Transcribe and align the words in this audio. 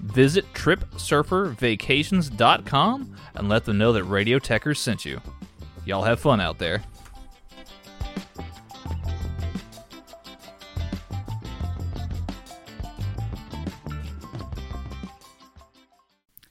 Visit 0.00 0.44
TripSurferVacations.com 0.54 3.16
and 3.34 3.48
let 3.48 3.64
them 3.64 3.78
know 3.78 3.92
that 3.92 4.04
Radio 4.04 4.38
Tekkers 4.38 4.76
sent 4.78 5.04
you. 5.04 5.20
Y'all 5.84 6.02
have 6.02 6.20
fun 6.20 6.40
out 6.40 6.58
there. 6.58 6.82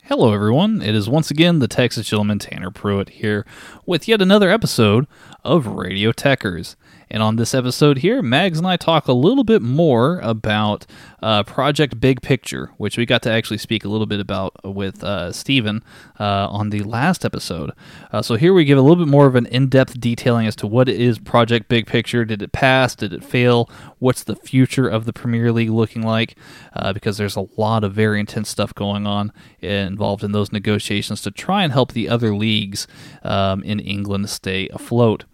Hello, 0.04 0.34
everyone. 0.34 0.82
It 0.82 0.96
is 0.96 1.08
once 1.08 1.30
again 1.30 1.60
the 1.60 1.68
Texas 1.68 2.08
gentleman 2.08 2.40
Tanner 2.40 2.72
Pruitt 2.72 3.10
here 3.10 3.46
with 3.86 4.08
yet 4.08 4.24
another 4.24 4.50
episode 4.50 5.06
of 5.44 5.68
Radio 5.68 6.12
Tekkers. 6.12 6.76
And 7.12 7.24
on 7.24 7.38
this 7.38 7.56
episode 7.56 8.00
here, 8.00 8.22
Mags 8.22 8.60
and 8.60 8.68
I 8.68 8.78
talk 8.78 9.08
a 9.08 9.14
little 9.14 9.44
bit 9.44 9.64
more 9.64 10.20
about 10.20 10.86
uh, 11.24 11.42
Project 11.44 12.00
Big 12.00 12.22
Picture, 12.22 12.72
which 12.78 12.98
we 12.98 13.06
got 13.06 13.24
to 13.24 13.32
actually 13.32 13.58
speak 13.58 13.84
a 13.84 13.90
little 13.90 14.06
bit 14.06 14.20
about 14.20 14.54
with 14.64 15.04
uh, 15.04 15.32
Steven 15.32 15.84
uh, 16.20 16.48
on 16.50 16.70
the 16.70 16.84
last 16.84 17.26
episode. 17.26 17.72
Uh, 18.12 18.22
so 18.22 18.36
here 18.36 18.54
we 18.54 18.64
give 18.64 18.78
a 18.78 18.82
little 18.82 19.04
bit 19.04 19.10
more 19.10 19.26
of 19.26 19.36
an 19.36 19.48
in 19.48 19.70
depth 19.70 20.00
detailing 20.00 20.46
as 20.46 20.56
to 20.58 20.68
what 20.68 20.88
is 20.88 21.18
Project 21.18 21.68
Big 21.68 21.88
Picture. 21.88 22.26
Did 22.26 22.44
it 22.44 22.52
pass? 22.52 22.96
Did 22.96 23.12
it 23.12 23.24
fail? 23.24 23.70
What's 23.98 24.24
the 24.24 24.36
future 24.36 24.88
of 24.88 25.06
the 25.06 25.14
Premier 25.14 25.52
League 25.52 25.72
looking 25.72 26.04
like? 26.04 26.38
Uh, 26.74 26.94
because 26.94 27.18
there's 27.18 27.36
a 27.36 27.48
lot 27.58 27.84
of 27.84 27.94
very 27.94 28.20
intense 28.20 28.50
stuff 28.50 28.76
going 28.76 29.08
on 29.08 29.34
involved 29.62 30.24
in 30.24 30.32
those 30.32 30.52
negotiations 30.52 31.24
to 31.24 31.32
try 31.32 31.64
and 31.64 31.74
help 31.74 31.94
the 31.94 32.08
other 32.08 32.36
leagues 32.36 32.88
um, 33.24 33.64
in 33.64 33.80
England 33.80 34.30
stay 34.30 34.70
afloat. 34.70 35.26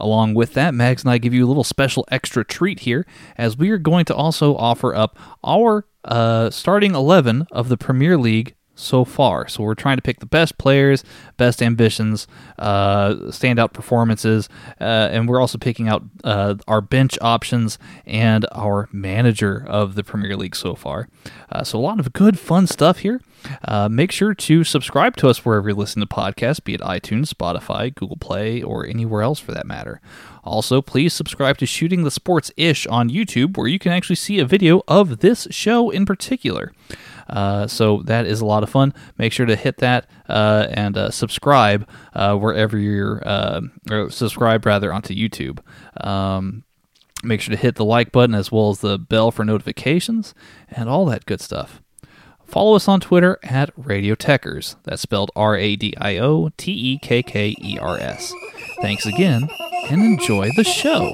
Along 0.00 0.34
with 0.34 0.54
that, 0.54 0.74
Mags 0.74 1.02
and 1.02 1.10
I 1.10 1.18
give 1.18 1.34
you 1.34 1.44
a 1.44 1.48
little 1.48 1.64
special 1.64 2.04
extra 2.10 2.44
treat 2.44 2.80
here, 2.80 3.06
as 3.36 3.56
we 3.56 3.70
are 3.70 3.78
going 3.78 4.04
to 4.06 4.14
also 4.14 4.56
offer 4.56 4.94
up 4.94 5.18
our 5.44 5.86
uh, 6.04 6.50
starting 6.50 6.94
11 6.94 7.46
of 7.50 7.68
the 7.68 7.76
Premier 7.76 8.16
League 8.16 8.54
so 8.80 9.04
far. 9.04 9.48
So 9.48 9.62
we're 9.62 9.74
trying 9.74 9.96
to 9.96 10.02
pick 10.02 10.20
the 10.20 10.26
best 10.26 10.58
players, 10.58 11.04
best 11.36 11.62
ambitions, 11.62 12.26
uh, 12.58 13.14
standout 13.28 13.72
performances, 13.72 14.48
uh, 14.80 15.08
and 15.12 15.28
we're 15.28 15.40
also 15.40 15.58
picking 15.58 15.88
out 15.88 16.04
uh, 16.24 16.56
our 16.66 16.80
bench 16.80 17.18
options 17.20 17.78
and 18.06 18.46
our 18.52 18.88
manager 18.92 19.64
of 19.68 19.94
the 19.94 20.02
Premier 20.02 20.36
League 20.36 20.56
so 20.56 20.74
far. 20.74 21.08
Uh, 21.50 21.62
so 21.62 21.78
a 21.78 21.80
lot 21.80 22.00
of 22.00 22.12
good, 22.12 22.38
fun 22.38 22.66
stuff 22.66 22.98
here. 22.98 23.20
Uh, 23.64 23.88
make 23.88 24.12
sure 24.12 24.34
to 24.34 24.64
subscribe 24.64 25.16
to 25.16 25.28
us 25.28 25.44
wherever 25.44 25.68
you 25.70 25.74
listen 25.74 26.00
to 26.00 26.06
podcasts, 26.06 26.62
be 26.62 26.74
it 26.74 26.80
iTunes, 26.80 27.32
Spotify, 27.32 27.94
Google 27.94 28.16
Play, 28.18 28.62
or 28.62 28.86
anywhere 28.86 29.22
else 29.22 29.38
for 29.38 29.52
that 29.52 29.66
matter. 29.66 30.00
Also, 30.44 30.80
please 30.80 31.12
subscribe 31.12 31.58
to 31.58 31.66
Shooting 31.66 32.02
the 32.02 32.10
Sports 32.10 32.50
Ish 32.56 32.86
on 32.86 33.10
YouTube, 33.10 33.56
where 33.56 33.66
you 33.66 33.78
can 33.78 33.92
actually 33.92 34.16
see 34.16 34.38
a 34.38 34.44
video 34.44 34.82
of 34.88 35.20
this 35.20 35.46
show 35.50 35.90
in 35.90 36.06
particular. 36.06 36.72
Uh, 37.30 37.66
so 37.66 38.02
that 38.04 38.26
is 38.26 38.40
a 38.40 38.44
lot 38.44 38.62
of 38.62 38.68
fun. 38.68 38.92
Make 39.16 39.32
sure 39.32 39.46
to 39.46 39.56
hit 39.56 39.78
that 39.78 40.10
uh, 40.28 40.66
and 40.70 40.98
uh, 40.98 41.10
subscribe 41.10 41.88
uh, 42.12 42.36
wherever 42.36 42.76
you're, 42.76 43.22
uh, 43.24 43.60
or 43.90 44.10
subscribe 44.10 44.66
rather 44.66 44.92
onto 44.92 45.14
YouTube. 45.14 45.60
Um, 46.04 46.64
make 47.22 47.40
sure 47.40 47.54
to 47.54 47.60
hit 47.60 47.76
the 47.76 47.84
like 47.84 48.12
button 48.12 48.34
as 48.34 48.50
well 48.50 48.70
as 48.70 48.80
the 48.80 48.98
bell 48.98 49.30
for 49.30 49.44
notifications 49.44 50.34
and 50.68 50.88
all 50.88 51.06
that 51.06 51.24
good 51.24 51.40
stuff. 51.40 51.80
Follow 52.44 52.74
us 52.74 52.88
on 52.88 52.98
Twitter 52.98 53.38
at 53.44 53.70
Radio 53.76 54.16
Tekkers. 54.16 54.74
That's 54.82 55.02
spelled 55.02 55.30
R 55.36 55.56
A 55.56 55.76
D 55.76 55.94
I 55.98 56.18
O 56.18 56.50
T 56.56 56.72
E 56.72 56.98
K 56.98 57.22
K 57.22 57.54
E 57.62 57.78
R 57.78 57.96
S. 57.96 58.34
Thanks 58.82 59.06
again 59.06 59.48
and 59.88 60.02
enjoy 60.02 60.50
the 60.56 60.64
show. 60.64 61.12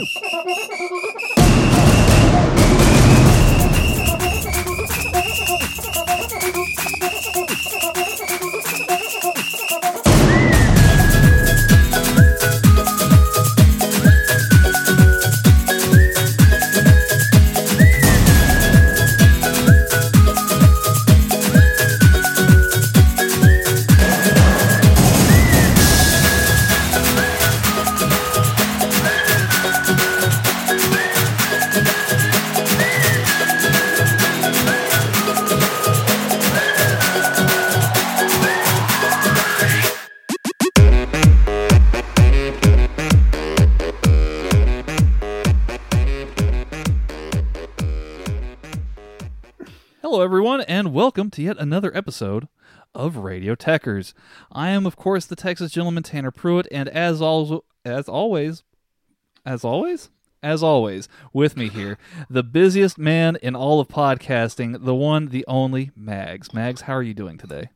Welcome 51.16 51.31
to 51.31 51.43
yet 51.43 51.56
another 51.59 51.97
episode 51.97 52.47
of 52.94 53.16
Radio 53.16 53.54
Tekkers. 53.54 54.12
I 54.53 54.69
am, 54.69 54.84
of 54.84 54.97
course, 54.97 55.25
the 55.25 55.34
Texas 55.34 55.72
gentleman 55.72 56.03
Tanner 56.03 56.31
Pruitt, 56.31 56.69
and 56.71 56.91
as 56.91 57.22
al- 57.22 57.65
as 57.87 58.06
always, 58.06 58.65
as 59.47 59.65
always, 59.65 60.10
as 60.43 60.62
always, 60.62 61.09
with 61.32 61.56
me 61.56 61.71
here, 61.71 61.97
the 62.28 62.43
busiest 62.43 62.99
man 62.99 63.38
in 63.41 63.56
all 63.56 63.81
of 63.81 63.88
podcasting, 63.88 64.84
the 64.84 64.94
one, 64.94 65.28
the 65.28 65.43
only 65.49 65.91
Mags. 65.97 66.53
Mags, 66.53 66.82
how 66.82 66.93
are 66.93 67.03
you 67.03 67.15
doing 67.15 67.38
today? 67.38 67.71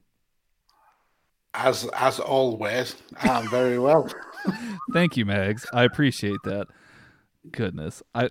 As 1.54 1.88
as 1.94 2.20
always, 2.20 2.94
I'm 3.22 3.48
very 3.48 3.78
well. 3.78 4.06
Thank 4.92 5.16
you, 5.16 5.24
Mags. 5.24 5.64
I 5.72 5.84
appreciate 5.84 6.40
that. 6.44 6.66
Goodness, 7.50 8.02
I 8.14 8.28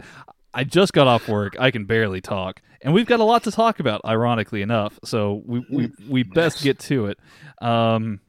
I 0.54 0.66
just 0.66 0.94
got 0.94 1.08
off 1.08 1.28
work. 1.28 1.56
I 1.60 1.72
can 1.72 1.86
barely 1.86 2.22
talk, 2.22 2.62
and 2.82 2.94
we've 2.94 3.06
got 3.06 3.20
a 3.20 3.24
lot 3.24 3.44
to 3.44 3.52
talk 3.52 3.80
about. 3.80 4.02
Ironically 4.06 4.62
enough, 4.62 5.00
so 5.04 5.42
we 5.46 5.66
we, 5.70 5.92
we 6.10 6.24
best 6.24 6.64
get 6.64 6.80
to 6.80 7.08
it. 7.08 7.20
Um, 7.62 8.22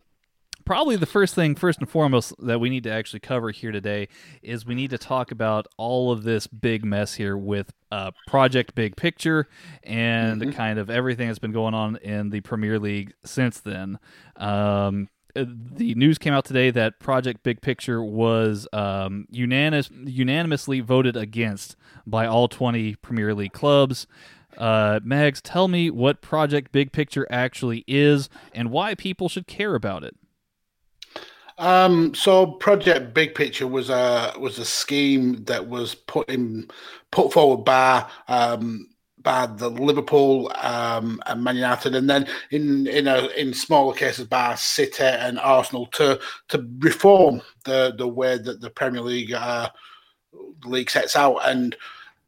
probably 0.71 0.95
the 0.95 1.07
first 1.07 1.35
thing, 1.35 1.55
first 1.55 1.81
and 1.81 1.91
foremost, 1.91 2.33
that 2.39 2.61
we 2.61 2.71
need 2.71 2.85
to 2.85 2.93
actually 2.93 3.21
cover 3.21 3.51
here 3.51 3.73
today 3.73 4.07
is 4.41 4.65
we 4.65 4.75
need 4.75 4.91
to 4.91 4.99
talk 4.99 5.33
about 5.33 5.67
all 5.77 6.13
of 6.13 6.23
this 6.23 6.47
big 6.47 6.85
mess 6.85 7.15
here 7.15 7.37
with 7.37 7.73
uh, 7.91 8.13
Project 8.29 8.75
Big 8.75 8.97
Picture 8.97 9.49
and 9.83 10.55
kind 10.55 10.79
of 10.79 10.89
everything 10.89 11.27
that's 11.27 11.41
been 11.41 11.53
going 11.53 11.75
on 11.75 11.97
in 11.97 12.31
the 12.31 12.41
Premier 12.41 12.79
League 12.79 13.13
since 13.25 13.59
then. 13.59 13.99
Um, 14.37 15.09
uh, 15.35 15.45
the 15.49 15.95
news 15.95 16.19
came 16.19 16.33
out 16.33 16.45
today 16.45 16.71
that 16.71 17.01
Project 17.01 17.43
Big 17.43 17.61
Picture 17.61 18.03
was 18.03 18.69
um, 18.73 19.27
unanimous, 19.31 19.91
unanimously 19.91 20.81
voted 20.81 21.17
against 21.17 21.77
by 22.07 22.27
all 22.27 22.49
20 22.49 22.97
Premier 22.97 23.35
League 23.35 23.53
clubs. 23.53 24.07
Uh, 24.57 25.01
Mags, 25.03 25.41
tell 25.41 25.69
me 25.69 25.91
what 25.91 26.21
Project 26.21 26.73
Big 26.73 26.93
Picture 26.93 27.27
actually 27.31 27.85
is 27.87 28.29
and 28.53 28.71
why 28.71 28.95
people 28.95 29.29
should 29.29 29.47
care 29.47 29.75
about 29.75 30.05
it. 30.05 30.17
Um, 31.59 32.15
so 32.15 32.47
Project 32.47 33.13
Big 33.13 33.35
Picture 33.35 33.67
was 33.67 33.91
a 33.91 34.33
was 34.39 34.59
a 34.59 34.65
scheme 34.65 35.45
that 35.45 35.69
was 35.69 35.95
put 35.95 36.31
in 36.31 36.69
put 37.11 37.33
forward 37.33 37.65
by 37.65 38.07
um, 38.29 38.89
by 39.19 39.47
the 39.47 39.69
Liverpool 39.69 40.51
um, 40.57 41.23
and 41.27 41.45
Man 41.45 41.57
United, 41.57 41.95
and 41.95 42.09
then 42.09 42.27
in 42.51 42.87
in 42.87 43.07
a, 43.07 43.27
in 43.37 43.53
smaller 43.53 43.95
cases 43.95 44.27
by 44.27 44.55
City 44.55 45.03
and 45.05 45.39
Arsenal 45.39 45.87
to 45.89 46.19
to 46.49 46.67
reform 46.79 47.43
the 47.67 47.95
the 47.97 48.09
way 48.09 48.39
that 48.39 48.63
the 48.63 48.71
Premier 48.71 49.03
League 49.03 49.35
uh, 49.35 49.69
league 50.65 50.91
sets 50.91 51.15
out. 51.15 51.41
And 51.45 51.77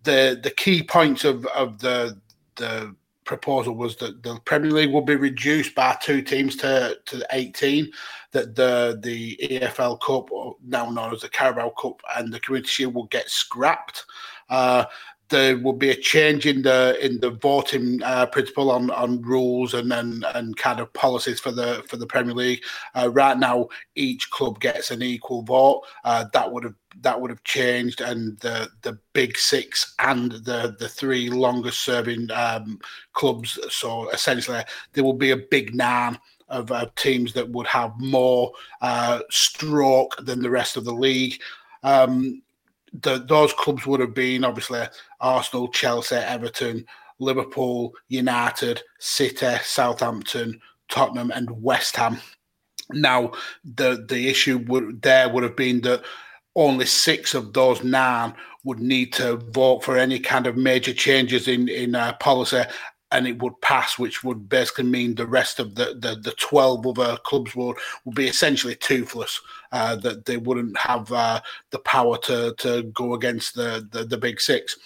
the 0.05 0.41
the 0.43 0.51
key 0.51 0.83
points 0.83 1.25
of 1.25 1.47
of 1.47 1.79
the 1.79 2.19
the 2.57 2.95
proposal 3.25 3.75
was 3.75 3.97
that 3.97 4.23
the 4.23 4.39
Premier 4.45 4.71
League 4.71 4.93
will 4.93 5.03
be 5.03 5.15
reduced 5.15 5.75
by 5.75 5.97
two 6.03 6.23
teams 6.23 6.57
to 6.57 6.99
to 7.07 7.27
18. 7.31 7.91
That 8.33 8.55
the 8.55 8.99
the 9.03 9.39
EFL 9.43 10.01
Cup, 10.01 10.29
now 10.67 10.91
known 10.91 11.15
as 11.15 11.21
the 11.21 11.29
Carabao 11.29 11.71
Cup, 11.71 12.01
and 12.17 12.33
the 12.33 12.41
Community 12.41 12.69
Shield 12.69 12.95
will 12.95 13.07
get 13.07 13.29
scrapped. 13.29 14.05
Uh, 14.49 14.85
there 15.33 15.57
will 15.57 15.73
be 15.73 15.91
a 15.91 15.97
change 15.97 16.47
in 16.47 16.63
the 16.63 16.97
in 17.05 17.19
the 17.21 17.31
voting 17.31 18.01
uh, 18.03 18.27
principle 18.27 18.71
on, 18.71 18.91
on 18.91 19.21
rules 19.23 19.75
and, 19.75 19.93
and 19.93 20.25
and 20.35 20.57
kind 20.57 20.79
of 20.79 20.93
policies 20.93 21.41
for 21.41 21.51
the 21.51 21.83
for 21.89 21.97
the 21.97 22.07
Premier 22.07 22.35
League. 22.35 22.63
Uh, 22.95 23.11
right 23.11 23.39
now, 23.39 23.69
each 23.97 24.31
club 24.31 24.61
gets 24.61 24.91
an 24.91 25.03
equal 25.03 25.43
vote. 25.43 25.83
Uh, 26.05 26.27
that 26.33 26.53
would 26.53 26.65
have 26.65 26.75
that 27.01 27.21
would 27.21 27.31
have 27.31 27.43
changed, 27.45 28.03
and 28.03 28.39
the 28.41 28.69
the 28.83 28.97
big 29.15 29.37
six 29.39 29.95
and 29.99 30.33
the 30.33 30.77
the 30.79 30.89
three 30.89 31.31
longest 31.31 31.81
serving 31.81 32.31
um, 32.31 32.79
clubs. 33.15 33.59
So 33.71 34.11
essentially, 34.11 34.63
there 34.93 35.03
will 35.03 35.15
be 35.15 35.31
a 35.31 35.37
big 35.37 35.75
nine 35.75 36.19
of 36.49 36.71
uh, 36.71 36.87
teams 36.97 37.33
that 37.33 37.49
would 37.49 37.67
have 37.67 37.99
more 37.99 38.53
uh, 38.83 39.21
stroke 39.31 40.15
than 40.25 40.43
the 40.43 40.51
rest 40.51 40.77
of 40.77 40.85
the 40.85 40.93
league. 40.93 41.41
Um, 41.83 42.43
the, 42.93 43.25
those 43.27 43.53
clubs 43.53 43.87
would 43.87 44.01
have 44.01 44.15
been 44.15 44.45
obviously 44.45 44.83
Arsenal, 45.21 45.69
Chelsea, 45.69 46.17
Everton, 46.17 46.85
Liverpool, 47.19 47.93
United, 48.09 48.83
City, 48.99 49.55
Southampton, 49.63 50.61
Tottenham, 50.89 51.31
and 51.31 51.63
West 51.63 51.97
Ham. 51.97 52.19
Now, 52.91 53.33
the 53.65 54.05
the 54.09 54.29
issue 54.29 54.59
would 54.67 55.03
there 55.03 55.29
would 55.29 55.43
have 55.43 55.57
been 55.57 55.81
that 55.83 56.03
only 56.55 56.85
six 56.85 57.35
of 57.35 57.53
those 57.55 57.83
nine 57.83 58.35
would 58.65 58.81
need 58.81 59.13
to 59.15 59.37
vote 59.37 59.83
for 59.83 59.97
any 59.97 60.19
kind 60.19 60.47
of 60.47 60.57
major 60.57 60.93
changes 60.93 61.49
in 61.49 61.69
in 61.69 61.95
uh, 61.95 62.13
policy, 62.15 62.63
and 63.13 63.27
it 63.27 63.41
would 63.43 63.61
pass, 63.61 63.99
which 63.99 64.25
would 64.25 64.49
basically 64.49 64.85
mean 64.85 65.15
the 65.15 65.27
rest 65.27 65.61
of 65.61 65.75
the 65.75 65.97
the, 65.99 66.17
the 66.17 66.33
twelve 66.33 66.87
other 66.87 67.17
clubs 67.19 67.55
would 67.55 67.77
would 68.05 68.15
be 68.15 68.29
essentially 68.29 68.75
toothless. 68.75 69.41
Uh, 69.73 69.97
that 69.97 70.27
they 70.27 70.37
wouldn't 70.37 70.77
have 70.77 71.11
uh, 71.13 71.41
the 71.71 71.79
power 71.79 72.19
to 72.19 72.55
to 72.59 72.83
go 72.95 73.15
against 73.15 73.55
the 73.55 73.89
the, 73.91 74.05
the 74.05 74.19
big 74.19 74.41
six. 74.41 74.77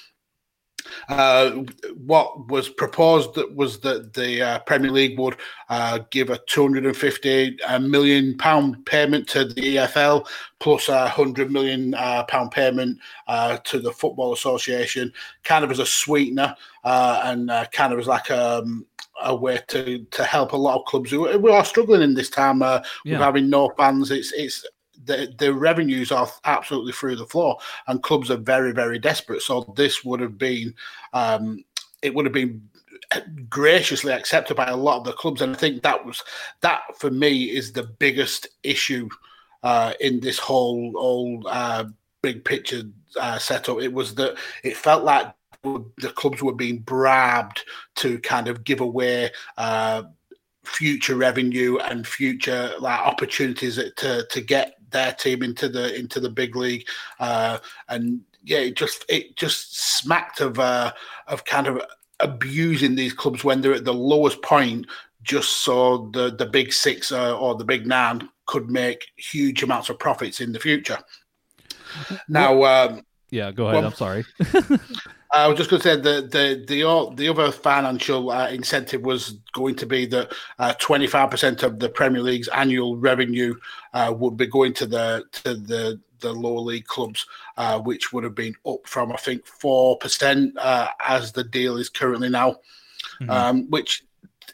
Uh, 1.09 1.63
what 2.05 2.49
was 2.49 2.69
proposed 2.69 3.39
was 3.55 3.81
that 3.81 4.13
the 4.15 4.43
uh, 4.43 4.59
Premier 4.61 4.91
League 4.91 5.19
would 5.19 5.37
uh, 5.69 6.01
give 6.11 6.31
a 6.31 6.39
250 6.47 7.63
uh, 7.63 7.79
million 7.79 8.37
pound 8.39 8.85
payment 8.87 9.29
to 9.29 9.45
the 9.45 9.77
EFL 9.77 10.27
plus 10.59 10.89
a 10.89 11.03
100 11.03 11.51
million 11.51 11.95
uh, 11.95 12.25
pound 12.25 12.51
payment 12.51 12.99
uh, 13.29 13.57
to 13.59 13.79
the 13.79 13.93
Football 13.93 14.33
Association, 14.33 15.13
kind 15.45 15.65
of 15.65 15.71
as 15.71 15.79
a 15.79 15.87
sweetener 15.87 16.55
and 16.85 17.51
kind 17.73 17.93
of 17.93 17.99
as 17.99 18.07
like 18.07 18.31
um, 18.31 18.87
a 19.23 19.35
way 19.35 19.59
to 19.69 20.05
to 20.11 20.25
help 20.25 20.53
a 20.53 20.57
lot 20.57 20.79
of 20.79 20.85
clubs 20.85 21.11
who, 21.11 21.27
who 21.29 21.51
are 21.51 21.65
struggling 21.65 22.03
in 22.03 22.15
this 22.15 22.31
time 22.31 22.63
uh, 22.63 22.81
yeah. 23.05 23.13
with 23.13 23.21
having 23.21 23.49
no 23.49 23.71
fans. 23.77 24.11
It's 24.11 24.33
it's 24.33 24.67
the, 25.07 25.35
the 25.39 25.53
revenues 25.53 26.13
are 26.13 26.29
absolutely 26.45 26.93
through 26.93 27.17
the 27.17 27.27
floor, 27.27 27.59
and 27.87 28.03
clubs 28.03 28.31
are 28.31 28.37
very, 28.37 28.73
very 28.73 28.99
desperate. 28.99 29.43
So 29.43 29.73
this 29.77 30.05
would 30.05 30.21
have 30.21 30.37
been, 30.37 30.75
um, 31.13 31.65
it 32.03 32.15
would 32.15 32.27
have 32.27 32.35
been 32.35 32.69
graciously 33.49 34.13
accepted 34.13 34.57
by 34.57 34.67
a 34.67 34.77
lot 34.77 34.99
of 34.99 35.05
the 35.05 35.13
clubs, 35.13 35.41
and 35.41 35.55
I 35.55 35.59
think 35.59 35.83
that 35.83 36.05
was 36.05 36.23
that 36.61 36.81
for 36.97 37.11
me 37.11 37.45
is 37.45 37.73
the 37.73 37.85
biggest 37.85 38.49
issue 38.63 39.09
uh, 39.63 39.93
in 40.01 40.21
this 40.21 40.39
whole 40.39 40.93
whole 40.97 41.43
uh, 41.47 41.85
big 42.23 42.45
picture 42.45 42.83
uh, 43.21 43.39
setup. 43.39 43.81
It 43.81 43.93
was 43.93 44.15
that 44.17 44.37
it 44.65 44.77
felt 44.77 45.05
like 45.05 45.33
the 45.63 46.13
clubs 46.15 46.43
were 46.43 46.55
being 46.55 46.79
bribed 46.79 47.65
to 47.97 48.19
kind 48.21 48.47
of 48.49 48.63
give 48.63 48.81
away 48.81 49.33
uh, 49.57 50.05
future 50.65 51.17
revenue 51.17 51.79
and 51.79 52.07
future 52.07 52.73
like 52.81 53.01
opportunities 53.01 53.77
to 53.97 54.27
to 54.29 54.41
get 54.41 54.76
their 54.91 55.13
team 55.13 55.43
into 55.43 55.69
the 55.69 55.95
into 55.95 56.21
the 56.21 56.31
big 56.31 56.57
league, 56.57 56.87
uh, 57.21 57.59
and 57.89 58.21
yeah, 58.45 58.59
it 58.59 58.77
just 58.77 59.05
it 59.09 59.37
just 59.37 59.99
smacked 59.99 60.41
of 60.41 60.59
uh, 60.59 60.93
of 61.27 61.45
kind 61.45 61.67
of 61.67 61.83
abusing 62.21 62.95
these 62.95 63.13
clubs 63.13 63.45
when 63.45 63.61
they're 63.61 63.75
at 63.75 63.85
the 63.85 63.95
lowest 63.95 64.41
point, 64.43 64.87
just 65.23 65.65
so 65.65 66.11
the 66.13 66.35
the 66.35 66.47
big 66.47 66.73
six 66.73 67.13
uh, 67.13 67.39
or 67.39 67.55
the 67.55 67.65
big 67.65 67.87
nine 67.87 68.29
could 68.47 68.71
make 68.71 69.09
huge 69.17 69.63
amounts 69.63 69.89
of 69.89 69.99
profits 69.99 70.41
in 70.41 70.53
the 70.53 70.61
future. 70.61 70.99
Now, 72.29 72.63
um, 72.65 73.03
yeah, 73.31 73.51
go 73.51 73.69
ahead. 73.69 73.77
Well, 73.77 73.87
I'm 73.87 73.95
sorry. 73.95 74.25
I 75.33 75.49
was 75.49 75.59
just 75.59 75.71
going 75.71 75.83
to 75.83 75.89
say 75.89 75.97
the 75.97 76.23
the 76.23 76.65
the 76.67 77.15
the 77.15 77.29
other 77.29 77.51
financial 77.51 78.31
uh, 78.31 78.49
incentive 78.49 79.03
was 79.03 79.39
going 79.53 79.75
to 79.77 79.87
be 79.87 80.07
that 80.07 80.33
uh, 80.59 80.75
twenty 80.79 81.07
five 81.07 81.31
percent 81.31 81.63
of 81.63 81.79
the 81.79 81.89
Premier 81.89 82.23
League's 82.23 82.49
annual 82.49 82.97
revenue 82.97 83.55
uh, 83.93 84.15
would 84.17 84.37
be 84.37 84.47
going 84.47 84.73
to 84.75 84.87
the 84.87 85.25
to 85.33 85.55
the 85.55 86.01
the 86.21 86.33
lower 86.33 86.61
league 86.61 86.87
clubs, 86.87 87.27
uh, 87.57 87.79
which 87.81 88.13
would 88.13 88.25
have 88.25 88.35
been 88.35 88.55
up 88.67 88.87
from 88.87 89.13
I 89.13 89.17
think 89.17 89.47
four 89.47 89.99
percent 89.99 90.57
uh, 90.59 90.89
as 91.07 91.33
the 91.33 91.45
deal 91.45 91.77
is 91.77 91.89
currently 91.89 92.29
now. 92.29 92.57
Mm-hmm. 93.21 93.31
Um, 93.31 93.71
which 93.71 94.05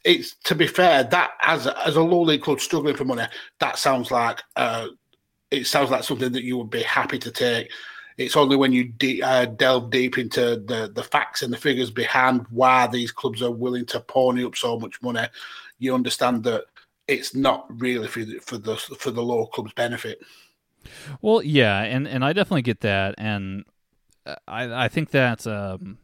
it's 0.05 0.35
to 0.45 0.55
be 0.55 0.67
fair 0.67 1.05
that 1.05 1.33
as 1.43 1.67
a, 1.67 1.87
as 1.87 1.97
a 1.97 2.03
low 2.03 2.23
league 2.23 2.43
club 2.43 2.61
struggling 2.61 2.97
for 2.97 3.05
money, 3.05 3.25
that 3.61 3.79
sounds 3.79 4.11
like 4.11 4.43
uh, 4.57 4.89
it 5.51 5.67
sounds 5.67 5.91
like 5.91 6.03
something 6.03 6.33
that 6.33 6.45
you 6.45 6.57
would 6.59 6.71
be 6.71 6.83
happy 6.83 7.19
to 7.19 7.31
take. 7.31 7.71
It's 8.17 8.37
only 8.37 8.56
when 8.56 8.73
you 8.73 8.85
de- 8.85 9.23
uh, 9.23 9.47
delve 9.47 9.91
deep 9.91 10.19
into 10.19 10.56
the, 10.67 10.91
the 10.94 11.03
facts 11.03 11.43
and 11.43 11.53
the 11.53 11.56
figures 11.59 11.91
behind 11.91 12.47
why 12.50 12.87
these 12.87 13.12
clubs 13.12 13.43
are 13.43 13.50
willing 13.50 13.87
to 13.87 14.00
pony 14.00 14.44
up 14.44 14.56
so 14.56 14.79
much 14.79 15.00
money, 15.03 15.26
you 15.79 15.94
understand 15.94 16.44
that 16.44 16.64
it's 17.09 17.35
not 17.35 17.67
really 17.69 18.09
for 18.09 18.25
the, 18.25 18.38
for 18.38 18.59
the 18.59 18.76
for 18.76 19.11
the 19.11 19.23
lower 19.23 19.47
club's 19.47 19.73
benefit. 19.73 20.20
Well, 21.20 21.43
yeah, 21.43 21.82
and 21.82 22.06
and 22.06 22.25
I 22.25 22.32
definitely 22.32 22.62
get 22.62 22.81
that, 22.81 23.14
and 23.19 23.64
I 24.47 24.85
I 24.85 24.88
think 24.88 25.11
that 25.11 25.47
um, 25.47 25.99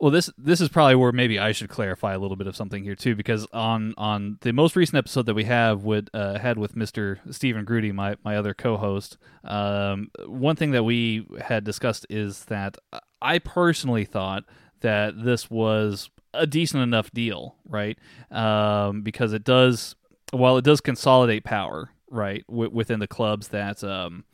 well, 0.00 0.10
this 0.10 0.30
this 0.38 0.60
is 0.60 0.70
probably 0.70 0.94
where 0.94 1.12
maybe 1.12 1.38
I 1.38 1.52
should 1.52 1.68
clarify 1.68 2.14
a 2.14 2.18
little 2.18 2.36
bit 2.36 2.46
of 2.46 2.56
something 2.56 2.82
here 2.82 2.96
too, 2.96 3.14
because 3.14 3.46
on 3.52 3.94
on 3.98 4.38
the 4.40 4.52
most 4.52 4.74
recent 4.74 4.96
episode 4.96 5.26
that 5.26 5.34
we 5.34 5.44
have 5.44 5.84
with 5.84 6.08
uh, 6.14 6.38
had 6.38 6.56
with 6.58 6.74
Mister 6.74 7.20
Stephen 7.30 7.64
Grudy, 7.66 7.92
my 7.92 8.16
my 8.24 8.36
other 8.36 8.54
co-host, 8.54 9.18
um, 9.44 10.10
one 10.26 10.56
thing 10.56 10.70
that 10.70 10.84
we 10.84 11.26
had 11.40 11.64
discussed 11.64 12.06
is 12.08 12.46
that 12.46 12.78
I 13.20 13.38
personally 13.38 14.06
thought 14.06 14.44
that 14.80 15.22
this 15.22 15.50
was 15.50 16.08
a 16.32 16.46
decent 16.46 16.82
enough 16.82 17.10
deal, 17.10 17.56
right? 17.68 17.98
Um, 18.30 19.02
because 19.02 19.34
it 19.34 19.44
does, 19.44 19.96
while 20.30 20.56
it 20.56 20.64
does 20.64 20.80
consolidate 20.80 21.44
power, 21.44 21.90
right, 22.10 22.44
w- 22.48 22.70
within 22.70 23.00
the 23.00 23.06
clubs 23.06 23.48
that 23.48 23.82
um, 23.82 24.24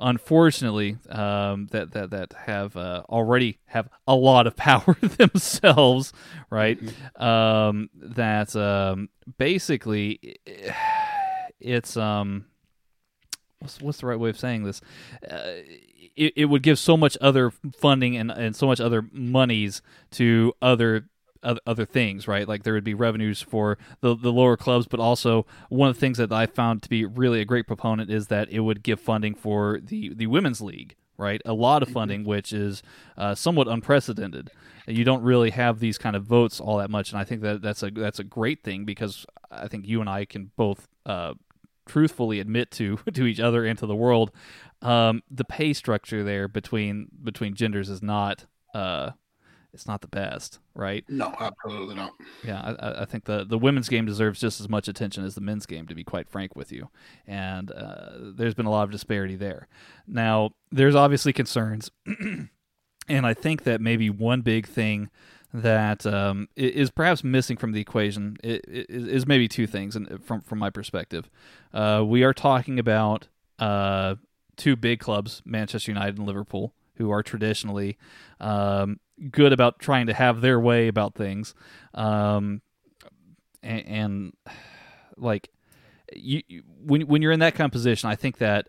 unfortunately, 0.00 0.96
um, 1.08 1.68
that 1.68 1.92
that 1.92 2.10
that 2.10 2.32
have 2.32 2.76
uh, 2.76 3.02
already 3.08 3.58
have 3.66 3.88
a 4.08 4.14
lot 4.14 4.46
of 4.46 4.56
power 4.56 4.96
themselves, 5.00 6.12
right? 6.50 6.80
Mm-hmm. 6.82 7.22
Um, 7.22 7.90
that 7.94 8.56
um, 8.56 9.10
basically 9.38 10.36
it's 11.60 11.96
um, 11.96 12.46
what's 13.58 13.80
what's 13.80 13.98
the 13.98 14.06
right 14.06 14.18
way 14.18 14.30
of 14.30 14.38
saying 14.38 14.64
this? 14.64 14.80
Uh, 15.28 15.62
it, 16.16 16.32
it 16.36 16.44
would 16.46 16.62
give 16.62 16.78
so 16.78 16.96
much 16.96 17.16
other 17.20 17.50
funding 17.78 18.16
and, 18.16 18.30
and 18.30 18.56
so 18.56 18.66
much 18.66 18.80
other 18.80 19.04
monies 19.12 19.82
to 20.12 20.52
other 20.62 21.08
other 21.42 21.84
things, 21.84 22.26
right? 22.28 22.46
Like 22.46 22.62
there 22.62 22.74
would 22.74 22.84
be 22.84 22.94
revenues 22.94 23.40
for 23.42 23.78
the 24.00 24.16
the 24.16 24.32
lower 24.32 24.56
clubs, 24.56 24.86
but 24.86 25.00
also 25.00 25.46
one 25.68 25.88
of 25.88 25.96
the 25.96 26.00
things 26.00 26.18
that 26.18 26.32
I 26.32 26.46
found 26.46 26.82
to 26.82 26.88
be 26.88 27.04
really 27.04 27.40
a 27.40 27.44
great 27.44 27.66
proponent 27.66 28.10
is 28.10 28.28
that 28.28 28.48
it 28.50 28.60
would 28.60 28.82
give 28.82 29.00
funding 29.00 29.34
for 29.34 29.80
the 29.82 30.12
the 30.14 30.26
women's 30.26 30.60
league, 30.60 30.96
right? 31.16 31.40
A 31.44 31.52
lot 31.52 31.82
of 31.82 31.88
mm-hmm. 31.88 31.94
funding, 31.94 32.24
which 32.24 32.52
is 32.52 32.82
uh, 33.16 33.34
somewhat 33.34 33.68
unprecedented. 33.68 34.50
You 34.86 35.04
don't 35.04 35.22
really 35.22 35.50
have 35.50 35.80
these 35.80 35.98
kind 35.98 36.14
of 36.14 36.24
votes 36.24 36.60
all 36.60 36.78
that 36.78 36.90
much, 36.90 37.10
and 37.10 37.18
I 37.18 37.24
think 37.24 37.42
that 37.42 37.62
that's 37.62 37.82
a 37.82 37.90
that's 37.90 38.18
a 38.18 38.24
great 38.24 38.62
thing 38.62 38.84
because 38.84 39.26
I 39.50 39.68
think 39.68 39.86
you 39.86 40.00
and 40.00 40.08
I 40.08 40.24
can 40.24 40.50
both. 40.56 40.88
Uh, 41.04 41.34
truthfully 41.88 42.40
admit 42.40 42.72
to 42.72 42.96
to 43.14 43.26
each 43.26 43.38
other 43.38 43.64
and 43.64 43.78
to 43.78 43.86
the 43.86 43.94
world 43.94 44.32
um, 44.82 45.22
the 45.30 45.44
pay 45.44 45.72
structure 45.72 46.22
there 46.22 46.48
between 46.48 47.08
between 47.22 47.54
genders 47.54 47.88
is 47.88 48.02
not 48.02 48.46
uh, 48.74 49.10
it's 49.76 49.86
not 49.86 50.00
the 50.00 50.08
best, 50.08 50.58
right? 50.74 51.04
No, 51.06 51.34
absolutely 51.38 51.94
not. 51.94 52.12
Yeah, 52.42 52.74
I, 52.80 53.02
I, 53.02 53.04
think 53.04 53.24
the 53.24 53.44
the 53.44 53.58
women's 53.58 53.90
game 53.90 54.06
deserves 54.06 54.40
just 54.40 54.58
as 54.58 54.70
much 54.70 54.88
attention 54.88 55.22
as 55.22 55.34
the 55.34 55.42
men's 55.42 55.66
game, 55.66 55.86
to 55.86 55.94
be 55.94 56.02
quite 56.02 56.30
frank 56.30 56.56
with 56.56 56.72
you. 56.72 56.88
And 57.26 57.70
uh, 57.70 58.12
there's 58.34 58.54
been 58.54 58.64
a 58.64 58.70
lot 58.70 58.84
of 58.84 58.90
disparity 58.90 59.36
there. 59.36 59.68
Now, 60.06 60.52
there's 60.72 60.94
obviously 60.94 61.34
concerns, 61.34 61.90
and 62.06 63.26
I 63.26 63.34
think 63.34 63.64
that 63.64 63.82
maybe 63.82 64.08
one 64.08 64.40
big 64.40 64.66
thing 64.66 65.10
that 65.52 66.06
um, 66.06 66.48
is 66.56 66.90
perhaps 66.90 67.22
missing 67.22 67.58
from 67.58 67.72
the 67.72 67.80
equation 67.80 68.38
is, 68.42 69.26
maybe 69.26 69.46
two 69.46 69.66
things, 69.66 69.94
and 69.94 70.24
from 70.24 70.40
from 70.40 70.58
my 70.58 70.70
perspective, 70.70 71.28
uh, 71.74 72.02
we 72.06 72.24
are 72.24 72.32
talking 72.32 72.78
about 72.78 73.28
uh, 73.58 74.14
two 74.56 74.74
big 74.74 75.00
clubs, 75.00 75.42
Manchester 75.44 75.90
United 75.90 76.16
and 76.16 76.26
Liverpool, 76.26 76.72
who 76.96 77.10
are 77.10 77.22
traditionally 77.22 77.96
um, 78.40 79.00
good 79.30 79.52
about 79.52 79.78
trying 79.78 80.06
to 80.06 80.14
have 80.14 80.40
their 80.40 80.60
way 80.60 80.88
about 80.88 81.14
things, 81.14 81.54
um, 81.94 82.60
and, 83.62 83.86
and 83.86 84.32
like 85.16 85.50
you, 86.14 86.42
you, 86.48 86.62
when 86.84 87.02
when 87.02 87.22
you're 87.22 87.32
in 87.32 87.40
that 87.40 87.54
kind 87.54 87.66
of 87.66 87.72
position, 87.72 88.08
I 88.08 88.16
think 88.16 88.38
that 88.38 88.68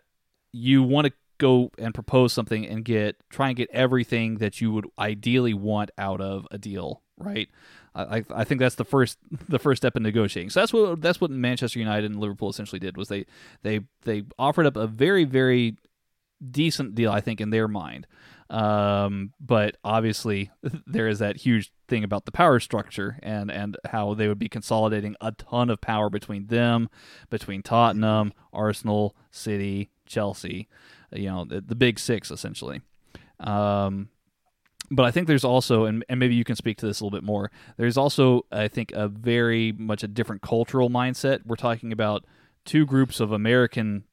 you 0.52 0.82
want 0.82 1.06
to 1.06 1.12
go 1.38 1.70
and 1.78 1.94
propose 1.94 2.32
something 2.32 2.66
and 2.66 2.84
get 2.84 3.16
try 3.30 3.48
and 3.48 3.56
get 3.56 3.70
everything 3.72 4.36
that 4.38 4.60
you 4.60 4.72
would 4.72 4.86
ideally 4.98 5.54
want 5.54 5.90
out 5.96 6.20
of 6.20 6.46
a 6.50 6.58
deal, 6.58 7.02
right? 7.16 7.48
I, 7.94 8.24
I 8.30 8.44
think 8.44 8.60
that's 8.60 8.76
the 8.76 8.84
first 8.84 9.18
the 9.48 9.58
first 9.58 9.80
step 9.82 9.96
in 9.96 10.02
negotiating. 10.02 10.50
So 10.50 10.60
that's 10.60 10.72
what 10.72 11.00
that's 11.00 11.20
what 11.20 11.30
Manchester 11.30 11.78
United 11.78 12.10
and 12.10 12.20
Liverpool 12.20 12.50
essentially 12.50 12.78
did 12.78 12.96
was 12.96 13.08
they 13.08 13.26
they 13.62 13.80
they 14.02 14.24
offered 14.38 14.66
up 14.66 14.76
a 14.76 14.86
very 14.86 15.24
very 15.24 15.76
decent 16.50 16.94
deal 16.94 17.10
I 17.10 17.20
think 17.20 17.40
in 17.40 17.50
their 17.50 17.68
mind. 17.68 18.06
Um, 18.50 19.34
but 19.38 19.76
obviously 19.84 20.50
there 20.86 21.06
is 21.08 21.18
that 21.18 21.36
huge 21.36 21.70
thing 21.86 22.02
about 22.02 22.24
the 22.24 22.32
power 22.32 22.60
structure 22.60 23.18
and 23.22 23.50
and 23.50 23.76
how 23.90 24.14
they 24.14 24.26
would 24.26 24.38
be 24.38 24.48
consolidating 24.48 25.16
a 25.20 25.32
ton 25.32 25.70
of 25.70 25.80
power 25.80 26.08
between 26.08 26.46
them, 26.46 26.88
between 27.30 27.62
Tottenham, 27.62 28.32
Arsenal, 28.52 29.14
City, 29.30 29.90
Chelsea, 30.06 30.68
you 31.12 31.28
know, 31.28 31.44
the, 31.44 31.60
the 31.60 31.74
big 31.74 31.98
6 31.98 32.30
essentially. 32.30 32.80
Um, 33.40 34.08
but 34.90 35.04
I 35.04 35.10
think 35.10 35.26
there's 35.26 35.44
also, 35.44 35.84
and, 35.84 36.04
and 36.08 36.18
maybe 36.18 36.34
you 36.34 36.44
can 36.44 36.56
speak 36.56 36.78
to 36.78 36.86
this 36.86 37.00
a 37.00 37.04
little 37.04 37.16
bit 37.16 37.24
more. 37.24 37.50
There's 37.76 37.96
also, 37.96 38.46
I 38.50 38.68
think, 38.68 38.92
a 38.92 39.08
very 39.08 39.72
much 39.72 40.02
a 40.02 40.08
different 40.08 40.42
cultural 40.42 40.88
mindset. 40.88 41.40
We're 41.44 41.56
talking 41.56 41.92
about 41.92 42.24
two 42.64 42.86
groups 42.86 43.20
of 43.20 43.32
American 43.32 44.04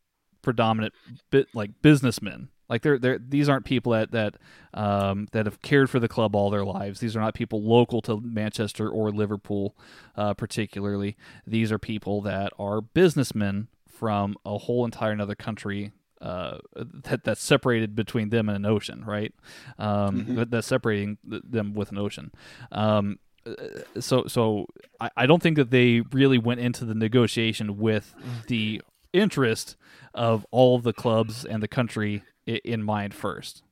predominant 0.45 0.93
bit 1.29 1.47
like 1.53 1.71
businessmen. 1.81 2.47
Like 2.69 2.81
they're 2.81 2.97
they're 2.97 3.19
these 3.19 3.49
aren't 3.49 3.65
people 3.65 3.91
that 3.91 4.11
that 4.11 4.35
um, 4.73 5.27
that 5.33 5.45
have 5.45 5.61
cared 5.61 5.89
for 5.89 5.99
the 5.99 6.07
club 6.07 6.35
all 6.35 6.49
their 6.49 6.65
lives. 6.65 6.99
These 6.99 7.15
are 7.15 7.19
not 7.19 7.33
people 7.33 7.61
local 7.61 8.01
to 8.03 8.19
Manchester 8.21 8.89
or 8.89 9.11
Liverpool, 9.11 9.75
uh, 10.15 10.33
particularly. 10.33 11.17
These 11.45 11.71
are 11.71 11.77
people 11.77 12.21
that 12.21 12.53
are 12.57 12.81
businessmen 12.81 13.67
from 13.87 14.35
a 14.45 14.57
whole 14.57 14.83
entire 14.85 15.11
another 15.11 15.35
country 15.35 15.91
uh, 16.21 16.57
that 16.75 17.23
that's 17.23 17.43
separated 17.43 17.95
between 17.95 18.29
them 18.29 18.49
and 18.49 18.55
an 18.55 18.65
ocean, 18.65 19.03
right? 19.05 19.33
Um, 19.77 20.25
mm-hmm. 20.25 20.43
That's 20.49 20.67
separating 20.67 21.17
them 21.23 21.73
with 21.73 21.91
an 21.91 21.97
ocean. 21.97 22.31
Um, 22.71 23.19
uh, 23.45 24.01
so, 24.01 24.25
so 24.25 24.65
I, 24.99 25.11
I 25.15 25.25
don't 25.27 25.41
think 25.41 25.57
that 25.57 25.69
they 25.69 26.01
really 26.11 26.39
went 26.39 26.61
into 26.61 26.83
the 26.83 26.95
negotiation 26.95 27.77
with 27.77 28.15
the 28.47 28.81
interest 29.15 29.75
of 30.13 30.45
all 30.51 30.79
the 30.79 30.93
clubs 30.93 31.45
and 31.45 31.61
the 31.61 31.67
country 31.67 32.23
in 32.45 32.83
mind 32.83 33.13
first. 33.13 33.63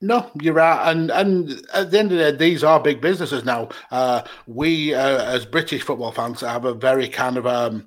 No, 0.00 0.30
you're 0.40 0.54
right, 0.54 0.90
and 0.90 1.10
and 1.10 1.50
at 1.74 1.90
the 1.90 1.98
end 1.98 2.10
of 2.10 2.16
the 2.16 2.32
day, 2.32 2.36
these 2.36 2.64
are 2.64 2.80
big 2.80 3.02
businesses 3.02 3.44
now. 3.44 3.68
Uh, 3.90 4.22
we, 4.46 4.94
uh, 4.94 5.22
as 5.24 5.44
British 5.44 5.82
football 5.82 6.12
fans, 6.12 6.40
have 6.40 6.64
a 6.64 6.72
very 6.72 7.08
kind 7.08 7.36
of 7.36 7.46
um, 7.46 7.86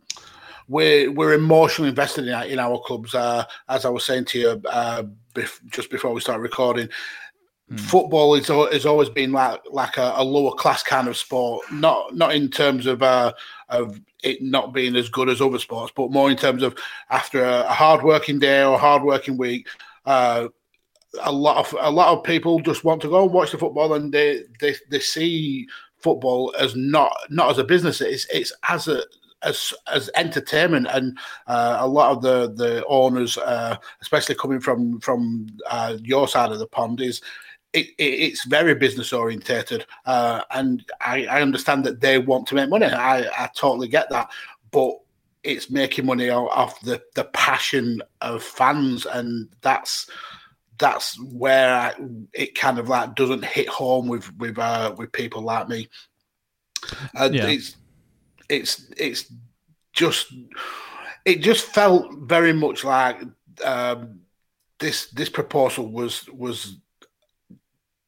we're 0.68 1.12
we're 1.12 1.34
emotionally 1.34 1.90
invested 1.90 2.28
in 2.28 2.34
our, 2.34 2.46
in 2.46 2.60
our 2.60 2.80
clubs. 2.80 3.16
Uh, 3.16 3.44
as 3.70 3.86
I 3.86 3.90
was 3.90 4.06
saying 4.06 4.26
to 4.26 4.40
you 4.40 4.62
uh, 4.70 5.04
bef- 5.34 5.66
just 5.72 5.90
before 5.90 6.14
we 6.14 6.22
start 6.22 6.42
recording, 6.42 6.90
mm. 7.72 7.80
football 7.80 8.36
is 8.36 8.48
has 8.48 8.86
always 8.86 9.10
been 9.10 9.32
like 9.32 9.62
like 9.72 9.98
a, 9.98 10.14
a, 10.16 10.24
lower 10.24 10.54
class 10.54 10.84
kind 10.84 11.08
of 11.08 11.18
sport. 11.18 11.72
Not 11.72 12.16
not 12.16 12.36
in 12.36 12.50
terms 12.50 12.86
of 12.86 13.02
uh, 13.02 13.34
of 13.70 14.00
it 14.24 14.42
not 14.42 14.74
being 14.74 14.96
as 14.96 15.10
good 15.10 15.30
as 15.30 15.42
other 15.42 15.60
sports, 15.60 15.94
but 15.96 16.12
more 16.12 16.30
in 16.30 16.38
terms 16.38 16.64
of 16.64 16.76
after 17.10 17.44
a, 17.44 17.62
a 17.62 17.74
hard 17.74 18.04
working 18.04 18.40
day 18.40 18.64
or 18.64 18.76
a 18.76 18.80
hard 18.80 19.04
working 19.04 19.38
week. 19.38 19.68
Uh, 20.06 20.50
a 21.22 21.32
lot 21.32 21.58
of 21.58 21.76
a 21.80 21.90
lot 21.90 22.16
of 22.16 22.24
people 22.24 22.60
just 22.60 22.84
want 22.84 23.02
to 23.02 23.10
go 23.10 23.24
and 23.24 23.34
watch 23.34 23.52
the 23.52 23.58
football, 23.58 23.94
and 23.94 24.12
they 24.12 24.44
they, 24.60 24.76
they 24.90 25.00
see 25.00 25.68
football 25.98 26.54
as 26.58 26.76
not 26.76 27.12
not 27.30 27.50
as 27.50 27.58
a 27.58 27.64
business. 27.64 28.02
It's 28.02 28.28
it's 28.32 28.54
as 28.68 28.88
a 28.88 29.04
as 29.42 29.74
as 29.92 30.10
entertainment, 30.16 30.88
and 30.92 31.18
uh, 31.48 31.78
a 31.80 31.88
lot 31.88 32.12
of 32.12 32.22
the 32.22 32.54
the 32.54 32.86
owners, 32.88 33.38
uh, 33.38 33.78
especially 34.02 34.36
coming 34.36 34.60
from 34.60 35.00
from 35.00 35.48
uh, 35.70 35.98
your 36.02 36.28
side 36.28 36.52
of 36.52 36.60
the 36.60 36.68
pond, 36.68 37.02
is 37.02 37.22
it, 37.74 37.88
it, 37.98 38.04
it's 38.04 38.46
very 38.46 38.76
business 38.76 39.14
orientated, 39.14 39.86
uh, 40.06 40.42
and 40.52 40.84
I, 41.02 41.26
I, 41.26 41.42
understand 41.42 41.84
that 41.86 42.02
they 42.02 42.18
want 42.18 42.48
to 42.48 42.56
make 42.56 42.70
money. 42.70 42.88
I, 42.88 43.20
I 43.20 43.50
totally 43.56 43.88
get 43.88 44.10
that, 44.10 44.30
but 44.72 44.94
it's 45.44 45.70
making 45.70 46.06
money 46.06 46.30
off 46.30 46.82
the 46.82 47.02
the 47.16 47.26
passion 47.26 48.02
of 48.22 48.44
fans, 48.44 49.06
and 49.06 49.50
that's 49.62 50.10
that's 50.80 51.20
where 51.22 51.74
I, 51.74 51.94
it 52.34 52.56
kind 52.56 52.80
of 52.80 52.90
like 52.90 53.16
doesn't 53.16 53.46
hit 53.46 53.68
home 53.68 54.08
with 54.08 54.36
with 54.38 54.58
uh, 54.58 54.96
with 54.98 55.12
people 55.12 55.42
like 55.42 55.70
me. 55.70 55.90
And 57.14 57.36
yeah. 57.36 57.48
It's 57.48 57.76
it's 58.50 58.92
it's 58.98 59.32
just 59.94 60.34
it 61.26 61.42
just 61.42 61.66
felt 61.66 62.14
very 62.22 62.54
much 62.54 62.84
like 62.84 63.22
um, 63.64 64.22
this 64.80 65.08
this 65.12 65.30
proposal 65.30 65.92
was 65.92 66.28
was 66.30 66.78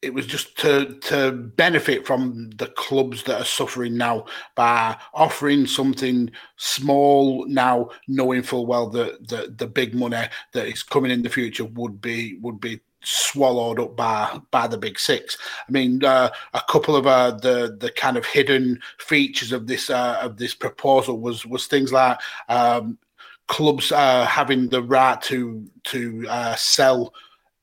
it 0.02 0.12
was 0.12 0.26
just 0.26 0.58
to 0.58 0.98
to 1.02 1.30
benefit 1.32 2.04
from 2.04 2.50
the 2.56 2.66
clubs 2.66 3.22
that 3.22 3.40
are 3.40 3.44
suffering 3.44 3.96
now 3.96 4.26
by 4.56 4.96
offering 5.14 5.64
something 5.66 6.30
small 6.56 7.46
now, 7.46 7.88
knowing 8.08 8.42
full 8.42 8.66
well 8.66 8.88
that 8.90 9.28
the, 9.28 9.54
the 9.56 9.66
big 9.66 9.94
money 9.94 10.26
that 10.52 10.66
is 10.66 10.82
coming 10.82 11.12
in 11.12 11.22
the 11.22 11.30
future 11.30 11.64
would 11.64 12.02
be 12.02 12.36
would 12.42 12.60
be 12.60 12.80
swallowed 13.04 13.78
up 13.78 13.96
by 13.96 14.40
by 14.50 14.66
the 14.66 14.76
big 14.76 14.98
six. 14.98 15.38
I 15.68 15.70
mean, 15.70 16.04
uh, 16.04 16.30
a 16.52 16.62
couple 16.68 16.96
of 16.96 17.06
uh, 17.06 17.30
the 17.32 17.76
the 17.80 17.92
kind 17.92 18.16
of 18.16 18.26
hidden 18.26 18.80
features 18.98 19.52
of 19.52 19.68
this 19.68 19.88
uh, 19.88 20.18
of 20.20 20.36
this 20.36 20.54
proposal 20.54 21.20
was 21.20 21.46
was 21.46 21.66
things 21.68 21.92
like 21.92 22.18
um, 22.48 22.98
clubs 23.46 23.92
uh, 23.92 24.26
having 24.26 24.68
the 24.68 24.82
right 24.82 25.22
to 25.22 25.64
to 25.84 26.26
uh, 26.28 26.56
sell 26.56 27.14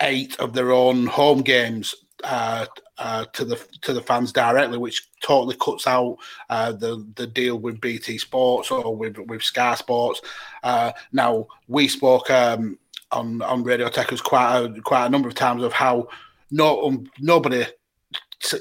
eight 0.02 0.40
of 0.40 0.54
their 0.54 0.72
own 0.72 1.06
home 1.06 1.42
games 1.42 1.94
uh, 2.24 2.66
uh, 2.98 3.26
to 3.34 3.46
the 3.46 3.56
to 3.82 3.94
the 3.94 4.02
fans 4.02 4.32
directly, 4.32 4.78
which 4.78 5.10
totally 5.22 5.56
cuts 5.60 5.88
out 5.88 6.18
uh, 6.50 6.72
the 6.72 7.06
the 7.16 7.28
deal 7.28 7.58
with 7.58 7.82
BT 7.82 8.18
Sports 8.18 8.72
or 8.72 8.96
with 8.96 9.18
with 9.18 9.42
Sky 9.42 9.76
Sports. 9.76 10.22
Uh, 10.64 10.92
now 11.12 11.48
we 11.68 11.88
spoke 11.88 12.30
um, 12.30 12.78
on 13.12 13.42
on 13.42 13.64
Radio 13.64 13.90
Tekkers 13.90 14.24
quite 14.24 14.58
a, 14.58 14.82
quite 14.82 15.06
a 15.06 15.10
number 15.10 15.28
of 15.28 15.36
times 15.36 15.64
of 15.64 15.74
how 15.74 16.08
no 16.52 16.84
um, 16.84 17.10
nobody 17.20 17.66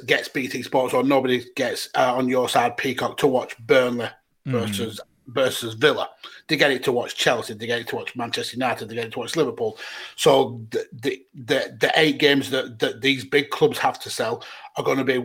gets 0.07 0.29
BT 0.29 0.63
Sports 0.63 0.95
or 0.95 1.03
nobody 1.03 1.45
gets 1.55 1.89
uh, 1.95 2.15
on 2.17 2.29
your 2.29 2.49
side 2.49 2.77
Peacock 2.77 3.17
to 3.19 3.27
watch 3.27 3.57
Burnley 3.59 4.09
mm. 4.47 4.53
versus 4.53 5.01
versus 5.29 5.75
Villa. 5.75 6.09
They 6.49 6.57
get 6.57 6.71
it 6.71 6.83
to 6.85 6.93
watch 6.93 7.15
Chelsea. 7.15 7.55
They 7.55 7.67
get 7.67 7.81
it 7.81 7.89
to 7.89 7.97
watch 7.97 8.17
Manchester 8.17 8.57
United. 8.57 8.89
They 8.89 8.95
get 8.95 9.07
it 9.07 9.13
to 9.13 9.19
watch 9.21 9.37
Liverpool. 9.37 9.79
So 10.17 10.61
the 10.71 10.87
the 10.93 11.27
the, 11.35 11.77
the 11.81 11.93
eight 11.97 12.19
games 12.19 12.51
that, 12.51 12.79
that 12.81 13.01
these 13.01 13.25
big 13.25 13.51
clubs 13.51 13.79
have 13.79 14.01
to 14.01 14.11
sell 14.11 14.43
are 14.77 14.85
going 14.85 14.99
to 14.99 15.05
be 15.05 15.23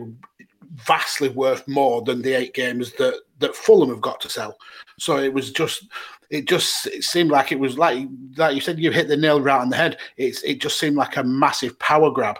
vastly 0.74 1.28
worth 1.28 1.66
more 1.68 2.02
than 2.02 2.20
the 2.22 2.34
eight 2.34 2.54
games 2.54 2.92
that 2.94 3.20
that 3.38 3.56
Fulham 3.56 3.88
have 3.88 4.00
got 4.00 4.20
to 4.20 4.28
sell. 4.28 4.56
So 4.98 5.18
it 5.18 5.32
was 5.32 5.50
just 5.50 5.86
it 6.30 6.46
just 6.46 6.86
it 6.86 7.04
seemed 7.04 7.30
like 7.30 7.52
it 7.52 7.58
was 7.58 7.78
like 7.78 8.06
like 8.36 8.54
you 8.54 8.60
said 8.60 8.78
you 8.78 8.90
hit 8.90 9.08
the 9.08 9.16
nail 9.16 9.40
right 9.40 9.60
on 9.60 9.70
the 9.70 9.76
head. 9.76 9.98
It's 10.16 10.42
it 10.42 10.60
just 10.60 10.78
seemed 10.78 10.96
like 10.96 11.16
a 11.16 11.24
massive 11.24 11.78
power 11.78 12.10
grab, 12.10 12.38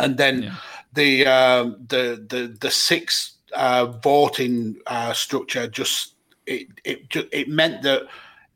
and 0.00 0.16
then 0.16 0.42
yeah. 0.42 0.54
the 0.92 1.26
uh, 1.26 1.64
the 1.88 2.26
the 2.28 2.56
the 2.60 2.70
six 2.70 3.36
uh, 3.54 3.86
voting 3.86 4.76
uh, 4.86 5.12
structure 5.12 5.66
just 5.68 6.15
it 6.46 6.68
it 6.84 7.08
just, 7.08 7.26
it 7.32 7.48
meant 7.48 7.82
that 7.82 8.02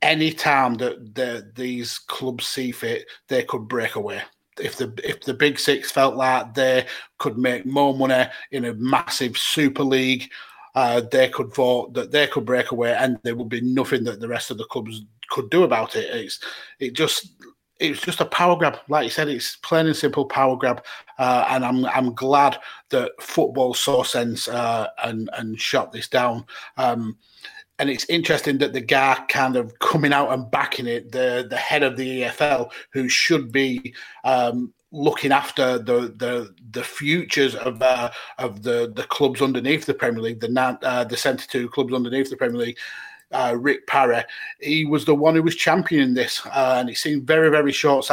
any 0.03 0.33
time 0.33 0.75
that 0.75 1.15
the, 1.15 1.51
these 1.55 1.99
clubs 1.99 2.47
see 2.47 2.73
fit, 2.73 3.07
they 3.29 3.43
could 3.43 3.69
break 3.69 3.97
away 3.97 4.23
if 4.59 4.77
the 4.77 4.93
if 5.05 5.21
the 5.23 5.35
big 5.35 5.59
six 5.59 5.91
felt 5.91 6.17
like 6.17 6.55
they 6.55 6.87
could 7.19 7.39
make 7.39 7.65
more 7.65 7.95
money 7.95 8.25
in 8.51 8.67
a 8.67 8.75
massive 8.75 9.37
super 9.37 9.85
league 9.85 10.31
uh, 10.75 11.03
they 11.11 11.29
could 11.29 11.53
vote 11.55 11.95
that 11.95 12.11
they 12.11 12.27
could 12.27 12.45
break 12.45 12.71
away, 12.71 12.95
and 12.95 13.19
there 13.23 13.35
would 13.35 13.49
be 13.49 13.61
nothing 13.61 14.05
that 14.05 14.21
the 14.21 14.29
rest 14.29 14.51
of 14.51 14.59
the 14.59 14.65
clubs 14.65 15.03
could 15.31 15.51
do 15.51 15.65
about 15.65 15.97
it. 15.97 16.15
It's 16.15 16.41
it 16.79 16.93
just 16.93 17.33
it's 17.79 18.01
just 18.01 18.21
a 18.21 18.27
power 18.27 18.57
grab, 18.57 18.79
like 18.89 19.05
you 19.05 19.11
said. 19.11 19.29
It's 19.29 19.57
plain 19.57 19.87
and 19.87 19.97
simple 19.97 20.27
power 20.27 20.57
grab, 20.57 20.85
uh, 21.19 21.47
and 21.49 21.65
I'm 21.65 21.85
I'm 21.87 22.15
glad 22.15 22.59
that 22.91 23.13
football 23.21 23.75
saw 23.75 24.03
sense 24.03 24.49
uh, 24.49 24.89
and 25.03 25.29
and 25.37 25.61
shot 25.61 25.93
this 25.93 26.09
down. 26.09 26.45
Um, 26.77 27.17
and 27.81 27.89
it's 27.89 28.05
interesting 28.11 28.59
that 28.59 28.75
the 28.75 28.81
guy 28.83 29.19
kind 29.29 29.57
of 29.57 29.79
coming 29.79 30.13
out 30.13 30.31
and 30.31 30.51
backing 30.51 30.87
it, 30.87 31.13
the 31.13 31.47
the 31.49 31.57
head 31.57 31.83
of 31.83 31.97
the 31.97 32.23
EFL, 32.23 32.71
who 32.91 33.09
should 33.09 33.51
be 33.51 33.95
um, 34.23 34.75
looking 34.93 35.33
after 35.33 35.79
the 35.79 36.15
the 36.15 36.55
the 36.73 36.85
futures 36.85 37.55
of 37.55 37.81
uh, 37.81 38.11
of 38.37 38.63
the 38.63 38.93
the 38.95 39.05
clubs 39.05 39.41
underneath 39.41 39.87
the 39.87 39.95
Premier 39.95 40.21
League, 40.21 40.41
the 40.41 40.79
uh, 40.83 41.05
the 41.05 41.17
centre 41.17 41.47
two 41.49 41.71
clubs 41.71 41.95
underneath 41.95 42.29
the 42.29 42.37
Premier 42.37 42.59
League. 42.59 42.79
Uh, 43.33 43.57
Rick 43.59 43.87
Parry, 43.87 44.25
he 44.61 44.85
was 44.85 45.05
the 45.05 45.15
one 45.15 45.37
who 45.37 45.43
was 45.43 45.55
championing 45.55 46.15
this, 46.15 46.45
uh, 46.47 46.77
and 46.79 46.91
it 46.91 46.99
seemed 46.99 47.27
very 47.27 47.49
very 47.49 47.73
short 47.73 48.05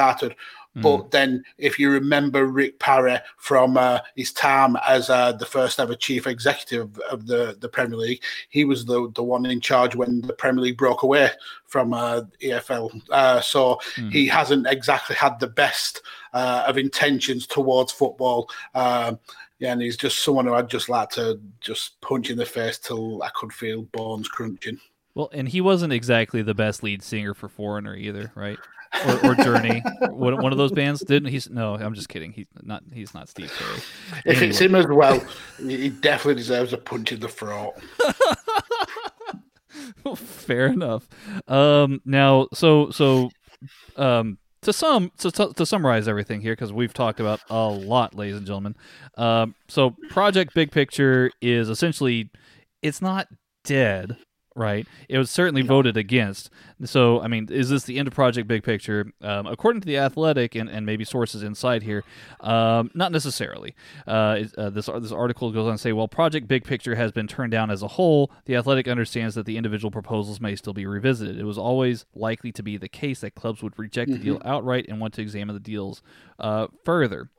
sighted. 0.78 0.84
But 0.84 1.08
mm. 1.08 1.12
then, 1.12 1.44
if 1.58 1.80
you 1.80 1.90
remember 1.90 2.46
Rick 2.46 2.80
Parry 2.80 3.18
from 3.38 3.78
uh, 3.78 4.00
his 4.16 4.32
time 4.32 4.76
as 4.88 5.10
uh, 5.10 5.34
the 5.34 5.46
first 5.46 5.80
ever 5.80 5.96
chief 5.96 6.28
executive 6.28 7.00
of 7.10 7.28
the, 7.28 7.58
the 7.60 7.70
Premier 7.70 7.98
League, 7.98 8.24
he 8.50 8.66
was 8.66 8.86
the, 8.86 9.12
the 9.16 9.24
one 9.24 9.46
in 9.46 9.62
charge 9.62 9.96
when 9.96 10.22
the 10.22 10.34
Premier 10.34 10.64
League 10.64 10.78
broke 10.78 11.04
away 11.04 11.30
from 11.66 11.94
uh, 11.94 12.22
EFL. 12.42 13.02
Uh, 13.10 13.42
so 13.42 13.80
mm. 13.96 14.12
he 14.12 14.28
hasn't 14.28 14.68
exactly 14.68 15.16
had 15.16 15.40
the 15.40 15.48
best 15.48 16.02
uh, 16.34 16.64
of 16.68 16.78
intentions 16.78 17.48
towards 17.48 17.92
football. 17.92 18.50
Um, 18.76 19.20
yeah, 19.60 19.72
and 19.72 19.82
he's 19.82 19.98
just 19.98 20.24
someone 20.24 20.46
who 20.46 20.54
I'd 20.54 20.70
just 20.70 20.88
like 20.88 21.10
to 21.12 21.40
just 21.62 22.00
punch 22.02 22.30
in 22.30 22.38
the 22.38 22.46
face 22.46 22.78
till 22.78 23.24
I 23.24 23.30
could 23.34 23.52
feel 23.52 23.84
bones 23.84 24.28
crunching. 24.28 24.80
Well, 25.18 25.30
and 25.34 25.50
he 25.50 25.62
wasn't 25.62 25.94
exactly 25.94 26.44
the 26.44 26.54
best 26.54 26.84
lead 26.84 27.02
singer 27.02 27.34
for 27.34 27.50
Foreigner 27.50 27.96
either, 27.96 28.32
right? 28.36 28.60
or, 29.04 29.32
or 29.32 29.36
Journey, 29.36 29.82
one, 30.02 30.40
one 30.40 30.52
of 30.52 30.60
those 30.60 30.72
bands. 30.72 31.04
Didn't 31.04 31.30
he's 31.30 31.50
no? 31.50 31.74
I'm 31.74 31.96
just 31.96 32.08
kidding. 32.08 32.34
He's 32.34 32.46
not. 32.62 32.84
He's 32.94 33.16
not 33.16 33.28
Steve 33.28 33.52
Perry. 33.58 33.78
If 33.78 34.28
anyway. 34.28 34.50
it's 34.50 34.60
him 34.60 34.76
as 34.76 34.86
well, 34.86 35.20
he 35.58 35.90
definitely 35.90 36.36
deserves 36.36 36.72
a 36.72 36.78
punch 36.78 37.12
in 37.14 37.20
the 37.20 37.28
throat. 37.28 37.74
Well, 40.04 40.16
fair 40.16 40.68
enough. 40.68 41.10
Um, 41.48 42.00
now, 42.06 42.48
so 42.54 42.92
so 42.92 43.32
um, 43.96 44.38
to 44.62 44.72
sum 44.72 45.12
to, 45.18 45.32
to 45.32 45.66
summarize 45.66 46.08
everything 46.08 46.42
here 46.42 46.54
because 46.54 46.72
we've 46.72 46.94
talked 46.94 47.20
about 47.20 47.40
a 47.50 47.68
lot, 47.68 48.14
ladies 48.14 48.38
and 48.38 48.46
gentlemen. 48.46 48.76
Um, 49.18 49.56
so 49.68 49.96
Project 50.10 50.54
Big 50.54 50.72
Picture 50.72 51.32
is 51.42 51.70
essentially 51.70 52.30
it's 52.84 53.02
not 53.02 53.30
dead 53.64 54.16
right? 54.58 54.88
It 55.08 55.18
was 55.18 55.30
certainly 55.30 55.62
yeah. 55.62 55.68
voted 55.68 55.98
against. 55.98 56.50
So, 56.84 57.22
I 57.22 57.28
mean, 57.28 57.48
is 57.52 57.70
this 57.70 57.84
the 57.84 57.98
end 58.00 58.08
of 58.08 58.14
Project 58.14 58.48
Big 58.48 58.64
Picture? 58.64 59.12
Um, 59.22 59.48
according 59.48 59.82
to 59.82 59.86
the 59.86 59.98
Athletic 59.98 60.56
and, 60.56 60.70
and 60.70 60.86
maybe 60.86 61.06
sources 61.06 61.44
inside 61.44 61.84
here, 61.84 62.04
um, 62.42 62.92
not 62.94 63.12
necessarily. 63.12 63.76
Uh, 64.06 64.44
uh, 64.58 64.70
this 64.70 64.88
this 64.88 65.12
article 65.12 65.52
goes 65.52 65.68
on 65.68 65.74
to 65.74 65.78
say, 65.78 65.94
while 65.94 66.08
Project 66.08 66.48
Big 66.48 66.64
Picture 66.64 66.96
has 66.96 67.12
been 67.12 67.28
turned 67.28 67.52
down 67.52 67.72
as 67.72 67.82
a 67.82 67.88
whole, 67.88 68.32
the 68.46 68.56
Athletic 68.56 68.88
understands 68.88 69.36
that 69.36 69.46
the 69.46 69.58
individual 69.58 69.92
proposals 69.92 70.42
may 70.42 70.56
still 70.56 70.74
be 70.74 70.86
revisited. 70.86 71.40
It 71.40 71.46
was 71.46 71.58
always 71.58 72.06
likely 72.16 72.52
to 72.54 72.64
be 72.64 72.78
the 72.78 72.90
case 72.90 73.22
that 73.22 73.36
clubs 73.36 73.62
would 73.62 73.78
reject 73.78 74.10
mm-hmm. 74.10 74.20
the 74.20 74.26
deal 74.26 74.42
outright 74.44 74.86
and 74.90 75.00
want 75.00 75.14
to 75.16 75.22
examine 75.22 75.54
the 75.56 75.60
deals 75.60 76.02
uh, 76.40 76.68
further. 76.84 77.30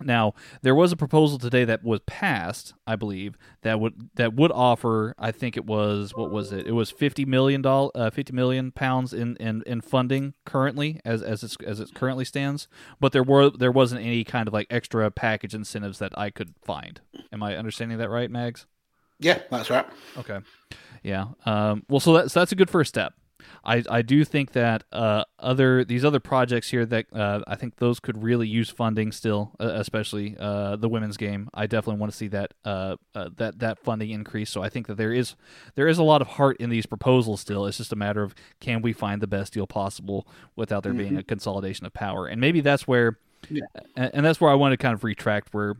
Now, 0.00 0.34
there 0.62 0.74
was 0.74 0.92
a 0.92 0.96
proposal 0.96 1.38
today 1.38 1.64
that 1.64 1.82
was 1.82 2.00
passed, 2.06 2.74
I 2.86 2.96
believe, 2.96 3.36
that 3.62 3.80
would 3.80 4.10
that 4.16 4.34
would 4.34 4.52
offer. 4.52 5.14
I 5.18 5.32
think 5.32 5.56
it 5.56 5.64
was 5.64 6.12
what 6.14 6.30
was 6.30 6.52
it? 6.52 6.66
It 6.66 6.72
was 6.72 6.90
fifty 6.90 7.24
million 7.24 7.62
dollars, 7.62 7.92
uh, 7.94 8.10
fifty 8.10 8.32
million 8.32 8.72
pounds 8.72 9.12
in, 9.12 9.36
in, 9.36 9.62
in 9.66 9.80
funding 9.80 10.34
currently, 10.44 11.00
as 11.04 11.22
as 11.22 11.42
it's, 11.42 11.56
as 11.64 11.80
it 11.80 11.94
currently 11.94 12.24
stands. 12.24 12.68
But 13.00 13.12
there 13.12 13.22
were 13.22 13.50
there 13.50 13.72
wasn't 13.72 14.02
any 14.02 14.24
kind 14.24 14.48
of 14.48 14.54
like 14.54 14.66
extra 14.70 15.10
package 15.10 15.54
incentives 15.54 15.98
that 15.98 16.16
I 16.18 16.30
could 16.30 16.54
find. 16.62 17.00
Am 17.32 17.42
I 17.42 17.56
understanding 17.56 17.98
that 17.98 18.10
right, 18.10 18.30
Mags? 18.30 18.66
Yeah, 19.18 19.40
that's 19.50 19.70
right. 19.70 19.86
Okay, 20.18 20.40
yeah. 21.02 21.28
Um, 21.46 21.84
well, 21.88 22.00
so 22.00 22.12
that's 22.12 22.34
that's 22.34 22.52
a 22.52 22.56
good 22.56 22.70
first 22.70 22.88
step. 22.88 23.14
I, 23.64 23.82
I 23.90 24.02
do 24.02 24.24
think 24.24 24.52
that 24.52 24.84
uh, 24.92 25.24
other 25.38 25.84
these 25.84 26.04
other 26.04 26.20
projects 26.20 26.70
here 26.70 26.86
that 26.86 27.06
uh, 27.12 27.42
I 27.46 27.56
think 27.56 27.76
those 27.76 28.00
could 28.00 28.22
really 28.22 28.46
use 28.46 28.70
funding 28.70 29.12
still, 29.12 29.52
uh, 29.58 29.72
especially 29.74 30.36
uh, 30.38 30.76
the 30.76 30.88
women's 30.88 31.16
game. 31.16 31.48
I 31.52 31.66
definitely 31.66 32.00
want 32.00 32.12
to 32.12 32.18
see 32.18 32.28
that 32.28 32.54
uh, 32.64 32.96
uh, 33.14 33.30
that 33.36 33.58
that 33.58 33.78
funding 33.80 34.10
increase. 34.10 34.50
So 34.50 34.62
I 34.62 34.68
think 34.68 34.86
that 34.86 34.96
there 34.96 35.12
is 35.12 35.34
there 35.74 35.88
is 35.88 35.98
a 35.98 36.04
lot 36.04 36.22
of 36.22 36.28
heart 36.28 36.56
in 36.58 36.70
these 36.70 36.86
proposals 36.86 37.40
still. 37.40 37.66
It's 37.66 37.78
just 37.78 37.92
a 37.92 37.96
matter 37.96 38.22
of 38.22 38.34
can 38.60 38.82
we 38.82 38.92
find 38.92 39.20
the 39.20 39.26
best 39.26 39.52
deal 39.52 39.66
possible 39.66 40.26
without 40.54 40.82
there 40.82 40.92
mm-hmm. 40.92 40.98
being 40.98 41.16
a 41.16 41.22
consolidation 41.22 41.86
of 41.86 41.92
power, 41.92 42.26
and 42.26 42.40
maybe 42.40 42.60
that's 42.60 42.86
where. 42.86 43.18
Yeah. 43.48 43.66
And 43.94 44.26
that's 44.26 44.40
where 44.40 44.50
I 44.50 44.54
want 44.54 44.72
to 44.72 44.76
kind 44.76 44.92
of 44.92 45.04
retract 45.04 45.54
where 45.54 45.76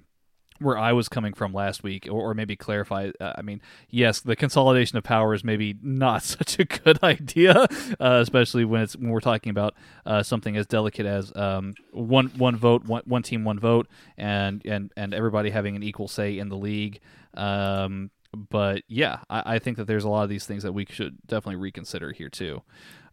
where 0.61 0.79
I 0.79 0.93
was 0.93 1.09
coming 1.09 1.33
from 1.33 1.53
last 1.53 1.83
week, 1.83 2.07
or, 2.11 2.31
or 2.31 2.35
maybe 2.35 2.57
clarify. 2.57 3.11
Uh, 3.21 3.33
I 3.37 3.43
mean, 3.43 3.61
yes, 3.91 4.21
the 4.21 4.37
consolidation 4.37 4.99
of 4.99 5.05
power 5.05 5.35
is 5.35 5.45
maybe 5.45 5.77
not 5.83 6.23
such 6.23 6.59
a 6.59 6.65
good 6.65 7.03
idea, 7.03 7.67
uh, 8.01 8.21
especially 8.23 8.65
when 8.65 8.83
it's 8.83 8.97
when 8.97 9.11
we're 9.11 9.21
talking 9.21 9.51
about 9.51 9.75
uh, 10.05 10.23
something 10.23 10.57
as 10.57 10.67
delicate 10.67 11.07
as 11.07 11.35
um, 11.37 11.75
one 11.93 12.27
one 12.37 12.57
vote, 12.57 12.85
one, 12.85 13.03
one 13.05 13.23
team, 13.23 13.45
one 13.45 13.59
vote, 13.59 13.89
and 14.17 14.63
and 14.65 14.93
and 14.97 15.15
everybody 15.15 15.51
having 15.51 15.77
an 15.77 15.83
equal 15.83 16.09
say 16.09 16.39
in 16.39 16.49
the 16.49 16.57
league. 16.57 17.01
Um, 17.35 18.11
but 18.35 18.83
yeah, 18.89 19.19
I, 19.31 19.55
I, 19.55 19.59
think 19.59 19.77
that 19.77 19.87
there's 19.87 20.05
a 20.05 20.09
lot 20.09 20.23
of 20.23 20.29
these 20.29 20.47
things 20.47 20.63
that 20.63 20.73
we 20.73 20.87
should 20.89 21.17
definitely 21.27 21.57
reconsider 21.57 22.13
here 22.13 22.29
too. 22.29 22.63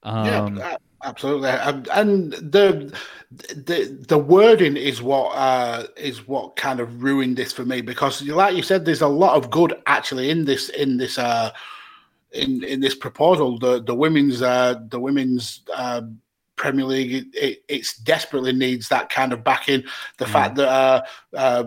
Um, 0.03 0.57
yeah, 0.57 0.77
absolutely, 1.03 1.49
and, 1.49 2.33
the 2.33 2.93
the 3.55 4.05
the 4.07 4.17
wording 4.17 4.75
is 4.75 5.01
what 5.01 5.29
uh, 5.29 5.87
is 5.95 6.27
what 6.27 6.55
kind 6.55 6.79
of 6.79 7.03
ruined 7.03 7.37
this 7.37 7.53
for 7.53 7.65
me 7.65 7.81
because, 7.81 8.21
like 8.23 8.55
you 8.55 8.63
said, 8.63 8.85
there's 8.85 9.01
a 9.01 9.07
lot 9.07 9.35
of 9.35 9.49
good 9.49 9.73
actually 9.85 10.29
in 10.29 10.45
this 10.45 10.69
in 10.69 10.97
this 10.97 11.17
uh, 11.17 11.51
in 12.33 12.63
in 12.63 12.81
this 12.81 12.95
proposal. 12.95 13.57
The 13.59 13.81
the 13.81 13.95
women's 13.95 14.41
uh, 14.41 14.75
the 14.89 14.99
women's 14.99 15.61
uh, 15.73 16.01
Premier 16.55 16.85
League, 16.85 17.13
it, 17.13 17.25
it 17.33 17.63
it's 17.67 17.97
desperately 17.97 18.53
needs 18.53 18.89
that 18.89 19.09
kind 19.09 19.33
of 19.33 19.43
backing. 19.43 19.83
The 20.17 20.25
mm. 20.25 20.31
fact 20.31 20.55
that 20.55 20.67
uh, 20.67 21.01
uh, 21.35 21.63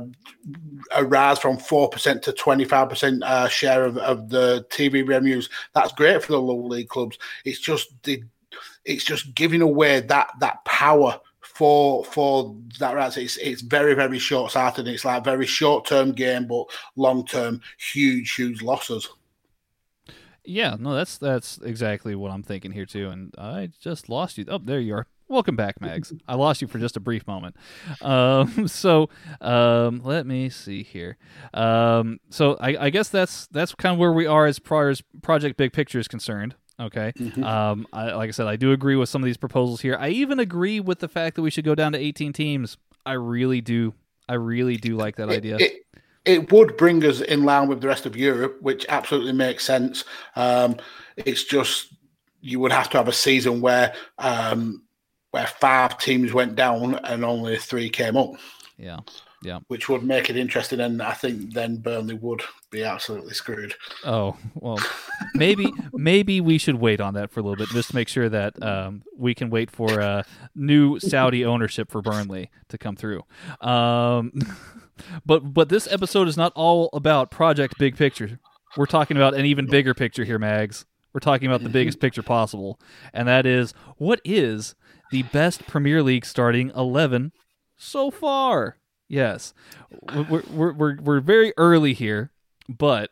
a 0.95 1.05
rise 1.05 1.39
from 1.39 1.59
four 1.59 1.89
percent 1.89 2.23
to 2.25 2.33
twenty 2.33 2.65
five 2.65 2.89
percent 2.89 3.23
uh, 3.23 3.49
share 3.49 3.85
of, 3.85 3.99
of 3.99 4.29
the 4.29 4.67
TV 4.71 5.07
revenues, 5.07 5.49
that's 5.75 5.93
great 5.93 6.23
for 6.23 6.33
the 6.33 6.41
lower 6.41 6.69
league 6.69 6.89
clubs. 6.89 7.19
It's 7.45 7.61
just 7.61 7.89
the, 8.05 8.23
it's 8.85 9.05
just 9.05 9.35
giving 9.35 9.63
away 9.63 10.01
that 10.01 10.31
that 10.41 10.65
power 10.65 11.21
for 11.41 12.05
for 12.05 12.55
that 12.79 12.95
right. 12.95 13.17
It's 13.17 13.37
it's 13.39 13.63
very 13.63 13.95
very 13.95 14.19
short 14.19 14.53
sighted. 14.53 14.89
It's 14.89 15.05
like 15.05 15.25
very 15.25 15.47
short 15.47 15.87
term 15.87 16.13
game, 16.13 16.47
but 16.47 16.67
long 16.97 17.27
term 17.27 17.61
huge 17.79 18.35
huge 18.35 18.63
losses. 18.63 19.09
Yeah, 20.47 20.77
no, 20.79 20.95
that's 20.95 21.19
that's 21.19 21.59
exactly 21.59 22.15
what 22.15 22.31
I'm 22.31 22.43
thinking 22.43 22.73
here 22.73 22.87
too. 22.87 23.11
And 23.11 23.35
I 23.37 23.71
just 23.81 24.09
lost 24.09 24.39
you. 24.39 24.45
Oh, 24.49 24.59
there 24.59 24.81
you 24.81 24.95
are. 24.95 25.07
Welcome 25.29 25.57
back, 25.57 25.81
Mags. 25.81 26.13
I 26.29 26.37
lost 26.37 26.63
you 26.63 26.69
for 26.69 26.79
just 26.79 26.97
a 26.97 27.01
brief 27.01 27.27
moment. 27.27 27.57
Um, 28.01 28.69
so 28.69 29.11
um, 29.41 30.01
let 30.05 30.25
me 30.25 30.49
see 30.51 30.85
here. 30.85 31.17
Um, 31.53 32.21
so 32.31 32.57
I, 32.61 32.85
I, 32.87 32.91
guess 32.91 33.09
that's 33.09 33.49
that's 33.49 33.75
kind 33.75 33.93
of 33.93 33.99
where 33.99 34.13
we 34.13 34.27
are 34.27 34.47
as 34.47 34.61
far 34.61 34.89
as 34.89 35.03
Project 35.23 35.57
Big 35.57 35.73
Picture 35.73 35.99
is 35.99 36.07
concerned. 36.07 36.55
Okay. 36.79 37.13
Mm-hmm. 37.19 37.43
Um, 37.43 37.89
I, 37.93 38.13
like 38.13 38.29
I 38.29 38.31
said, 38.31 38.47
I 38.47 38.55
do 38.55 38.71
agree 38.71 38.95
with 38.95 39.09
some 39.09 39.21
of 39.21 39.27
these 39.27 39.37
proposals 39.37 39.81
here. 39.81 39.97
I 39.99 40.11
even 40.11 40.39
agree 40.39 40.79
with 40.79 41.01
the 41.01 41.09
fact 41.09 41.35
that 41.37 41.43
we 41.43 41.51
should 41.51 41.65
go 41.65 41.75
down 41.75 41.93
to 41.93 41.99
18 41.99 42.33
teams. 42.33 42.77
I 43.05 43.15
really 43.15 43.61
do. 43.61 43.95
I 44.29 44.35
really 44.35 44.77
do 44.77 44.97
like 44.97 45.17
that 45.17 45.29
idea. 45.29 45.57
It, 45.59 45.86
it 46.27 46.51
would 46.53 46.77
bring 46.77 47.05
us 47.05 47.21
in 47.21 47.45
line 47.45 47.69
with 47.69 47.81
the 47.81 47.87
rest 47.87 48.05
of 48.05 48.17
Europe, 48.17 48.61
which 48.61 48.85
absolutely 48.89 49.33
makes 49.33 49.65
sense. 49.65 50.05
Um, 50.35 50.77
it's 51.17 51.45
just 51.45 51.95
you 52.41 52.61
would 52.61 52.73
have 52.73 52.91
to 52.91 52.99
have 52.99 53.09
a 53.09 53.13
season 53.13 53.61
where 53.61 53.95
um, 54.19 54.83
where 55.31 55.47
five 55.47 55.99
teams 55.99 56.33
went 56.33 56.57
down 56.57 56.97
and 57.05 57.25
only 57.25 57.57
three 57.57 57.89
came 57.89 58.17
up. 58.17 58.33
Yeah, 58.77 58.99
yeah, 59.43 59.61
which 59.69 59.89
would 59.89 60.03
make 60.03 60.29
it 60.29 60.37
interesting, 60.37 60.81
and 60.81 61.01
I 61.01 61.13
think 61.13 61.55
then 61.55 61.77
Burnley 61.77 62.15
would 62.15 62.43
be 62.71 62.83
absolutely 62.83 63.33
screwed. 63.33 63.75
Oh 64.05 64.37
well, 64.55 64.79
maybe 65.35 65.73
maybe 65.93 66.41
we 66.41 66.59
should 66.59 66.77
wait 66.77 67.01
on 67.01 67.15
that 67.15 67.31
for 67.31 67.41
a 67.41 67.43
little 67.45 67.57
bit 67.57 67.69
just 67.69 67.91
to 67.91 67.95
make 67.95 68.09
sure 68.09 68.29
that 68.29 68.61
um, 68.63 69.05
we 69.17 69.35
can 69.35 69.49
wait 69.49 69.71
for 69.71 70.01
uh, 70.01 70.25
new 70.57 70.99
Saudi 70.99 71.45
ownership 71.45 71.91
for 71.91 72.03
Burnley 72.03 72.51
to 72.69 72.79
come 72.79 72.97
through. 72.97 73.23
But 75.25 75.55
but 75.55 75.69
this 75.69 75.91
episode 75.91 76.29
is 76.29 76.37
not 76.37 76.53
all 76.55 76.91
about 76.93 77.31
Project 77.31 77.79
Big 77.79 77.97
Picture. 77.97 78.39
We're 78.77 78.87
talking 78.87 79.17
about 79.17 79.35
an 79.35 79.47
even 79.47 79.67
bigger 79.67 79.95
picture 79.95 80.25
here, 80.25 80.39
Mags. 80.39 80.85
We're 81.13 81.21
talking 81.21 81.49
about 81.49 81.63
the 81.63 81.71
biggest 81.71 81.99
picture 81.99 82.23
possible, 82.23 82.79
and 83.15 83.27
that 83.27 83.47
is 83.47 83.73
what 83.97 84.21
is 84.25 84.75
the 85.11 85.23
best 85.23 85.67
Premier 85.67 86.03
League 86.03 86.27
starting 86.27 86.71
eleven 86.77 87.33
so 87.77 88.11
far. 88.11 88.77
Yes, 89.09 89.55
we're 90.13 90.43
we're 90.51 90.73
we're, 90.73 90.97
we're 91.01 91.21
very 91.21 91.53
early 91.57 91.95
here, 91.95 92.33
but 92.69 93.11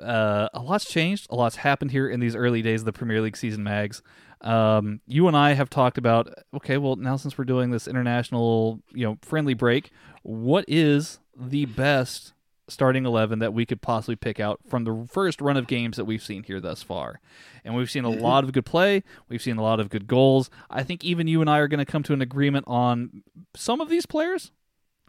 uh, 0.00 0.48
a 0.54 0.62
lot's 0.62 0.86
changed. 0.86 1.26
A 1.30 1.34
lot's 1.34 1.56
happened 1.56 1.90
here 1.90 2.08
in 2.08 2.20
these 2.20 2.34
early 2.34 2.62
days 2.62 2.80
of 2.80 2.86
the 2.86 2.92
Premier 2.92 3.20
League 3.20 3.36
season, 3.36 3.62
Mags. 3.62 4.02
Um, 4.40 5.00
you 5.06 5.28
and 5.28 5.36
I 5.36 5.52
have 5.54 5.70
talked 5.70 5.98
about 5.98 6.32
okay, 6.54 6.76
well 6.76 6.96
now 6.96 7.16
since 7.16 7.38
we're 7.38 7.44
doing 7.44 7.70
this 7.70 7.88
international, 7.88 8.80
you 8.92 9.04
know, 9.04 9.18
friendly 9.22 9.54
break, 9.54 9.90
what 10.22 10.64
is 10.68 11.18
the 11.36 11.66
best 11.66 12.34
starting 12.68 13.04
11 13.04 13.40
that 13.40 13.52
we 13.52 13.66
could 13.66 13.82
possibly 13.82 14.16
pick 14.16 14.40
out 14.40 14.60
from 14.66 14.84
the 14.84 15.06
first 15.10 15.40
run 15.40 15.56
of 15.56 15.66
games 15.66 15.96
that 15.96 16.04
we've 16.04 16.22
seen 16.22 16.42
here 16.42 16.60
thus 16.60 16.82
far. 16.82 17.20
And 17.64 17.74
we've 17.74 17.90
seen 17.90 18.04
a 18.04 18.10
mm-hmm. 18.10 18.22
lot 18.22 18.44
of 18.44 18.52
good 18.52 18.64
play, 18.64 19.02
we've 19.28 19.42
seen 19.42 19.58
a 19.58 19.62
lot 19.62 19.80
of 19.80 19.90
good 19.90 20.06
goals. 20.06 20.50
I 20.70 20.82
think 20.82 21.04
even 21.04 21.28
you 21.28 21.40
and 21.40 21.50
I 21.50 21.58
are 21.58 21.68
going 21.68 21.84
to 21.84 21.84
come 21.84 22.02
to 22.04 22.12
an 22.12 22.22
agreement 22.22 22.64
on 22.66 23.22
some 23.54 23.80
of 23.80 23.88
these 23.88 24.06
players, 24.06 24.50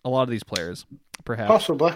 a 0.03 0.09
lot 0.09 0.23
of 0.23 0.29
these 0.29 0.43
players, 0.43 0.85
perhaps. 1.23 1.47
Possibly. 1.47 1.93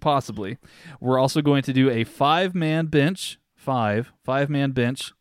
Possibly. 0.00 0.58
We're 1.00 1.18
also 1.18 1.40
going 1.40 1.62
to 1.62 1.72
do 1.72 1.88
a 1.88 2.04
five 2.04 2.54
man 2.54 2.86
bench, 2.86 3.38
five, 3.54 4.12
five 4.24 4.50
man 4.50 4.72
bench 4.72 5.12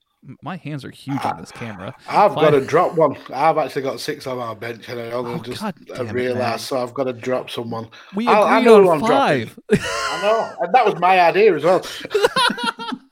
My 0.41 0.55
hands 0.57 0.83
are 0.83 0.89
huge 0.89 1.23
on 1.23 1.37
this 1.39 1.51
camera. 1.51 1.93
I've 2.09 2.33
got 2.35 2.51
to 2.51 2.61
drop 2.65 2.95
one. 2.95 3.15
I've 3.33 3.57
actually 3.57 3.83
got 3.83 3.99
six 3.99 4.25
on 4.27 4.39
our 4.39 4.55
bench, 4.55 4.89
and 4.89 4.99
I 4.99 5.11
only 5.11 5.33
Oh, 5.35 5.43
just 5.43 5.61
God 5.61 5.75
damn 5.85 6.07
it, 6.07 6.13
realised, 6.13 6.61
so 6.65 6.77
I've 6.81 6.93
got 6.93 7.03
to 7.03 7.13
drop 7.13 7.49
someone. 7.49 7.89
We 8.15 8.27
I'll- 8.27 8.43
I 8.43 8.61
know 8.61 8.81
who 8.81 8.89
on 8.89 8.99
five. 9.01 9.57
I 9.71 10.21
know, 10.21 10.55
and 10.61 10.73
that 10.73 10.85
was 10.85 10.95
my 10.99 11.19
idea 11.19 11.55
as 11.55 11.63
well. 11.63 11.81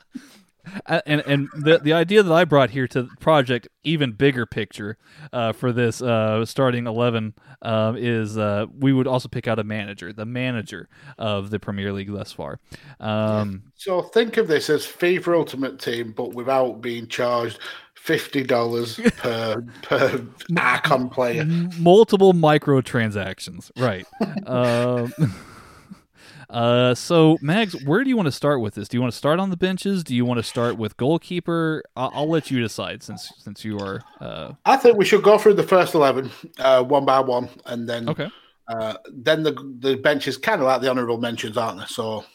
And 0.95 1.21
and 1.25 1.49
the 1.55 1.79
the 1.79 1.93
idea 1.93 2.23
that 2.23 2.31
I 2.33 2.45
brought 2.45 2.71
here 2.71 2.87
to 2.87 3.03
the 3.03 3.15
project, 3.19 3.67
even 3.83 4.11
bigger 4.13 4.45
picture 4.45 4.97
uh, 5.31 5.53
for 5.53 5.71
this 5.71 6.01
uh, 6.01 6.45
starting 6.45 6.87
eleven 6.87 7.33
um, 7.61 7.95
is 7.97 8.37
uh, 8.37 8.65
we 8.77 8.93
would 8.93 9.07
also 9.07 9.27
pick 9.29 9.47
out 9.47 9.59
a 9.59 9.63
manager, 9.63 10.11
the 10.13 10.25
manager 10.25 10.89
of 11.17 11.49
the 11.49 11.59
Premier 11.59 11.93
League 11.93 12.11
thus 12.11 12.31
far. 12.31 12.59
Um, 12.99 13.63
So 13.75 14.01
think 14.01 14.37
of 14.37 14.47
this 14.47 14.69
as 14.69 14.85
FIFA 14.85 15.35
Ultimate 15.37 15.79
Team, 15.79 16.11
but 16.11 16.33
without 16.33 16.81
being 16.81 17.07
charged 17.07 17.59
fifty 17.95 18.43
dollars 18.43 18.99
per 19.17 19.63
per 19.81 20.25
Archon 20.57 21.09
player. 21.09 21.45
multiple 21.79 22.33
microtransactions, 22.33 23.71
right? 23.77 24.05
um, 24.47 25.13
uh, 26.49 26.95
so 26.95 27.37
Mags, 27.41 27.73
where 27.85 28.03
do 28.03 28.09
you 28.09 28.15
want 28.17 28.27
to 28.27 28.31
start 28.31 28.61
with 28.61 28.75
this? 28.75 28.87
Do 28.87 28.97
you 28.97 29.01
want 29.01 29.11
to 29.11 29.17
start 29.17 29.39
on 29.39 29.49
the 29.49 29.57
benches? 29.57 30.03
Do 30.03 30.15
you 30.15 30.25
want 30.25 30.37
to 30.37 30.43
start 30.43 30.77
with 30.77 30.97
goalkeeper? 30.97 31.83
I'll, 31.95 32.11
I'll 32.13 32.29
let 32.29 32.51
you 32.51 32.61
decide 32.61 33.03
since 33.03 33.31
since 33.37 33.63
you 33.63 33.79
are 33.79 34.01
uh, 34.19 34.53
I 34.65 34.77
think 34.77 34.97
we 34.97 35.05
should 35.05 35.23
go 35.23 35.37
through 35.37 35.55
the 35.55 35.63
first 35.63 35.93
eleven 35.93 36.31
uh, 36.59 36.83
one 36.83 37.05
by 37.05 37.19
one, 37.19 37.49
and 37.65 37.87
then 37.87 38.09
okay. 38.09 38.29
uh, 38.67 38.95
then 39.11 39.43
the 39.43 39.53
the 39.79 39.95
benches 39.95 40.37
kind 40.37 40.61
of 40.61 40.67
like 40.67 40.81
the 40.81 40.89
honourable 40.89 41.19
mentions, 41.19 41.57
aren't 41.57 41.79
they? 41.79 41.85
So, 41.85 42.25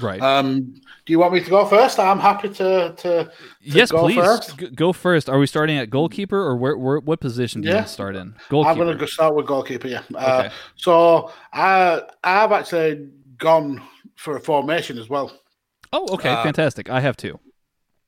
Right. 0.00 0.20
um, 0.20 0.74
do 1.04 1.12
you 1.12 1.18
want 1.18 1.32
me 1.34 1.42
to 1.42 1.50
go 1.50 1.66
first? 1.66 1.98
I'm 1.98 2.18
happy 2.20 2.48
to 2.50 2.94
to. 2.96 3.32
yes, 3.60 3.90
go 3.90 4.02
please 4.02 4.16
first? 4.16 4.56
G- 4.58 4.70
go 4.70 4.92
first. 4.92 5.28
Are 5.28 5.38
we 5.38 5.46
starting 5.46 5.76
at 5.78 5.90
goalkeeper 5.90 6.38
or 6.38 6.56
where, 6.56 6.76
where 6.76 7.00
what 7.00 7.20
position 7.20 7.60
do 7.60 7.68
you 7.68 7.74
want 7.74 7.86
to 7.88 7.92
start 7.92 8.16
in? 8.16 8.34
I'm 8.50 8.76
going 8.78 8.96
to 8.96 9.06
start 9.06 9.34
with 9.34 9.46
goalkeeper. 9.46 9.88
Yeah. 9.88 10.02
Uh, 10.14 10.42
Okay. 10.44 10.54
So 10.76 11.32
I 11.52 12.02
I've 12.22 12.52
actually 12.52 13.10
gone 13.38 13.82
for 14.16 14.36
a 14.36 14.40
formation 14.40 14.98
as 14.98 15.08
well. 15.08 15.32
Oh, 15.92 16.06
okay, 16.14 16.30
uh, 16.30 16.42
fantastic. 16.42 16.88
I 16.88 17.00
have 17.00 17.16
two. 17.16 17.38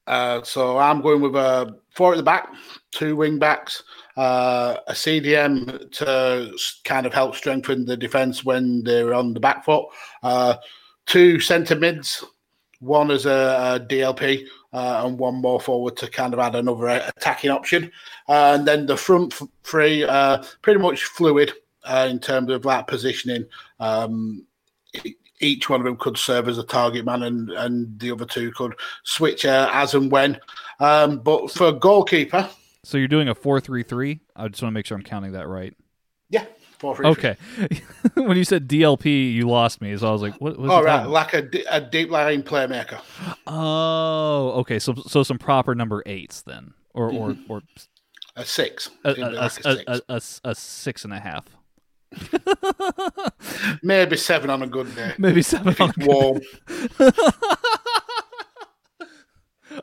Uh, 0.07 0.43
so 0.43 0.79
I'm 0.79 1.01
going 1.01 1.21
with 1.21 1.35
a 1.35 1.77
four 1.91 2.13
at 2.13 2.17
the 2.19 2.23
back, 2.23 2.49
two 2.91 3.17
wing 3.17 3.39
backs, 3.39 3.83
uh, 4.17 4.77
a 4.87 4.93
CDM 4.93 5.91
to 5.93 6.57
kind 6.85 7.07
of 7.07 7.15
help 7.15 7.35
strengthen 7.35 7.85
the 7.85 7.97
defence 7.97 8.45
when 8.45 8.83
they're 8.85 9.15
on 9.15 9.33
the 9.35 9.41
back 9.41 9.65
foot, 9.65 9.87
uh, 10.23 10.57
two 11.07 11.41
centre 11.41 11.77
mids, 11.77 12.25
one 12.81 13.11
as 13.11 13.27
a, 13.27 13.31
a 13.31 13.87
DLP, 13.87 14.47
uh, 14.73 15.03
and 15.07 15.19
one 15.19 15.37
more 15.37 15.61
forward 15.61 15.97
to 15.97 16.09
kind 16.11 16.35
of 16.35 16.41
add 16.41 16.55
another 16.55 16.89
attacking 16.89 17.51
option. 17.51 17.91
Uh, 18.29 18.55
and 18.57 18.67
then 18.67 18.87
the 18.87 18.97
front 18.97 19.41
three, 19.63 20.05
uh, 20.05 20.43
pretty 20.63 20.81
much 20.81 21.05
fluid 21.05 21.53
uh, 21.85 22.09
in 22.11 22.19
terms 22.19 22.51
of 22.51 22.63
that 22.63 22.87
positioning. 22.87 23.47
Um, 23.81 24.47
each 25.41 25.69
one 25.69 25.81
of 25.81 25.85
them 25.85 25.97
could 25.97 26.17
serve 26.17 26.49
as 26.49 26.59
a 26.59 26.63
target 26.65 27.05
man, 27.05 27.23
and, 27.23 27.51
and 27.51 27.99
the 27.99 28.11
other 28.11 28.25
two 28.25 28.51
could 28.53 28.75
switch 29.03 29.45
uh, 29.45 29.69
as 29.73 29.95
and 29.95 30.11
when. 30.11 30.39
Um, 30.81 31.19
but 31.19 31.51
for 31.51 31.73
goalkeeper, 31.73 32.49
So 32.85 32.99
you're 32.99 33.09
doing 33.09 33.29
a 33.29 33.35
four-three-three. 33.35 34.21
I 34.37 34.49
just 34.49 34.63
want 34.63 34.73
to 34.73 34.75
make 34.75 34.87
sure 34.87 34.97
I'm 34.97 35.05
counting 35.05 35.33
that 35.33 35.49
right. 35.49 35.75
yeah, 36.31 36.45
four 36.85 36.97
three. 36.97 37.07
Okay. 37.07 37.37
when 38.15 38.37
you 38.37 38.45
said 38.45 38.69
DLP, 38.69 39.33
you 39.33 39.49
lost 39.49 39.81
me. 39.81 39.97
So 39.97 40.09
I 40.09 40.13
was 40.13 40.23
like, 40.23 40.35
what? 40.41 40.59
What's 40.59 40.71
All 40.71 40.81
he 40.81 40.85
right, 40.85 40.97
talking 41.05 41.13
like 41.13 41.35
a, 41.35 41.49
a 41.71 41.81
deep 41.81 42.11
lying 42.11 42.43
playmaker. 42.43 43.01
Oh, 43.47 44.53
okay. 44.61 44.79
So 44.79 44.95
so 45.07 45.23
some 45.23 45.39
proper 45.39 45.75
number 45.75 46.03
eights 46.07 46.43
then, 46.43 46.75
or 46.93 47.11
or 47.13 47.31
Mm-hmm. 47.31 47.53
or 47.53 47.63
A 48.37 48.45
six. 48.45 48.91
a, 49.05 49.11
a, 49.11 49.13
a, 49.13 49.15
like 49.15 49.65
a 49.65 50.21
a, 50.45 50.55
six. 50.55 51.05
a, 51.05 51.07
and 51.07 51.15
a 51.15 51.21
half, 51.21 51.47
Maybe 53.83 54.17
seven 54.17 54.51
on 54.51 54.63
a 54.63 54.67
good 54.67 54.95
day. 54.95 55.13
maybe 55.19 55.43
seven. 55.43 55.75
On 55.81 55.91
a 55.91 55.93
good- 55.93 56.07
Warm. 56.07 56.41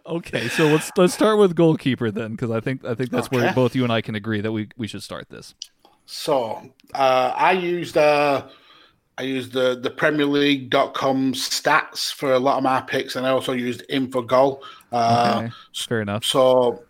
okay, 0.06 0.48
so 0.50 0.68
let's 0.68 0.92
let's 0.98 1.14
start 1.14 1.38
with 1.38 1.56
goalkeeper 1.56 2.12
then, 2.12 2.32
because 2.32 2.52
I 2.52 2.60
think 2.60 2.86
I 2.86 2.96
think 2.96 3.10
that's 3.10 3.30
where 3.32 3.54
both 3.54 3.76
you 3.76 3.84
and 3.84 3.92
I 3.92 4.02
can 4.02 4.16
agree 4.16 4.42
that 4.42 4.52
we 4.52 4.70
we 4.78 4.88
should 4.88 5.04
start 5.04 5.30
this. 5.30 5.56
So 6.12 6.62
uh, 6.94 7.34
I 7.38 7.54
used 7.54 7.96
uh, 7.96 8.46
I 9.18 9.22
used 9.22 9.54
the 9.54 9.80
the 9.82 9.90
Premier 9.90 10.26
League.com 10.26 11.34
stats 11.34 12.14
for 12.14 12.34
a 12.34 12.40
lot 12.40 12.58
of 12.58 12.64
my 12.64 12.82
picks, 12.82 13.16
and 13.16 13.26
I 13.26 13.30
also 13.30 13.54
used 13.54 13.86
Infogol. 13.90 14.60
Uh, 14.92 15.44
Okay, 15.44 15.54
fair 15.74 16.02
enough. 16.02 16.26
So 16.26 16.84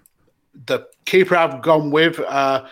the 0.65 0.87
keeper 1.05 1.35
I've 1.35 1.61
gone 1.61 1.91
with 1.91 2.19
uh, 2.19 2.65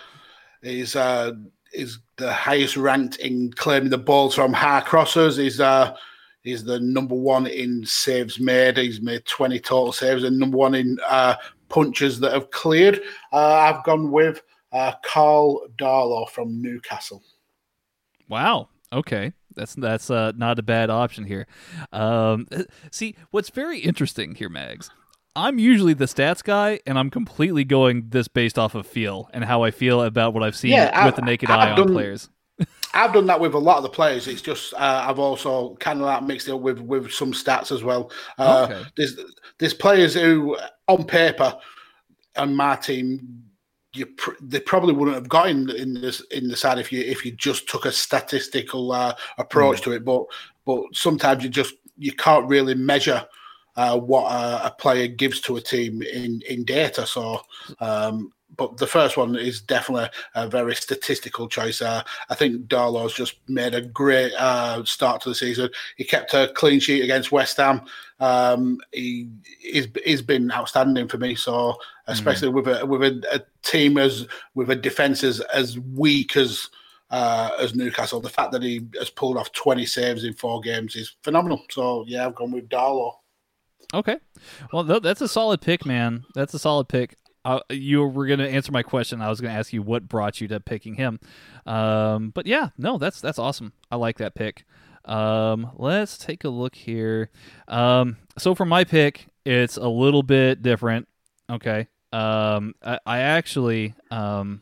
is 0.63 0.95
uh, 0.95 1.33
is 1.71 1.99
the 2.17 2.33
highest 2.33 2.77
ranked 2.77 3.17
in 3.17 3.53
claiming 3.53 3.91
the 3.91 3.99
balls 3.99 4.33
from 4.33 4.51
high 4.51 4.81
crossers. 4.81 5.37
Is 5.37 5.59
uh, 5.59 5.95
he's 6.41 6.63
the 6.63 6.79
number 6.79 7.15
one 7.15 7.45
in 7.45 7.85
saves 7.85 8.39
made. 8.39 8.77
He's 8.77 9.01
made 9.01 9.23
twenty 9.25 9.59
total 9.59 9.93
saves, 9.93 10.23
and 10.23 10.39
number 10.39 10.57
one 10.57 10.73
in 10.73 10.97
uh, 11.07 11.35
punches 11.69 12.19
that 12.21 12.33
have 12.33 12.49
cleared. 12.49 13.01
Uh, 13.31 13.53
I've 13.53 13.83
gone 13.83 14.09
with 14.09 14.41
uh, 14.71 14.93
Karl 15.03 15.67
Darlow 15.77 16.29
from 16.29 16.61
Newcastle. 16.61 17.23
Wow. 18.27 18.69
Okay. 18.91 19.33
That's 19.55 19.73
that's 19.75 20.09
uh, 20.09 20.31
not 20.35 20.59
a 20.59 20.63
bad 20.63 20.89
option 20.89 21.25
here. 21.25 21.47
Um, 21.91 22.47
see, 22.91 23.15
what's 23.31 23.49
very 23.49 23.79
interesting 23.79 24.35
here, 24.35 24.49
Mags. 24.49 24.89
I'm 25.35 25.59
usually 25.59 25.93
the 25.93 26.05
stats 26.05 26.43
guy, 26.43 26.79
and 26.85 26.97
I'm 26.97 27.09
completely 27.09 27.63
going 27.63 28.09
this 28.09 28.27
based 28.27 28.57
off 28.59 28.75
of 28.75 28.85
feel 28.85 29.29
and 29.33 29.43
how 29.43 29.63
I 29.63 29.71
feel 29.71 30.01
about 30.01 30.33
what 30.33 30.43
I've 30.43 30.55
seen 30.55 30.71
Yeah, 30.71 31.05
with 31.05 31.13
I- 31.13 31.17
the 31.17 31.21
naked 31.25 31.49
I've 31.49 31.59
eye 31.59 31.71
on 31.71 31.77
done- 31.77 31.93
players. 31.93 32.29
I've 32.93 33.13
done 33.13 33.27
that 33.27 33.39
with 33.39 33.53
a 33.53 33.57
lot 33.59 33.77
of 33.77 33.83
the 33.83 33.89
players. 33.89 34.27
It's 34.27 34.41
just 34.41 34.73
uh, 34.73 35.05
I've 35.07 35.19
also 35.19 35.75
kind 35.75 35.99
of 36.01 36.07
like 36.07 36.23
mixed 36.23 36.47
it 36.47 36.53
up 36.53 36.59
with 36.61 36.79
with 36.79 37.11
some 37.11 37.31
stats 37.31 37.71
as 37.71 37.83
well. 37.83 38.11
Uh, 38.37 38.67
Okay. 38.69 38.83
There's 38.97 39.15
there's 39.59 39.73
players 39.73 40.13
who, 40.13 40.57
on 40.87 41.05
paper, 41.05 41.55
and 42.35 42.57
my 42.57 42.75
team, 42.75 43.43
you 43.93 44.05
pr- 44.05 44.31
they 44.41 44.59
probably 44.59 44.93
wouldn't 44.93 45.15
have 45.15 45.29
got 45.29 45.49
in, 45.49 45.69
in 45.71 45.93
this 45.93 46.21
in 46.31 46.47
the 46.47 46.55
side 46.55 46.79
if 46.79 46.91
you 46.91 47.01
if 47.01 47.25
you 47.25 47.31
just 47.31 47.67
took 47.67 47.85
a 47.85 47.91
statistical 47.91 48.91
uh, 48.91 49.15
approach 49.37 49.81
to 49.81 49.91
it. 49.91 50.05
But 50.05 50.25
but 50.65 50.83
sometimes 50.93 51.43
you 51.43 51.49
just 51.49 51.75
you 51.97 52.13
can't 52.13 52.47
really 52.47 52.75
measure. 52.75 53.25
Uh, 53.75 53.97
what 53.97 54.29
a, 54.31 54.67
a 54.67 54.71
player 54.71 55.07
gives 55.07 55.39
to 55.41 55.57
a 55.57 55.61
team 55.61 56.01
in 56.01 56.41
in 56.47 56.65
data. 56.65 57.05
So, 57.05 57.41
um, 57.79 58.31
but 58.57 58.77
the 58.77 58.87
first 58.87 59.15
one 59.15 59.35
is 59.35 59.61
definitely 59.61 60.09
a 60.35 60.49
very 60.49 60.75
statistical 60.75 61.47
choice. 61.47 61.81
Uh, 61.81 62.03
I 62.29 62.35
think 62.35 62.67
Darlow's 62.67 63.13
just 63.13 63.35
made 63.47 63.73
a 63.73 63.81
great 63.81 64.33
uh, 64.33 64.83
start 64.83 65.21
to 65.21 65.29
the 65.29 65.35
season. 65.35 65.69
He 65.95 66.03
kept 66.03 66.33
a 66.33 66.51
clean 66.55 66.79
sheet 66.79 67.03
against 67.03 67.31
West 67.31 67.57
Ham. 67.57 67.81
Um, 68.19 68.79
he 68.91 69.29
he's, 69.59 69.87
he's 70.03 70.21
been 70.21 70.51
outstanding 70.51 71.07
for 71.07 71.17
me. 71.17 71.35
So 71.35 71.77
especially 72.07 72.49
with 72.49 72.67
a 72.67 72.85
with 72.85 73.01
a, 73.03 73.23
a 73.31 73.41
team 73.63 73.97
as 73.97 74.27
with 74.55 74.69
a 74.69 74.75
defence 74.75 75.23
as 75.23 75.39
as 75.41 75.79
weak 75.79 76.35
as 76.35 76.69
uh, 77.11 77.51
as 77.59 77.75
Newcastle, 77.75 78.19
the 78.19 78.29
fact 78.29 78.51
that 78.51 78.61
he 78.61 78.85
has 78.97 79.09
pulled 79.09 79.37
off 79.37 79.51
twenty 79.53 79.85
saves 79.85 80.23
in 80.23 80.33
four 80.33 80.59
games 80.61 80.95
is 80.95 81.15
phenomenal. 81.23 81.63
So 81.69 82.03
yeah, 82.07 82.25
I've 82.25 82.35
gone 82.35 82.51
with 82.51 82.69
Darlow. 82.69 83.13
Okay. 83.93 84.17
Well, 84.71 84.85
th- 84.85 85.01
that's 85.01 85.21
a 85.21 85.27
solid 85.27 85.61
pick, 85.61 85.85
man. 85.85 86.25
That's 86.35 86.53
a 86.53 86.59
solid 86.59 86.89
pick. 86.89 87.15
Uh, 87.45 87.61
you 87.69 88.05
were 88.05 88.27
going 88.27 88.39
to 88.39 88.49
answer 88.49 88.71
my 88.71 88.83
question. 88.83 89.21
I 89.21 89.29
was 89.29 89.39
going 89.41 89.53
to 89.53 89.57
ask 89.57 89.71
you 89.71 89.81
what 89.81 90.07
brought 90.07 90.41
you 90.41 90.47
to 90.49 90.59
picking 90.59 90.95
him. 90.95 91.19
Um, 91.65 92.31
but 92.31 92.45
yeah, 92.45 92.69
no, 92.77 92.97
that's 92.97 93.21
that's 93.21 93.39
awesome. 93.39 93.73
I 93.89 93.95
like 93.95 94.17
that 94.17 94.35
pick. 94.35 94.65
Um, 95.05 95.71
let's 95.75 96.17
take 96.17 96.43
a 96.43 96.49
look 96.49 96.75
here. 96.75 97.29
Um, 97.67 98.17
so 98.37 98.55
for 98.55 98.65
my 98.65 98.83
pick, 98.83 99.27
it's 99.45 99.77
a 99.77 99.87
little 99.87 100.23
bit 100.23 100.61
different. 100.61 101.07
Okay. 101.49 101.87
Um, 102.11 102.75
I, 102.83 102.99
I 103.05 103.19
actually 103.19 103.93
um, 104.11 104.61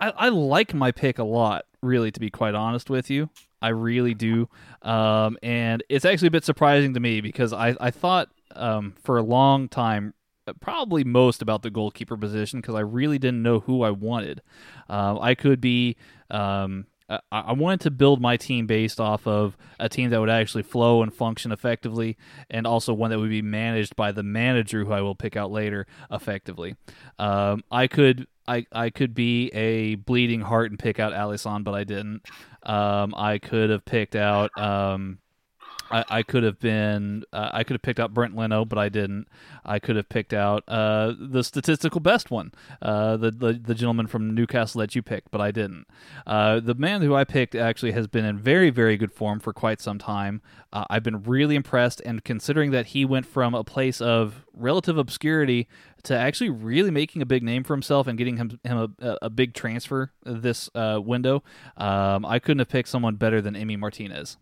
I, 0.00 0.10
I 0.10 0.28
like 0.28 0.74
my 0.74 0.92
pick 0.92 1.18
a 1.18 1.24
lot. 1.24 1.64
Really, 1.82 2.10
to 2.10 2.20
be 2.20 2.30
quite 2.30 2.54
honest 2.54 2.90
with 2.90 3.08
you, 3.08 3.30
I 3.62 3.68
really 3.68 4.14
do. 4.14 4.48
Um, 4.82 5.38
and 5.42 5.82
it's 5.88 6.04
actually 6.04 6.28
a 6.28 6.32
bit 6.32 6.44
surprising 6.44 6.94
to 6.94 7.00
me 7.00 7.20
because 7.20 7.52
I, 7.52 7.74
I 7.80 7.90
thought 7.90 8.28
um, 8.54 8.94
for 9.02 9.16
a 9.16 9.22
long 9.22 9.68
time, 9.68 10.12
uh, 10.46 10.52
probably 10.60 11.04
most 11.04 11.40
about 11.40 11.62
the 11.62 11.70
goalkeeper 11.70 12.18
position 12.18 12.60
because 12.60 12.74
I 12.74 12.80
really 12.80 13.18
didn't 13.18 13.42
know 13.42 13.60
who 13.60 13.82
I 13.82 13.90
wanted. 13.90 14.42
Um, 14.88 15.18
I 15.20 15.34
could 15.34 15.60
be. 15.60 15.96
Um, 16.30 16.86
I, 17.10 17.20
I 17.30 17.52
wanted 17.52 17.80
to 17.80 17.90
build 17.90 18.20
my 18.20 18.36
team 18.36 18.66
based 18.66 19.00
off 19.00 19.26
of 19.26 19.56
a 19.78 19.88
team 19.88 20.10
that 20.10 20.20
would 20.20 20.30
actually 20.30 20.62
flow 20.62 21.02
and 21.02 21.12
function 21.12 21.52
effectively, 21.52 22.16
and 22.48 22.66
also 22.66 22.94
one 22.94 23.10
that 23.10 23.18
would 23.18 23.30
be 23.30 23.42
managed 23.42 23.96
by 23.96 24.12
the 24.12 24.22
manager, 24.22 24.84
who 24.84 24.92
I 24.92 25.00
will 25.00 25.14
pick 25.14 25.36
out 25.36 25.50
later, 25.50 25.86
effectively. 26.10 26.76
Um, 27.18 27.64
I 27.70 27.86
could 27.86 28.26
I, 28.46 28.66
I 28.72 28.90
could 28.90 29.14
be 29.14 29.48
a 29.48 29.94
bleeding 29.94 30.40
heart 30.40 30.70
and 30.70 30.78
pick 30.78 30.98
out 30.98 31.12
Alisson, 31.12 31.62
but 31.62 31.74
I 31.74 31.84
didn't. 31.84 32.22
Um, 32.64 33.14
I 33.16 33.38
could 33.38 33.70
have 33.70 33.84
picked 33.84 34.16
out 34.16 34.56
um, 34.58 35.18
I, 35.90 36.04
I 36.08 36.22
could 36.22 36.42
have 36.42 36.58
been 36.58 37.24
uh, 37.32 37.50
I 37.52 37.64
could 37.64 37.74
have 37.74 37.82
picked 37.82 37.98
out 37.98 38.14
Bernd 38.14 38.36
Leno, 38.36 38.64
but 38.64 38.78
I 38.78 38.88
didn't. 38.88 39.26
I 39.64 39.78
could 39.78 39.96
have 39.96 40.08
picked 40.08 40.32
out 40.32 40.64
uh, 40.68 41.14
the 41.18 41.42
statistical 41.42 42.00
best 42.00 42.30
one, 42.30 42.52
uh, 42.80 43.16
the, 43.16 43.30
the 43.30 43.52
the 43.54 43.74
gentleman 43.74 44.06
from 44.06 44.34
Newcastle 44.34 44.80
that 44.80 44.94
you 44.94 45.02
picked, 45.02 45.30
but 45.30 45.40
I 45.40 45.50
didn't. 45.50 45.86
Uh, 46.26 46.60
the 46.60 46.74
man 46.74 47.02
who 47.02 47.14
I 47.14 47.24
picked 47.24 47.54
actually 47.54 47.92
has 47.92 48.06
been 48.06 48.24
in 48.24 48.38
very 48.38 48.70
very 48.70 48.96
good 48.96 49.12
form 49.12 49.40
for 49.40 49.52
quite 49.52 49.80
some 49.80 49.98
time. 49.98 50.42
Uh, 50.72 50.84
I've 50.88 51.02
been 51.02 51.22
really 51.24 51.56
impressed, 51.56 52.00
and 52.04 52.22
considering 52.24 52.70
that 52.70 52.86
he 52.86 53.04
went 53.04 53.26
from 53.26 53.54
a 53.54 53.64
place 53.64 54.00
of 54.00 54.44
relative 54.54 54.96
obscurity 54.96 55.68
to 56.04 56.16
actually 56.16 56.50
really 56.50 56.90
making 56.90 57.20
a 57.20 57.26
big 57.26 57.42
name 57.42 57.64
for 57.64 57.74
himself 57.74 58.06
and 58.06 58.16
getting 58.16 58.36
him 58.36 58.60
him 58.62 58.94
a, 59.00 59.18
a 59.22 59.30
big 59.30 59.54
transfer 59.54 60.12
this 60.24 60.70
uh, 60.74 61.00
window, 61.02 61.42
um, 61.76 62.24
I 62.24 62.38
couldn't 62.38 62.60
have 62.60 62.68
picked 62.68 62.88
someone 62.88 63.16
better 63.16 63.40
than 63.40 63.54
Emi 63.54 63.78
Martinez 63.78 64.36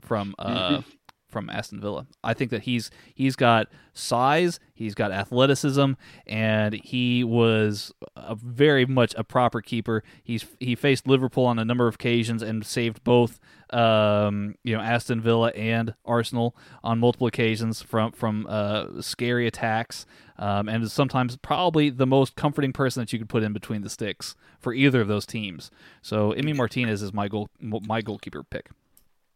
from 0.00 0.34
uh, 0.38 0.70
mm-hmm. 0.78 0.90
from 1.28 1.50
Aston 1.50 1.80
Villa. 1.80 2.06
I 2.22 2.34
think 2.34 2.50
that 2.50 2.62
he's 2.62 2.90
he's 3.14 3.36
got 3.36 3.68
size, 3.92 4.58
he's 4.74 4.94
got 4.94 5.12
athleticism, 5.12 5.92
and 6.26 6.74
he 6.74 7.24
was 7.24 7.92
a 8.16 8.34
very 8.34 8.86
much 8.86 9.14
a 9.16 9.24
proper 9.24 9.60
keeper. 9.60 10.02
He's 10.22 10.46
he 10.58 10.74
faced 10.74 11.06
Liverpool 11.06 11.44
on 11.44 11.58
a 11.58 11.64
number 11.64 11.86
of 11.86 11.94
occasions 11.96 12.42
and 12.42 12.64
saved 12.64 13.02
both 13.04 13.38
um, 13.70 14.54
you 14.64 14.76
know 14.76 14.82
Aston 14.82 15.20
Villa 15.20 15.50
and 15.50 15.94
Arsenal 16.04 16.56
on 16.82 16.98
multiple 16.98 17.26
occasions 17.26 17.82
from 17.82 18.12
from 18.12 18.46
uh, 18.48 19.00
scary 19.00 19.46
attacks. 19.46 20.06
Um, 20.38 20.70
and 20.70 20.82
is 20.82 20.90
sometimes 20.90 21.36
probably 21.36 21.90
the 21.90 22.06
most 22.06 22.34
comforting 22.34 22.72
person 22.72 23.02
that 23.02 23.12
you 23.12 23.18
could 23.18 23.28
put 23.28 23.42
in 23.42 23.52
between 23.52 23.82
the 23.82 23.90
sticks 23.90 24.36
for 24.58 24.72
either 24.72 25.02
of 25.02 25.06
those 25.06 25.26
teams. 25.26 25.70
So 26.00 26.32
Emi 26.32 26.56
Martinez 26.56 27.02
is 27.02 27.12
my 27.12 27.28
goal 27.28 27.50
my 27.60 28.00
goalkeeper 28.00 28.42
pick. 28.42 28.70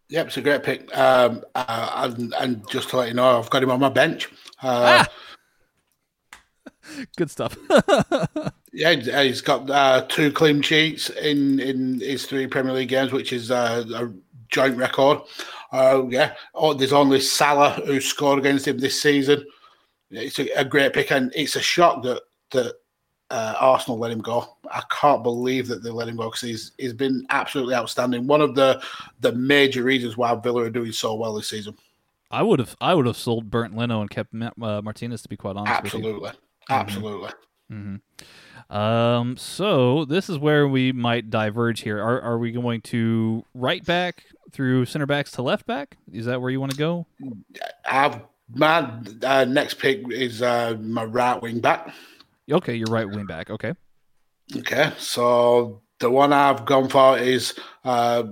Yep, 0.09 0.27
it's 0.27 0.37
a 0.37 0.43
great 0.43 0.63
pick. 0.63 0.97
Um, 0.97 1.43
uh, 1.55 2.11
and, 2.17 2.35
and, 2.35 2.69
just 2.69 2.91
to 2.91 2.99
let 2.99 3.09
you 3.09 3.15
know, 3.15 3.39
I've 3.39 3.51
got 3.51 3.63
him 3.63 3.71
on 3.71 3.81
my 3.81 3.89
bench. 3.89 4.29
Uh, 4.63 5.05
ah! 5.05 6.39
Good 7.17 7.31
stuff. 7.31 7.57
yeah, 8.73 9.23
he's 9.23 9.41
got 9.41 9.69
uh, 9.71 10.05
two 10.09 10.31
clean 10.31 10.61
sheets 10.61 11.09
in, 11.11 11.59
in 11.59 12.01
his 12.01 12.27
three 12.27 12.47
Premier 12.47 12.75
League 12.75 12.91
games, 12.91 13.13
which 13.13 13.33
is 13.33 13.51
uh, 13.51 13.85
a 13.95 14.13
joint 14.49 14.77
record. 14.77 15.21
Uh, 15.73 16.05
yeah, 16.09 16.35
oh, 16.55 16.75
there's 16.75 16.93
only 16.93 17.21
Salah 17.21 17.71
who 17.87 18.01
scored 18.01 18.39
against 18.39 18.69
him 18.69 18.79
this 18.79 19.01
season. 19.01 19.45
It's 20.11 20.39
a, 20.39 20.49
a 20.57 20.65
great 20.65 20.93
pick, 20.93 21.11
and 21.11 21.33
it's 21.35 21.57
a 21.57 21.63
shock 21.63 22.03
that 22.03 22.23
that 22.53 22.75
uh, 23.31 23.55
Arsenal 23.59 23.99
let 23.99 24.11
him 24.11 24.21
go. 24.21 24.57
I 24.71 24.83
can't 24.91 25.23
believe 25.23 25.67
that 25.69 25.83
they 25.83 25.91
let 25.91 26.09
him 26.09 26.17
go 26.17 26.25
because 26.25 26.41
he's 26.41 26.73
he's 26.79 26.93
been 26.93 27.27
absolutely 27.31 27.75
outstanding. 27.75 28.27
One 28.27 28.41
of 28.41 28.55
the 28.55 28.83
the 29.21 29.33
major 29.33 29.83
reasons 29.83 30.17
why 30.17 30.35
Villa 30.35 30.65
are 30.65 30.71
doing 30.71 30.93
so 30.93 31.15
well 31.15 31.35
this 31.35 31.49
season. 31.49 31.77
I 32.31 32.43
would 32.43 32.59
have 32.59 32.77
I 32.81 32.95
would 32.95 33.07
have 33.07 33.17
sold 33.17 33.51
Bernd 33.51 33.77
Leno 33.77 34.01
and 34.01 34.11
kept 34.11 34.35
uh, 34.35 34.83
Martinez 34.83 35.23
to 35.23 35.29
be 35.29 35.37
quite 35.37 35.57
honest. 35.57 35.73
Absolutely, 35.73 36.31
absolutely. 36.69 37.31
Mm-hmm. 37.71 37.97
Mm-hmm. 37.97 38.75
Um, 38.75 39.37
so 39.37 40.05
this 40.05 40.29
is 40.29 40.39
where 40.39 40.67
we 40.67 40.93
might 40.93 41.31
diverge 41.31 41.81
here. 41.81 41.99
Are 41.99 42.21
are 42.21 42.39
we 42.39 42.53
going 42.53 42.81
to 42.83 43.45
right 43.55 43.85
back 43.85 44.25
through 44.53 44.87
center 44.87 45.07
backs 45.07 45.33
to 45.33 45.43
left 45.43 45.67
back? 45.67 45.97
Is 46.13 46.27
that 46.27 46.41
where 46.41 46.51
you 46.51 46.61
want 46.61 46.73
to 46.73 46.79
go? 46.79 47.07
I've 47.87 48.21
my 48.55 48.91
uh, 49.23 49.45
next 49.45 49.75
pick 49.75 50.03
is 50.11 50.43
uh, 50.43 50.77
my 50.81 51.05
right 51.05 51.41
wing 51.41 51.61
back. 51.61 51.95
Okay, 52.51 52.75
you're 52.75 52.91
right 52.91 53.09
wing 53.09 53.27
back. 53.27 53.51
Okay. 53.51 53.75
Okay, 54.57 54.93
so 54.99 55.83
the 56.01 56.11
one 56.11 56.33
I've 56.33 56.67
gone 56.67 56.89
for 56.89 57.19
is 57.19 57.55
uh, 57.85 58.25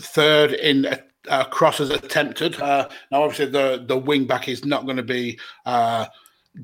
third 0.00 0.52
in 0.52 0.86
uh, 1.28 1.44
crosses 1.44 1.90
attempted. 1.90 2.60
Uh, 2.60 2.88
now, 3.10 3.22
obviously, 3.22 3.46
the 3.46 3.84
the 3.86 3.96
wing 3.96 4.26
back 4.26 4.48
is 4.48 4.64
not 4.64 4.84
going 4.84 4.96
to 4.96 5.02
be 5.02 5.38
uh, 5.66 6.06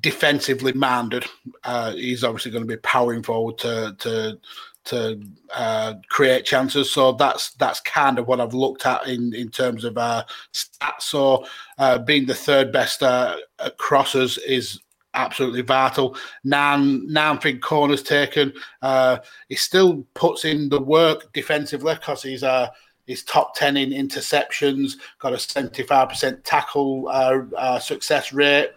defensively 0.00 0.72
minded. 0.72 1.24
Uh, 1.64 1.92
he's 1.92 2.24
obviously 2.24 2.50
going 2.50 2.64
to 2.64 2.68
be 2.68 2.80
powering 2.80 3.22
forward 3.22 3.58
to 3.58 3.96
to 3.98 4.38
to 4.84 5.20
uh, 5.52 5.94
create 6.08 6.44
chances. 6.44 6.90
So 6.90 7.12
that's 7.12 7.52
that's 7.54 7.80
kind 7.80 8.18
of 8.18 8.28
what 8.28 8.40
I've 8.40 8.54
looked 8.54 8.86
at 8.86 9.06
in 9.06 9.34
in 9.34 9.48
terms 9.50 9.84
of 9.84 9.98
uh, 9.98 10.24
stats. 10.52 11.02
So 11.02 11.44
uh, 11.78 11.98
being 11.98 12.26
the 12.26 12.34
third 12.34 12.72
best 12.72 13.02
uh, 13.02 13.36
crosses 13.78 14.38
is 14.38 14.80
absolutely 15.16 15.62
vital. 15.62 16.16
Nine 16.44 17.10
nine 17.10 17.38
big 17.42 17.60
corners 17.60 18.02
taken. 18.02 18.52
Uh, 18.82 19.18
he 19.48 19.56
still 19.56 20.06
puts 20.14 20.44
in 20.44 20.68
the 20.68 20.80
work 20.80 21.32
defensively 21.32 21.94
because 21.94 22.22
he's 22.22 22.44
uh, 22.44 22.68
he's 23.06 23.24
top 23.24 23.54
ten 23.56 23.76
in 23.76 23.90
interceptions. 23.90 24.92
Got 25.18 25.32
a 25.32 25.38
seventy 25.38 25.82
five 25.82 26.08
percent 26.08 26.44
tackle 26.44 27.08
uh, 27.08 27.40
uh, 27.56 27.78
success 27.78 28.32
rate. 28.32 28.70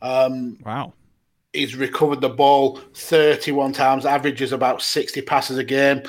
Um, 0.00 0.58
wow. 0.64 0.92
He's 1.52 1.74
recovered 1.74 2.20
the 2.20 2.28
ball 2.28 2.80
31 2.94 3.72
times, 3.72 4.04
averages 4.04 4.52
about 4.52 4.82
60 4.82 5.22
passes 5.22 5.56
a 5.56 5.64
game. 5.64 6.02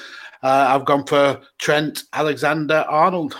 Uh, 0.43 0.65
I've 0.69 0.83
gone 0.83 1.05
for 1.05 1.39
Trent 1.57 2.03
Alexander 2.11 2.85
Arnold. 2.89 3.37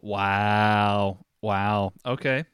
Wow. 0.00 1.24
Wow. 1.40 1.92
Okay. 2.04 2.44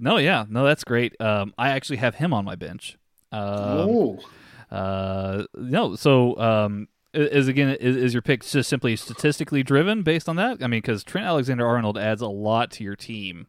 No, 0.00 0.16
yeah, 0.16 0.46
no, 0.48 0.64
that's 0.64 0.84
great. 0.84 1.20
Um, 1.20 1.54
I 1.58 1.70
actually 1.70 1.98
have 1.98 2.14
him 2.14 2.32
on 2.32 2.44
my 2.44 2.56
bench. 2.56 2.98
Um, 3.32 3.42
oh. 3.42 4.20
Uh, 4.70 5.44
no, 5.54 5.96
so 5.96 6.38
um, 6.38 6.88
is 7.12 7.48
again 7.48 7.70
is, 7.80 7.96
is, 7.96 8.12
your 8.12 8.22
pick 8.22 8.44
just 8.44 8.68
simply 8.68 8.96
statistically 8.96 9.62
driven 9.62 10.02
based 10.02 10.28
on 10.28 10.36
that? 10.36 10.62
I 10.62 10.66
mean, 10.68 10.80
because 10.80 11.02
Trent 11.02 11.26
Alexander 11.26 11.66
Arnold 11.66 11.98
adds 11.98 12.22
a 12.22 12.28
lot 12.28 12.70
to 12.72 12.84
your 12.84 12.96
team. 12.96 13.46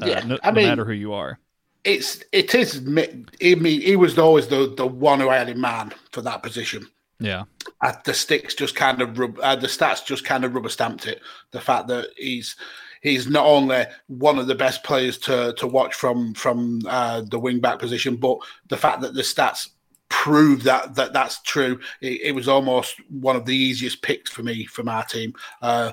Uh, 0.00 0.06
yeah, 0.06 0.20
no, 0.20 0.38
I 0.42 0.50
no 0.50 0.56
mean, 0.56 0.68
matter 0.68 0.84
who 0.84 0.92
you 0.92 1.12
are. 1.12 1.38
It's 1.84 2.22
it 2.30 2.54
is. 2.54 2.78
I 2.78 2.80
mean, 2.80 3.80
he 3.80 3.96
was 3.96 4.18
always 4.18 4.46
the 4.46 4.72
the 4.76 4.86
one 4.86 5.18
who 5.20 5.28
I 5.28 5.36
had 5.36 5.48
in 5.48 5.60
mind 5.60 5.94
for 6.12 6.22
that 6.22 6.42
position. 6.42 6.86
Yeah, 7.18 7.44
uh, 7.80 7.94
the 8.04 8.14
sticks 8.14 8.54
just 8.54 8.76
kind 8.76 9.02
of 9.02 9.18
rub, 9.18 9.38
uh, 9.40 9.56
the 9.56 9.66
stats 9.66 10.04
just 10.04 10.24
kind 10.24 10.44
of 10.44 10.54
rubber 10.54 10.68
stamped 10.68 11.06
it. 11.06 11.20
The 11.50 11.60
fact 11.60 11.88
that 11.88 12.10
he's 12.16 12.56
he's 13.02 13.28
not 13.28 13.44
only 13.44 13.84
one 14.06 14.38
of 14.38 14.46
the 14.46 14.54
best 14.54 14.82
players 14.82 15.18
to 15.18 15.52
to 15.58 15.66
watch 15.66 15.94
from 15.94 16.32
from 16.34 16.80
uh, 16.88 17.22
the 17.28 17.38
wing 17.38 17.60
back 17.60 17.78
position, 17.78 18.16
but 18.16 18.38
the 18.68 18.76
fact 18.76 19.02
that 19.02 19.14
the 19.14 19.22
stats 19.22 19.68
prove 20.08 20.62
that 20.62 20.94
that 20.94 21.12
that's 21.12 21.42
true. 21.42 21.78
It, 22.00 22.20
it 22.22 22.34
was 22.34 22.48
almost 22.48 22.96
one 23.10 23.36
of 23.36 23.44
the 23.44 23.56
easiest 23.56 24.02
picks 24.02 24.30
for 24.30 24.42
me 24.42 24.64
from 24.64 24.88
our 24.88 25.04
team. 25.04 25.34
Uh, 25.60 25.92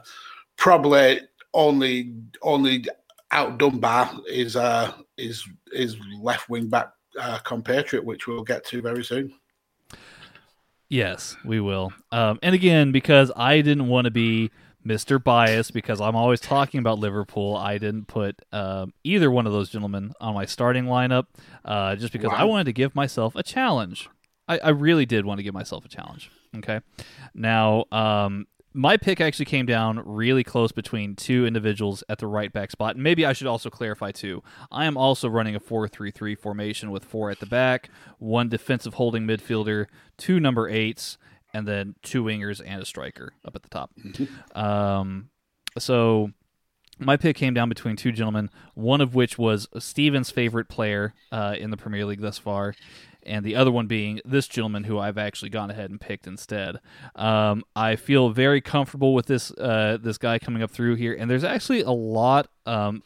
probably 0.56 1.22
only 1.54 2.14
only 2.42 2.86
outdone 3.32 3.80
by 3.80 4.10
is 4.28 4.56
uh, 4.56 4.94
is 5.18 5.46
is 5.74 5.98
left 6.22 6.50
wing 6.50 6.70
back 6.70 6.92
uh, 7.20 7.40
compatriot, 7.40 8.06
which 8.06 8.28
we'll 8.28 8.44
get 8.44 8.66
to 8.68 8.82
very 8.82 9.04
soon. 9.04 9.34
Yes, 10.90 11.38
we 11.46 11.60
will. 11.60 11.94
Um, 12.12 12.40
and 12.42 12.56
again, 12.56 12.92
because 12.92 13.32
I 13.36 13.58
didn't 13.62 13.88
want 13.88 14.06
to 14.06 14.12
be 14.12 14.50
Mr. 14.90 15.24
Bias 15.24 15.70
because 15.70 16.02
I'm 16.02 16.16
always 16.16 16.40
talking 16.40 16.80
about 16.80 16.98
Liverpool. 16.98 17.56
I 17.56 17.78
didn't 17.78 18.08
put 18.08 18.42
um, 18.52 18.94
either 19.04 19.30
one 19.30 19.46
of 19.46 19.54
those 19.54 19.70
gentlemen 19.70 20.14
on 20.20 20.34
my 20.34 20.46
starting 20.46 20.86
lineup 20.86 21.28
uh, 21.64 21.96
just 21.96 22.12
because 22.12 22.32
wow. 22.32 22.38
I 22.38 22.44
wanted 22.46 22.64
to 22.66 22.74
give 22.74 22.96
myself 22.96 23.36
a 23.36 23.44
challenge. 23.44 24.10
I, 24.48 24.58
I, 24.58 24.70
really 24.70 25.06
did 25.06 25.26
want 25.26 25.38
to 25.38 25.44
give 25.44 25.54
myself 25.54 25.86
a 25.86 25.88
challenge. 25.88 26.32
Okay. 26.58 26.80
Now, 27.36 27.86
um, 27.92 28.48
my 28.74 28.98
pick 28.98 29.22
actually 29.22 29.46
came 29.46 29.68
down 29.68 30.02
really 30.06 30.44
close 30.44 30.72
between 30.72 31.16
two 31.16 31.46
individuals 31.46 32.04
at 32.10 32.18
the 32.18 32.28
right 32.28 32.52
back 32.52 32.72
spot. 32.72 32.96
And 32.96 33.04
maybe 33.04 33.26
I 33.26 33.34
should 33.34 33.48
also 33.48 33.70
clarify 33.70 34.12
too. 34.12 34.42
I 34.72 34.86
am 34.86 34.98
also 34.98 35.28
running 35.28 35.56
a 35.56 35.60
4-3-3 35.60 36.38
formation 36.38 36.90
with 36.90 37.06
four 37.06 37.30
at 37.30 37.40
the 37.40 37.46
back, 37.46 37.90
one 38.18 38.50
defensive 38.50 38.96
holding 38.96 39.28
midfielder, 39.28 39.86
two 40.18 40.40
number 40.40 40.68
eights, 40.68 41.18
and 41.54 41.68
then 41.68 41.96
two 42.04 42.24
wingers 42.24 42.62
and 42.66 42.82
a 42.82 42.86
striker 42.86 43.34
up 43.46 43.56
at 43.56 43.64
the 43.64 43.70
top. 43.70 43.92
Mm-hmm. 44.04 44.60
Um, 44.60 45.30
so 45.78 46.32
my 47.00 47.18
pick 47.18 47.36
came 47.38 47.54
down 47.54 47.70
between 47.70 47.96
two 47.96 48.12
gentlemen, 48.12 48.50
one 48.74 49.02
of 49.02 49.16
which 49.16 49.38
was 49.38 49.68
Steven's 49.78 50.32
favorite 50.32 50.68
player 50.68 51.14
uh, 51.32 51.56
in 51.58 51.72
the 51.72 51.78
Premier 51.78 52.06
League 52.06 52.22
thus 52.22 52.38
far, 52.38 52.76
and 53.24 53.46
the 53.46 53.56
other 53.56 53.72
one 53.72 53.88
being 53.88 54.20
this 54.26 54.48
gentleman 54.48 54.84
who 54.84 55.00
I've 55.00 55.18
actually 55.18 55.50
gone 55.50 55.72
ahead 55.72 55.90
and 55.90 56.00
picked 56.00 56.28
instead. 56.28 56.78
Um, 57.16 57.64
I 57.76 57.96
feel 57.96 58.30
very 58.30 58.62
comfortable 58.62 59.14
with 59.14 59.28
this 59.28 59.52
uh, 59.52 59.98
this 60.02 60.18
guy 60.18 60.40
coming 60.40 60.62
up 60.62 60.72
through 60.72 60.96
here, 60.96 61.16
and 61.18 61.30
there's 61.30 61.44
actually 61.44 61.82
a 61.82 61.92
lot. 61.92 62.50
Um, 62.66 63.04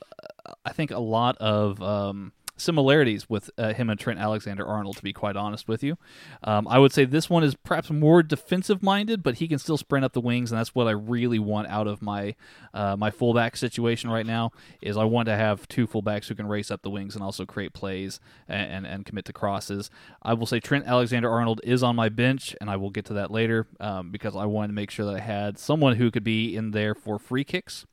I 0.66 0.74
think 0.74 0.92
a 0.92 1.00
lot 1.00 1.38
of 1.38 1.82
um, 1.82 2.34
similarities 2.58 3.30
with 3.30 3.50
uh, 3.58 3.74
him 3.74 3.90
and 3.90 4.00
Trent 4.00 4.20
Alexander 4.20 4.66
Arnold, 4.66 4.98
to 4.98 5.04
be 5.04 5.14
quite 5.14 5.36
honest 5.36 5.68
with 5.68 5.84
you. 5.84 5.98
Um, 6.44 6.68
I 6.68 6.80
would 6.80 6.92
say 6.92 7.06
this 7.06 7.30
one 7.30 7.44
is 7.44 7.56
perhaps 7.56 7.90
more 7.90 8.22
defensive 8.22 8.84
minded, 8.84 9.24
but 9.24 9.36
he 9.36 9.48
can 9.48 9.60
still 9.60 9.78
sprint 9.78 10.06
up 10.06 10.14
the 10.14 10.22
wings, 10.22 10.52
and 10.52 10.60
that's 10.60 10.76
what 10.76 10.88
I 10.88 10.92
really 10.92 11.40
want 11.40 11.68
out 11.68 11.88
of 11.88 12.02
my 12.02 12.36
uh, 12.74 12.96
my 12.96 13.12
fullback 13.12 13.58
situation 13.58 14.10
right 14.10 14.26
now. 14.26 14.52
Is 14.82 14.98
I 14.98 15.04
want 15.04 15.28
to 15.28 15.36
have 15.36 15.68
two 15.68 15.88
fullbacks 15.88 16.28
who 16.28 16.36
can 16.36 16.48
race 16.48 16.72
up 16.72 16.82
the 16.82 16.90
wings 16.90 17.16
and 17.16 17.24
also 17.24 17.46
create 17.46 17.74
plays 17.74 18.20
and, 18.48 18.72
and, 18.72 18.88
and 18.88 19.06
commit 19.06 19.26
to 19.26 19.34
crosses. 19.34 19.90
I 20.22 20.34
will 20.34 20.46
say 20.46 20.60
Trent 20.60 20.86
Alexander 20.86 21.30
Arnold 21.30 21.62
is 21.64 21.84
on 21.84 21.96
my 21.96 22.10
bench, 22.10 22.56
and 22.62 22.70
I 22.70 22.78
will 22.78 22.90
get 22.90 23.06
to 23.06 23.14
that 23.14 23.32
later 23.32 23.68
um, 23.80 24.12
because 24.12 24.36
I 24.36 24.46
wanted 24.46 24.68
to 24.68 24.74
make 24.74 24.92
sure 24.92 25.06
that 25.06 25.16
I 25.16 25.20
had 25.20 25.58
someone 25.58 25.96
who 25.96 26.12
could 26.12 26.24
be 26.24 26.56
in 26.56 26.72
there 26.72 26.96
for 26.96 27.20
free 27.20 27.44
kicks. 27.44 27.86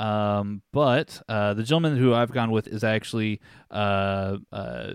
Um, 0.00 0.62
but 0.72 1.22
uh, 1.28 1.52
the 1.52 1.62
gentleman 1.62 1.98
who 1.98 2.14
I've 2.14 2.32
gone 2.32 2.50
with 2.50 2.66
is 2.66 2.82
actually 2.82 3.38
uh, 3.70 4.38
uh, 4.50 4.92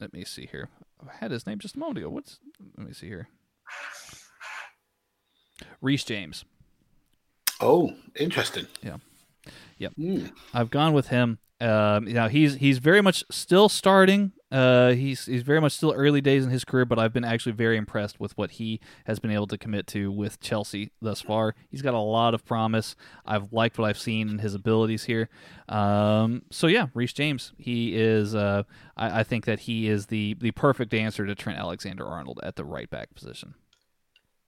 let 0.00 0.14
me 0.14 0.24
see 0.24 0.48
here. 0.50 0.70
I 1.06 1.14
had 1.14 1.30
his 1.30 1.46
name 1.46 1.58
just 1.58 1.76
a 1.76 1.78
moment 1.78 1.98
ago. 1.98 2.08
What's 2.08 2.40
let 2.78 2.86
me 2.86 2.94
see 2.94 3.06
here. 3.06 3.28
Reece 5.82 6.04
James. 6.04 6.46
Oh, 7.60 7.94
interesting. 8.16 8.66
Yeah. 8.82 8.96
Yep. 9.76 9.92
Mm. 9.98 10.32
I've 10.54 10.70
gone 10.70 10.94
with 10.94 11.08
him. 11.08 11.38
Um, 11.60 12.06
know, 12.06 12.28
he's 12.28 12.56
he's 12.56 12.78
very 12.78 13.00
much 13.00 13.24
still 13.30 13.68
starting. 13.68 14.32
Uh, 14.50 14.90
he's 14.90 15.26
he's 15.26 15.42
very 15.42 15.60
much 15.60 15.72
still 15.72 15.92
early 15.92 16.20
days 16.20 16.44
in 16.44 16.50
his 16.50 16.64
career, 16.64 16.84
but 16.84 16.98
I've 16.98 17.12
been 17.12 17.24
actually 17.24 17.52
very 17.52 17.76
impressed 17.76 18.18
with 18.20 18.36
what 18.36 18.52
he 18.52 18.80
has 19.06 19.18
been 19.18 19.30
able 19.30 19.46
to 19.48 19.58
commit 19.58 19.86
to 19.88 20.10
with 20.10 20.40
Chelsea 20.40 20.90
thus 21.00 21.20
far. 21.20 21.54
He's 21.70 21.82
got 21.82 21.94
a 21.94 21.98
lot 21.98 22.34
of 22.34 22.44
promise. 22.44 22.96
I've 23.24 23.52
liked 23.52 23.78
what 23.78 23.88
I've 23.88 23.98
seen 23.98 24.28
in 24.28 24.38
his 24.38 24.54
abilities 24.54 25.04
here. 25.04 25.28
Um, 25.68 26.42
so 26.50 26.66
yeah, 26.66 26.88
Reece 26.92 27.12
James. 27.12 27.52
He 27.56 27.96
is. 27.96 28.34
Uh, 28.34 28.64
I, 28.96 29.20
I 29.20 29.22
think 29.24 29.44
that 29.46 29.60
he 29.60 29.88
is 29.88 30.06
the 30.06 30.34
the 30.34 30.50
perfect 30.50 30.92
answer 30.92 31.24
to 31.24 31.34
Trent 31.34 31.58
Alexander 31.58 32.04
Arnold 32.04 32.40
at 32.42 32.56
the 32.56 32.64
right 32.64 32.90
back 32.90 33.14
position. 33.14 33.54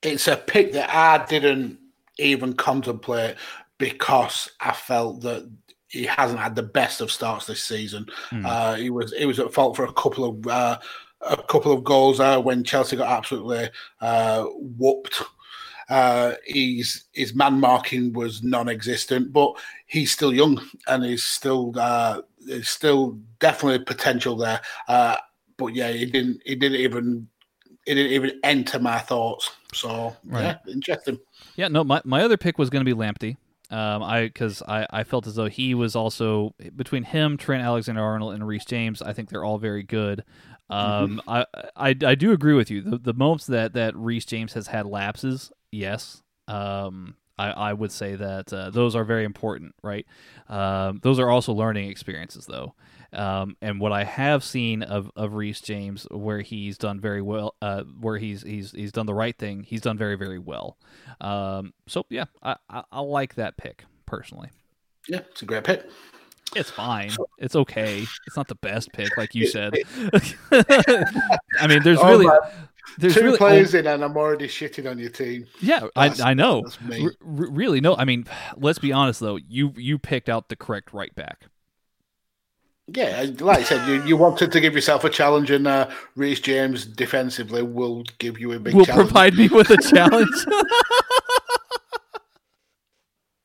It's 0.03 0.29
a 0.29 0.37
pick 0.37 0.73
that 0.73 0.91
I 0.95 1.25
didn't 1.25 1.79
even 2.19 2.55
contemplate 2.55 3.37
because 3.79 4.51
I 4.61 4.73
felt 4.73 5.23
that 5.23 5.51
he 5.89 6.05
hasn't 6.05 6.41
had 6.41 6.55
the 6.55 6.63
best 6.63 7.01
of 7.01 7.13
starts 7.13 7.47
this 7.47 7.63
season. 7.63 8.07
Mm. 8.31 8.47
Uh, 8.47 8.75
he 8.75 8.91
was 8.91 9.13
he 9.13 9.27
was 9.27 9.39
at 9.39 9.53
fault 9.53 9.77
for 9.77 9.85
a 9.85 9.93
couple 9.93 10.25
of 10.25 10.47
uh, 10.47 10.79
a 11.23 11.37
couple 11.37 11.73
of 11.73 11.85
goals 11.85 12.21
uh, 12.21 12.41
when 12.41 12.65
Chelsea 12.65 12.97
got 12.97 13.11
absolutely 13.11 13.69
uh, 14.01 14.45
whooped. 14.45 15.23
Uh, 15.89 16.33
he's 16.45 17.05
his 17.13 17.35
man 17.35 17.61
marking 17.61 18.13
was 18.13 18.43
non-existent, 18.43 19.33
but 19.33 19.53
he's 19.87 20.11
still 20.11 20.35
young 20.35 20.61
and 20.89 21.05
he's 21.05 21.23
still 21.23 21.73
uh, 21.79 22.21
there's 22.41 22.69
still 22.69 23.19
definitely 23.39 23.85
potential 23.85 24.37
there. 24.37 24.61
Uh, 24.89 25.17
but 25.57 25.75
yeah, 25.75 25.93
he 25.93 26.07
didn't 26.07 26.41
he 26.45 26.57
didn't 26.57 26.81
even 26.81 27.29
it 27.87 27.95
didn't 27.95 28.13
even 28.13 28.41
enter 28.43 28.81
my 28.81 28.99
thoughts. 28.99 29.51
So 29.73 30.17
right. 30.25 30.59
yeah, 30.67 30.73
interesting. 30.73 31.21
Yeah, 31.55 31.69
no, 31.69 31.85
my, 31.85 32.03
my 32.05 32.23
other 32.23 32.37
pick 32.37 32.59
was 32.59 32.69
going 32.69 32.85
to 32.85 32.97
be 32.97 32.99
Lamptey. 32.99 33.37
Um, 33.71 34.03
I 34.03 34.25
because 34.25 34.63
I, 34.63 34.87
I 34.91 35.05
felt 35.05 35.27
as 35.27 35.35
though 35.35 35.49
he 35.49 35.75
was 35.75 35.97
also 35.97 36.55
between 36.77 37.03
him, 37.03 37.37
Trent 37.37 37.63
Alexander 37.63 38.03
Arnold, 38.03 38.35
and 38.35 38.47
Reece 38.47 38.65
James. 38.65 39.03
I 39.03 39.13
think 39.13 39.29
they're 39.29 39.45
all 39.45 39.59
very 39.59 39.83
good. 39.83 40.25
Um, 40.71 41.21
mm-hmm. 41.27 41.31
I, 41.31 41.47
I 41.77 41.89
I 42.05 42.15
do 42.15 42.33
agree 42.33 42.55
with 42.55 42.71
you. 42.71 42.83
The 42.83 42.99
the 42.99 43.15
moments 43.15 43.47
that 43.47 43.73
that 43.73 43.97
Reece 43.97 44.25
James 44.25 44.53
has 44.53 44.69
had 44.69 44.87
lapses, 44.87 45.51
yes. 45.73 46.23
Um, 46.49 47.17
I, 47.39 47.51
I 47.51 47.73
would 47.73 47.93
say 47.93 48.17
that 48.17 48.53
uh, 48.53 48.71
those 48.71 48.97
are 48.97 49.05
very 49.05 49.25
important, 49.25 49.75
right? 49.83 50.07
Um, 50.49 51.01
those 51.03 51.19
are 51.19 51.29
also 51.29 51.53
learning 51.53 51.91
experiences, 51.91 52.47
though. 52.47 52.75
Um, 53.13 53.57
and 53.63 53.81
what 53.81 53.93
I 53.93 54.05
have 54.05 54.45
seen 54.45 54.83
of, 54.83 55.11
of 55.17 55.35
Reece 55.35 55.61
James, 55.61 56.07
where 56.11 56.41
he's 56.41 56.79
done 56.79 57.01
very 57.01 57.23
well, 57.23 57.55
uh, 57.63 57.83
where 58.01 58.19
he's 58.19 58.43
he's 58.43 58.73
he's 58.73 58.93
done 58.93 59.07
the 59.07 59.15
right 59.15 59.37
thing, 59.37 59.63
he's 59.63 59.81
done 59.81 59.97
very 59.97 60.17
very 60.17 60.39
well. 60.39 60.77
Um, 61.21 61.73
so 61.87 62.05
yeah, 62.11 62.25
I, 62.43 62.57
I, 62.69 62.85
I 62.91 63.01
like 63.01 63.35
that 63.37 63.57
pick 63.57 63.85
personally. 64.07 64.51
Yeah, 65.09 65.21
it's 65.31 65.43
a 65.43 65.45
great 65.45 65.65
pick. 65.65 65.89
It's 66.55 66.71
fine. 66.71 67.11
It's 67.39 67.57
okay. 67.57 68.05
It's 68.27 68.37
not 68.37 68.49
the 68.49 68.55
best 68.55 68.93
pick, 68.93 69.17
like 69.17 69.35
you 69.35 69.47
said. 69.47 69.75
I 70.53 71.67
mean, 71.69 71.83
there's 71.83 71.99
oh, 71.99 72.09
really 72.09 72.29
there's 72.99 73.15
two 73.15 73.25
really, 73.25 73.39
players 73.39 73.75
oh, 73.75 73.79
in, 73.79 73.87
and 73.87 74.05
I'm 74.05 74.17
already 74.17 74.49
shitting 74.49 74.91
on 74.91 74.99
your 74.99 75.11
team. 75.11 75.47
Yeah, 75.61 75.89
I, 75.97 76.15
I 76.23 76.35
know. 76.35 76.65
R- 76.91 77.13
really, 77.21 77.81
no. 77.81 77.97
I 77.97 78.05
mean, 78.05 78.27
let's 78.57 78.79
be 78.79 78.93
honest 78.93 79.21
though. 79.21 79.37
You 79.37 79.73
you 79.77 79.99
picked 79.99 80.29
out 80.29 80.49
the 80.49 80.57
correct 80.57 80.93
right 80.93 81.15
back. 81.15 81.47
Yeah, 82.89 83.27
like 83.41 83.59
I 83.59 83.63
said, 83.65 83.89
you, 83.89 84.05
you 84.05 84.17
wanted 84.17 84.53
to 84.53 84.61
give 84.61 84.75
yourself 84.75 85.03
a 85.03 85.11
challenge, 85.11 85.51
and 85.51 85.67
uh, 85.67 85.91
Reece 86.15 86.39
James 86.39 86.87
defensively 86.87 87.63
will 87.63 88.05
give 88.19 88.39
you 88.39 88.53
a 88.53 88.61
big. 88.61 88.75
Will 88.75 88.85
challenge. 88.85 89.09
provide 89.09 89.35
me 89.35 89.49
with 89.49 89.71
a 89.71 89.77
challenge. 89.77 90.29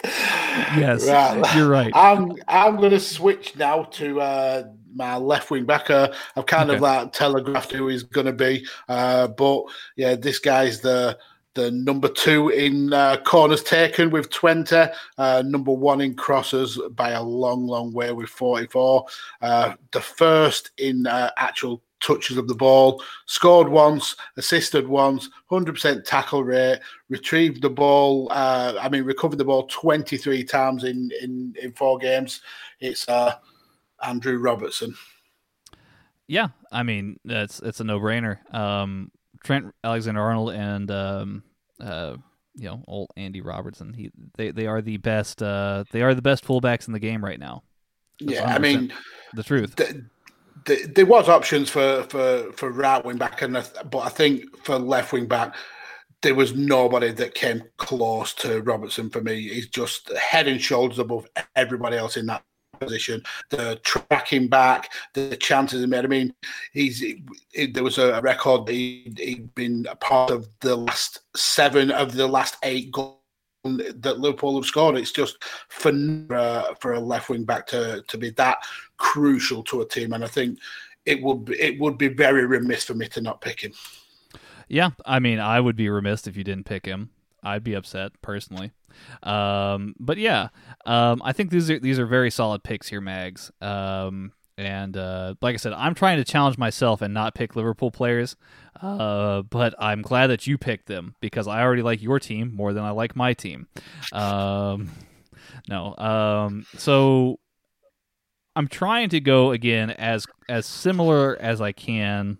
yes, 0.77 1.07
right. 1.07 1.55
you're 1.55 1.69
right. 1.69 1.91
I'm 1.95 2.33
I'm 2.47 2.77
going 2.77 2.91
to 2.91 2.99
switch 2.99 3.55
now 3.55 3.83
to 3.83 4.21
uh, 4.21 4.63
my 4.93 5.17
left 5.17 5.49
wing 5.49 5.65
back. 5.65 5.89
Uh, 5.89 6.13
I've 6.35 6.45
kind 6.45 6.69
okay. 6.69 6.75
of 6.75 6.81
like 6.81 7.11
telegraphed 7.11 7.71
who 7.71 7.87
he's 7.87 8.03
going 8.03 8.27
to 8.27 8.33
be, 8.33 8.67
uh, 8.89 9.27
but 9.27 9.63
yeah, 9.95 10.13
this 10.15 10.37
guy's 10.37 10.81
the 10.81 11.17
the 11.53 11.71
number 11.71 12.07
two 12.07 12.49
in 12.49 12.93
uh, 12.93 13.17
corners 13.25 13.63
taken 13.63 14.09
with 14.09 14.29
20, 14.29 14.85
uh, 15.17 15.43
number 15.45 15.71
one 15.71 16.01
in 16.01 16.13
crosses 16.13 16.79
by 16.91 17.11
a 17.11 17.21
long, 17.21 17.67
long 17.67 17.91
way 17.91 18.11
with 18.11 18.29
44. 18.29 19.05
Uh, 19.41 19.73
the 19.91 20.01
first 20.01 20.71
in 20.77 21.05
uh, 21.07 21.31
actual 21.37 21.81
touches 21.99 22.37
of 22.37 22.47
the 22.47 22.55
ball, 22.55 23.01
scored 23.27 23.69
once, 23.69 24.15
assisted 24.37 24.87
once, 24.87 25.29
100% 25.51 26.03
tackle 26.03 26.43
rate, 26.43 26.79
retrieved 27.09 27.61
the 27.61 27.69
ball, 27.69 28.27
uh, 28.31 28.73
I 28.81 28.89
mean, 28.89 29.03
recovered 29.03 29.37
the 29.37 29.45
ball 29.45 29.67
23 29.67 30.43
times 30.43 30.83
in, 30.83 31.11
in, 31.21 31.55
in 31.61 31.71
four 31.73 31.97
games. 31.99 32.41
It's 32.79 33.07
uh, 33.07 33.35
Andrew 34.03 34.39
Robertson. 34.39 34.95
Yeah, 36.27 36.47
I 36.71 36.83
mean, 36.83 37.19
it's, 37.25 37.59
it's 37.59 37.81
a 37.81 37.83
no 37.83 37.99
brainer. 37.99 38.53
Um, 38.53 39.11
Trent 39.43 39.73
Alexander 39.83 40.21
Arnold 40.21 40.51
and 40.51 40.91
um, 40.91 41.43
uh, 41.79 42.15
you 42.55 42.65
know 42.65 42.83
old 42.87 43.09
Andy 43.17 43.41
Robertson. 43.41 43.93
He 43.93 44.11
they, 44.37 44.51
they 44.51 44.67
are 44.67 44.81
the 44.81 44.97
best 44.97 45.41
uh, 45.41 45.83
they 45.91 46.01
are 46.01 46.13
the 46.13 46.21
best 46.21 46.45
fullbacks 46.45 46.87
in 46.87 46.93
the 46.93 46.99
game 46.99 47.23
right 47.23 47.39
now. 47.39 47.63
That's 48.19 48.33
yeah, 48.33 48.53
I 48.53 48.59
mean 48.59 48.93
the 49.33 49.43
truth. 49.43 49.75
The, 49.75 50.05
the, 50.65 50.91
there 50.95 51.05
was 51.05 51.27
options 51.27 51.69
for 51.69 52.03
for 52.03 52.51
for 52.53 52.71
right 52.71 53.03
wing 53.03 53.17
back, 53.17 53.41
and 53.41 53.53
but 53.53 53.99
I 53.99 54.09
think 54.09 54.43
for 54.63 54.77
left 54.77 55.13
wing 55.13 55.27
back, 55.27 55.55
there 56.21 56.35
was 56.35 56.53
nobody 56.53 57.11
that 57.11 57.33
came 57.33 57.63
close 57.77 58.33
to 58.35 58.61
Robertson 58.61 59.09
for 59.09 59.21
me. 59.21 59.47
He's 59.49 59.69
just 59.69 60.11
head 60.17 60.47
and 60.47 60.61
shoulders 60.61 60.99
above 60.99 61.27
everybody 61.55 61.97
else 61.97 62.17
in 62.17 62.27
that 62.27 62.43
position, 62.81 63.23
the 63.49 63.79
tracking 63.83 64.47
back, 64.47 64.91
the 65.13 65.37
chances 65.37 65.81
he 65.81 65.87
made. 65.87 66.03
I 66.03 66.07
mean, 66.07 66.33
he's 66.73 67.03
there 67.71 67.83
was 67.83 67.97
a 67.97 68.19
record 68.21 68.67
he, 68.67 69.13
he'd 69.17 69.53
been 69.55 69.85
a 69.89 69.95
part 69.95 70.31
of 70.31 70.49
the 70.59 70.75
last 70.75 71.21
seven 71.35 71.91
of 71.91 72.13
the 72.13 72.27
last 72.27 72.57
eight 72.63 72.91
goals 72.91 73.17
that 73.63 74.19
Liverpool 74.19 74.55
have 74.55 74.65
scored. 74.65 74.97
It's 74.97 75.11
just 75.11 75.43
for 75.69 75.91
uh, 76.31 76.73
for 76.79 76.93
a 76.93 76.99
left 76.99 77.29
wing 77.29 77.43
back 77.43 77.67
to 77.67 78.03
to 78.07 78.17
be 78.17 78.31
that 78.31 78.57
crucial 78.97 79.63
to 79.63 79.81
a 79.81 79.87
team, 79.87 80.13
and 80.13 80.23
I 80.23 80.27
think 80.27 80.59
it 81.05 81.21
would 81.21 81.45
be, 81.45 81.59
it 81.59 81.79
would 81.79 81.97
be 81.97 82.07
very 82.07 82.45
remiss 82.45 82.85
for 82.85 82.93
me 82.93 83.07
to 83.09 83.21
not 83.21 83.41
pick 83.41 83.61
him. 83.61 83.73
Yeah, 84.67 84.91
I 85.05 85.19
mean, 85.19 85.39
I 85.39 85.59
would 85.59 85.75
be 85.75 85.89
remiss 85.89 86.27
if 86.27 86.37
you 86.37 86.43
didn't 86.43 86.65
pick 86.65 86.85
him. 86.85 87.09
I'd 87.43 87.63
be 87.63 87.73
upset 87.73 88.11
personally. 88.21 88.71
Um, 89.23 89.95
but 89.99 90.17
yeah, 90.17 90.49
um, 90.85 91.21
I 91.23 91.33
think 91.33 91.49
these 91.49 91.69
are 91.69 91.79
these 91.79 91.99
are 91.99 92.05
very 92.05 92.29
solid 92.31 92.63
picks 92.63 92.87
here, 92.87 93.01
Mags. 93.01 93.51
Um, 93.61 94.33
and 94.57 94.95
uh, 94.95 95.35
like 95.41 95.53
I 95.53 95.57
said, 95.57 95.73
I'm 95.73 95.95
trying 95.95 96.17
to 96.17 96.23
challenge 96.23 96.57
myself 96.57 97.01
and 97.01 97.13
not 97.13 97.35
pick 97.35 97.55
Liverpool 97.55 97.91
players. 97.91 98.35
Uh, 98.81 99.41
but 99.43 99.75
I'm 99.79 100.01
glad 100.01 100.27
that 100.27 100.47
you 100.47 100.57
picked 100.57 100.87
them 100.87 101.15
because 101.19 101.47
I 101.47 101.61
already 101.61 101.81
like 101.81 102.01
your 102.01 102.19
team 102.19 102.55
more 102.55 102.73
than 102.73 102.83
I 102.83 102.91
like 102.91 103.15
my 103.15 103.33
team. 103.33 103.67
Um, 104.11 104.89
no, 105.69 105.95
um, 105.97 106.65
so 106.77 107.39
I'm 108.55 108.67
trying 108.67 109.09
to 109.09 109.19
go 109.19 109.51
again 109.51 109.91
as 109.91 110.25
as 110.49 110.65
similar 110.65 111.37
as 111.39 111.61
I 111.61 111.71
can 111.71 112.37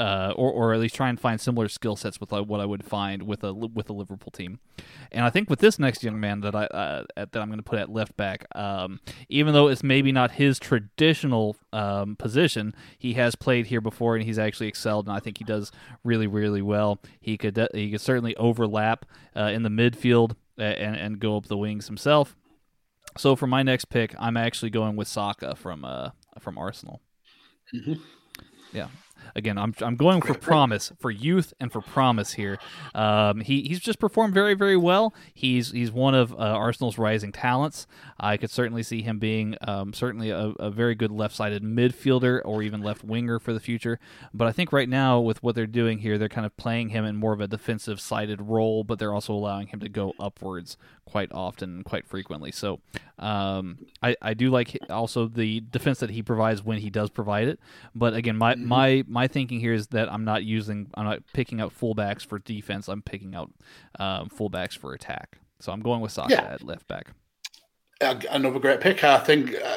uh, 0.00 0.32
or 0.36 0.50
or 0.50 0.74
at 0.74 0.80
least 0.80 0.94
try 0.94 1.08
and 1.08 1.20
find 1.20 1.40
similar 1.40 1.68
skill 1.68 1.96
sets 1.96 2.20
with 2.20 2.32
what 2.32 2.60
I 2.60 2.64
would 2.64 2.84
find 2.84 3.22
with 3.22 3.44
a 3.44 3.52
with 3.52 3.88
a 3.88 3.92
Liverpool 3.92 4.30
team. 4.30 4.58
And 5.10 5.24
I 5.24 5.30
think 5.30 5.50
with 5.50 5.60
this 5.60 5.78
next 5.78 6.02
young 6.02 6.18
man 6.18 6.40
that 6.40 6.54
I 6.54 6.64
uh, 6.64 7.04
that 7.16 7.36
I'm 7.36 7.48
going 7.48 7.58
to 7.58 7.62
put 7.62 7.78
at 7.78 7.90
left 7.90 8.16
back, 8.16 8.46
um, 8.54 9.00
even 9.28 9.52
though 9.52 9.68
it's 9.68 9.82
maybe 9.82 10.12
not 10.12 10.32
his 10.32 10.58
traditional 10.58 11.56
um, 11.72 12.16
position, 12.16 12.74
he 12.98 13.14
has 13.14 13.34
played 13.34 13.66
here 13.66 13.80
before 13.80 14.16
and 14.16 14.24
he's 14.24 14.38
actually 14.38 14.68
excelled, 14.68 15.06
and 15.06 15.16
I 15.16 15.20
think 15.20 15.38
he 15.38 15.44
does 15.44 15.70
really 16.04 16.26
really 16.26 16.62
well. 16.62 16.98
He 17.20 17.36
could 17.36 17.58
uh, 17.58 17.68
he 17.72 17.90
could 17.90 18.00
certainly 18.00 18.36
overlap 18.36 19.06
uh, 19.36 19.50
in 19.52 19.62
the 19.62 19.68
midfield 19.68 20.34
and 20.58 20.96
and 20.96 21.20
go 21.20 21.36
up 21.36 21.46
the 21.46 21.56
wings 21.56 21.86
himself. 21.86 22.36
So 23.18 23.36
for 23.36 23.46
my 23.46 23.62
next 23.62 23.86
pick, 23.86 24.14
I'm 24.18 24.36
actually 24.36 24.70
going 24.70 24.96
with 24.96 25.08
Saka 25.08 25.54
from 25.54 25.84
uh 25.84 26.10
from 26.40 26.58
Arsenal. 26.58 27.00
Mm-hmm. 27.74 27.94
Yeah. 28.72 28.88
Again, 29.34 29.58
I'm 29.58 29.74
I'm 29.80 29.96
going 29.96 30.20
for 30.20 30.34
promise, 30.34 30.92
for 30.98 31.10
youth, 31.10 31.52
and 31.60 31.72
for 31.72 31.80
promise 31.80 32.32
here. 32.32 32.58
Um, 32.94 33.40
he 33.40 33.62
he's 33.62 33.80
just 33.80 33.98
performed 33.98 34.34
very 34.34 34.54
very 34.54 34.76
well. 34.76 35.14
He's 35.32 35.72
he's 35.72 35.90
one 35.90 36.14
of 36.14 36.32
uh, 36.32 36.36
Arsenal's 36.36 36.98
rising 36.98 37.32
talents. 37.32 37.86
I 38.18 38.36
could 38.36 38.50
certainly 38.50 38.82
see 38.82 39.02
him 39.02 39.18
being 39.18 39.56
um, 39.62 39.92
certainly 39.92 40.30
a, 40.30 40.52
a, 40.58 40.70
very 40.70 40.94
good 40.94 41.10
left 41.10 41.34
sided 41.34 41.62
midfielder 41.62 42.40
or 42.44 42.62
even 42.62 42.82
left 42.82 43.02
winger 43.02 43.38
for 43.38 43.52
the 43.52 43.60
future. 43.60 43.98
But 44.32 44.46
I 44.46 44.52
think 44.52 44.72
right 44.72 44.88
now 44.88 45.20
with 45.20 45.42
what 45.42 45.54
they're 45.54 45.66
doing 45.66 45.98
here, 45.98 46.18
they're 46.18 46.28
kind 46.28 46.46
of 46.46 46.56
playing 46.56 46.90
him 46.90 47.04
in 47.04 47.16
more 47.16 47.32
of 47.32 47.40
a 47.40 47.48
defensive 47.48 48.00
sided 48.00 48.40
role, 48.40 48.84
but 48.84 48.98
they're 48.98 49.12
also 49.12 49.32
allowing 49.32 49.68
him 49.68 49.80
to 49.80 49.88
go 49.88 50.14
upwards 50.20 50.76
quite 51.04 51.30
often, 51.32 51.82
quite 51.84 52.06
frequently. 52.06 52.52
So 52.52 52.80
um, 53.18 53.78
I 54.02 54.16
I 54.22 54.34
do 54.34 54.50
like 54.50 54.78
also 54.88 55.28
the 55.28 55.60
defense 55.60 56.00
that 56.00 56.10
he 56.10 56.22
provides 56.22 56.62
when 56.62 56.78
he 56.78 56.90
does 56.90 57.10
provide 57.10 57.48
it. 57.48 57.60
But 57.94 58.14
again, 58.14 58.36
my 58.36 58.54
mm-hmm. 58.54 58.66
my 58.66 59.04
my 59.06 59.28
thinking 59.28 59.60
here 59.60 59.74
is 59.74 59.88
that 59.88 60.12
I'm 60.12 60.24
not 60.24 60.44
using, 60.44 60.88
I'm 60.94 61.04
not 61.04 61.20
picking 61.32 61.60
out 61.60 61.72
fullbacks 61.78 62.24
for 62.24 62.38
defense. 62.38 62.88
I'm 62.88 63.02
picking 63.02 63.34
out 63.34 63.52
um, 63.98 64.28
fullbacks 64.28 64.76
for 64.76 64.92
attack. 64.94 65.38
So 65.60 65.72
I'm 65.72 65.80
going 65.80 66.00
with 66.00 66.12
Saka 66.12 66.32
yeah. 66.32 66.54
at 66.54 66.62
left 66.62 66.88
back. 66.88 67.12
Another 68.30 68.58
great 68.58 68.80
pick. 68.80 69.04
I 69.04 69.18
think 69.18 69.54
uh, 69.54 69.76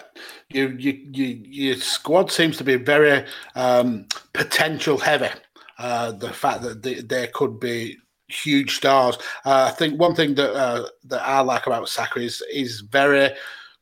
you, 0.49 0.76
you, 0.80 0.93
you, 1.11 1.41
your 1.43 1.76
squad 1.76 2.32
seems 2.32 2.57
to 2.57 2.63
be 2.63 2.76
very 2.76 3.23
um, 3.53 4.07
potential 4.34 4.97
heavy. 4.97 5.30
Uh, 5.78 6.11
the 6.11 6.34
fact 6.34 6.63
that 6.63 6.82
they, 6.82 6.95
there 6.95 7.28
could 7.28 7.59
be 7.59 7.97
huge 8.28 8.76
stars. 8.76 9.17
Uh, 9.45 9.69
I 9.69 9.71
think 9.71 9.99
one 9.99 10.15
thing 10.15 10.36
that 10.36 10.53
uh, 10.53 10.88
that 11.05 11.21
I 11.21 11.41
like 11.41 11.67
about 11.67 11.89
Saka 11.89 12.19
is 12.19 12.43
is 12.51 12.82
very 12.82 13.32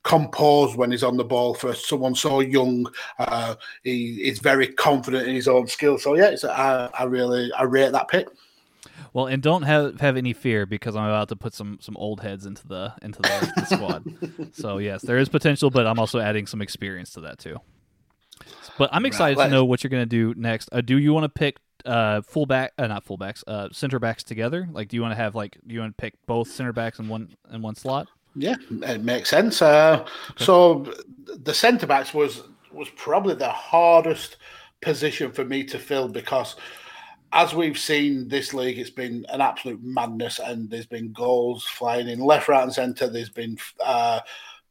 composed 0.03 0.75
when 0.75 0.91
he's 0.91 1.03
on 1.03 1.17
the 1.17 1.23
ball 1.23 1.53
for 1.53 1.73
someone 1.73 2.13
so 2.15 2.41
young. 2.41 2.85
Uh, 3.19 3.55
he 3.83 4.27
is 4.27 4.39
very 4.39 4.67
confident 4.67 5.27
in 5.27 5.35
his 5.35 5.47
own 5.47 5.67
skill. 5.67 5.97
So 5.97 6.15
yeah, 6.15 6.35
I, 6.43 6.89
I 6.99 7.03
really 7.05 7.51
I 7.53 7.63
rate 7.63 7.91
that 7.91 8.09
pick. 8.09 8.27
Well, 9.13 9.27
and 9.27 9.43
don't 9.43 9.61
have 9.61 9.99
have 10.01 10.17
any 10.17 10.33
fear 10.33 10.65
because 10.65 10.95
I'm 10.95 11.05
about 11.05 11.29
to 11.29 11.35
put 11.35 11.53
some 11.53 11.77
some 11.81 11.95
old 11.97 12.21
heads 12.21 12.45
into 12.45 12.67
the 12.67 12.93
into 13.01 13.21
the, 13.21 13.53
the 13.55 13.65
squad. 13.65 14.51
so 14.53 14.79
yes, 14.79 15.03
there 15.03 15.17
is 15.17 15.29
potential, 15.29 15.69
but 15.69 15.85
I'm 15.85 15.99
also 15.99 16.19
adding 16.19 16.47
some 16.47 16.61
experience 16.61 17.11
to 17.11 17.21
that 17.21 17.39
too. 17.39 17.57
But 18.77 18.89
I'm 18.91 19.05
excited 19.05 19.37
right, 19.37 19.45
to 19.45 19.51
know 19.51 19.65
what 19.65 19.83
you're 19.83 19.89
going 19.89 20.03
to 20.03 20.33
do 20.33 20.33
next. 20.39 20.69
Uh, 20.71 20.81
do 20.81 20.97
you 20.97 21.13
want 21.13 21.25
to 21.25 21.29
pick 21.29 21.57
uh, 21.85 22.21
fullback, 22.21 22.73
uh, 22.77 22.87
not 22.87 23.05
fullbacks, 23.05 23.43
uh, 23.47 23.69
center 23.71 23.99
backs 23.99 24.23
together? 24.23 24.67
Like, 24.71 24.87
do 24.87 24.95
you 24.95 25.01
want 25.01 25.13
to 25.13 25.17
have 25.17 25.35
like, 25.35 25.57
do 25.65 25.73
you 25.73 25.81
want 25.81 25.97
to 25.97 26.01
pick 26.01 26.13
both 26.25 26.49
center 26.49 26.73
backs 26.73 26.99
in 26.99 27.07
one 27.07 27.35
in 27.51 27.61
one 27.61 27.75
slot? 27.75 28.07
Yeah, 28.35 28.55
it 28.69 29.03
makes 29.03 29.29
sense. 29.29 29.61
Uh, 29.61 29.99
okay. 30.01 30.43
So 30.43 30.91
the 31.27 31.53
centre 31.53 31.87
backs 31.87 32.13
was 32.13 32.43
was 32.71 32.89
probably 32.95 33.35
the 33.35 33.49
hardest 33.49 34.37
position 34.81 35.31
for 35.31 35.45
me 35.45 35.63
to 35.63 35.79
fill 35.79 36.07
because 36.07 36.55
as 37.33 37.55
we've 37.55 37.79
seen 37.79 38.27
this 38.27 38.53
league, 38.53 38.77
it's 38.77 38.91
been 38.91 39.25
an 39.29 39.41
absolute 39.41 39.83
madness, 39.83 40.39
and 40.39 40.69
there's 40.69 40.85
been 40.85 41.11
goals 41.11 41.65
flying 41.65 42.07
in 42.07 42.19
left, 42.19 42.47
right, 42.47 42.63
and 42.63 42.71
centre. 42.71 43.09
There's 43.09 43.29
been 43.29 43.57
uh, 43.83 44.19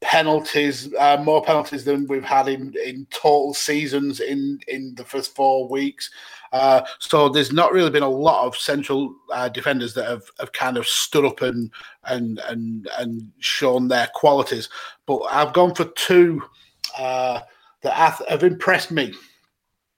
penalties, 0.01 0.93
uh, 0.99 1.21
more 1.25 1.43
penalties 1.43 1.85
than 1.85 2.07
we've 2.07 2.25
had 2.25 2.47
in, 2.47 2.73
in 2.85 3.07
total 3.11 3.53
seasons 3.53 4.21
in 4.21 4.61
in 4.69 4.95
the 4.95 5.05
first 5.05 5.35
four 5.35 5.69
weeks. 5.69 6.11
Uh, 6.53 6.83
so 6.99 7.29
there's 7.29 7.53
not 7.53 7.73
really 7.73 7.91
been 7.91 8.03
a 8.03 8.09
lot 8.09 8.47
of 8.47 8.57
central 8.57 9.15
uh, 9.33 9.49
defenders 9.49 9.95
that 9.95 10.07
have, 10.07 10.25
have 10.39 10.53
kind 10.53 10.77
of 10.77 10.87
stood 10.87 11.25
up 11.25 11.41
and 11.41 11.71
and 12.05 12.41
and 12.49 12.89
and 12.99 13.31
shown 13.39 13.89
their 13.89 14.09
qualities. 14.15 14.69
But 15.07 15.21
I've 15.31 15.55
gone 15.55 15.75
for 15.75 15.87
two 15.87 16.43
uh, 16.99 17.41
that 17.83 18.23
have 18.29 18.43
impressed 18.43 18.91
me. 18.91 19.15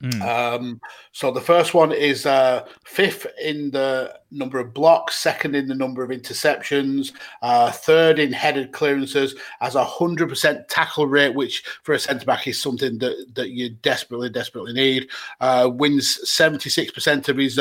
Mm. 0.04 0.20
Um, 0.22 0.80
so 1.12 1.30
the 1.30 1.40
first 1.40 1.72
one 1.72 1.90
is 1.90 2.26
uh, 2.26 2.66
fifth 2.84 3.26
in 3.42 3.70
the 3.70 4.20
number 4.30 4.58
of 4.58 4.74
blocks, 4.74 5.18
second 5.18 5.54
in 5.56 5.66
the 5.66 5.74
number 5.74 6.04
of 6.04 6.10
interceptions, 6.10 7.12
uh, 7.40 7.70
third 7.70 8.18
in 8.18 8.30
headed 8.30 8.72
clearances, 8.72 9.34
has 9.60 9.76
a 9.76 9.84
hundred 9.84 10.28
percent 10.28 10.68
tackle 10.68 11.06
rate, 11.06 11.34
which 11.34 11.64
for 11.84 11.94
a 11.94 11.98
centre 11.98 12.26
back 12.26 12.46
is 12.46 12.60
something 12.60 12.98
that 12.98 13.28
that 13.34 13.50
you 13.50 13.70
desperately, 13.70 14.28
desperately 14.28 14.74
need. 14.74 15.08
Uh, 15.40 15.70
wins 15.72 16.28
seventy 16.28 16.68
six 16.68 16.92
percent 16.92 17.30
of 17.30 17.38
his 17.38 17.58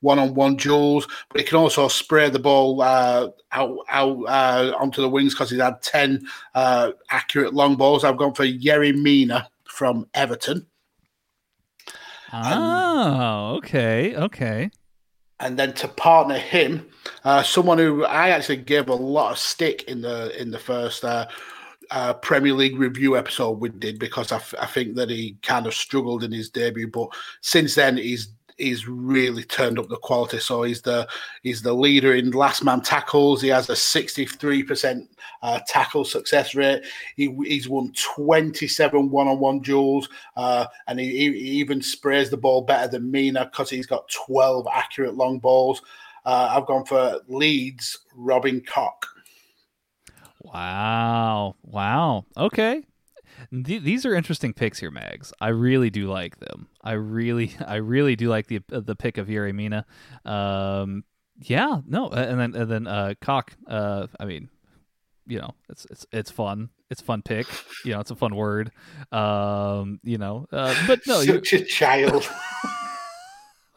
one 0.00 0.18
on 0.18 0.34
one 0.34 0.56
duels, 0.56 1.08
but 1.30 1.40
he 1.40 1.46
can 1.46 1.56
also 1.56 1.88
spray 1.88 2.28
the 2.28 2.38
ball 2.38 2.82
uh, 2.82 3.30
out 3.52 3.78
out 3.88 4.18
uh, 4.28 4.74
onto 4.78 5.00
the 5.00 5.08
wings 5.08 5.32
because 5.32 5.48
he's 5.48 5.60
had 5.60 5.80
ten 5.80 6.26
uh, 6.54 6.90
accurate 7.08 7.54
long 7.54 7.76
balls. 7.76 8.04
I've 8.04 8.18
gone 8.18 8.34
for 8.34 8.44
Yerry 8.44 8.94
Mina 8.94 9.48
from 9.64 10.06
Everton. 10.12 10.66
Oh, 12.32 13.54
okay, 13.56 14.14
okay. 14.16 14.70
And 15.40 15.58
then 15.58 15.72
to 15.74 15.88
partner 15.88 16.36
him, 16.38 16.86
uh, 17.24 17.42
someone 17.42 17.78
who 17.78 18.04
I 18.04 18.28
actually 18.28 18.58
gave 18.58 18.88
a 18.88 18.94
lot 18.94 19.32
of 19.32 19.38
stick 19.38 19.84
in 19.84 20.02
the 20.02 20.38
in 20.40 20.50
the 20.50 20.58
first 20.58 21.04
uh, 21.04 21.26
uh, 21.90 22.14
Premier 22.14 22.52
League 22.52 22.78
review 22.78 23.16
episode 23.16 23.58
we 23.58 23.68
did 23.70 23.98
because 23.98 24.32
I, 24.32 24.36
f- 24.36 24.54
I 24.60 24.66
think 24.66 24.94
that 24.96 25.10
he 25.10 25.36
kind 25.42 25.66
of 25.66 25.74
struggled 25.74 26.22
in 26.22 26.30
his 26.30 26.50
debut, 26.50 26.88
but 26.88 27.08
since 27.40 27.74
then 27.74 27.96
he's 27.96 28.28
he's 28.60 28.86
really 28.86 29.42
turned 29.42 29.78
up 29.78 29.88
the 29.88 29.96
quality. 29.96 30.38
So 30.38 30.62
he's 30.62 30.82
the 30.82 31.08
he's 31.42 31.62
the 31.62 31.72
leader 31.72 32.14
in 32.14 32.30
last 32.30 32.62
man 32.64 32.80
tackles. 32.80 33.40
He 33.40 33.48
has 33.48 33.68
a 33.68 33.74
63% 33.74 35.08
uh, 35.42 35.60
tackle 35.66 36.04
success 36.04 36.54
rate. 36.54 36.84
He, 37.16 37.34
he's 37.44 37.68
won 37.68 37.92
27 37.92 39.10
one 39.10 39.28
on 39.28 39.38
one 39.38 39.60
duels, 39.60 40.08
uh, 40.36 40.66
and 40.86 41.00
he, 41.00 41.10
he, 41.10 41.32
even 41.60 41.82
sprays 41.82 42.30
the 42.30 42.36
ball 42.36 42.62
better 42.62 42.88
than 42.88 43.10
Mina 43.10 43.46
because 43.46 43.70
he's 43.70 43.86
got 43.86 44.08
12 44.26 44.66
accurate 44.72 45.14
long 45.14 45.38
balls. 45.38 45.82
Uh, 46.24 46.54
I've 46.56 46.66
gone 46.66 46.84
for 46.84 47.20
Leeds, 47.28 47.98
Robin 48.14 48.60
Koch. 48.60 49.06
Wow. 50.42 51.56
Wow. 51.62 52.24
Okay. 52.36 52.82
Th- 53.52 53.82
these 53.82 54.06
are 54.06 54.14
interesting 54.14 54.52
picks 54.52 54.78
here, 54.78 54.90
Mags. 54.90 55.32
I 55.40 55.48
really 55.48 55.90
do 55.90 56.08
like 56.08 56.38
them. 56.38 56.68
I 56.82 56.92
really, 56.92 57.54
I 57.66 57.76
really 57.76 58.16
do 58.16 58.28
like 58.28 58.46
the 58.46 58.60
the 58.68 58.94
pick 58.94 59.18
of 59.18 59.26
Yerry 59.28 59.54
Mina. 59.54 59.86
Um, 60.24 61.04
yeah, 61.42 61.80
no, 61.86 62.08
and 62.08 62.38
then 62.38 62.54
and 62.54 62.70
then 62.70 62.86
uh, 62.86 63.14
Koch. 63.20 63.52
Uh, 63.66 64.06
I 64.18 64.24
mean, 64.24 64.50
you 65.26 65.38
know, 65.38 65.54
it's 65.68 65.86
it's 65.90 66.06
it's 66.12 66.30
fun. 66.30 66.70
It's 66.90 67.00
a 67.00 67.04
fun 67.04 67.22
pick. 67.22 67.46
You 67.84 67.92
know, 67.92 68.00
it's 68.00 68.10
a 68.10 68.16
fun 68.16 68.34
word. 68.34 68.72
Um, 69.12 70.00
you 70.02 70.18
know, 70.18 70.46
uh, 70.52 70.74
but 70.86 71.00
no, 71.06 71.20
such 71.24 71.52
a 71.52 71.64
child. 71.64 72.28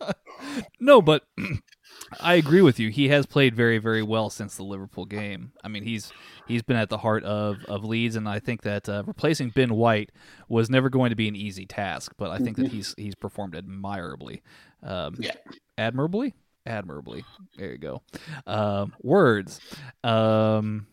no, 0.80 1.02
but 1.02 1.24
I 2.20 2.36
agree 2.36 2.62
with 2.62 2.80
you. 2.80 2.90
He 2.90 3.10
has 3.10 3.26
played 3.26 3.56
very, 3.56 3.78
very 3.78 4.04
well 4.04 4.30
since 4.30 4.56
the 4.56 4.64
Liverpool 4.64 5.06
game. 5.06 5.52
I 5.64 5.68
mean, 5.68 5.84
he's 5.84 6.12
he's 6.48 6.62
been 6.62 6.78
at 6.78 6.90
the 6.90 6.98
heart 6.98 7.24
of, 7.24 7.64
of 7.66 7.84
Leeds, 7.84 8.16
and 8.16 8.28
I 8.28 8.40
think 8.40 8.62
that 8.64 8.88
uh, 8.88 9.04
replacing 9.06 9.50
Ben 9.50 9.76
White 9.76 10.12
was 10.48 10.70
never 10.70 10.90
going 10.90 11.10
to 11.10 11.16
be 11.16 11.28
an 11.28 11.36
easy 11.36 11.66
task. 11.66 12.14
But 12.18 12.32
I 12.32 12.40
think 12.40 12.58
that 12.58 12.68
mm-hmm. 12.68 12.76
he's 12.76 12.96
he's 12.98 13.16
performed 13.16 13.56
admirably. 13.56 14.42
Um, 14.82 15.16
yeah, 15.20 15.36
admirably, 15.78 16.34
admirably. 16.66 17.26
There 17.58 17.72
you 17.72 17.78
go. 17.78 18.02
Um, 18.46 18.94
words. 19.02 19.60
Um, 20.04 20.88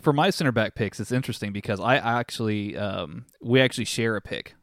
for 0.00 0.12
my 0.12 0.30
center 0.30 0.52
back 0.52 0.74
picks, 0.74 1.00
it's 1.00 1.12
interesting 1.12 1.52
because 1.52 1.80
I 1.80 1.96
actually 1.96 2.76
um, 2.76 3.26
we 3.40 3.60
actually 3.60 3.86
share 3.86 4.16
a 4.16 4.20
pick 4.20 4.54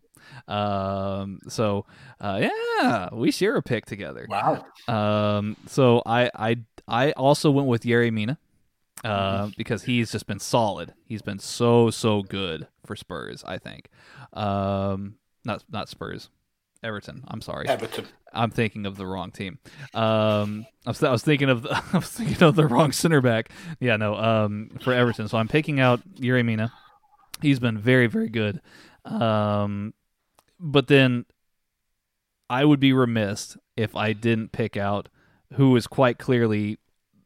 um, 0.47 1.39
so 1.47 1.85
uh, 2.19 2.39
yeah, 2.41 3.09
we 3.13 3.31
share 3.31 3.55
a 3.55 3.61
pick 3.61 3.85
together. 3.85 4.25
Wow. 4.29 4.65
Um, 4.87 5.57
so 5.67 6.01
I 6.05 6.29
I 6.35 6.57
I 6.87 7.11
also 7.11 7.51
went 7.51 7.67
with 7.67 7.83
Yerry 7.83 8.11
Mina. 8.11 8.37
Uh, 9.03 9.41
mm-hmm. 9.41 9.51
because 9.57 9.83
he's 9.83 10.13
just 10.13 10.27
been 10.27 10.39
solid. 10.39 10.93
He's 11.03 11.21
been 11.21 11.39
so 11.39 11.89
so 11.89 12.21
good 12.21 12.67
for 12.85 12.95
Spurs. 12.95 13.43
I 13.45 13.57
think, 13.57 13.89
um, 14.31 15.15
not 15.43 15.61
not 15.69 15.89
Spurs, 15.89 16.29
Everton. 16.83 17.23
I'm 17.27 17.41
sorry, 17.41 17.67
Everton. 17.67 18.05
I'm 18.33 18.49
thinking 18.49 18.85
of 18.85 18.95
the 18.95 19.05
wrong 19.05 19.31
team. 19.31 19.59
Um, 19.93 20.65
I 20.85 20.89
was, 20.89 21.03
I 21.03 21.11
was 21.11 21.23
thinking 21.23 21.49
of 21.49 21.63
the, 21.63 21.75
I 21.93 21.97
was 21.97 22.09
thinking 22.09 22.43
of 22.43 22.55
the 22.55 22.65
wrong 22.65 22.91
center 22.91 23.21
back. 23.21 23.49
Yeah, 23.79 23.97
no. 23.97 24.15
Um, 24.15 24.69
for 24.81 24.93
Everton, 24.93 25.27
so 25.27 25.37
I'm 25.37 25.47
picking 25.47 25.79
out 25.79 26.01
Yerry 26.15 26.45
Mina. 26.45 26.71
He's 27.41 27.59
been 27.59 27.77
very 27.77 28.07
very 28.07 28.29
good. 28.29 28.61
Um, 29.05 29.93
but 30.63 30.87
then 30.87 31.25
I 32.49 32.65
would 32.65 32.79
be 32.79 32.93
remiss 32.93 33.57
if 33.75 33.95
I 33.95 34.13
didn't 34.13 34.53
pick 34.53 34.77
out 34.77 35.09
who 35.55 35.75
is 35.75 35.85
quite 35.85 36.17
clearly 36.17 36.79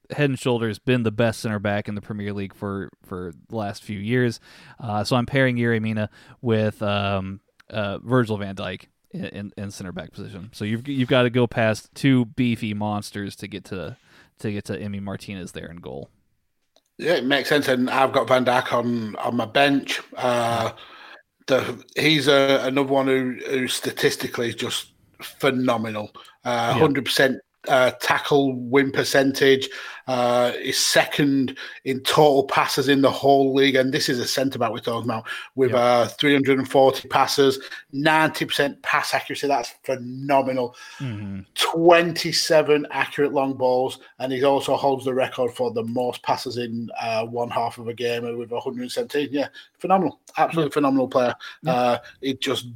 head 0.10 0.30
and 0.30 0.40
shoulders 0.40 0.80
been 0.80 1.04
the 1.04 1.12
best 1.12 1.42
center 1.42 1.60
back 1.60 1.88
in 1.88 1.96
the 1.96 2.02
Premier 2.02 2.34
League 2.34 2.56
for 2.56 2.90
for 3.06 3.34
the 3.50 3.56
last 3.56 3.84
few 3.84 4.00
years. 4.00 4.40
Uh, 4.80 5.04
so 5.04 5.16
I'm 5.16 5.26
pairing 5.26 5.58
Yerry 5.58 5.82
Mina 5.82 6.10
with 6.42 6.82
um, 6.82 7.42
uh, 7.70 8.00
Virgil 8.00 8.38
Van 8.38 8.56
Dijk 8.56 8.86
in, 9.12 9.26
in, 9.26 9.54
in, 9.58 9.72
center 9.72 9.92
back 9.92 10.12
position. 10.12 10.50
So 10.54 10.66
you've 10.66 10.88
you've 10.88 11.10
got 11.10 11.24
to 11.24 11.30
go 11.30 11.46
past 11.46 11.94
two 11.94 12.26
beefy 12.26 12.74
monsters 12.74 13.36
to 13.38 13.48
get 13.48 13.66
to 13.66 13.98
to 14.40 14.52
get 14.52 14.66
to 14.66 14.80
Emi 14.80 15.02
Martinez 15.02 15.52
there 15.52 15.68
in 15.68 15.78
goal. 15.78 16.10
Yeah, 16.98 17.14
it 17.14 17.26
makes 17.26 17.50
sense. 17.50 17.68
And 17.68 17.90
I've 17.90 18.14
got 18.14 18.28
Van 18.28 18.46
Dijk 18.46 18.74
on 18.74 19.16
on 19.18 19.36
my 19.36 19.46
bench. 19.46 20.02
Uh, 20.16 20.72
the 21.48 21.84
he's 21.96 22.28
a, 22.28 22.62
another 22.64 22.88
one 22.88 23.08
who, 23.08 23.38
who 23.48 23.68
statistically 23.68 24.50
is 24.50 24.56
just 24.56 24.94
phenomenal. 25.22 26.12
Hundred 26.46 27.02
uh, 27.02 27.06
percent 27.06 27.42
uh, 27.68 27.92
tackle 28.02 28.54
win 28.54 28.92
percentage. 28.92 29.70
Uh, 30.08 30.54
is 30.62 30.80
second 30.80 31.58
in 31.84 32.00
total 32.00 32.46
passes 32.46 32.88
in 32.88 33.02
the 33.02 33.12
whole 33.12 33.54
league, 33.54 33.76
and 33.76 33.94
this 33.94 34.08
is 34.08 34.20
a 34.20 34.26
centre 34.26 34.58
back 34.58 34.72
we're 34.72 34.80
talking 34.80 35.10
about 35.10 35.28
with 35.56 35.72
yep. 35.72 35.80
uh, 35.80 36.08
340 36.08 37.10
passes, 37.10 37.60
90% 37.94 38.82
pass 38.84 39.14
accuracy. 39.14 39.48
That's 39.48 39.74
phenomenal. 39.84 40.78
Mm-hmm. 41.00 41.42
27 41.56 42.88
accurate 42.90 43.34
long 43.34 43.56
balls, 43.56 44.00
and 44.20 44.32
he 44.32 44.46
also 44.46 44.78
holds 44.78 45.04
the 45.04 45.14
record 45.14 45.52
for 45.52 45.72
the 45.72 45.84
most 45.84 46.24
passes 46.24 46.56
in 46.56 46.90
uh, 47.02 47.26
one 47.26 47.50
half 47.50 47.78
of 47.78 47.90
a 47.90 47.94
game 47.94 48.24
with 48.38 48.52
117. 48.52 49.28
Yeah, 49.30 49.50
phenomenal, 49.78 50.22
absolutely 50.38 50.72
phenomenal 50.72 51.10
player. 51.10 51.36
Uh, 51.66 51.98
it 52.22 52.40
just 52.40 52.68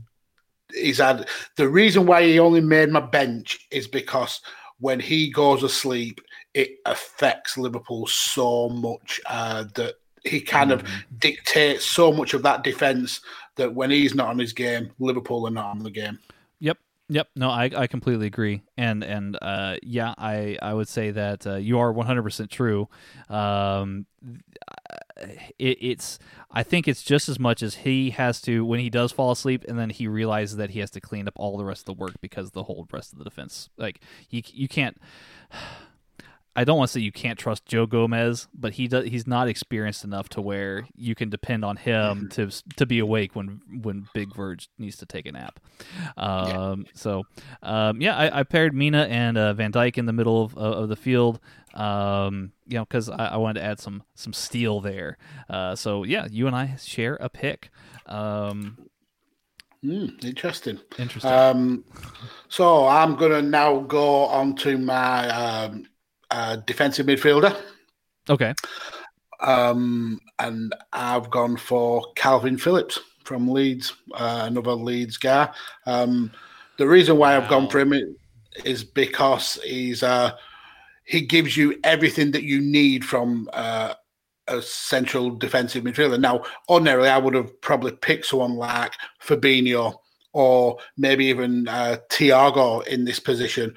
he's 0.74 0.98
had 0.98 1.28
the 1.56 1.68
reason 1.68 2.06
why 2.06 2.24
he 2.24 2.40
only 2.40 2.62
made 2.62 2.90
my 2.90 3.00
bench 3.00 3.68
is 3.72 3.88
because 3.88 4.42
when 4.82 5.00
he 5.00 5.30
goes 5.30 5.64
asleep, 5.64 6.20
it 6.54 6.80
affects 6.86 7.58
Liverpool 7.58 8.08
so 8.08 8.68
much 8.70 9.22
uh, 9.28 9.64
that 9.76 9.96
he 10.24 10.42
kind 10.42 10.72
mm-hmm. 10.72 10.86
of 10.86 11.20
dictates 11.20 11.86
so 11.86 12.12
much 12.12 12.34
of 12.34 12.44
that 12.44 12.64
defense 12.64 13.22
that 13.56 13.74
when 13.74 13.90
he's 13.90 14.16
not 14.16 14.28
on 14.28 14.40
his 14.40 14.54
game, 14.54 14.92
Liverpool 15.00 15.48
are 15.48 15.52
not 15.52 15.68
on 15.68 15.80
the 15.80 15.90
game. 15.90 16.20
Yep. 17.12 17.28
No, 17.36 17.50
I, 17.50 17.70
I 17.76 17.88
completely 17.88 18.28
agree. 18.28 18.62
And 18.78 19.04
and 19.04 19.38
uh, 19.42 19.76
yeah, 19.84 20.14
I, 20.18 20.58
I 20.62 20.74
would 20.74 20.88
say 20.88 21.12
that 21.12 21.46
uh, 21.46 21.56
you 21.56 21.78
are 21.78 21.94
100% 21.94 22.50
true. 22.50 22.88
Um, 23.30 24.06
it, 25.60 25.78
it's 25.82 26.20
I 26.52 26.64
think 26.64 26.88
it's 26.88 27.04
just 27.04 27.28
as 27.28 27.38
much 27.38 27.62
as 27.64 27.76
he 27.76 28.12
has 28.12 28.40
to 28.44 28.64
when 28.64 28.80
he 28.80 28.90
does 28.90 29.12
fall 29.12 29.32
asleep, 29.32 29.66
and 29.68 29.78
then 29.78 29.90
he 29.90 30.08
realizes 30.08 30.56
that 30.56 30.70
he 30.70 30.80
has 30.80 30.90
to 30.92 31.02
clean 31.02 31.28
up 31.28 31.34
all 31.36 31.58
the 31.58 31.66
rest 31.66 31.82
of 31.82 31.86
the 31.98 32.02
work 32.02 32.14
because 32.22 32.52
the 32.52 32.64
whole 32.64 32.88
rest 32.94 33.12
of 33.12 33.18
the 33.20 33.26
defense, 33.26 33.70
like 33.78 34.00
you 34.30 34.42
you 34.48 34.70
can't. 34.70 34.98
I 36.54 36.66
don't 36.66 36.78
want 36.78 36.90
to 36.90 36.94
say 36.94 37.00
you 37.00 37.14
can't 37.14 37.40
trust 37.40 37.66
Joe 37.66 37.86
Gomez, 37.86 38.48
but 38.54 38.74
he 38.74 38.88
does. 38.88 39.06
He's 39.06 39.26
not 39.26 39.48
experienced 39.48 40.04
enough 40.04 40.28
to 40.30 40.42
where 40.42 40.86
you 40.96 41.16
can 41.16 41.30
depend 41.30 41.64
on 41.64 41.78
him 41.78 41.96
mm-hmm. 41.96 42.28
to 42.30 42.64
to 42.76 42.86
be 42.86 43.00
awake 43.00 43.36
when 43.36 43.62
when 43.82 44.08
Big 44.14 44.36
Verge 44.36 44.70
needs 44.78 44.98
to 44.98 45.06
take 45.06 45.26
a 45.26 45.32
nap. 45.32 45.60
Um, 46.18 46.82
yeah. 46.86 46.92
So, 46.94 47.24
um, 47.64 48.02
yeah, 48.02 48.18
I, 48.18 48.40
I, 48.40 48.44
paired 48.44 48.74
Mina 48.74 49.04
and 49.04 49.38
uh, 49.38 49.54
Van 49.54 49.72
Dijk 49.72 49.98
in 49.98 50.06
the 50.06 50.14
middle 50.14 50.44
of, 50.44 50.58
of 50.58 50.90
the 50.90 50.98
field. 50.98 51.40
Um, 51.74 52.52
you 52.68 52.76
know, 52.76 52.84
because 52.84 53.10
I, 53.10 53.28
I, 53.28 53.38
wanted 53.38 53.62
to 53.62 53.66
add 53.66 53.80
some 53.80 54.04
some 54.16 54.34
steel 54.34 54.82
there. 54.82 55.18
Uh, 55.50 55.76
so 55.76 56.04
yeah, 56.04 56.28
you 56.30 56.48
and 56.48 56.56
I 56.56 56.76
share 56.76 57.16
a 57.16 57.30
pick. 57.30 57.70
Um, 58.08 58.78
Mm, 59.84 60.24
interesting. 60.24 60.80
Interesting. 61.00 61.32
Um, 61.32 61.84
so 62.50 62.88
I'm 62.88 63.16
going 63.16 63.32
to 63.32 63.42
now 63.42 63.80
go 63.80 64.26
on 64.26 64.56
to 64.58 64.78
my 64.78 65.28
uh, 66.32 66.58
defensive 66.66 67.06
midfielder. 67.06 67.56
Okay. 68.30 68.54
Um, 69.42 70.20
and 70.40 70.74
I've 70.94 71.30
gone 71.30 71.58
for 71.58 72.06
Kalvin 72.16 72.60
Phillips 72.60 73.00
from 73.24 73.50
Leeds, 73.50 73.94
uh, 74.14 74.44
another 74.46 74.74
Leeds 74.74 75.18
guy. 75.18 75.50
Um, 75.86 76.32
the 76.78 76.88
reason 76.88 77.18
why 77.18 77.38
wow. 77.38 77.44
I've 77.44 77.50
gone 77.50 77.70
for 77.70 77.80
him 77.80 78.16
is 78.66 78.84
because 78.84 79.60
he's 79.64 80.04
uh, 80.04 80.32
he 81.06 81.22
gives 81.22 81.58
you 81.58 81.80
everything 81.84 82.32
that 82.32 82.44
you 82.44 82.62
need 82.62 83.04
from 83.04 83.50
uh, 83.54 83.94
a 84.48 84.62
central 84.62 85.32
defensive 85.32 85.84
midfielder. 85.84 86.20
Now, 86.20 86.44
ordinarily, 86.70 87.10
I 87.10 87.18
would 87.18 87.34
have 87.34 87.60
probably 87.62 87.94
picked 87.94 88.28
someone 88.28 88.56
like 88.56 88.94
Fabinho 89.24 89.96
or 90.34 90.78
maybe 90.98 91.26
even 91.26 91.68
uh, 91.68 91.98
Thiago 92.10 92.86
in 92.88 93.06
this 93.06 93.20
position 93.20 93.76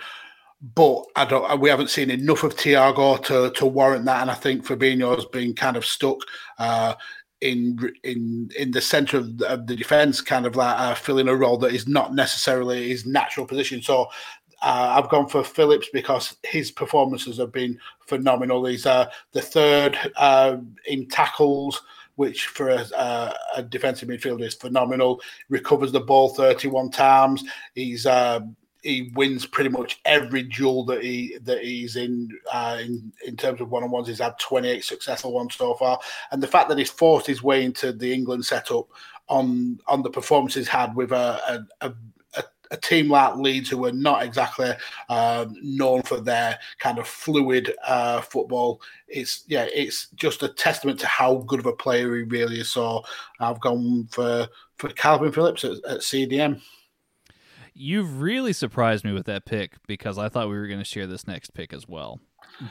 but 0.61 1.05
I 1.17 1.25
don't. 1.25 1.61
We 1.61 1.69
haven't 1.69 1.91
seen 1.91 2.11
enough 2.11 2.43
of 2.43 2.57
Thiago 2.57 3.23
to 3.25 3.51
to 3.51 3.67
warrant 3.67 4.05
that, 4.07 4.23
and 4.23 4.31
I 4.31 4.35
think 4.35 4.65
Fabinho's 4.65 5.27
been 5.27 5.55
kind 5.55 5.77
of 5.77 5.85
stuck 5.85 6.19
uh, 6.59 6.95
in 7.41 7.79
in 8.03 8.51
in 8.59 8.71
the 8.71 8.81
centre 8.81 9.19
of 9.19 9.39
the, 9.39 9.63
the 9.67 9.77
defence, 9.77 10.21
kind 10.21 10.47
of 10.47 10.57
like 10.57 10.79
uh, 10.79 10.95
filling 10.95 11.29
a 11.29 11.35
role 11.35 11.59
that 11.59 11.75
is 11.75 11.87
not 11.87 12.15
necessarily 12.15 12.89
his 12.89 13.07
natural 13.07 13.47
position. 13.47 13.83
So. 13.83 14.09
Uh, 14.63 14.99
I've 14.99 15.11
gone 15.11 15.29
for 15.29 15.45
Phillips 15.45 15.91
because 15.93 16.37
his 16.43 16.71
performances 16.71 17.37
have 17.37 17.53
been 17.53 17.79
phenomenal. 18.07 18.65
He's 18.65 18.87
uh, 18.87 19.11
the 19.33 19.43
third 19.43 19.99
uh, 20.17 20.57
in 20.87 21.07
tackles, 21.07 21.83
which 22.15 22.47
for 22.47 22.71
a, 22.71 23.35
a, 23.57 23.63
defensive 23.63 24.09
midfielder 24.09 24.47
is 24.47 24.55
phenomenal. 24.55 25.21
Recovers 25.51 25.93
the 25.93 26.01
ball 26.01 26.31
31 26.31 26.93
times. 26.93 27.45
He's 27.75 28.07
uh, 28.07 28.41
he 28.85 29.11
wins 29.15 29.47
pretty 29.47 29.71
much 29.71 29.99
every 30.05 30.43
duel 30.43 30.85
that 30.85 31.03
he 31.03 31.39
that 31.43 31.63
he's 31.63 31.97
in 31.97 32.29
uh, 32.53 32.79
in 32.81 33.13
in 33.27 33.37
terms 33.37 33.61
of 33.61 33.71
one 33.71 33.83
on 33.83 33.91
ones. 33.91 34.07
He's 34.07 34.21
had 34.21 34.39
28 34.39 34.85
successful 34.85 35.33
ones 35.33 35.57
so 35.57 35.75
far, 35.75 35.99
and 36.31 36.43
the 36.43 36.47
fact 36.47 36.69
that 36.69 36.79
he's 36.79 36.91
forced 36.91 37.27
his 37.27 37.43
way 37.43 37.65
into 37.65 37.93
the 37.93 38.13
England 38.13 38.45
setup 38.45 38.87
on 39.29 39.81
on 39.87 40.03
the 40.03 40.11
performances 40.11 40.69
had 40.69 40.95
with 40.95 41.13
a 41.13 41.67
a, 41.81 41.89
a, 41.89 41.95
a 42.71 42.77
team 42.77 43.09
like 43.09 43.37
Leeds, 43.37 43.71
who 43.71 43.87
are 43.87 43.93
not 43.93 44.23
exactly 44.23 44.73
um, 45.09 45.57
known 45.63 46.03
for 46.03 46.21
their 46.21 46.59
kind 46.79 46.99
of 46.99 47.09
fluid 47.09 47.75
uh, 47.87 48.21
football, 48.21 48.83
it's 49.09 49.45
yeah, 49.49 49.67
it's 49.73 50.09
just 50.17 50.43
a 50.43 50.49
testament 50.49 51.01
to 51.01 51.07
how 51.07 51.37
good 51.47 51.61
of 51.61 51.67
a 51.67 51.73
player 51.73 52.15
he 52.17 52.23
really 52.23 52.61
is. 52.61 52.71
So 52.71 53.03
I've 53.41 53.61
gone 53.61 54.09
for 54.11 54.47
for 54.77 54.91
Kalvin 54.91 55.35
Phillips 55.35 55.65
at, 55.65 55.83
at 55.89 56.01
CDM. 56.01 56.61
You've 57.75 58.21
really 58.21 58.53
surprised 58.53 59.05
me 59.05 59.13
with 59.13 59.27
that 59.27 59.45
pick 59.45 59.73
because 59.87 60.17
I 60.19 60.29
thought 60.29 60.49
we 60.49 60.57
were 60.57 60.69
going 60.69 60.79
to 60.79 60.85
share 60.85 61.07
this 61.07 61.27
next 61.27 61.55
pick 61.55 61.73
as 61.73 61.89
well. 61.89 62.21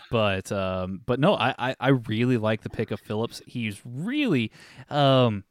But 0.10 0.52
um, 0.52 1.02
but 1.06 1.20
no, 1.20 1.36
I, 1.36 1.54
I, 1.58 1.76
I 1.80 1.90
really 1.90 2.38
like 2.38 2.62
the 2.62 2.70
pick 2.70 2.92
of 2.92 3.00
Phillips. 3.00 3.42
He's 3.46 3.82
really 3.86 4.52
um, 4.90 5.44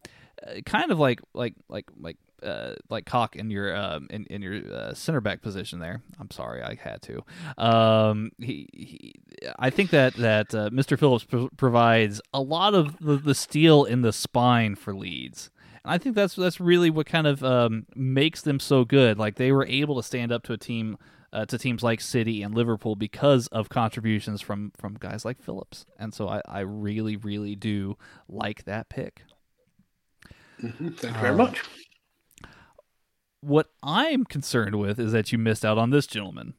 kind 0.65 0.91
of 0.91 0.99
like 0.99 1.21
like 1.35 1.55
like 1.69 1.87
like 2.01 2.17
uh, 2.43 2.75
like 2.91 3.07
cock 3.07 3.37
in 3.37 3.51
your 3.51 3.75
um, 3.77 4.07
in 4.11 4.25
in 4.27 4.43
your 4.43 4.61
uh, 4.73 4.95
center 4.95 5.21
back 5.21 5.43
position 5.43 5.79
there. 5.79 6.03
I'm 6.19 6.31
sorry, 6.31 6.63
I 6.63 6.77
had 6.81 7.03
to. 7.03 7.23
Um, 7.57 8.31
he, 8.39 8.69
he 8.73 9.15
I 9.59 9.71
think 9.71 9.91
that 9.91 10.15
that 10.15 10.55
uh, 10.55 10.71
Mr. 10.71 10.99
Phillips 10.99 11.27
provides 11.57 12.21
a 12.35 12.41
lot 12.41 12.75
of 12.75 12.99
the, 12.99 13.17
the 13.17 13.35
steel 13.35 13.85
in 13.85 14.03
the 14.03 14.13
spine 14.13 14.75
for 14.75 14.95
Leeds. 14.95 15.51
And 15.85 15.93
I 15.93 15.99
think 15.99 16.15
that's 16.15 16.35
that's 16.35 16.61
really 16.61 16.91
what 16.91 17.07
kind 17.07 17.27
of 17.27 17.43
um, 17.43 17.87
makes 17.95 18.43
them 18.43 18.61
so 18.61 18.85
good. 18.85 19.19
Like 19.19 19.37
they 19.37 19.53
were 19.53 19.67
able 19.67 19.97
to 19.97 20.03
stand 20.03 20.33
up 20.33 20.43
to 20.45 20.53
a 20.53 20.59
team 20.59 20.97
uh, 21.33 21.47
to 21.47 21.59
teams 21.59 21.83
like 21.83 22.01
City 22.01 22.43
and 22.43 22.55
Liverpool 22.55 22.95
because 22.95 23.47
of 23.49 23.69
contributions 23.69 24.41
from 24.41 24.73
from 24.77 24.95
guys 24.95 25.25
like 25.25 25.43
Phillips. 25.43 25.87
And 25.99 26.13
so 26.15 26.29
I, 26.29 26.43
I 26.47 26.61
really 26.61 27.17
really 27.17 27.57
do 27.57 27.97
like 28.29 28.65
that 28.65 28.89
pick. 28.89 29.23
Mm-hmm. 30.63 30.89
Thank 30.91 31.15
you 31.15 31.21
very 31.21 31.33
um, 31.33 31.39
much. 31.39 31.63
What 33.41 33.71
I'm 33.83 34.25
concerned 34.25 34.79
with 34.79 35.01
is 35.01 35.13
that 35.13 35.33
you 35.33 35.39
missed 35.39 35.65
out 35.65 35.79
on 35.79 35.91
this 35.91 36.07
gentleman. 36.07 36.55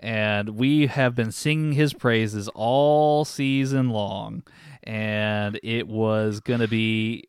And 0.00 0.50
we 0.50 0.86
have 0.86 1.14
been 1.14 1.30
singing 1.30 1.72
his 1.72 1.92
praises 1.92 2.48
all 2.54 3.24
season 3.24 3.90
long. 3.90 4.42
And 4.82 5.58
it 5.62 5.86
was 5.86 6.40
going 6.40 6.60
to 6.60 6.68
be 6.68 7.28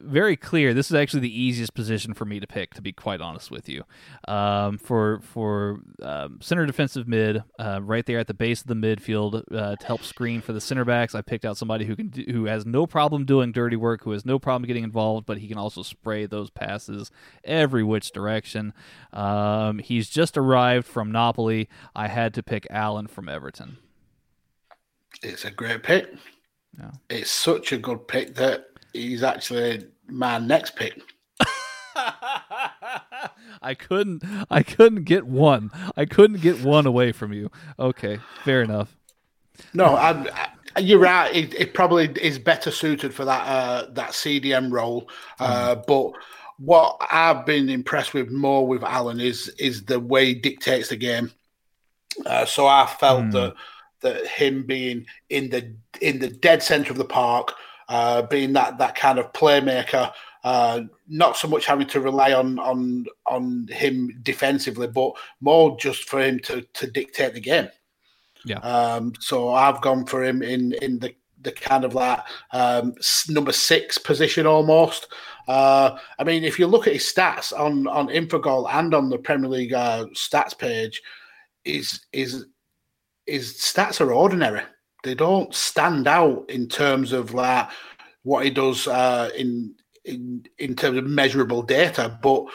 very 0.00 0.36
clear. 0.36 0.74
This 0.74 0.90
is 0.90 0.94
actually 0.94 1.20
the 1.20 1.40
easiest 1.40 1.74
position 1.74 2.14
for 2.14 2.24
me 2.24 2.40
to 2.40 2.46
pick, 2.46 2.74
to 2.74 2.82
be 2.82 2.92
quite 2.92 3.20
honest 3.20 3.50
with 3.50 3.68
you. 3.68 3.84
Um, 4.28 4.78
for 4.78 5.20
for 5.20 5.80
um, 6.02 6.38
center 6.40 6.66
defensive 6.66 7.08
mid, 7.08 7.42
uh, 7.58 7.80
right 7.82 8.04
there 8.06 8.18
at 8.18 8.26
the 8.26 8.34
base 8.34 8.60
of 8.60 8.68
the 8.68 8.74
midfield 8.74 9.42
uh, 9.52 9.76
to 9.76 9.86
help 9.86 10.02
screen 10.02 10.40
for 10.40 10.52
the 10.52 10.60
center 10.60 10.84
backs, 10.84 11.14
I 11.14 11.22
picked 11.22 11.44
out 11.44 11.56
somebody 11.56 11.84
who 11.84 11.96
can 11.96 12.08
do, 12.08 12.24
who 12.30 12.44
has 12.46 12.64
no 12.66 12.86
problem 12.86 13.24
doing 13.24 13.52
dirty 13.52 13.76
work, 13.76 14.04
who 14.04 14.12
has 14.12 14.24
no 14.24 14.38
problem 14.38 14.66
getting 14.66 14.84
involved, 14.84 15.26
but 15.26 15.38
he 15.38 15.48
can 15.48 15.58
also 15.58 15.82
spray 15.82 16.26
those 16.26 16.50
passes 16.50 17.10
every 17.44 17.82
which 17.82 18.12
direction. 18.12 18.72
Um, 19.12 19.78
he's 19.78 20.08
just 20.08 20.36
arrived 20.36 20.86
from 20.86 21.10
Napoli. 21.10 21.68
I 21.94 22.08
had 22.08 22.34
to 22.34 22.42
pick 22.42 22.66
Allan 22.70 23.06
from 23.06 23.28
Everton. 23.28 23.78
It's 25.22 25.44
a 25.44 25.50
great 25.50 25.82
pick. 25.82 26.12
Yeah. 26.78 26.90
It's 27.08 27.30
such 27.30 27.72
a 27.72 27.78
good 27.78 28.06
pick 28.06 28.34
that 28.34 28.66
he's 28.96 29.22
actually 29.22 29.86
my 30.08 30.38
next 30.38 30.76
pick. 30.76 31.00
I 33.62 33.74
couldn't 33.78 34.22
I 34.50 34.62
couldn't 34.62 35.04
get 35.04 35.26
one. 35.26 35.70
I 35.96 36.04
couldn't 36.04 36.40
get 36.40 36.62
one 36.62 36.86
away 36.86 37.12
from 37.12 37.32
you. 37.32 37.50
Okay, 37.78 38.18
fair 38.44 38.62
enough. 38.62 38.96
No, 39.72 39.96
I, 39.96 40.10
I, 40.74 40.80
you're 40.80 40.98
right. 40.98 41.34
It, 41.34 41.54
it, 41.54 41.74
probably 41.74 42.08
is 42.20 42.38
better 42.38 42.70
suited 42.70 43.14
for 43.14 43.24
that 43.24 43.46
uh, 43.46 43.86
that 43.92 44.10
CDM 44.10 44.70
role. 44.70 45.08
Uh, 45.40 45.76
mm. 45.76 45.86
But 45.86 46.12
what 46.58 46.96
I've 47.10 47.46
been 47.46 47.68
impressed 47.68 48.14
with 48.14 48.30
more 48.30 48.66
with 48.66 48.82
Allan 48.82 49.20
is 49.20 49.48
is 49.58 49.84
the 49.84 50.00
way 50.00 50.26
he 50.26 50.34
dictates 50.34 50.88
the 50.88 50.96
game. 50.96 51.32
Uh, 52.24 52.44
so 52.44 52.66
I 52.66 52.86
felt 52.86 53.24
mm. 53.24 53.32
that 53.32 53.54
that 54.00 54.26
him 54.26 54.64
being 54.64 55.06
in 55.30 55.50
the 55.50 55.74
in 56.00 56.18
the 56.18 56.28
dead 56.28 56.62
center 56.62 56.90
of 56.90 56.98
the 56.98 57.04
park, 57.04 57.54
uh, 57.88 58.22
being 58.22 58.52
that 58.54 58.78
that 58.78 58.94
kind 58.94 59.18
of 59.18 59.32
playmaker 59.32 60.12
Uh, 60.46 60.82
not 61.08 61.36
so 61.36 61.48
much 61.48 61.66
having 61.66 61.88
to 61.88 62.00
rely 62.00 62.32
on 62.32 62.56
on 62.60 63.04
on 63.26 63.66
him 63.68 64.16
defensively, 64.22 64.86
but 64.86 65.10
more 65.40 65.76
just 65.76 66.08
for 66.08 66.20
him 66.20 66.38
to 66.38 66.62
to 66.72 66.86
dictate 66.86 67.34
the 67.34 67.40
game. 67.40 67.68
Yeah. 68.44 68.60
Um, 68.60 69.12
so 69.18 69.48
I've 69.50 69.80
gone 69.80 70.06
for 70.06 70.22
him 70.22 70.42
in 70.42 70.72
in 70.74 71.00
the 71.00 71.16
the 71.42 71.50
kind 71.50 71.84
of 71.84 71.94
like 71.94 72.20
um, 72.52 72.94
number 73.28 73.52
six 73.52 73.98
position 73.98 74.46
almost. 74.46 75.08
Uh, 75.48 75.98
I 76.16 76.22
mean, 76.22 76.44
if 76.44 76.60
you 76.60 76.68
look 76.68 76.86
at 76.86 76.92
his 76.92 77.12
stats 77.12 77.52
on 77.52 77.88
on 77.88 78.06
Infogol 78.06 78.72
and 78.72 78.94
on 78.94 79.08
the 79.08 79.18
Premier 79.18 79.50
League 79.50 79.72
uh, 79.74 80.06
stats 80.14 80.56
page, 80.56 81.02
his 81.64 82.06
his 82.12 82.46
his 83.26 83.54
stats 83.54 84.00
are 84.00 84.12
ordinary. 84.12 84.62
They 85.04 85.14
don't 85.14 85.54
stand 85.54 86.08
out 86.08 86.48
in 86.48 86.68
terms 86.68 87.12
of 87.12 87.34
like 87.34 87.68
what 88.22 88.44
he 88.44 88.50
does 88.50 88.88
uh, 88.88 89.30
in 89.36 89.74
in 90.04 90.46
in 90.58 90.74
terms 90.74 90.98
of 90.98 91.06
measurable 91.06 91.62
data, 91.62 92.18
but 92.22 92.46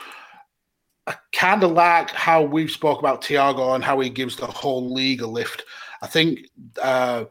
I 1.07 1.15
kind 1.33 1.63
of 1.63 1.71
like 1.71 2.09
how 2.11 2.41
we've 2.41 2.71
spoke 2.71 2.99
about 2.99 3.23
Thiago 3.23 3.75
and 3.75 3.83
how 3.83 3.99
he 3.99 4.09
gives 4.09 4.35
the 4.35 4.47
whole 4.47 4.93
league 4.93 5.21
a 5.21 5.27
lift. 5.27 5.63
I 6.01 6.07
think 6.07 6.47
uh, 6.81 7.25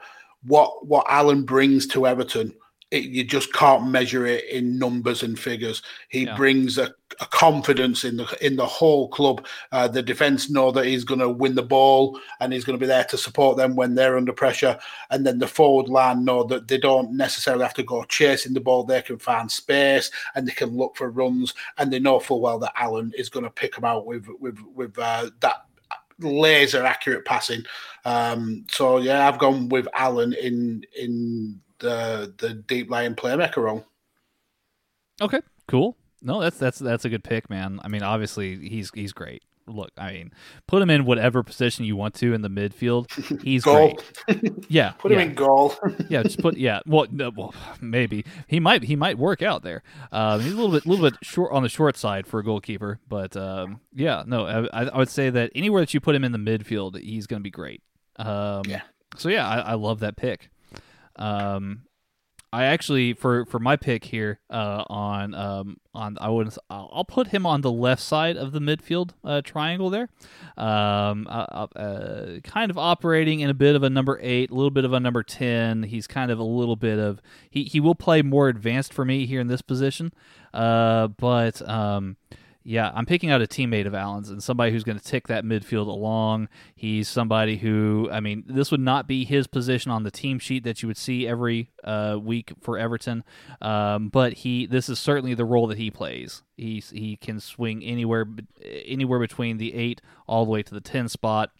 what 0.44 0.86
what 0.86 1.06
Allan 1.08 1.44
brings 1.44 1.86
to 1.88 2.06
Everton, 2.06 2.54
it, 2.90 3.04
you 3.04 3.24
just 3.24 3.52
can't 3.52 3.90
measure 3.90 4.26
it 4.26 4.44
in 4.44 4.78
numbers 4.78 5.22
and 5.22 5.38
figures. 5.38 5.82
He 6.08 6.24
yeah. 6.24 6.36
brings 6.36 6.78
a, 6.78 6.94
a, 7.20 7.26
confidence 7.26 8.04
in 8.04 8.16
the 8.16 8.46
in 8.46 8.56
the 8.56 8.66
whole 8.66 9.08
club. 9.08 9.46
Uh, 9.72 9.88
the 9.88 10.02
defense 10.02 10.50
know 10.50 10.70
that 10.70 10.86
he's 10.86 11.04
going 11.04 11.20
to 11.20 11.28
win 11.28 11.54
the 11.54 11.62
ball 11.62 12.18
and 12.40 12.52
he's 12.52 12.64
going 12.64 12.78
to 12.78 12.82
be 12.82 12.86
there 12.86 13.04
to 13.04 13.18
support 13.18 13.56
them 13.56 13.76
when 13.76 13.94
they're 13.94 14.16
under 14.16 14.32
pressure. 14.32 14.78
And 15.10 15.26
then 15.26 15.38
the 15.38 15.46
forward 15.46 15.88
line 15.88 16.24
know 16.24 16.44
that 16.44 16.68
they 16.68 16.78
don't 16.78 17.16
necessarily 17.16 17.62
have 17.62 17.74
to 17.74 17.82
go 17.82 18.04
chasing 18.04 18.54
the 18.54 18.60
ball. 18.60 18.84
They 18.84 19.02
can 19.02 19.18
find 19.18 19.50
space 19.50 20.10
and 20.34 20.46
they 20.46 20.52
can 20.52 20.76
look 20.76 20.96
for 20.96 21.10
runs. 21.10 21.54
And 21.78 21.92
they 21.92 21.98
know 21.98 22.20
full 22.20 22.40
well 22.40 22.58
that 22.60 22.72
Allan 22.76 23.12
is 23.16 23.28
going 23.28 23.44
to 23.44 23.50
pick 23.50 23.74
them 23.74 23.84
out 23.84 24.06
with 24.06 24.26
with 24.40 24.58
with 24.74 24.98
uh, 24.98 25.30
that 25.40 25.64
laser 26.18 26.84
accurate 26.84 27.24
passing. 27.24 27.64
Um, 28.04 28.64
so 28.70 28.98
yeah, 28.98 29.28
I've 29.28 29.38
gone 29.38 29.68
with 29.68 29.88
Allan 29.94 30.34
in 30.34 30.84
in 30.98 31.60
the 31.78 32.32
the 32.38 32.54
deep 32.54 32.90
lying 32.90 33.14
playmaker 33.14 33.58
role. 33.58 33.84
Okay, 35.20 35.40
cool. 35.68 35.96
No, 36.22 36.40
that's 36.40 36.58
that's 36.58 36.78
that's 36.78 37.04
a 37.04 37.08
good 37.08 37.24
pick, 37.24 37.48
man. 37.48 37.80
I 37.82 37.88
mean, 37.88 38.02
obviously 38.02 38.68
he's 38.68 38.90
he's 38.94 39.12
great. 39.12 39.42
Look, 39.66 39.90
I 39.96 40.12
mean, 40.12 40.32
put 40.66 40.82
him 40.82 40.90
in 40.90 41.04
whatever 41.04 41.42
position 41.42 41.84
you 41.84 41.94
want 41.94 42.14
to 42.16 42.34
in 42.34 42.42
the 42.42 42.48
midfield. 42.48 43.08
He's 43.44 43.62
great. 43.62 44.02
Yeah, 44.68 44.90
put 44.98 45.12
yeah. 45.12 45.18
him 45.18 45.28
in 45.28 45.34
goal. 45.34 45.74
yeah, 46.08 46.22
just 46.24 46.40
put 46.40 46.56
yeah. 46.56 46.80
Well, 46.86 47.06
no, 47.10 47.30
well, 47.36 47.54
maybe 47.80 48.24
he 48.48 48.58
might 48.58 48.82
he 48.84 48.96
might 48.96 49.16
work 49.16 49.42
out 49.42 49.62
there. 49.62 49.82
Um, 50.10 50.40
he's 50.40 50.52
a 50.52 50.56
little 50.56 50.72
bit 50.72 50.86
little 50.86 51.08
bit 51.08 51.18
short 51.22 51.52
on 51.52 51.62
the 51.62 51.68
short 51.68 51.96
side 51.96 52.26
for 52.26 52.40
a 52.40 52.44
goalkeeper, 52.44 52.98
but 53.08 53.36
um, 53.36 53.80
yeah, 53.94 54.24
no, 54.26 54.46
I, 54.46 54.86
I 54.86 54.98
would 54.98 55.08
say 55.08 55.30
that 55.30 55.52
anywhere 55.54 55.82
that 55.82 55.94
you 55.94 56.00
put 56.00 56.16
him 56.16 56.24
in 56.24 56.32
the 56.32 56.38
midfield, 56.38 57.00
he's 57.00 57.26
going 57.26 57.40
to 57.40 57.44
be 57.44 57.50
great. 57.50 57.82
Um, 58.16 58.62
yeah. 58.66 58.82
So 59.16 59.28
yeah, 59.28 59.48
I, 59.48 59.58
I 59.58 59.74
love 59.74 60.00
that 60.00 60.16
pick. 60.16 60.50
Um, 61.16 61.82
I 62.52 62.64
actually 62.64 63.12
for 63.12 63.44
for 63.46 63.60
my 63.60 63.76
pick 63.76 64.04
here 64.04 64.40
uh, 64.50 64.84
on 64.88 65.34
um, 65.34 65.76
on 65.94 66.18
I 66.20 66.30
wouldn't. 66.30 66.58
I'll 66.68 67.04
put 67.06 67.28
him 67.28 67.46
on 67.46 67.60
the 67.60 67.70
left 67.70 68.02
side 68.02 68.36
of 68.36 68.50
the 68.50 68.58
midfield 68.58 69.10
uh, 69.22 69.40
triangle 69.42 69.88
there, 69.88 70.08
um, 70.56 71.28
uh, 71.30 72.40
kind 72.42 72.70
of 72.70 72.76
operating 72.78 73.38
in 73.40 73.50
a 73.50 73.54
bit 73.54 73.76
of 73.76 73.84
a 73.84 73.90
number 73.90 74.18
eight, 74.20 74.50
a 74.50 74.54
little 74.54 74.70
bit 74.70 74.84
of 74.84 74.92
a 74.92 74.98
number 74.98 75.22
ten. 75.22 75.84
He's 75.84 76.08
kind 76.08 76.32
of 76.32 76.40
a 76.40 76.44
little 76.44 76.76
bit 76.76 76.98
of 76.98 77.22
he 77.48 77.64
he 77.64 77.78
will 77.78 77.94
play 77.94 78.20
more 78.20 78.48
advanced 78.48 78.92
for 78.92 79.04
me 79.04 79.26
here 79.26 79.40
in 79.40 79.46
this 79.46 79.62
position, 79.62 80.12
uh, 80.52 81.06
but 81.06 81.66
um, 81.68 82.16
yeah, 82.70 82.92
I'm 82.94 83.04
picking 83.04 83.32
out 83.32 83.42
a 83.42 83.48
teammate 83.48 83.88
of 83.88 83.96
Allan's 83.96 84.30
and 84.30 84.40
somebody 84.40 84.70
who's 84.70 84.84
going 84.84 84.96
to 84.96 85.04
tick 85.04 85.26
that 85.26 85.42
midfield 85.44 85.88
along. 85.88 86.48
He's 86.76 87.08
somebody 87.08 87.56
who, 87.56 88.08
I 88.12 88.20
mean, 88.20 88.44
this 88.46 88.70
would 88.70 88.78
not 88.78 89.08
be 89.08 89.24
his 89.24 89.48
position 89.48 89.90
on 89.90 90.04
the 90.04 90.10
team 90.12 90.38
sheet 90.38 90.62
that 90.62 90.80
you 90.80 90.86
would 90.86 90.96
see 90.96 91.26
every 91.26 91.72
uh, 91.82 92.16
week 92.22 92.52
for 92.60 92.78
Everton, 92.78 93.24
um, 93.60 94.08
but 94.08 94.34
he 94.34 94.66
this 94.66 94.88
is 94.88 95.00
certainly 95.00 95.34
the 95.34 95.44
role 95.44 95.66
that 95.66 95.78
he 95.78 95.90
plays. 95.90 96.44
He 96.56 96.80
he 96.92 97.16
can 97.16 97.40
swing 97.40 97.82
anywhere 97.82 98.24
anywhere 98.62 99.18
between 99.18 99.58
the 99.58 99.74
eight 99.74 100.00
all 100.28 100.44
the 100.44 100.52
way 100.52 100.62
to 100.62 100.72
the 100.72 100.80
ten 100.80 101.08
spot 101.08 101.50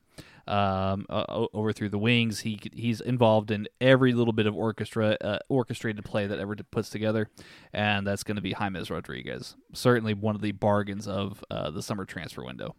um, 0.47 1.07
uh, 1.09 1.47
over 1.53 1.73
through 1.73 1.91
the 1.91 1.99
wings. 1.99 2.41
He 2.41 2.59
he's 2.73 3.01
involved 3.01 3.51
in 3.51 3.69
every 3.81 4.13
little 4.13 4.33
bit 4.33 4.47
of 4.47 4.55
orchestra 4.55 5.17
uh, 5.21 5.39
orchestrated 5.49 6.05
play 6.05 6.27
that 6.27 6.39
ever 6.39 6.57
puts 6.71 6.91
together, 6.91 7.29
and 7.73 8.07
that's 8.07 8.23
going 8.23 8.37
to 8.37 8.43
be 8.43 8.55
James 8.59 8.91
Rodriguez. 8.91 9.57
Certainly 9.73 10.15
one 10.15 10.35
of 10.35 10.43
the 10.43 10.53
bargains 10.53 11.07
of 11.09 11.45
uh, 11.51 11.71
the 11.71 11.83
summer 11.83 12.05
transfer 12.05 12.45
window. 12.45 12.75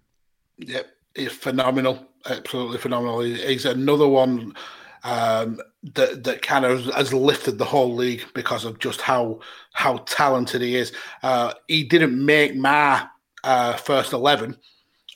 Yep, 0.58 0.88
he's 1.16 1.32
phenomenal, 1.32 2.08
absolutely 2.26 2.78
phenomenal. 2.78 3.22
He's 3.22 3.66
another 3.66 4.08
one 4.08 4.56
um, 5.04 5.60
that 5.96 6.24
that 6.24 6.42
kind 6.42 6.66
of 6.66 6.86
has 6.86 7.14
lifted 7.14 7.58
the 7.58 7.66
whole 7.66 7.96
league 7.96 8.24
because 8.34 8.66
of 8.66 8.80
just 8.80 9.02
how 9.02 9.40
how 9.74 9.98
talented 10.06 10.62
he 10.62 10.76
is. 10.76 10.92
Uh, 11.24 11.54
he 11.68 11.84
didn't 11.84 12.24
make 12.24 12.56
my 12.56 13.08
uh, 13.44 13.74
first 13.74 14.14
eleven 14.14 14.58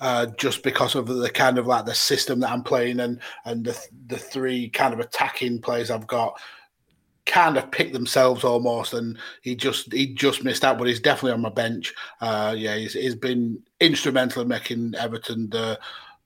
uh, 0.01 0.27
just 0.37 0.63
because 0.63 0.95
of 0.95 1.07
the 1.07 1.29
kind 1.29 1.57
of 1.57 1.67
like 1.67 1.85
the 1.85 1.93
system 1.93 2.39
that 2.41 2.51
I'm 2.51 2.63
playing 2.63 2.99
and 2.99 3.19
and 3.45 3.65
the 3.65 3.79
the 4.07 4.17
three 4.17 4.69
kind 4.69 4.93
of 4.93 4.99
attacking 4.99 5.61
plays 5.61 5.89
I've 5.89 6.07
got 6.07 6.37
kind 7.25 7.57
of 7.57 7.71
pick 7.71 7.93
themselves 7.93 8.43
almost. 8.43 8.93
And 8.93 9.17
he 9.41 9.55
just 9.55 9.91
he 9.93 10.13
just 10.13 10.43
missed 10.43 10.65
out 10.65 10.77
but 10.77 10.87
he's 10.87 10.99
definitely 10.99 11.31
on 11.31 11.41
my 11.41 11.49
bench. 11.49 11.93
Uh 12.21 12.53
yeah 12.57 12.75
he's, 12.75 12.93
he's 12.93 13.15
been 13.15 13.61
instrumental 13.79 14.41
in 14.41 14.47
making 14.47 14.95
everton 14.95 15.49
the 15.49 15.79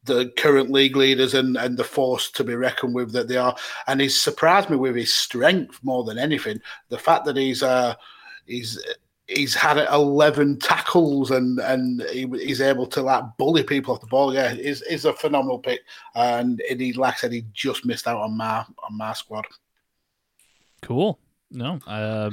the 0.05 0.31
current 0.37 0.71
league 0.71 0.95
leaders 0.95 1.35
and 1.35 1.55
and 1.57 1.77
the 1.77 1.83
force 1.83 2.31
to 2.31 2.43
be 2.43 2.55
reckoned 2.55 2.95
with 2.95 3.11
that 3.11 3.27
they 3.27 3.37
are. 3.37 3.55
And 3.85 4.01
he's 4.01 4.19
surprised 4.19 4.69
me 4.69 4.77
with 4.77 4.95
his 4.95 5.13
strength 5.13 5.79
more 5.83 6.03
than 6.03 6.17
anything. 6.17 6.59
The 6.89 6.97
fact 6.97 7.25
that 7.25 7.37
he's 7.37 7.61
uh 7.61 7.93
he's 8.45 8.83
he's 9.29 9.53
had 9.53 9.77
11 9.77 10.59
tackles 10.59 11.31
and 11.31 11.59
and 11.59 12.01
he, 12.11 12.27
he's 12.39 12.61
able 12.61 12.87
to 12.87 13.01
like 13.01 13.23
bully 13.37 13.63
people 13.63 13.93
off 13.93 14.01
the 14.01 14.07
ball. 14.07 14.33
Yeah, 14.33 14.53
is 14.53 14.81
is 14.83 15.05
a 15.05 15.13
phenomenal 15.13 15.59
pick, 15.59 15.81
and, 16.15 16.61
and 16.69 16.81
he 16.81 16.93
like 16.93 17.15
I 17.15 17.17
said, 17.17 17.31
he 17.31 17.45
just 17.53 17.85
missed 17.85 18.07
out 18.07 18.19
on 18.19 18.35
my 18.35 18.59
on 18.59 18.97
my 18.97 19.13
squad. 19.13 19.45
Cool. 20.81 21.19
No, 21.51 21.79
uh, 21.87 22.31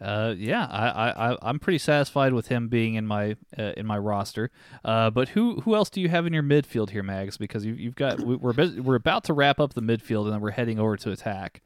uh, 0.00 0.34
yeah, 0.36 0.66
I, 0.66 1.10
I, 1.10 1.38
I'm 1.40 1.58
pretty 1.58 1.78
satisfied 1.78 2.32
with 2.32 2.48
him 2.48 2.68
being 2.68 2.94
in 2.94 3.06
my 3.06 3.36
uh, 3.58 3.72
in 3.76 3.86
my 3.86 3.96
roster. 3.96 4.50
Uh, 4.84 5.10
but 5.10 5.30
who 5.30 5.60
who 5.60 5.74
else 5.74 5.88
do 5.88 6.00
you 6.00 6.08
have 6.08 6.26
in 6.26 6.32
your 6.32 6.42
midfield 6.42 6.90
here, 6.90 7.02
Mags? 7.02 7.36
Because 7.36 7.64
you, 7.64 7.74
you've 7.74 7.94
got 7.94 8.20
we're 8.20 8.52
we're 8.80 8.96
about 8.96 9.24
to 9.24 9.32
wrap 9.32 9.60
up 9.60 9.74
the 9.74 9.82
midfield 9.82 10.24
and 10.24 10.32
then 10.32 10.40
we're 10.40 10.50
heading 10.50 10.78
over 10.78 10.96
to 10.96 11.12
attack. 11.12 11.62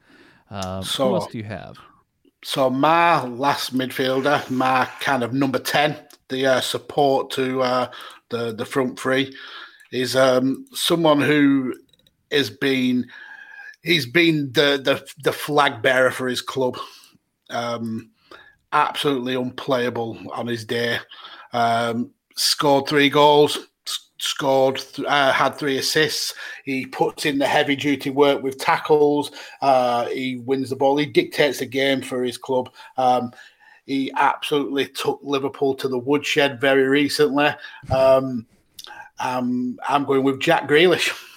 Um, 0.50 0.82
so, 0.82 1.08
who 1.08 1.14
else 1.14 1.26
do 1.28 1.38
you 1.38 1.44
have? 1.44 1.78
So 2.42 2.70
my 2.70 3.22
last 3.24 3.74
midfielder, 3.74 4.48
my 4.50 4.86
kind 5.00 5.22
of 5.22 5.32
number 5.34 5.58
ten, 5.58 5.96
the 6.28 6.46
uh, 6.46 6.60
support 6.60 7.30
to 7.32 7.62
uh, 7.62 7.90
the 8.30 8.54
the 8.54 8.64
front 8.64 8.98
three, 8.98 9.34
is 9.92 10.16
um, 10.16 10.64
someone 10.72 11.20
who 11.20 11.74
has 12.32 12.48
been 12.48 13.06
he's 13.82 14.06
been 14.06 14.52
the 14.52 14.80
the, 14.82 15.06
the 15.22 15.32
flag 15.32 15.82
bearer 15.82 16.10
for 16.10 16.28
his 16.28 16.40
club. 16.40 16.78
Um, 17.50 18.10
absolutely 18.72 19.34
unplayable 19.34 20.16
on 20.32 20.46
his 20.46 20.64
day. 20.64 20.98
Um, 21.52 22.12
scored 22.36 22.86
three 22.86 23.10
goals, 23.10 23.58
scored, 24.20 24.82
uh, 25.06 25.32
had 25.32 25.56
three 25.56 25.78
assists. 25.78 26.34
He 26.64 26.86
puts 26.86 27.26
in 27.26 27.38
the 27.38 27.46
heavy 27.46 27.76
duty 27.76 28.10
work 28.10 28.42
with 28.42 28.58
tackles. 28.58 29.32
Uh, 29.60 30.06
he 30.06 30.36
wins 30.36 30.70
the 30.70 30.76
ball. 30.76 30.96
He 30.96 31.06
dictates 31.06 31.58
the 31.58 31.66
game 31.66 32.02
for 32.02 32.22
his 32.22 32.38
club. 32.38 32.70
Um, 32.96 33.32
he 33.86 34.12
absolutely 34.16 34.86
took 34.86 35.20
Liverpool 35.22 35.74
to 35.74 35.88
the 35.88 35.98
woodshed 35.98 36.60
very 36.60 36.86
recently. 36.86 37.50
Um, 37.90 38.46
um, 39.18 39.78
I'm 39.88 40.04
going 40.04 40.22
with 40.22 40.40
Jack 40.40 40.68
Grealish. 40.68 41.12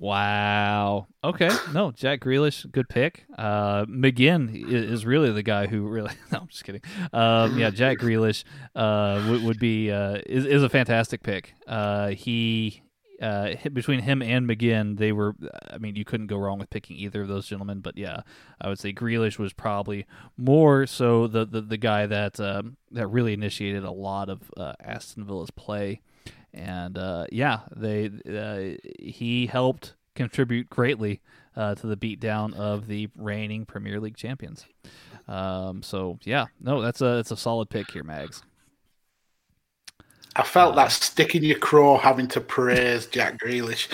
Wow. 0.00 1.08
Okay. 1.22 1.50
No, 1.74 1.90
Jack 1.90 2.20
Grealish, 2.20 2.68
good 2.72 2.88
pick. 2.88 3.26
Uh, 3.36 3.84
McGinn 3.84 4.50
is 4.72 5.04
really 5.04 5.30
the 5.30 5.42
guy 5.42 5.66
who 5.66 5.86
really. 5.86 6.14
No, 6.32 6.38
I'm 6.40 6.48
just 6.48 6.64
kidding. 6.64 6.80
Um, 7.12 7.58
yeah, 7.58 7.68
Jack 7.68 7.98
Grealish 7.98 8.44
uh, 8.74 9.26
would, 9.28 9.42
would 9.42 9.58
be 9.58 9.90
uh, 9.90 10.20
is 10.24 10.46
is 10.46 10.62
a 10.62 10.70
fantastic 10.70 11.22
pick. 11.22 11.52
Uh, 11.66 12.08
he 12.08 12.82
uh, 13.20 13.56
between 13.74 14.00
him 14.00 14.22
and 14.22 14.48
McGinn, 14.48 14.96
they 14.96 15.12
were. 15.12 15.34
I 15.70 15.76
mean, 15.76 15.96
you 15.96 16.06
couldn't 16.06 16.28
go 16.28 16.38
wrong 16.38 16.58
with 16.58 16.70
picking 16.70 16.96
either 16.96 17.20
of 17.20 17.28
those 17.28 17.46
gentlemen. 17.46 17.80
But 17.80 17.98
yeah, 17.98 18.22
I 18.58 18.68
would 18.70 18.78
say 18.78 18.94
Grealish 18.94 19.38
was 19.38 19.52
probably 19.52 20.06
more 20.38 20.86
so 20.86 21.26
the 21.26 21.44
the, 21.44 21.60
the 21.60 21.76
guy 21.76 22.06
that 22.06 22.40
um, 22.40 22.78
that 22.92 23.06
really 23.08 23.34
initiated 23.34 23.84
a 23.84 23.92
lot 23.92 24.30
of 24.30 24.50
uh, 24.56 24.72
Aston 24.80 25.26
Villa's 25.26 25.50
play 25.50 26.00
and 26.52 26.98
uh, 26.98 27.26
yeah, 27.30 27.60
they 27.74 28.10
uh, 28.28 28.76
he 28.98 29.46
helped 29.46 29.94
contribute 30.14 30.68
greatly 30.68 31.20
uh, 31.56 31.74
to 31.76 31.86
the 31.86 31.96
beatdown 31.96 32.54
of 32.54 32.86
the 32.86 33.08
reigning 33.16 33.64
Premier 33.66 34.00
League 34.00 34.16
champions. 34.16 34.66
Um, 35.28 35.82
so 35.82 36.18
yeah, 36.24 36.46
no, 36.60 36.80
that's 36.80 37.00
a 37.00 37.16
that's 37.16 37.30
a 37.30 37.36
solid 37.36 37.70
pick 37.70 37.90
here, 37.90 38.04
Mags. 38.04 38.42
I 40.36 40.42
felt 40.44 40.76
that 40.76 40.92
stick 40.92 41.34
in 41.34 41.42
your 41.42 41.58
craw 41.58 41.98
having 41.98 42.28
to 42.28 42.40
praise 42.40 43.06
Jack 43.06 43.40
Grealish. 43.40 43.88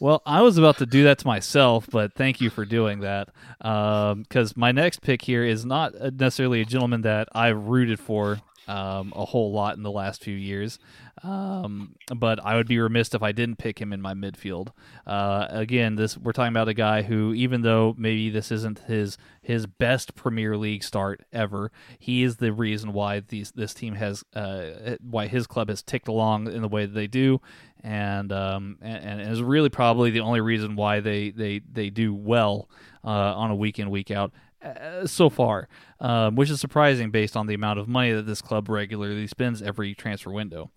Well, 0.00 0.20
I 0.26 0.42
was 0.42 0.58
about 0.58 0.78
to 0.78 0.86
do 0.86 1.04
that 1.04 1.20
to 1.20 1.26
myself, 1.28 1.86
but 1.88 2.14
thank 2.14 2.40
you 2.40 2.50
for 2.50 2.64
doing 2.64 3.00
that. 3.00 3.28
Because 3.58 4.50
um, 4.50 4.54
my 4.56 4.72
next 4.72 5.00
pick 5.00 5.22
here 5.22 5.44
is 5.44 5.64
not 5.64 5.94
necessarily 5.94 6.60
a 6.60 6.64
gentleman 6.64 7.02
that 7.02 7.28
I've 7.32 7.68
rooted 7.68 8.00
for 8.00 8.40
um, 8.66 9.12
a 9.14 9.24
whole 9.24 9.52
lot 9.52 9.76
in 9.76 9.84
the 9.84 9.92
last 9.92 10.24
few 10.24 10.34
years. 10.34 10.80
Um, 11.22 11.94
but 12.16 12.44
I 12.44 12.56
would 12.56 12.66
be 12.66 12.80
remiss 12.80 13.14
if 13.14 13.22
I 13.22 13.30
didn't 13.30 13.56
pick 13.56 13.80
him 13.80 13.92
in 13.92 14.00
my 14.00 14.12
midfield. 14.12 14.68
Uh, 15.06 15.46
again, 15.50 15.94
this 15.94 16.18
we're 16.18 16.32
talking 16.32 16.52
about 16.52 16.68
a 16.68 16.74
guy 16.74 17.02
who, 17.02 17.32
even 17.32 17.62
though 17.62 17.94
maybe 17.96 18.28
this 18.28 18.50
isn't 18.50 18.80
his 18.80 19.18
his 19.40 19.66
best 19.66 20.16
Premier 20.16 20.56
League 20.56 20.82
start 20.82 21.24
ever, 21.32 21.70
he 21.98 22.24
is 22.24 22.38
the 22.38 22.52
reason 22.52 22.92
why 22.92 23.20
these 23.20 23.52
this 23.52 23.72
team 23.72 23.94
has 23.94 24.24
uh, 24.34 24.96
why 25.00 25.28
his 25.28 25.46
club 25.46 25.68
has 25.68 25.82
ticked 25.82 26.08
along 26.08 26.50
in 26.50 26.60
the 26.60 26.68
way 26.68 26.86
that 26.86 26.94
they 26.94 27.06
do, 27.06 27.40
and 27.84 28.32
um, 28.32 28.78
and, 28.80 29.20
and 29.20 29.32
is 29.32 29.42
really 29.42 29.70
probably 29.70 30.10
the 30.10 30.20
only 30.20 30.40
reason 30.40 30.74
why 30.74 30.98
they 30.98 31.30
they 31.30 31.60
they 31.70 31.88
do 31.88 32.12
well 32.12 32.68
uh, 33.04 33.08
on 33.08 33.50
a 33.52 33.56
week 33.56 33.78
in 33.78 33.90
week 33.90 34.10
out 34.10 34.32
uh, 34.64 35.06
so 35.06 35.30
far, 35.30 35.68
um, 36.00 36.34
which 36.34 36.50
is 36.50 36.60
surprising 36.60 37.12
based 37.12 37.36
on 37.36 37.46
the 37.46 37.54
amount 37.54 37.78
of 37.78 37.86
money 37.86 38.10
that 38.10 38.26
this 38.26 38.42
club 38.42 38.68
regularly 38.68 39.28
spends 39.28 39.62
every 39.62 39.94
transfer 39.94 40.32
window. 40.32 40.70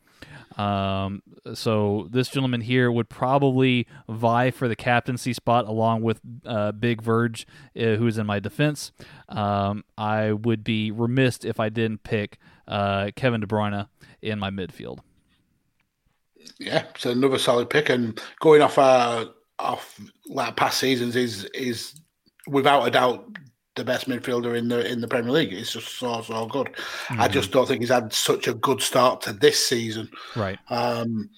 Um, 0.55 1.21
so 1.53 2.07
this 2.11 2.29
gentleman 2.29 2.61
here 2.61 2.91
would 2.91 3.09
probably 3.09 3.87
vie 4.07 4.51
for 4.51 4.67
the 4.67 4.75
captaincy 4.75 5.33
spot 5.33 5.67
along 5.67 6.01
with 6.01 6.21
uh, 6.45 6.71
Big 6.71 7.01
Verge, 7.01 7.45
uh, 7.77 7.95
who's 7.95 8.17
in 8.17 8.25
my 8.25 8.39
defense. 8.39 8.91
Um, 9.29 9.83
I 9.97 10.31
would 10.31 10.63
be 10.63 10.91
remiss 10.91 11.39
if 11.43 11.59
I 11.59 11.69
didn't 11.69 12.03
pick 12.03 12.37
uh, 12.67 13.11
Kevin 13.15 13.41
De 13.41 13.47
Bruyne 13.47 13.87
in 14.21 14.39
my 14.39 14.49
midfield. 14.49 14.99
Yeah, 16.59 16.85
it's 16.93 17.05
another 17.05 17.39
solid 17.39 17.69
pick, 17.69 17.89
and 17.89 18.19
going 18.39 18.61
off 18.61 18.77
uh, 18.77 19.25
off 19.59 19.99
like 20.27 20.55
past 20.55 20.79
seasons 20.79 21.15
is 21.15 21.45
is 21.53 21.99
without 22.47 22.87
a 22.87 22.91
doubt 22.91 23.25
the 23.75 23.83
best 23.83 24.07
midfielder 24.07 24.57
in 24.57 24.67
the 24.67 24.89
in 24.89 25.01
the 25.01 25.07
Premier 25.07 25.31
League. 25.31 25.53
It's 25.53 25.73
just 25.73 25.97
so 25.97 26.21
so 26.21 26.45
good. 26.47 26.67
Mm-hmm. 26.67 27.21
I 27.21 27.27
just 27.27 27.51
don't 27.51 27.67
think 27.67 27.81
he's 27.81 27.89
had 27.89 28.13
such 28.13 28.47
a 28.47 28.53
good 28.53 28.81
start 28.81 29.21
to 29.21 29.33
this 29.33 29.67
season. 29.67 30.09
Right. 30.35 30.57
Um, 30.69 31.29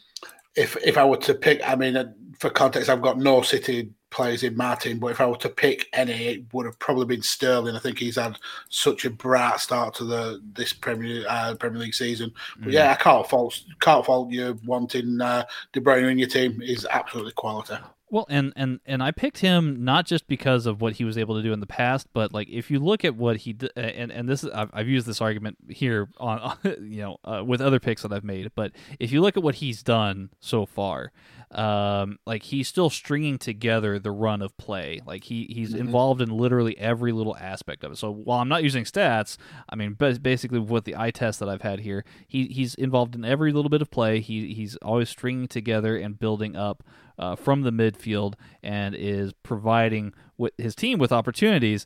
if 0.56 0.78
if 0.84 0.98
I 0.98 1.06
were 1.06 1.18
to 1.18 1.34
pick, 1.34 1.62
I 1.68 1.76
mean, 1.76 1.98
uh, 1.98 2.12
for 2.40 2.50
context, 2.50 2.90
I've 2.90 3.02
got 3.02 3.18
no 3.18 3.42
City 3.42 3.92
players 4.10 4.44
in 4.44 4.56
my 4.56 4.76
team, 4.76 5.00
but 5.00 5.08
if 5.08 5.20
I 5.20 5.26
were 5.26 5.38
to 5.38 5.50
pick 5.50 5.88
any, 5.94 6.28
it 6.28 6.54
would 6.54 6.66
have 6.66 6.80
probably 6.80 7.06
been 7.06 7.22
Sterling. 7.22 7.76
I 7.76 7.80
think 7.80 8.00
he's 8.00 8.16
had 8.16 8.38
such 8.70 9.06
a 9.06 9.10
bright 9.10 9.60
start 9.60 9.94
to 9.96 10.06
the 10.06 10.42
this 10.54 10.74
Premier 10.74 11.26
uh, 11.28 11.56
Premier 11.56 11.82
League 11.82 11.94
season. 11.94 12.32
But 12.60 12.70
mm. 12.70 12.74
yeah, 12.74 12.92
I 12.92 12.96
can't 12.96 13.28
fault 13.28 13.62
can't 13.80 14.06
fault 14.06 14.32
you 14.32 14.60
wanting 14.66 15.22
uh, 15.22 15.46
De 15.74 15.82
Bruyne 15.82 16.12
in 16.12 16.20
your 16.20 16.30
team. 16.30 16.62
Is 16.62 16.88
absolutely 16.90 17.34
quality. 17.34 17.76
Well, 18.10 18.26
and 18.30 18.54
and 18.56 18.80
and 18.86 19.04
I 19.04 19.12
picked 19.12 19.40
him 19.40 19.84
not 19.84 20.06
just 20.06 20.28
because 20.28 20.66
of 20.66 20.80
what 20.80 20.94
he 20.94 21.04
was 21.04 21.18
able 21.18 21.36
to 21.36 21.44
do 21.44 21.52
in 21.52 21.60
the 21.60 21.68
past, 21.68 22.08
but 22.14 22.34
like 22.34 22.48
if 22.50 22.72
you 22.72 22.80
look 22.80 23.04
at 23.04 23.18
what 23.18 23.38
he 23.38 23.52
did, 23.52 23.72
and 23.76 24.12
and 24.12 24.30
this 24.30 24.46
is 24.46 24.50
I've, 24.52 24.70
I've 24.72 24.88
used 24.88 25.06
this 25.06 25.20
argument 25.20 25.58
here 25.70 26.08
on, 26.18 26.58
you 26.64 27.02
know 27.02 27.18
uh, 27.26 27.44
with 27.46 27.60
other 27.60 27.82
picks 27.82 28.04
that 28.04 28.14
I've 28.14 28.24
made, 28.24 28.50
but 28.56 28.72
if 28.98 29.12
you 29.12 29.20
look 29.20 29.36
at 29.36 29.44
what 29.44 29.56
he's 29.56 29.84
done 29.84 30.30
so 30.40 30.66
far, 30.66 31.12
um, 31.52 32.18
like 32.26 32.44
he's 32.44 32.70
still 32.70 32.90
stringing 32.90 33.38
together 33.38 34.00
the 34.00 34.12
run 34.12 34.42
of 34.42 34.56
play. 34.58 35.02
Like 35.06 35.26
he 35.26 35.48
he's 35.50 35.72
mm-hmm. 35.72 35.82
involved 35.82 36.22
in 36.22 36.30
literally 36.30 36.78
every 36.78 37.12
little 37.12 37.36
aspect 37.36 37.84
of 37.84 37.92
it. 37.92 37.98
So 37.98 38.10
while 38.10 38.40
I'm 38.40 38.50
not 38.50 38.64
using 38.64 38.86
stats, 38.86 39.36
I 39.68 39.76
mean 39.76 39.94
basically 39.94 40.60
with 40.60 40.86
the 40.86 40.96
eye 40.96 41.12
test 41.12 41.42
that 41.42 41.50
I've 41.50 41.62
had 41.62 41.82
here, 41.82 42.06
he 42.26 42.46
he's 42.48 42.74
involved 42.76 43.16
in 43.16 43.26
every 43.26 43.52
little 43.52 43.70
bit 43.70 43.82
of 43.82 43.92
play. 43.92 44.22
He 44.22 44.54
he's 44.54 44.78
always 44.78 45.10
stringing 45.10 45.50
together 45.50 45.98
and 45.98 46.18
building 46.18 46.56
up 46.56 46.84
uh, 47.18 47.36
from 47.36 47.62
the 47.62 47.72
midfield 47.72 48.36
and 48.64 48.96
is 48.96 49.34
providing 49.44 50.14
with 50.38 50.54
his 50.58 50.76
team 50.76 51.00
with 51.00 51.12
opportunities. 51.12 51.86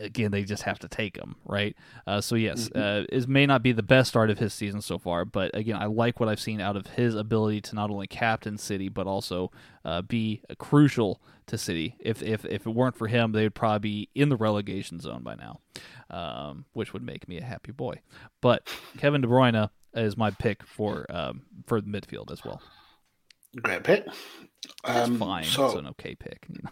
Again, 0.00 0.30
they 0.30 0.44
just 0.44 0.62
have 0.62 0.78
to 0.78 0.88
take 0.88 1.18
them, 1.18 1.34
right? 1.44 1.74
Uh, 2.06 2.20
so 2.20 2.36
yes, 2.36 2.68
mm-hmm. 2.68 2.78
uh, 2.78 3.04
it 3.10 3.28
may 3.28 3.46
not 3.46 3.64
be 3.64 3.72
the 3.72 3.82
best 3.82 4.10
start 4.10 4.30
of 4.30 4.38
his 4.38 4.54
season 4.54 4.80
so 4.80 4.96
far, 4.96 5.24
but 5.24 5.50
again, 5.54 5.74
I 5.74 5.86
like 5.86 6.20
what 6.20 6.28
I've 6.28 6.38
seen 6.38 6.60
out 6.60 6.76
of 6.76 6.86
his 6.86 7.16
ability 7.16 7.62
to 7.62 7.74
not 7.74 7.90
only 7.90 8.06
captain 8.06 8.58
City 8.58 8.88
but 8.88 9.08
also 9.08 9.50
uh, 9.84 10.02
be 10.02 10.42
crucial 10.58 11.20
to 11.48 11.58
City. 11.58 11.96
If 11.98 12.22
if 12.22 12.44
if 12.44 12.64
it 12.64 12.70
weren't 12.70 12.96
for 12.96 13.08
him, 13.08 13.32
they 13.32 13.42
would 13.42 13.56
probably 13.56 13.78
be 13.80 14.08
in 14.14 14.28
the 14.28 14.36
relegation 14.36 15.00
zone 15.00 15.24
by 15.24 15.34
now, 15.34 15.60
um, 16.10 16.66
which 16.74 16.92
would 16.92 17.02
make 17.02 17.26
me 17.26 17.38
a 17.38 17.44
happy 17.44 17.72
boy. 17.72 18.00
But 18.40 18.68
Kevin 18.98 19.20
De 19.20 19.26
Bruyne 19.26 19.68
is 19.94 20.16
my 20.16 20.30
pick 20.30 20.62
for 20.64 21.06
um, 21.10 21.42
for 21.66 21.80
the 21.80 21.88
midfield 21.88 22.30
as 22.30 22.44
well. 22.44 22.62
Great 23.56 23.84
pick. 23.84 24.06
Um, 24.84 25.12
it's 25.12 25.20
fine. 25.20 25.44
So, 25.44 25.66
it's 25.66 25.74
an 25.74 25.86
okay 25.88 26.14
pick. 26.14 26.46
You 26.48 26.60
know? 26.64 26.70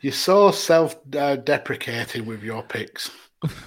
You're 0.00 0.12
so 0.12 0.50
self-deprecating 0.50 2.24
with 2.24 2.42
your 2.42 2.62
picks. 2.62 3.10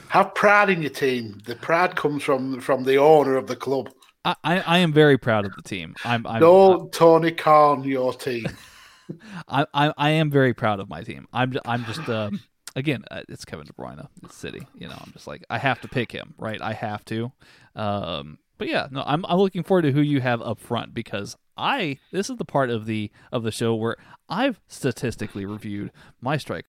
Have 0.09 0.35
pride 0.35 0.69
in 0.69 0.81
your 0.81 0.91
team. 0.91 1.39
The 1.45 1.55
pride 1.55 1.95
comes 1.95 2.23
from 2.23 2.59
from 2.59 2.83
the 2.83 2.97
owner 2.97 3.37
of 3.37 3.47
the 3.47 3.55
club. 3.55 3.89
I, 4.25 4.35
I, 4.43 4.59
I 4.59 4.77
am 4.79 4.93
very 4.93 5.17
proud 5.17 5.45
of 5.45 5.55
the 5.55 5.63
team. 5.63 5.95
I'm, 6.05 6.25
I'm 6.27 6.39
no 6.39 6.87
Tony 6.91 7.31
Khan 7.31 7.83
your 7.83 8.13
team. 8.13 8.45
I, 9.47 9.65
I 9.73 9.93
I 9.97 10.09
am 10.11 10.29
very 10.29 10.53
proud 10.53 10.79
of 10.79 10.89
my 10.89 11.01
team. 11.01 11.27
I'm 11.33 11.53
I'm 11.65 11.85
just 11.85 12.07
um, 12.07 12.39
again 12.75 13.03
uh, 13.09 13.21
it's 13.29 13.45
Kevin 13.45 13.65
De 13.65 13.73
Bruyne. 13.73 14.07
It's 14.23 14.35
City. 14.35 14.65
You 14.75 14.87
know 14.87 14.97
I'm 14.99 15.11
just 15.11 15.27
like 15.27 15.43
I 15.49 15.57
have 15.57 15.81
to 15.81 15.87
pick 15.87 16.11
him. 16.11 16.35
Right. 16.37 16.61
I 16.61 16.73
have 16.73 17.03
to. 17.05 17.31
Um, 17.75 18.37
but 18.63 18.69
yeah, 18.69 18.87
no, 18.91 19.03
I'm 19.05 19.25
I'm 19.25 19.39
looking 19.39 19.61
forward 19.61 19.81
to 19.81 19.91
who 19.91 19.99
you 19.99 20.21
have 20.21 20.41
up 20.41 20.57
front 20.57 20.93
because 20.93 21.35
I 21.57 21.99
this 22.13 22.29
is 22.29 22.37
the 22.37 22.45
part 22.45 22.69
of 22.69 22.85
the 22.85 23.11
of 23.29 23.43
the 23.43 23.51
show 23.51 23.75
where 23.75 23.97
I've 24.29 24.61
statistically 24.69 25.45
reviewed 25.45 25.91
my 26.21 26.37
strike. 26.37 26.63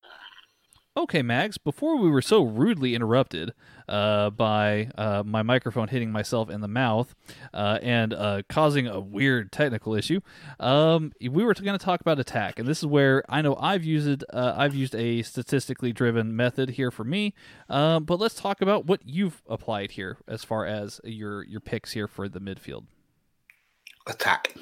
Okay, 0.96 1.22
Mags, 1.22 1.58
before 1.58 1.96
we 1.96 2.08
were 2.08 2.22
so 2.22 2.42
rudely 2.42 2.94
interrupted 2.94 3.52
uh, 3.88 4.30
by 4.30 4.90
uh, 4.96 5.24
my 5.26 5.42
microphone 5.42 5.88
hitting 5.88 6.12
myself 6.12 6.48
in 6.48 6.60
the 6.60 6.68
mouth 6.68 7.16
uh, 7.52 7.80
and 7.82 8.14
uh, 8.14 8.42
causing 8.48 8.86
a 8.86 9.00
weird 9.00 9.50
technical 9.50 9.96
issue, 9.96 10.20
um, 10.60 11.10
we 11.20 11.42
were 11.42 11.52
going 11.52 11.76
to 11.76 11.84
talk 11.84 12.00
about 12.00 12.20
attack, 12.20 12.60
and 12.60 12.68
this 12.68 12.78
is 12.78 12.86
where 12.86 13.24
I 13.28 13.42
know 13.42 13.56
I've 13.56 13.82
used 13.82 14.24
uh, 14.32 14.54
I've 14.56 14.76
used 14.76 14.94
a 14.94 15.22
statistically 15.22 15.92
driven 15.92 16.36
method 16.36 16.70
here 16.70 16.92
for 16.92 17.02
me. 17.02 17.34
Um, 17.68 18.04
but 18.04 18.20
let's 18.20 18.36
talk 18.36 18.60
about 18.60 18.86
what 18.86 19.00
you've 19.04 19.42
applied 19.48 19.92
here 19.92 20.18
as 20.28 20.44
far 20.44 20.64
as 20.64 21.00
your 21.02 21.42
your 21.42 21.60
picks 21.60 21.90
here 21.92 22.06
for 22.06 22.28
the 22.28 22.40
midfield. 22.40 22.84
Attack. 24.06 24.54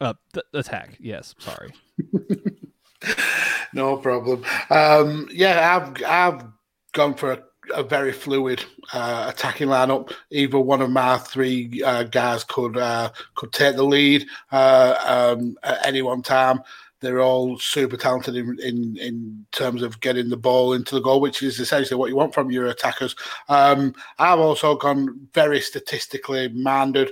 Uh, 0.00 0.14
th- 0.32 0.46
attack. 0.52 0.96
Yes. 0.98 1.36
Sorry. 1.38 1.72
no 3.72 3.96
problem. 3.96 4.44
Um, 4.70 5.28
yeah, 5.32 5.76
I've 5.76 6.02
I've 6.04 6.46
gone 6.92 7.14
for 7.14 7.32
a, 7.32 7.42
a 7.74 7.82
very 7.82 8.12
fluid 8.12 8.64
uh, 8.92 9.26
attacking 9.28 9.68
lineup. 9.68 10.12
Either 10.30 10.58
one 10.58 10.82
of 10.82 10.90
my 10.90 11.18
three 11.18 11.82
uh, 11.82 12.04
guys 12.04 12.44
could 12.44 12.76
uh, 12.76 13.10
could 13.34 13.52
take 13.52 13.76
the 13.76 13.84
lead 13.84 14.26
uh, 14.52 15.34
um, 15.36 15.56
at 15.62 15.86
any 15.86 16.02
one 16.02 16.22
time. 16.22 16.60
They're 17.00 17.20
all 17.20 17.58
super 17.58 17.98
talented 17.98 18.34
in, 18.34 18.58
in, 18.60 18.96
in 18.96 19.46
terms 19.52 19.82
of 19.82 20.00
getting 20.00 20.30
the 20.30 20.38
ball 20.38 20.72
into 20.72 20.94
the 20.94 21.02
goal, 21.02 21.20
which 21.20 21.42
is 21.42 21.60
essentially 21.60 21.98
what 21.98 22.08
you 22.08 22.16
want 22.16 22.32
from 22.32 22.50
your 22.50 22.68
attackers. 22.68 23.14
Um, 23.50 23.94
I've 24.18 24.38
also 24.38 24.74
gone 24.74 25.28
very 25.34 25.60
statistically 25.60 26.48
minded, 26.48 27.10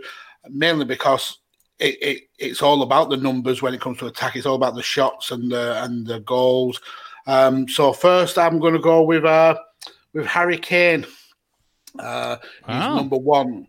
mainly 0.49 0.87
because 0.87 1.42
it, 1.83 1.99
it, 2.01 2.23
it's 2.39 2.63
all 2.63 2.83
about 2.83 3.11
the 3.11 3.17
numbers 3.17 3.61
when 3.61 3.75
it 3.75 3.81
comes 3.81 3.99
to 3.99 4.07
attack. 4.07 4.37
It's 4.37 4.47
all 4.47 4.55
about 4.55 4.75
the 4.75 4.83
shots 4.83 5.33
and 5.33 5.51
the 5.51 5.83
and 5.83 6.07
the 6.07 6.21
goals. 6.21 6.81
Um, 7.27 7.69
so 7.69 7.93
first, 7.93 8.39
I'm 8.39 8.59
going 8.59 8.75
to 8.75 8.81
go 8.81 9.03
with 9.03 9.25
uh, 9.25 9.57
with 10.13 10.27
Harry 10.27 10.59
Kane. 10.59 11.05
Uh, 11.99 12.37
he's 12.41 12.69
wow. 12.69 12.97
number 12.97 13.17
one, 13.17 13.67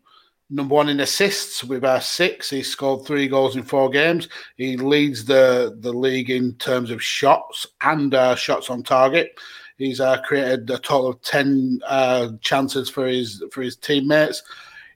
number 0.49 0.75
one 0.75 0.89
in 0.89 0.99
assists 0.99 1.63
with 1.63 1.83
uh, 1.83 1.99
six. 1.99 2.49
He 2.49 2.63
scored 2.63 3.05
three 3.05 3.27
goals 3.27 3.55
in 3.55 3.63
four 3.63 3.89
games. 3.89 4.29
He 4.57 4.77
leads 4.77 5.25
the 5.25 5.75
the 5.79 5.91
league 5.91 6.29
in 6.29 6.53
terms 6.55 6.91
of 6.91 7.03
shots 7.03 7.65
and 7.81 8.13
uh, 8.13 8.35
shots 8.35 8.69
on 8.69 8.83
target. 8.83 9.39
He's 9.77 9.99
uh, 9.99 10.21
created 10.21 10.69
a 10.69 10.77
total 10.77 11.09
of 11.09 11.21
ten 11.23 11.81
uh, 11.85 12.29
chances 12.41 12.89
for 12.89 13.07
his 13.07 13.43
for 13.51 13.63
his 13.63 13.75
teammates. 13.75 14.43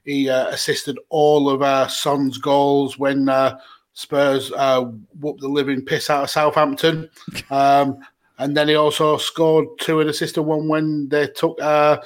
He 0.08 0.30
uh, 0.30 0.48
assisted 0.48 0.98
all 1.10 1.50
of 1.50 1.60
our 1.60 1.86
Son's 1.86 2.38
goals 2.38 2.98
when 2.98 3.28
uh, 3.28 3.58
Spurs 3.92 4.50
uh, 4.52 4.84
whooped 5.20 5.42
the 5.42 5.48
living 5.48 5.84
piss 5.84 6.08
out 6.08 6.24
of 6.24 6.30
Southampton. 6.30 7.10
Um, 7.50 7.98
and 8.38 8.56
then 8.56 8.68
he 8.68 8.74
also 8.74 9.18
scored 9.18 9.66
two 9.80 10.00
and 10.00 10.08
assisted 10.08 10.42
one 10.42 10.66
when 10.68 11.08
they 11.10 11.26
took 11.26 11.60
uh, 11.60 12.00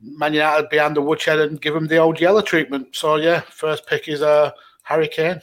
Man 0.00 0.32
United 0.32 0.70
behind 0.70 0.96
the 0.96 1.02
woodshed 1.02 1.38
and 1.38 1.60
give 1.60 1.76
him 1.76 1.86
the 1.86 1.98
old 1.98 2.18
yellow 2.18 2.40
treatment. 2.40 2.96
So, 2.96 3.16
yeah, 3.16 3.40
first 3.40 3.86
pick 3.86 4.08
is 4.08 4.22
uh, 4.22 4.52
Harry 4.84 5.08
Kane. 5.08 5.42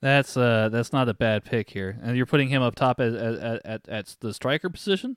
That's 0.00 0.36
uh 0.36 0.68
that's 0.72 0.92
not 0.92 1.08
a 1.08 1.14
bad 1.14 1.44
pick 1.44 1.70
here, 1.70 1.96
and 2.02 2.16
you're 2.16 2.26
putting 2.26 2.48
him 2.48 2.60
up 2.60 2.74
top 2.74 2.98
at 2.98 3.14
at, 3.14 3.60
at, 3.64 3.88
at 3.88 4.16
the 4.20 4.34
striker 4.34 4.68
position. 4.68 5.16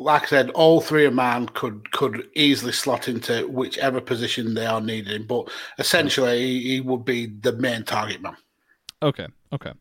Like 0.00 0.24
I 0.24 0.26
said, 0.26 0.50
all 0.50 0.80
three 0.80 1.06
of 1.06 1.12
mine 1.12 1.46
could 1.46 1.90
could 1.90 2.28
easily 2.34 2.72
slot 2.72 3.08
into 3.08 3.48
whichever 3.48 4.00
position 4.00 4.54
they 4.54 4.64
are 4.64 4.80
needed, 4.80 5.12
in, 5.12 5.26
but 5.26 5.50
essentially 5.78 6.60
he, 6.60 6.80
would 6.80 7.04
be 7.04 7.26
the 7.26 7.52
main 7.52 7.82
target 7.82 8.22
man. 8.22 8.36
Okay, 9.02 9.26
okay. 9.52 9.72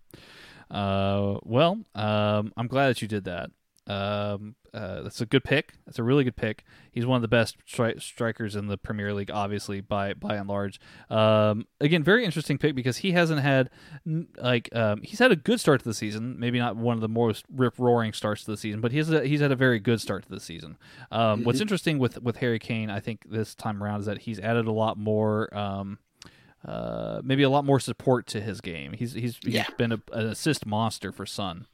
Uh, 0.71 1.37
well, 1.43 1.79
um, 1.95 2.51
I'm 2.57 2.67
glad 2.67 2.89
that 2.89 3.01
you 3.01 3.07
did 3.07 3.25
that. 3.25 3.51
Um, 3.87 4.55
uh, 4.73 5.01
that's 5.01 5.21
a 5.21 5.25
good 5.25 5.43
pick. 5.43 5.73
That's 5.85 5.97
a 5.97 6.03
really 6.03 6.23
good 6.23 6.35
pick. 6.35 6.63
He's 6.91 7.05
one 7.05 7.15
of 7.15 7.21
the 7.21 7.27
best 7.27 7.57
stri- 7.65 8.01
strikers 8.01 8.55
in 8.55 8.67
the 8.67 8.77
Premier 8.77 9.13
League, 9.13 9.31
obviously 9.31 9.81
by 9.81 10.13
by 10.13 10.35
and 10.35 10.47
large. 10.47 10.79
Um, 11.09 11.65
again, 11.79 12.03
very 12.03 12.25
interesting 12.25 12.57
pick 12.57 12.75
because 12.75 12.97
he 12.97 13.13
hasn't 13.13 13.41
had 13.41 13.69
like 14.37 14.69
um, 14.75 15.01
he's 15.03 15.19
had 15.19 15.31
a 15.31 15.35
good 15.35 15.59
start 15.59 15.81
to 15.81 15.85
the 15.87 15.93
season. 15.93 16.37
Maybe 16.37 16.59
not 16.59 16.75
one 16.75 16.95
of 16.95 17.01
the 17.01 17.09
most 17.09 17.45
rip 17.51 17.79
roaring 17.79 18.13
starts 18.13 18.43
to 18.43 18.51
the 18.51 18.57
season, 18.57 18.81
but 18.81 18.91
he's 18.91 19.09
a, 19.09 19.25
he's 19.25 19.39
had 19.39 19.51
a 19.51 19.55
very 19.55 19.79
good 19.79 20.01
start 20.01 20.23
to 20.23 20.29
the 20.29 20.39
season. 20.39 20.77
Um, 21.11 21.39
mm-hmm. 21.39 21.45
What's 21.45 21.61
interesting 21.61 21.97
with 21.97 22.21
with 22.21 22.37
Harry 22.37 22.59
Kane, 22.59 22.89
I 22.89 22.99
think 22.99 23.21
this 23.29 23.55
time 23.55 23.81
around 23.81 24.01
is 24.01 24.05
that 24.05 24.19
he's 24.19 24.39
added 24.39 24.67
a 24.67 24.71
lot 24.71 24.97
more. 24.97 25.55
Um, 25.57 25.99
uh, 26.65 27.21
maybe 27.23 27.43
a 27.43 27.49
lot 27.49 27.63
more 27.63 27.79
support 27.79 28.27
to 28.27 28.41
his 28.41 28.59
game. 28.59 28.93
He's 28.93 29.13
he's, 29.13 29.37
he's 29.41 29.53
yeah. 29.53 29.67
been 29.77 29.93
a, 29.93 30.01
an 30.11 30.27
assist 30.27 30.65
monster 30.65 31.11
for 31.11 31.25
Son. 31.25 31.67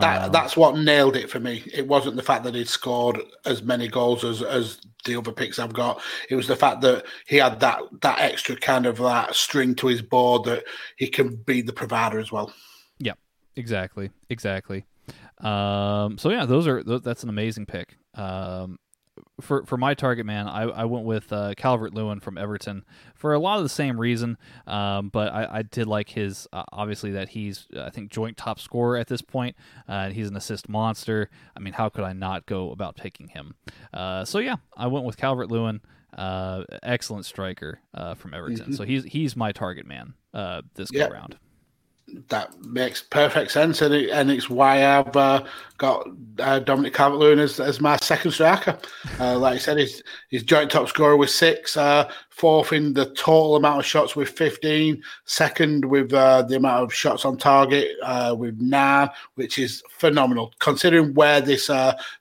That 0.00 0.22
um, 0.24 0.32
that's 0.32 0.56
what 0.56 0.78
nailed 0.78 1.16
it 1.16 1.30
for 1.30 1.40
me. 1.40 1.62
It 1.72 1.86
wasn't 1.86 2.16
the 2.16 2.22
fact 2.22 2.44
that 2.44 2.54
he'd 2.54 2.68
scored 2.68 3.20
as 3.44 3.62
many 3.62 3.88
goals 3.88 4.24
as 4.24 4.42
as 4.42 4.80
the 5.04 5.16
other 5.16 5.32
picks 5.32 5.58
I've 5.58 5.72
got. 5.72 6.00
It 6.28 6.36
was 6.36 6.46
the 6.46 6.56
fact 6.56 6.80
that 6.82 7.04
he 7.26 7.36
had 7.36 7.60
that 7.60 7.82
that 8.02 8.20
extra 8.20 8.56
kind 8.56 8.86
of 8.86 8.98
that 8.98 9.34
string 9.34 9.74
to 9.76 9.86
his 9.88 10.02
board 10.02 10.44
that 10.44 10.64
he 10.96 11.08
can 11.08 11.36
be 11.36 11.62
the 11.62 11.72
provider 11.72 12.18
as 12.18 12.30
well. 12.30 12.52
Yeah, 12.98 13.14
exactly, 13.56 14.10
exactly. 14.28 14.84
Um, 15.38 16.18
so 16.18 16.30
yeah, 16.30 16.44
those 16.44 16.66
are 16.66 16.82
that's 16.82 17.22
an 17.22 17.28
amazing 17.28 17.66
pick. 17.66 17.96
Um, 18.14 18.78
for 19.40 19.64
for 19.64 19.76
my 19.76 19.94
target 19.94 20.26
man, 20.26 20.46
I, 20.46 20.62
I 20.62 20.84
went 20.84 21.04
with 21.04 21.32
uh, 21.32 21.54
Calvert 21.56 21.94
Lewin 21.94 22.20
from 22.20 22.38
Everton 22.38 22.84
for 23.14 23.32
a 23.34 23.38
lot 23.38 23.58
of 23.58 23.62
the 23.62 23.68
same 23.68 23.98
reason. 24.00 24.38
Um, 24.66 25.08
but 25.08 25.32
I, 25.32 25.58
I, 25.58 25.62
did 25.62 25.86
like 25.86 26.10
his 26.10 26.48
uh, 26.52 26.64
obviously 26.72 27.10
that 27.12 27.30
he's 27.30 27.66
I 27.76 27.90
think 27.90 28.10
joint 28.10 28.36
top 28.36 28.58
scorer 28.60 28.96
at 28.96 29.08
this 29.08 29.22
point. 29.22 29.56
Uh, 29.88 30.10
he's 30.10 30.28
an 30.28 30.36
assist 30.36 30.68
monster. 30.68 31.30
I 31.56 31.60
mean, 31.60 31.72
how 31.72 31.88
could 31.88 32.04
I 32.04 32.12
not 32.12 32.46
go 32.46 32.70
about 32.70 32.96
picking 32.96 33.28
him? 33.28 33.54
Uh, 33.92 34.24
so 34.24 34.38
yeah, 34.38 34.56
I 34.76 34.86
went 34.86 35.04
with 35.04 35.16
Calvert 35.16 35.50
Lewin. 35.50 35.80
Uh, 36.16 36.64
excellent 36.82 37.24
striker 37.24 37.80
uh, 37.94 38.14
from 38.14 38.34
Everton. 38.34 38.66
Mm-hmm. 38.66 38.74
So 38.74 38.84
he's 38.84 39.04
he's 39.04 39.36
my 39.36 39.52
target 39.52 39.86
man 39.86 40.14
this 40.74 40.88
yep. 40.92 41.08
go 41.08 41.14
round 41.14 41.36
that 42.28 42.58
makes 42.64 43.02
perfect 43.02 43.50
sense, 43.50 43.82
and, 43.82 43.94
it, 43.94 44.10
and 44.10 44.30
it's 44.30 44.50
why 44.50 44.86
I've 44.86 45.16
uh, 45.16 45.44
got 45.78 46.08
uh, 46.38 46.58
Dominic 46.60 46.94
Calvert-Lewin 46.94 47.38
as, 47.38 47.60
as 47.60 47.80
my 47.80 47.96
second 47.96 48.32
striker. 48.32 48.78
Uh, 49.18 49.38
like 49.38 49.54
I 49.54 49.58
said, 49.58 49.78
he's, 49.78 50.02
he's 50.28 50.42
joint 50.42 50.70
top 50.70 50.88
scorer 50.88 51.16
with 51.16 51.30
six, 51.30 51.76
uh, 51.76 52.10
fourth 52.30 52.72
in 52.72 52.92
the 52.92 53.06
total 53.14 53.56
amount 53.56 53.80
of 53.80 53.86
shots 53.86 54.16
with 54.16 54.28
15, 54.30 55.02
second 55.24 55.84
with 55.84 56.12
uh, 56.12 56.42
the 56.42 56.56
amount 56.56 56.84
of 56.84 56.94
shots 56.94 57.24
on 57.24 57.36
target 57.36 57.96
uh, 58.02 58.34
with 58.36 58.60
nine, 58.60 59.08
which 59.34 59.58
is 59.58 59.82
phenomenal 59.90 60.52
considering 60.58 61.14
where 61.14 61.40
this 61.40 61.70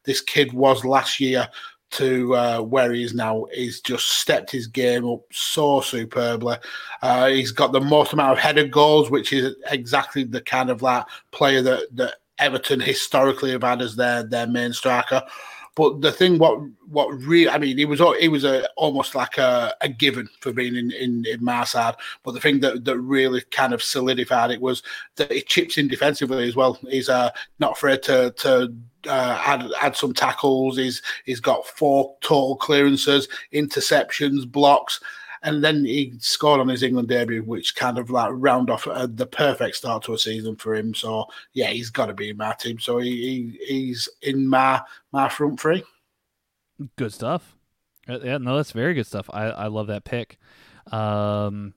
this 0.04 0.22
kid 0.22 0.54
was 0.54 0.86
last 0.86 1.20
year 1.20 1.48
to 1.92 2.36
uh, 2.36 2.62
where 2.62 2.92
he 2.92 3.04
is 3.04 3.14
now. 3.14 3.46
He's 3.54 3.82
just 3.82 4.10
stepped 4.10 4.52
his 4.52 4.68
game 4.68 5.08
up 5.08 5.22
so 5.32 5.82
superbly. 5.82 6.58
Uh, 7.02 7.28
he's 7.28 7.52
got 7.52 7.72
the 7.72 7.82
most 7.82 8.14
amount 8.14 8.34
of 8.34 8.40
headed 8.40 8.72
goals, 8.72 9.10
which 9.10 9.34
is 9.34 9.56
exactly 9.72 10.24
the 10.24 10.42
kind 10.42 10.70
of 10.70 10.82
like 10.82 11.06
player 11.32 11.62
that, 11.62 11.84
that 11.96 12.16
Everton 12.38 12.80
historically 12.80 13.52
have 13.52 13.64
had 13.64 13.82
as 13.82 13.96
their 13.96 14.24
their 14.24 14.48
main 14.48 14.74
striker. 14.74 15.22
But 15.76 16.02
the 16.02 16.12
thing, 16.12 16.38
what 16.38 16.60
what 16.88 17.10
really, 17.22 17.50
I 17.50 17.58
mean, 17.58 17.80
it 17.80 17.88
was 17.88 18.02
it 18.20 18.30
was 18.30 18.44
a 18.44 18.68
almost 18.76 19.16
like 19.16 19.38
a, 19.38 19.74
a 19.82 19.90
given 19.90 20.28
for 20.42 20.52
being 20.52 20.76
in, 20.76 20.92
in 20.92 21.26
in 21.26 21.66
side. 21.66 21.96
But 22.24 22.34
the 22.34 22.40
thing 22.40 22.60
that, 22.62 22.86
that 22.86 22.98
really 23.00 23.42
kind 23.52 23.74
of 23.74 23.84
solidified 23.84 24.52
it 24.52 24.62
was 24.62 24.84
that 25.16 25.32
he 25.32 25.42
chips 25.42 25.78
in 25.78 25.88
defensively 25.88 26.48
as 26.48 26.56
well. 26.56 26.80
He's 26.90 27.10
uh, 27.10 27.32
not 27.60 27.74
afraid 27.74 28.04
to 28.04 28.32
to 28.38 28.74
uh, 29.08 29.42
add 29.46 29.72
add 29.82 29.96
some 29.96 30.14
tackles. 30.14 30.78
He's 30.78 31.02
he's 31.26 31.40
got 31.40 31.66
four 31.66 32.16
total 32.22 32.56
clearances, 32.58 33.28
interceptions, 33.54 34.50
blocks 34.50 35.00
and 35.42 35.64
then 35.64 35.86
he 35.86 36.14
scored 36.20 36.60
on 36.60 36.68
his 36.68 36.84
England 36.84 37.08
debut, 37.08 37.44
which 37.44 37.76
kind 37.76 37.98
of 37.98 38.10
like 38.10 38.30
round 38.34 38.70
off 38.70 38.88
uh, 38.88 39.08
the 39.10 39.26
perfect 39.26 39.76
start 39.76 40.04
to 40.04 40.14
a 40.14 40.18
season 40.18 40.56
for 40.56 40.76
him. 40.76 40.94
So 40.94 41.26
yeah, 41.54 41.68
he's 41.68 41.90
got 41.90 42.08
to 42.08 42.14
be 42.14 42.30
in 42.30 42.38
my 42.38 42.54
team. 42.54 42.80
So 42.80 43.00
he, 43.00 43.58
he 43.66 43.66
he's 43.66 44.10
in 44.22 44.48
my 44.48 44.82
my 45.12 45.30
front 45.30 45.60
three. 45.60 45.84
Good 46.98 47.14
stuff. 47.14 47.56
Uh, 48.08 48.20
yeah, 48.24 48.38
no, 48.38 48.56
that's 48.56 48.72
very 48.72 48.94
good 48.94 49.08
stuff. 49.08 49.30
I 49.32 49.46
I 49.46 49.68
love 49.68 49.88
that 49.88 50.04
pick. 50.04 50.38
Um, 50.92 51.74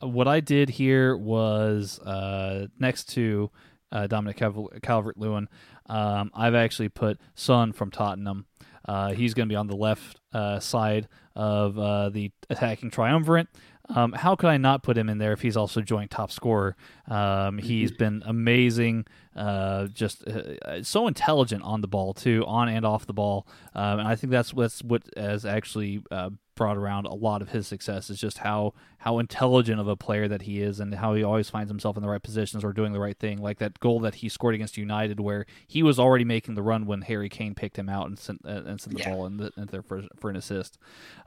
what 0.00 0.28
I 0.28 0.40
did 0.40 0.68
here 0.68 1.16
was 1.16 1.98
uh, 2.00 2.66
next 2.78 3.10
to 3.14 3.50
uh, 3.92 4.06
Dominic 4.06 4.42
Calvert 4.82 5.16
Lewin, 5.16 5.48
um, 5.86 6.30
I've 6.34 6.54
actually 6.54 6.88
put 6.88 7.20
Son 7.34 7.72
from 7.72 7.90
Tottenham. 7.90 8.46
Uh, 8.86 9.12
he's 9.12 9.34
going 9.34 9.48
to 9.48 9.52
be 9.52 9.56
on 9.56 9.68
the 9.68 9.76
left 9.76 10.20
uh, 10.32 10.58
side 10.60 11.08
of 11.36 11.78
uh, 11.78 12.08
the 12.10 12.30
attacking 12.50 12.90
triumvirate. 12.90 13.48
Um, 13.88 14.12
how 14.12 14.34
could 14.34 14.48
I 14.48 14.56
not 14.56 14.82
put 14.82 14.96
him 14.96 15.08
in 15.08 15.18
there 15.18 15.32
if 15.32 15.42
he's 15.42 15.56
also 15.56 15.82
joint 15.82 16.10
top 16.10 16.30
scorer? 16.32 16.74
Um, 17.08 17.58
he's 17.58 17.90
mm-hmm. 17.90 17.98
been 17.98 18.22
amazing, 18.24 19.06
uh, 19.36 19.88
just 19.88 20.26
uh, 20.26 20.82
so 20.82 21.06
intelligent 21.06 21.62
on 21.62 21.82
the 21.82 21.88
ball 21.88 22.14
too, 22.14 22.44
on 22.46 22.68
and 22.68 22.86
off 22.86 23.06
the 23.06 23.12
ball, 23.12 23.46
um, 23.74 23.98
and 23.98 24.08
I 24.08 24.16
think 24.16 24.30
that's 24.30 24.54
what's 24.54 24.82
what 24.82 25.02
has 25.16 25.44
actually 25.44 26.02
uh, 26.10 26.30
brought 26.54 26.76
around 26.76 27.06
a 27.06 27.14
lot 27.14 27.42
of 27.42 27.50
his 27.50 27.66
success 27.66 28.10
is 28.10 28.20
just 28.20 28.38
how 28.38 28.72
how 28.98 29.18
intelligent 29.18 29.80
of 29.80 29.88
a 29.88 29.96
player 29.96 30.28
that 30.28 30.42
he 30.42 30.62
is 30.62 30.80
and 30.80 30.94
how 30.94 31.14
he 31.14 31.22
always 31.22 31.50
finds 31.50 31.70
himself 31.70 31.96
in 31.96 32.02
the 32.02 32.08
right 32.08 32.22
positions 32.22 32.64
or 32.64 32.72
doing 32.72 32.92
the 32.92 33.00
right 33.00 33.18
thing 33.18 33.38
like 33.38 33.58
that 33.58 33.78
goal 33.80 34.00
that 34.00 34.16
he 34.16 34.28
scored 34.28 34.54
against 34.54 34.76
United 34.76 35.20
where 35.20 35.46
he 35.66 35.82
was 35.82 35.98
already 35.98 36.24
making 36.24 36.54
the 36.54 36.62
run 36.62 36.86
when 36.86 37.02
Harry 37.02 37.28
Kane 37.28 37.54
picked 37.54 37.78
him 37.78 37.88
out 37.88 38.06
and 38.06 38.18
sent 38.18 38.40
uh, 38.46 38.62
and 38.66 38.80
sent 38.80 38.96
the 38.96 39.02
yeah. 39.02 39.10
ball 39.10 39.26
in, 39.26 39.36
the, 39.36 39.52
in 39.56 39.66
there 39.66 39.82
for 39.82 40.02
for 40.18 40.30
an 40.30 40.36
assist 40.36 40.78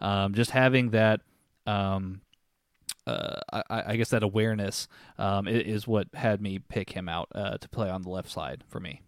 um, 0.01 0.33
just 0.33 0.51
having 0.51 0.91
that 0.91 1.21
um, 1.65 2.21
uh, 3.07 3.39
I, 3.69 3.83
I, 3.87 3.95
guess 3.95 4.09
that 4.09 4.21
awareness 4.21 4.89
um, 5.17 5.47
is 5.47 5.87
what 5.87 6.07
had 6.13 6.41
me 6.41 6.59
pick 6.59 6.91
him 6.91 7.07
out 7.07 7.29
uh, 7.33 7.57
to 7.57 7.69
play 7.69 7.89
on 7.89 8.01
the 8.01 8.09
left 8.09 8.29
side 8.29 8.65
for 8.67 8.81
me. 8.81 9.01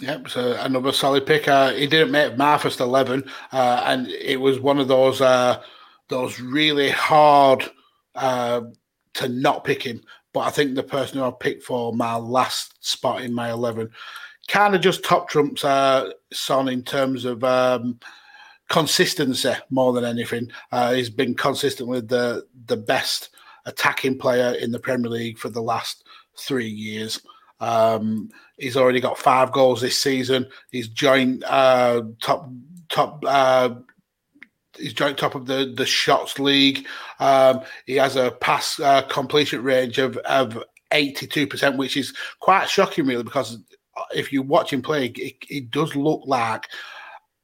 Yep, 0.00 0.28
so 0.28 0.52
another 0.60 0.92
solid 0.92 1.26
pick. 1.26 1.48
Uh, 1.48 1.72
he 1.72 1.88
didn't 1.88 2.12
make 2.12 2.36
my 2.36 2.56
first 2.56 2.78
eleven, 2.78 3.28
uh, 3.52 3.82
and 3.84 4.06
it 4.06 4.40
was 4.40 4.60
one 4.60 4.78
of 4.78 4.86
those 4.86 5.20
uh, 5.20 5.60
those 6.08 6.40
really 6.40 6.88
hard 6.88 7.68
uh, 8.14 8.60
to 9.14 9.28
not 9.28 9.64
pick 9.64 9.82
him. 9.82 10.02
But 10.32 10.40
I 10.40 10.50
think 10.50 10.76
the 10.76 10.84
person 10.84 11.18
who 11.18 11.24
I 11.24 11.32
picked 11.32 11.64
for 11.64 11.92
my 11.92 12.14
last 12.14 12.86
spot 12.86 13.22
in 13.22 13.34
my 13.34 13.50
eleven 13.50 13.90
kind 14.46 14.76
of 14.76 14.80
just 14.80 15.04
top 15.04 15.28
trumps 15.28 15.62
Son 16.32 16.68
in 16.68 16.82
terms 16.84 17.24
of 17.24 17.42
um, 17.42 17.98
consistency 18.70 19.52
more 19.68 19.92
than 19.92 20.04
anything. 20.04 20.50
Uh, 20.72 20.94
he's 20.94 21.10
been 21.10 21.34
consistently 21.34 22.00
the 22.00 22.46
the 22.66 22.76
best 22.76 23.30
attacking 23.66 24.16
player 24.16 24.54
in 24.54 24.70
the 24.72 24.78
Premier 24.78 25.10
League 25.10 25.36
for 25.36 25.50
the 25.50 25.60
last 25.60 26.04
three 26.38 26.68
years. 26.68 27.20
Um, 27.58 28.30
he's 28.56 28.76
already 28.76 29.00
got 29.00 29.18
five 29.18 29.52
goals 29.52 29.82
this 29.82 29.98
season. 29.98 30.46
He's 30.70 30.88
joint 30.88 31.44
uh, 31.44 32.02
top 32.22 32.48
top. 32.88 33.22
Uh, 33.26 33.74
he's 34.78 34.94
joint 34.94 35.18
top 35.18 35.34
of 35.34 35.46
the 35.46 35.74
the 35.76 35.84
shots 35.84 36.38
league. 36.38 36.86
Um, 37.18 37.60
he 37.86 37.96
has 37.96 38.16
a 38.16 38.30
pass 38.30 38.80
uh, 38.80 39.02
completion 39.02 39.62
range 39.62 39.98
of 39.98 40.16
of 40.18 40.62
eighty 40.92 41.26
two 41.26 41.46
percent, 41.46 41.76
which 41.76 41.96
is 41.96 42.14
quite 42.38 42.68
shocking, 42.68 43.06
really, 43.06 43.24
because 43.24 43.58
if 44.14 44.32
you 44.32 44.42
watch 44.42 44.72
him 44.72 44.80
play, 44.80 45.06
it, 45.06 45.36
it 45.50 45.70
does 45.70 45.94
look 45.96 46.22
like 46.24 46.66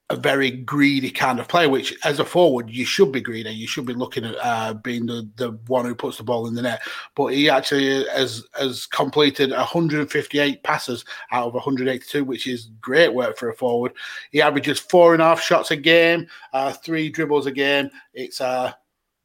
a 0.09 0.17
very 0.17 0.53
greedy 0.53 1.11
kind 1.11 1.41
of 1.41 1.49
player, 1.49 1.69
which 1.69 1.97
as 2.05 2.21
a 2.21 2.25
forward, 2.25 2.71
you 2.71 2.85
should 2.85 3.11
be 3.11 3.21
greedy. 3.21 3.51
You 3.51 3.67
should 3.67 3.87
be 3.87 3.93
looking 3.93 4.25
at 4.25 4.37
uh, 4.41 4.75
being 4.75 5.07
the, 5.07 5.29
the 5.37 5.51
one 5.67 5.85
who 5.85 5.97
puts 5.97 6.19
the 6.19 6.23
ball 6.23 6.47
in 6.47 6.55
the 6.55 6.63
net. 6.63 6.83
But 7.17 7.29
he 7.29 7.51
actually 7.51 8.05
has, 8.07 8.45
has 8.55 8.87
completed 8.87 9.51
158 9.51 10.63
passes 10.63 11.05
out 11.33 11.49
of 11.49 11.55
182, 11.55 12.25
which 12.25 12.47
is 12.47 12.71
great 12.81 13.13
work 13.13 13.37
for 13.37 13.49
a 13.49 13.55
forward. 13.55 13.95
He 14.31 14.41
averages 14.41 14.79
four 14.79 15.13
and 15.13 15.23
a 15.23 15.27
half 15.27 15.41
shots 15.41 15.73
a 15.73 15.77
game, 15.77 16.29
uh, 16.53 16.73
three 16.73 17.09
dribbles 17.09 17.47
a 17.47 17.53
game. 17.53 17.91
It's 18.15 18.41
uh, 18.41 18.73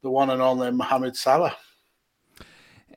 the 0.02 0.10
one 0.10 0.30
and 0.30 0.42
only 0.42 0.72
Mohamed 0.72 1.16
Salah. 1.16 1.56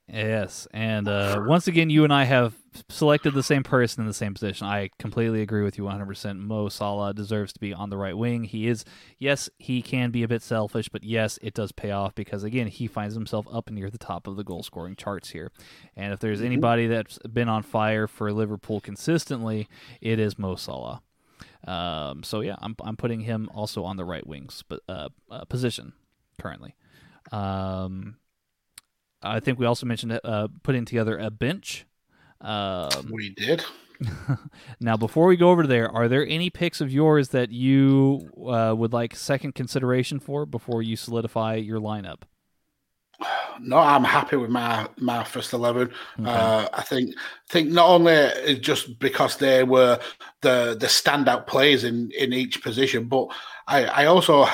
Yes, 0.07 0.67
and 0.71 1.07
uh, 1.07 1.41
once 1.47 1.67
again, 1.67 1.89
you 1.89 2.03
and 2.03 2.13
I 2.13 2.25
have 2.25 2.55
selected 2.89 3.33
the 3.33 3.41
same 3.41 3.63
person 3.63 4.01
in 4.01 4.07
the 4.07 4.13
same 4.13 4.35
position. 4.35 4.67
I 4.67 4.91
completely 4.99 5.41
agree 5.41 5.63
with 5.63 5.79
you 5.79 5.83
100%. 5.85 6.37
Mo 6.37 6.69
Salah 6.69 7.11
deserves 7.11 7.53
to 7.53 7.59
be 7.59 7.73
on 7.73 7.89
the 7.89 7.97
right 7.97 8.15
wing. 8.15 8.43
He 8.43 8.67
is, 8.67 8.85
yes, 9.17 9.49
he 9.57 9.81
can 9.81 10.11
be 10.11 10.21
a 10.21 10.27
bit 10.27 10.43
selfish, 10.43 10.89
but 10.89 11.03
yes, 11.03 11.39
it 11.41 11.55
does 11.55 11.71
pay 11.71 11.89
off 11.89 12.13
because, 12.13 12.43
again, 12.43 12.67
he 12.67 12.85
finds 12.85 13.15
himself 13.15 13.47
up 13.51 13.71
near 13.71 13.89
the 13.89 13.97
top 13.97 14.27
of 14.27 14.35
the 14.35 14.43
goal 14.43 14.61
scoring 14.61 14.95
charts 14.95 15.29
here. 15.29 15.51
And 15.95 16.13
if 16.13 16.19
there's 16.19 16.37
mm-hmm. 16.37 16.47
anybody 16.47 16.87
that's 16.87 17.17
been 17.19 17.49
on 17.49 17.63
fire 17.63 18.07
for 18.07 18.31
Liverpool 18.31 18.81
consistently, 18.81 19.67
it 20.01 20.19
is 20.19 20.37
Mo 20.37 20.55
Salah. 20.55 21.01
Um, 21.67 22.21
so, 22.21 22.41
yeah, 22.41 22.57
I'm, 22.61 22.75
I'm 22.83 22.95
putting 22.95 23.21
him 23.21 23.49
also 23.55 23.83
on 23.83 23.97
the 23.97 24.05
right 24.05 24.25
wings 24.25 24.63
uh, 24.87 25.09
uh, 25.31 25.45
position 25.45 25.93
currently. 26.39 26.75
Um, 27.31 28.17
I 29.25 29.39
think 29.39 29.59
we 29.59 29.65
also 29.65 29.85
mentioned 29.85 30.19
uh, 30.23 30.47
putting 30.63 30.85
together 30.85 31.17
a 31.17 31.29
bench. 31.29 31.85
Um, 32.41 33.09
we 33.11 33.29
did. 33.29 33.63
now, 34.79 34.97
before 34.97 35.25
we 35.27 35.37
go 35.37 35.49
over 35.49 35.65
there, 35.65 35.89
are 35.89 36.07
there 36.07 36.25
any 36.27 36.49
picks 36.49 36.81
of 36.81 36.91
yours 36.91 37.29
that 37.29 37.51
you 37.51 38.29
uh, 38.47 38.73
would 38.75 38.93
like 38.93 39.15
second 39.15 39.55
consideration 39.55 40.19
for 40.19 40.45
before 40.45 40.81
you 40.81 40.95
solidify 40.95 41.55
your 41.55 41.79
lineup? 41.79 42.21
No, 43.57 43.77
I'm 43.77 44.03
happy 44.03 44.35
with 44.35 44.49
my 44.49 44.85
my 44.97 45.23
first 45.23 45.53
eleven. 45.53 45.89
Okay. 46.19 46.29
Uh, 46.29 46.67
I 46.73 46.81
think 46.81 47.15
think 47.47 47.69
not 47.69 47.87
only 47.87 48.59
just 48.59 48.99
because 48.99 49.37
they 49.37 49.63
were 49.63 49.97
the 50.41 50.75
the 50.77 50.87
standout 50.87 51.47
players 51.47 51.85
in 51.85 52.11
in 52.11 52.33
each 52.33 52.61
position, 52.61 53.05
but 53.05 53.29
I, 53.65 53.85
I 53.85 54.05
also 54.07 54.45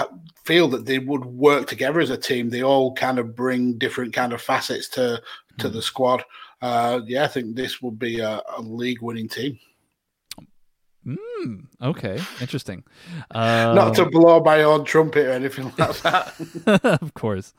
feel 0.46 0.68
that 0.70 0.86
they 0.86 1.00
would 1.00 1.26
work 1.26 1.68
together 1.68 2.00
as 2.00 2.10
a 2.10 2.18
team. 2.18 2.50
They 2.50 2.64
all 2.64 2.94
kind 2.94 3.20
of 3.20 3.36
bring 3.36 3.78
different 3.78 4.14
kind 4.14 4.34
of 4.34 4.42
facets 4.42 4.88
to 4.90 5.22
to 5.60 5.70
mm. 5.70 5.74
the 5.74 5.82
squad. 5.82 6.24
Uh, 6.62 7.02
yeah, 7.06 7.24
I 7.24 7.28
think 7.28 7.56
this 7.56 7.82
would 7.82 7.98
be 7.98 8.20
a, 8.20 8.42
a 8.58 8.62
league 8.62 9.02
winning 9.02 9.28
team. 9.28 9.60
Mm, 11.06 11.66
okay, 11.82 12.20
interesting. 12.40 12.84
Um, 13.32 13.76
Not 13.76 13.96
to 13.96 14.04
um, 14.04 14.12
blow 14.12 14.40
my 14.40 14.62
own 14.62 14.86
trumpet 14.86 15.26
or 15.26 15.32
anything 15.32 15.74
like 15.78 15.98
that. 16.04 17.00
of 17.02 17.14
course, 17.16 17.56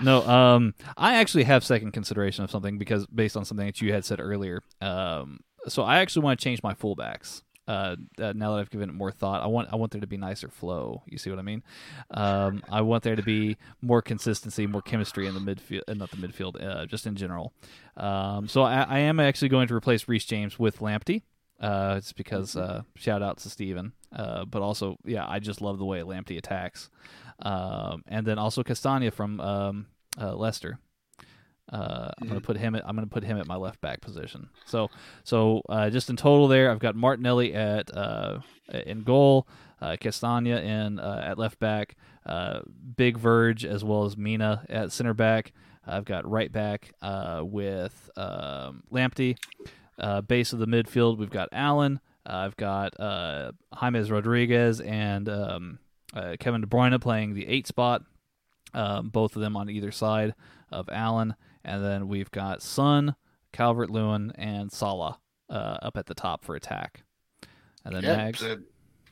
no. 0.00 0.26
Um, 0.26 0.74
I 0.96 1.16
actually 1.16 1.44
have 1.44 1.62
second 1.62 1.92
consideration 1.92 2.44
of 2.44 2.50
something 2.50 2.78
because 2.78 3.06
based 3.06 3.36
on 3.36 3.44
something 3.44 3.66
that 3.66 3.82
you 3.82 3.92
had 3.92 4.06
said 4.06 4.18
earlier. 4.20 4.62
Um, 4.80 5.40
so 5.68 5.82
I 5.82 5.98
actually 5.98 6.22
want 6.22 6.40
to 6.40 6.44
change 6.44 6.62
my 6.62 6.72
fullbacks 6.72 7.42
uh, 7.68 7.96
uh, 8.18 8.32
now 8.34 8.54
that 8.54 8.60
I've 8.60 8.70
given 8.70 8.88
it 8.88 8.92
more 8.92 9.10
thought, 9.10 9.42
I 9.42 9.46
want 9.46 9.68
I 9.72 9.76
want 9.76 9.92
there 9.92 10.00
to 10.00 10.06
be 10.06 10.16
nicer 10.16 10.48
flow. 10.48 11.02
You 11.06 11.18
see 11.18 11.30
what 11.30 11.38
I 11.38 11.42
mean? 11.42 11.62
Um, 12.10 12.62
I 12.70 12.82
want 12.82 13.02
there 13.02 13.16
to 13.16 13.22
be 13.22 13.56
more 13.82 14.02
consistency, 14.02 14.66
more 14.66 14.82
chemistry 14.82 15.26
in 15.26 15.34
the 15.34 15.40
midfield, 15.40 15.82
uh, 15.88 15.94
not 15.94 16.10
the 16.10 16.16
midfield, 16.16 16.62
uh, 16.62 16.86
just 16.86 17.06
in 17.06 17.16
general. 17.16 17.52
Um, 17.96 18.48
so 18.48 18.62
I, 18.62 18.82
I, 18.82 18.98
am 19.00 19.18
actually 19.18 19.48
going 19.48 19.68
to 19.68 19.74
replace 19.74 20.06
Reece 20.06 20.26
James 20.26 20.58
with 20.58 20.80
Lamptey. 20.80 21.22
Uh, 21.58 21.94
it's 21.96 22.12
because 22.12 22.54
mm-hmm. 22.54 22.78
uh, 22.78 22.82
shout 22.94 23.22
out 23.22 23.38
to 23.38 23.50
Steven. 23.50 23.92
Uh, 24.14 24.44
but 24.44 24.62
also, 24.62 24.96
yeah, 25.04 25.26
I 25.26 25.38
just 25.38 25.60
love 25.60 25.78
the 25.78 25.84
way 25.84 26.00
Lamptey 26.00 26.36
attacks. 26.36 26.90
Um, 27.40 28.02
and 28.06 28.26
then 28.26 28.38
also 28.38 28.62
Castagna 28.62 29.10
from 29.10 29.40
um, 29.40 29.86
uh, 30.20 30.34
Leicester. 30.34 30.78
Uh, 31.72 32.10
I'm 32.20 32.28
gonna 32.28 32.40
put 32.40 32.56
him. 32.56 32.74
At, 32.74 32.86
I'm 32.86 32.94
gonna 32.94 33.06
put 33.08 33.24
him 33.24 33.38
at 33.38 33.46
my 33.46 33.56
left 33.56 33.80
back 33.80 34.00
position. 34.00 34.48
So, 34.66 34.88
so 35.24 35.62
uh, 35.68 35.90
just 35.90 36.08
in 36.10 36.16
total, 36.16 36.48
there 36.48 36.70
I've 36.70 36.78
got 36.78 36.94
Martinelli 36.94 37.54
at 37.54 37.94
uh, 37.96 38.38
in 38.68 39.02
goal, 39.02 39.48
uh, 39.80 39.96
Castagne 40.00 40.62
in 40.62 41.00
uh, 41.00 41.24
at 41.26 41.38
left 41.38 41.58
back, 41.58 41.96
uh, 42.24 42.60
Big 42.96 43.18
Verge 43.18 43.64
as 43.64 43.82
well 43.82 44.04
as 44.04 44.16
Mina 44.16 44.64
at 44.68 44.92
center 44.92 45.14
back. 45.14 45.52
I've 45.84 46.04
got 46.04 46.28
right 46.28 46.50
back 46.50 46.92
uh, 47.02 47.42
with 47.44 48.10
um, 48.16 48.82
Lamptey. 48.92 49.36
base 50.26 50.52
of 50.52 50.58
the 50.58 50.66
midfield, 50.66 51.18
we've 51.18 51.30
got 51.30 51.48
Allan. 51.52 52.00
I've 52.24 52.56
got 52.56 52.94
James 53.80 54.10
Rodriguez 54.10 54.80
and 54.80 55.28
um, 55.28 55.78
Kevin 56.40 56.60
De 56.60 56.66
Bruyne 56.66 57.00
playing 57.00 57.34
the 57.34 57.46
eight 57.46 57.66
spot. 57.66 58.02
Um, 58.74 59.08
both 59.08 59.36
of 59.36 59.42
them 59.42 59.56
on 59.56 59.70
either 59.70 59.90
side 59.90 60.34
of 60.70 60.88
Allan. 60.90 61.34
And 61.66 61.84
then 61.84 62.06
we've 62.06 62.30
got 62.30 62.62
Son, 62.62 63.16
Calvert 63.52 63.90
Lewin, 63.90 64.32
and 64.36 64.70
Salah 64.70 65.18
uh, 65.50 65.78
up 65.82 65.96
at 65.96 66.06
the 66.06 66.14
top 66.14 66.44
for 66.44 66.54
attack. 66.54 67.02
And 67.84 67.94
then 67.94 68.04
yeah, 68.04 68.16
Mags. 68.16 68.40
It's 68.40 68.54
a, 68.54 68.62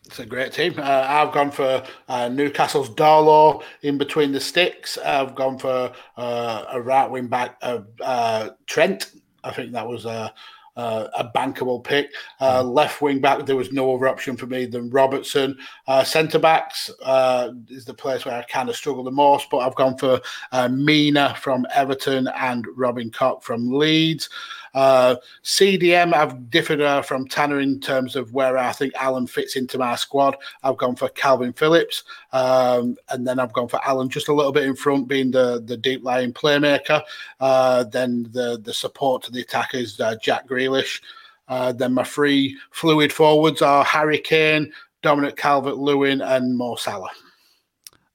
it's 0.07 0.19
a 0.21 0.27
great 0.27 0.53
team. 0.53 0.75
Uh, 0.79 1.05
I've 1.09 1.33
gone 1.33 1.51
for 1.51 1.83
uh, 2.09 2.29
Newcastle's 2.29 2.91
Darlow 2.91 3.63
in 3.83 3.99
between 3.99 4.31
the 4.31 4.41
sticks. 4.41 4.97
I've 4.99 5.35
gone 5.35 5.59
for 5.59 5.93
uh, 6.17 6.65
a 6.71 6.81
right 6.81 7.11
wing 7.11 7.27
back 7.27 7.57
of 7.61 7.89
uh, 8.01 8.51
Trent. 8.67 9.11
I 9.43 9.51
think 9.51 9.73
that 9.73 9.89
was 9.89 10.05
a 10.05 10.33
uh, 10.77 11.09
a 11.17 11.29
bankable 11.29 11.83
pick. 11.83 12.13
Uh, 12.41 12.63
mm. 12.63 12.75
left 12.75 13.01
wing 13.01 13.21
back, 13.21 13.45
there 13.47 13.57
was 13.57 13.73
no 13.73 13.95
other 13.95 14.09
option 14.09 14.37
for 14.37 14.47
me 14.47 14.67
than 14.67 14.91
Robertson. 14.91 15.57
Uh, 15.87 16.05
Centre 16.05 16.39
backs 16.39 16.91
uh, 17.03 17.51
is 17.69 17.85
the 17.85 17.95
place 17.95 18.25
where 18.25 18.35
I 18.35 18.43
kind 18.43 18.69
of 18.69 18.77
struggle 18.77 19.05
the 19.05 19.11
most, 19.11 19.49
but 19.51 19.59
I've 19.59 19.77
gone 19.77 19.97
for 19.97 20.21
uh, 20.53 20.69
Mina 20.69 21.35
from 21.39 21.67
Everton 21.75 22.29
and 22.37 22.67
Robin 22.75 23.11
Koch 23.11 23.43
from 23.43 23.73
Leeds. 23.73 24.29
Uh, 24.75 25.17
CDM, 25.45 26.13
I've 26.13 26.51
differed 26.51 26.81
uh, 26.81 27.01
from 27.03 27.29
Tanner 27.29 27.61
in 27.61 27.81
terms 27.81 28.17
of 28.17 28.33
where 28.33 28.59
I 28.59 28.73
think 28.73 28.93
Allan 28.97 29.27
fits 29.27 29.57
into 29.57 29.79
my 29.79 29.95
squad. 29.95 30.37
I've 30.63 30.77
gone 30.77 30.97
for 30.97 31.09
Kalvin 31.11 31.57
Phillips, 31.57 32.03
um, 32.33 32.97
and 33.11 33.27
then 33.27 33.39
I've 33.39 33.53
gone 33.53 33.69
for 33.69 33.81
Allan 33.87 34.09
just 34.09 34.29
a 34.29 34.35
little 34.35 34.53
bit 34.53 34.65
in 34.65 34.75
front, 34.75 35.07
being 35.07 35.31
the, 35.31 35.63
the 35.65 35.77
deep 35.77 36.03
lying 36.03 36.33
playmaker. 36.33 37.03
Uh, 37.39 37.85
then 37.85 38.25
the, 38.33 38.59
the 38.63 38.75
support 38.75 39.23
to 39.25 39.31
the 39.31 39.43
attack 39.43 39.75
is 39.75 40.01
uh, 40.01 40.17
Jack 40.21 40.49
Grealish. 40.49 41.01
Uh, 41.47 41.73
then 41.73 41.93
my 41.93 42.05
three 42.05 42.57
fluid 42.73 43.13
forwards 43.13 43.63
are 43.63 43.85
Harry 43.85 44.19
Kane, 44.19 44.73
Dominic 45.03 45.37
Calvert 45.37 45.77
Lewin, 45.77 46.21
and 46.21 46.57
Mo 46.57 46.75
Salah. 46.75 47.11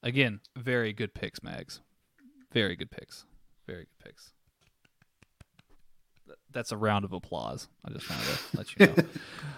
Again, 0.04 0.40
very 0.58 0.92
good 0.94 1.14
picks, 1.14 1.42
Mags. 1.44 1.82
Very 2.52 2.76
good 2.76 2.90
picks. 2.90 3.26
Very 3.68 3.82
good 3.82 4.04
picks 4.04 4.34
that's 6.52 6.72
a 6.72 6.78
round 6.78 7.06
of 7.06 7.14
applause. 7.14 7.68
I 7.86 7.92
just 7.92 8.10
wanted 8.10 8.26
to 8.26 8.58
let 8.58 8.80
you 8.80 9.04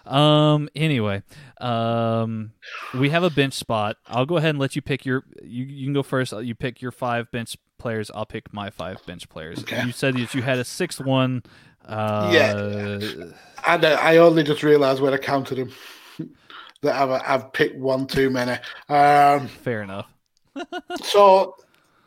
know. 0.05 0.11
um. 0.11 0.69
Anyway, 0.75 1.23
um, 1.59 2.51
we 2.93 3.09
have 3.09 3.23
a 3.23 3.29
bench 3.29 3.53
spot. 3.53 3.97
I'll 4.07 4.25
go 4.25 4.37
ahead 4.37 4.51
and 4.51 4.59
let 4.59 4.75
you 4.75 4.81
pick 4.81 5.05
your. 5.05 5.23
You 5.43 5.65
you 5.65 5.85
can 5.85 5.93
go 5.93 6.03
first. 6.03 6.33
You 6.33 6.55
pick 6.55 6.81
your 6.81 6.91
five 6.91 7.31
bench 7.31 7.57
players. 7.77 8.11
I'll 8.13 8.25
pick 8.25 8.53
my 8.53 8.69
five 8.69 9.05
bench 9.05 9.29
players. 9.29 9.59
Okay. 9.59 9.83
You 9.83 9.91
said 9.91 10.15
that 10.15 10.33
you 10.33 10.41
had 10.41 10.59
a 10.59 10.63
six 10.63 10.99
one. 10.99 11.43
Uh, 11.85 12.29
yeah. 12.33 13.33
And 13.65 13.85
uh, 13.85 13.97
I 14.01 14.17
only 14.17 14.43
just 14.43 14.63
realized 14.63 15.01
when 15.01 15.13
I 15.13 15.17
counted 15.17 15.57
them 15.57 15.71
that 16.81 16.95
I've 16.95 17.21
I've 17.25 17.53
picked 17.53 17.77
one 17.77 18.07
too 18.07 18.29
many. 18.29 18.57
Um, 18.89 19.47
Fair 19.47 19.81
enough. 19.81 20.07
so 21.03 21.55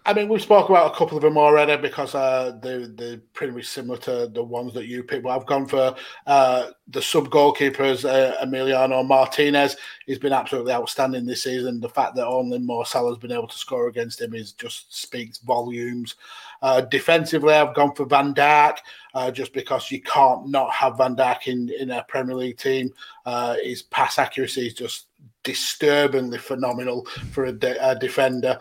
I 0.07 0.13
mean, 0.13 0.29
we've 0.29 0.43
spoke 0.43 0.69
about 0.69 0.93
a 0.93 0.95
couple 0.95 1.17
of 1.17 1.23
them 1.23 1.39
already 1.39 1.81
because 1.81 2.15
uh, 2.15 2.59
they, 2.61 2.85
they're 2.91 3.23
pretty 3.33 3.55
much 3.55 3.65
similar 3.65 3.99
to 4.01 4.29
the 4.29 4.45
ones 4.45 4.75
that 4.75 4.87
you 4.87 5.03
picked. 5.03 5.23
But 5.23 5.31
I've 5.31 5.47
gone 5.47 5.67
for 5.67 5.95
uh, 6.27 6.71
the 6.89 7.01
sub 7.01 7.31
goalkeepers, 7.31 8.05
uh, 8.05 8.45
Emiliano 8.45 9.07
Martinez. 9.07 9.77
He's 10.05 10.19
been 10.19 10.35
absolutely 10.35 10.73
outstanding 10.73 11.25
this 11.25 11.45
season. 11.45 11.81
The 11.81 11.89
fact 11.89 12.17
that 12.17 12.27
only 12.27 12.59
Mo 12.59 12.83
Salah's 12.83 13.17
been 13.17 13.33
able 13.33 13.49
to 13.49 13.57
score 13.57 13.89
against 13.89 14.21
him 14.21 14.35
is 14.35 14.53
just 14.53 14.95
speaks 14.95 15.39
volumes. 15.39 16.17
Uh, 16.61 16.83
defensively, 16.83 17.55
I've 17.55 17.75
gone 17.75 17.95
for 17.95 18.05
Van 18.05 18.35
Dijk 18.35 18.77
uh, 19.15 19.31
just 19.31 19.55
because 19.55 19.91
you 19.91 20.03
can't 20.03 20.49
not 20.49 20.71
have 20.71 20.99
Van 20.99 21.17
Dijk 21.17 21.47
in, 21.47 21.71
in 21.71 21.91
a 21.91 22.05
Premier 22.09 22.37
League 22.37 22.59
team. 22.59 22.93
Uh, 23.25 23.57
his 23.63 23.83
pass 23.83 24.19
accuracy 24.19 24.67
is 24.67 24.75
just 24.75 25.07
disturbingly 25.45 26.39
phenomenal 26.39 27.07
for 27.31 27.45
a, 27.45 27.53
de- 27.53 27.91
a 27.91 27.95
defender. 27.95 28.59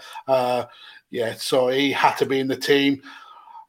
Yeah, 1.14 1.36
so 1.36 1.68
he 1.70 1.92
had 1.92 2.16
to 2.18 2.26
be 2.26 2.40
in 2.40 2.48
the 2.48 2.58
team. 2.58 3.04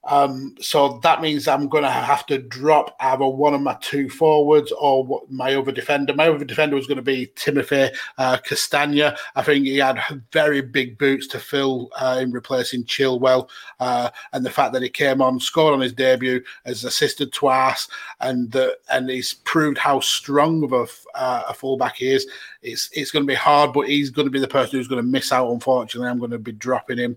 Um, 0.06 0.54
so 0.60 0.98
that 1.02 1.22
means 1.22 1.48
I'm 1.48 1.68
going 1.68 1.84
to 1.84 1.90
have 1.90 2.26
to 2.26 2.38
drop 2.38 2.94
either 3.00 3.26
one 3.26 3.54
of 3.54 3.60
my 3.60 3.76
two 3.80 4.08
forwards 4.10 4.72
or 4.72 5.22
my 5.28 5.54
other 5.54 5.72
defender. 5.72 6.14
My 6.14 6.28
other 6.28 6.44
defender 6.44 6.76
was 6.76 6.86
going 6.86 6.96
to 6.96 7.02
be 7.02 7.32
Timothy 7.36 7.88
uh, 8.18 8.38
Castagne. 8.46 9.16
I 9.34 9.42
think 9.42 9.64
he 9.64 9.78
had 9.78 10.00
very 10.32 10.60
big 10.60 10.98
boots 10.98 11.26
to 11.28 11.38
fill 11.38 11.90
uh, 11.96 12.18
in 12.20 12.32
replacing 12.32 12.84
Chilwell. 12.84 13.48
Uh, 13.80 14.10
and 14.32 14.44
the 14.44 14.50
fact 14.50 14.72
that 14.74 14.82
he 14.82 14.90
came 14.90 15.22
on, 15.22 15.40
scored 15.40 15.74
on 15.74 15.80
his 15.80 15.92
debut, 15.92 16.42
has 16.66 16.84
assisted 16.84 17.32
twice, 17.32 17.88
and 18.20 18.50
that 18.52 18.76
and 18.90 19.08
he's 19.08 19.34
proved 19.34 19.78
how 19.78 20.00
strong 20.00 20.64
of 20.64 20.72
a, 20.72 20.86
uh, 21.18 21.44
a 21.48 21.54
fullback 21.54 21.96
he 21.96 22.12
is. 22.12 22.26
It's, 22.62 22.88
it's 22.92 23.10
going 23.10 23.24
to 23.24 23.30
be 23.30 23.34
hard, 23.34 23.72
but 23.72 23.88
he's 23.88 24.10
going 24.10 24.26
to 24.26 24.30
be 24.32 24.38
the 24.40 24.48
person 24.48 24.78
who's 24.78 24.88
going 24.88 25.02
to 25.02 25.08
miss 25.08 25.32
out, 25.32 25.50
unfortunately. 25.50 26.08
I'm 26.08 26.18
going 26.18 26.30
to 26.30 26.38
be 26.38 26.52
dropping 26.52 26.98
him. 26.98 27.16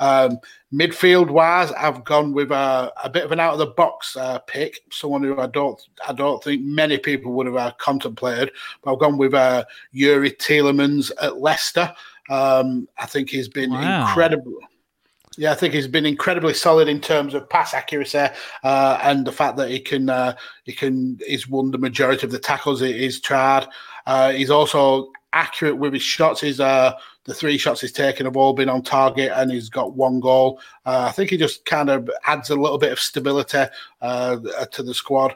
Um, 0.00 0.38
midfield 0.72 1.30
wise, 1.30 1.72
I've 1.72 2.04
gone 2.04 2.32
with 2.32 2.50
a, 2.50 2.92
a, 3.02 3.10
bit 3.10 3.24
of 3.24 3.32
an 3.32 3.40
out 3.40 3.54
of 3.54 3.58
the 3.58 3.66
box 3.66 4.16
uh, 4.16 4.38
pick, 4.40 4.80
someone 4.90 5.22
who 5.22 5.38
I 5.38 5.46
don't 5.46 5.80
I 6.06 6.12
don't 6.12 6.42
think 6.42 6.62
many 6.62 6.98
people 6.98 7.32
would 7.32 7.46
have 7.46 7.56
uh, 7.56 7.72
contemplated. 7.78 8.52
But 8.82 8.92
I've 8.92 9.00
gone 9.00 9.18
with 9.18 9.34
uh, 9.34 9.64
Youri 9.94 10.36
Tielemans 10.36 11.10
at 11.20 11.38
Leicester. 11.38 11.92
Um, 12.28 12.88
I 12.98 13.06
think 13.06 13.30
he's 13.30 13.48
been 13.48 13.72
wow. 13.72 14.06
incredible. 14.06 14.58
Yeah, 15.36 15.52
I 15.52 15.54
think 15.54 15.74
he's 15.74 15.86
been 15.86 16.06
incredibly 16.06 16.54
solid 16.54 16.88
in 16.88 17.00
terms 17.00 17.34
of 17.34 17.48
pass 17.48 17.72
accuracy 17.72 18.26
uh, 18.62 18.98
and 19.02 19.26
the 19.26 19.32
fact 19.32 19.56
that 19.56 19.70
he 19.70 19.80
can 19.80 20.08
uh, 20.08 20.34
he 20.64 20.72
can 20.72 21.18
he's 21.26 21.48
won 21.48 21.70
the 21.70 21.78
majority 21.78 22.26
of 22.26 22.32
the 22.32 22.38
tackles 22.38 22.80
he's 22.80 23.20
tried. 23.20 23.66
Uh, 24.06 24.32
he's 24.32 24.50
also 24.50 25.10
accurate 25.32 25.78
with 25.78 25.92
his 25.92 26.02
shots. 26.02 26.40
He's 26.40 26.60
uh, 26.60 26.92
the 27.24 27.34
three 27.34 27.58
shots 27.58 27.80
he's 27.80 27.92
taken 27.92 28.26
have 28.26 28.36
all 28.36 28.52
been 28.52 28.68
on 28.68 28.82
target, 28.82 29.32
and 29.34 29.50
he's 29.50 29.68
got 29.68 29.94
one 29.94 30.20
goal. 30.20 30.60
Uh, 30.86 31.06
I 31.08 31.12
think 31.12 31.30
he 31.30 31.36
just 31.36 31.64
kind 31.64 31.90
of 31.90 32.10
adds 32.26 32.50
a 32.50 32.56
little 32.56 32.78
bit 32.78 32.92
of 32.92 33.00
stability 33.00 33.64
uh, 34.00 34.36
to 34.70 34.82
the 34.82 34.94
squad. 34.94 35.34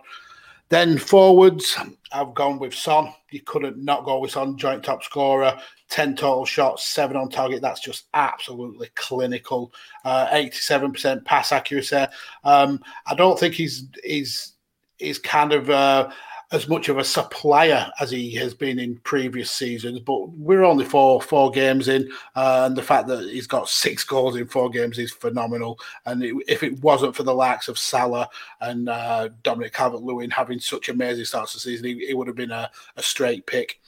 Then 0.71 0.99
forwards, 0.99 1.77
I've 2.11 2.35
gone 2.35 2.59
with 2.59 2.75
Son. 2.75 3.13
You 3.31 3.41
couldn't 3.43 3.77
not 3.77 4.05
go 4.05 4.19
with 4.19 4.31
Son, 4.31 4.57
joint 4.57 4.83
top 4.83 5.05
scorer. 5.05 5.59
10 5.91 6.17
total 6.17 6.45
shots, 6.45 6.87
seven 6.87 7.17
on 7.17 7.29
target. 7.29 7.61
That's 7.61 7.81
just 7.81 8.07
absolutely 8.15 8.89
clinical. 8.95 9.73
Uh, 10.05 10.27
87% 10.29 11.25
pass 11.25 11.53
accuracy. 11.53 12.07
Um, 12.43 12.81
I 13.07 13.15
don't 13.15 13.39
think 13.39 13.55
he's 13.55 13.87
he's 14.03 14.55
he's 14.99 15.19
kind 15.19 15.53
of 15.53 15.71
uh, 15.71 16.09
as 16.55 16.69
much 16.69 16.89
of 16.89 16.99
a 16.99 17.05
supplier 17.05 17.91
as 17.99 18.13
he 18.13 18.33
has 18.37 18.55
been 18.55 18.79
in 18.79 18.97
previous 18.99 19.51
seasons, 19.51 19.99
but 19.99 20.31
we're 20.31 20.63
only 20.63 20.85
four 20.85 21.21
four 21.21 21.51
games 21.51 21.89
in, 21.89 22.09
uh, 22.37 22.63
and 22.67 22.77
the 22.77 22.83
fact 22.83 23.09
that 23.09 23.29
he's 23.29 23.49
got 23.49 23.69
six 23.69 24.05
goals 24.05 24.37
in 24.37 24.47
four 24.47 24.71
games 24.71 24.97
is 24.99 25.11
phenomenal. 25.11 25.81
And 26.07 26.23
it, 26.23 26.33
if 26.47 26.63
it 26.63 26.81
wasn't 26.81 27.17
for 27.17 27.25
the 27.25 27.35
likes 27.35 27.67
of 27.67 27.77
Salah 27.77 28.29
and 28.61 28.89
uh, 28.89 29.31
Dominic 29.43 29.73
Calvert-Lewin 29.73 30.31
having 30.31 30.61
such 30.61 30.89
amazing 30.89 31.25
starts 31.25 31.53
to 31.53 31.57
the 31.57 31.63
season, 31.63 31.87
he, 31.87 32.07
he 32.07 32.15
would 32.15 32.29
have 32.29 32.37
been 32.37 32.53
a, 32.53 32.71
a, 32.97 33.03
straight 33.03 33.47
pick. 33.47 33.81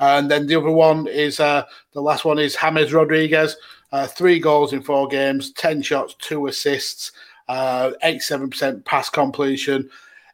And 0.00 0.30
then 0.30 0.46
the 0.46 0.56
other 0.56 0.70
one 0.70 1.06
is 1.06 1.38
uh, 1.38 1.64
the 1.92 2.00
last 2.00 2.24
one 2.24 2.38
is 2.38 2.56
James 2.56 2.94
Rodriguez, 2.94 3.56
uh, 3.92 4.06
three 4.06 4.38
goals 4.38 4.72
in 4.72 4.80
four 4.80 5.06
games, 5.06 5.52
ten 5.52 5.82
shots, 5.82 6.14
two 6.18 6.46
assists, 6.46 7.12
uh, 7.48 7.90
eighty-seven 8.02 8.48
percent 8.48 8.84
pass 8.86 9.10
completion. 9.10 9.90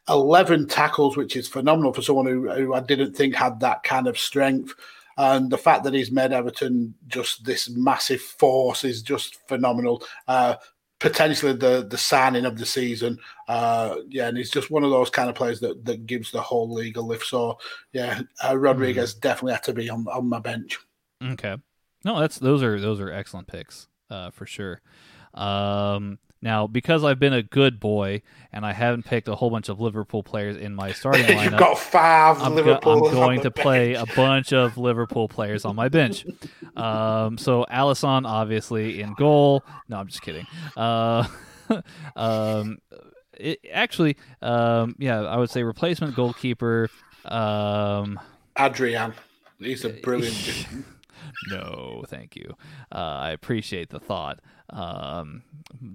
11 0.09 0.67
tackles, 0.67 1.17
which 1.17 1.37
is 1.37 1.49
phenomenal 1.49 1.93
for 1.93 2.03
someone 2.03 2.27
who, 2.27 2.51
who 2.51 2.75
I 2.75 2.81
didn't 2.81 3.15
think 3.15 3.35
had 3.35 3.61
that 3.61 3.83
kind 3.83 4.07
of 4.07 4.19
strength. 4.19 4.75
And 5.17 5.51
the 5.51 5.59
fact 5.59 5.85
that 5.85 5.95
he's 5.95 6.11
made 6.11 6.33
Everton 6.33 6.95
just 7.07 7.45
this 7.45 7.69
massive 7.71 8.21
force 8.21 8.85
is 8.85 9.03
just 9.03 9.37
phenomenal. 9.47 10.03
Uh, 10.27 10.57
potentially 11.03 11.53
the 11.53 11.85
the 11.91 11.99
signing 11.99 12.47
of 12.47 12.57
the 12.57 12.65
season. 12.65 13.19
Uh, 13.49 13.97
yeah, 14.09 14.29
and 14.29 14.39
he's 14.39 14.51
just 14.51 14.71
one 14.71 14.85
of 14.85 14.91
those 14.91 15.11
kind 15.11 15.29
of 15.29 15.35
players 15.35 15.61
that, 15.61 15.85
that 15.85 16.07
gives 16.07 16.31
the 16.31 16.41
whole 16.41 16.73
league 16.73 16.97
a 16.97 17.01
lift. 17.01 17.27
So 17.27 17.59
yeah, 17.93 18.23
uh, 18.43 18.57
Rodriguez 18.57 19.15
mm. 19.15 19.21
definitely 19.21 19.55
had 19.55 19.65
to 19.65 19.75
be 19.75 19.91
on, 19.91 20.07
on 20.09 20.29
my 20.29 20.39
bench. 20.39 20.79
Okay, 21.23 21.57
no, 22.05 22.21
that's 22.21 22.39
those 22.39 22.63
are 22.63 22.81
those 22.81 23.01
are 23.01 23.13
excellent 23.13 23.49
picks 23.49 23.89
uh, 24.11 24.31
for 24.31 24.47
sure. 24.47 24.81
Um, 25.35 26.19
now, 26.43 26.67
because 26.67 27.05
I've 27.05 27.21
been 27.21 27.33
a 27.33 27.43
good 27.43 27.79
boy 27.79 28.23
and 28.53 28.67
I 28.67 28.73
haven't 28.73 29.05
picked 29.05 29.29
a 29.29 29.35
whole 29.37 29.49
bunch 29.49 29.69
of 29.69 29.81
Liverpool 29.81 30.25
players 30.25 30.57
in 30.57 30.75
my 30.75 30.93
starting 30.93 31.23
lineup, 31.27 31.45
you've 31.45 31.57
got 31.59 31.79
5 31.79 32.43
I'm 32.43 32.55
Liverpool. 32.55 33.01
Go- 33.01 33.09
I'm 33.09 33.15
going 33.15 33.41
to 33.43 33.51
play 33.51 33.95
a 33.95 34.05
bunch 34.05 34.53
of 34.53 34.77
Liverpool 34.77 35.29
players 35.29 35.65
on 35.65 35.77
my 35.77 35.89
bench. 35.89 36.27
Um, 36.77 37.39
so 37.39 37.65
Alisson, 37.71 38.27
obviously 38.27 39.01
in 39.01 39.15
goal. 39.15 39.65
No, 39.89 39.99
I'm 39.99 40.09
just 40.09 40.23
kidding. 40.23 40.47
Uh, 40.77 41.27
um, 42.17 42.79
it, 43.39 43.61
actually, 43.73 44.17
um, 44.43 44.97
yeah, 44.99 45.21
I 45.21 45.37
would 45.37 45.51
say 45.51 45.63
replacement 45.63 46.15
goalkeeper. 46.15 46.91
Um, 47.25 48.19
Adrian, 48.59 49.15
he's 49.59 49.85
a 49.85 49.89
brilliant. 50.03 50.67
No, 51.49 52.05
thank 52.09 52.37
you. 52.37 52.57
Uh, 52.91 52.97
I 52.99 53.31
appreciate 53.31 53.91
the 53.91 54.01
thought. 54.01 54.41
Um, 54.71 55.43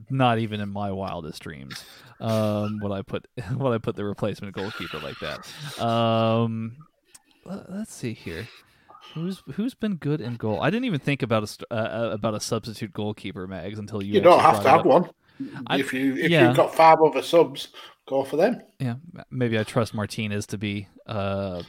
not 0.09 0.37
even 0.37 0.59
in 0.59 0.69
my 0.69 0.91
wildest 0.91 1.41
dreams 1.41 1.83
um, 2.19 2.79
would 2.81 2.91
I 2.91 3.01
put 3.01 3.27
would 3.55 3.73
I 3.73 3.77
put 3.77 3.95
the 3.95 4.05
replacement 4.05 4.55
goalkeeper 4.55 4.99
like 4.99 5.17
that. 5.19 5.81
Um, 5.81 6.77
let's 7.45 7.93
see 7.93 8.13
here. 8.13 8.47
Who's 9.13 9.41
who's 9.53 9.73
been 9.73 9.95
good 9.95 10.21
in 10.21 10.35
goal? 10.35 10.61
I 10.61 10.69
didn't 10.69 10.85
even 10.85 10.99
think 10.99 11.23
about 11.23 11.43
a 11.43 11.73
uh, 11.73 11.75
uh, 11.75 12.09
about 12.13 12.35
a 12.35 12.39
substitute 12.39 12.93
goalkeeper, 12.93 13.47
Mags, 13.47 13.79
until 13.79 14.03
you. 14.03 14.15
You 14.15 14.21
don't 14.21 14.39
have 14.39 14.61
to 14.63 14.69
have 14.69 14.85
one. 14.85 15.09
I, 15.67 15.79
if 15.79 15.93
you 15.93 16.15
if 16.15 16.29
yeah. 16.29 16.47
you've 16.47 16.57
got 16.57 16.73
five 16.73 16.97
other 17.01 17.21
subs, 17.21 17.69
go 18.07 18.23
for 18.23 18.37
them. 18.37 18.61
Yeah, 18.79 18.95
maybe 19.31 19.57
I 19.57 19.63
trust 19.63 19.93
Martinez 19.93 20.45
to 20.47 20.57
be 20.57 20.87
uh, 21.05 21.63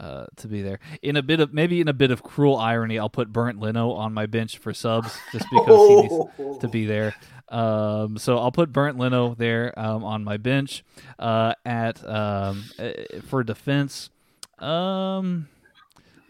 uh, 0.00 0.26
to 0.36 0.48
be 0.48 0.62
there. 0.62 0.80
In 1.02 1.16
a 1.16 1.22
bit 1.22 1.40
of 1.40 1.52
maybe 1.52 1.80
in 1.80 1.88
a 1.88 1.92
bit 1.92 2.10
of 2.10 2.22
cruel 2.22 2.56
irony, 2.56 2.98
I'll 2.98 3.10
put 3.10 3.32
Bernd 3.32 3.60
Leno 3.60 3.92
on 3.92 4.14
my 4.14 4.26
bench 4.26 4.58
for 4.58 4.72
subs 4.72 5.14
just 5.30 5.46
because 5.50 5.88
he 5.88 5.96
needs 5.96 6.58
to 6.58 6.68
be 6.68 6.86
there. 6.86 7.14
Um, 7.50 8.16
so 8.16 8.38
I'll 8.38 8.52
put 8.52 8.72
Bernd 8.72 8.98
Leno 8.98 9.34
there 9.34 9.78
um, 9.78 10.02
on 10.02 10.24
my 10.24 10.38
bench. 10.38 10.82
Uh, 11.18 11.54
at 11.66 12.02
um, 12.08 12.64
uh, 12.78 12.92
for 13.28 13.44
defense, 13.44 14.08
um, 14.58 15.48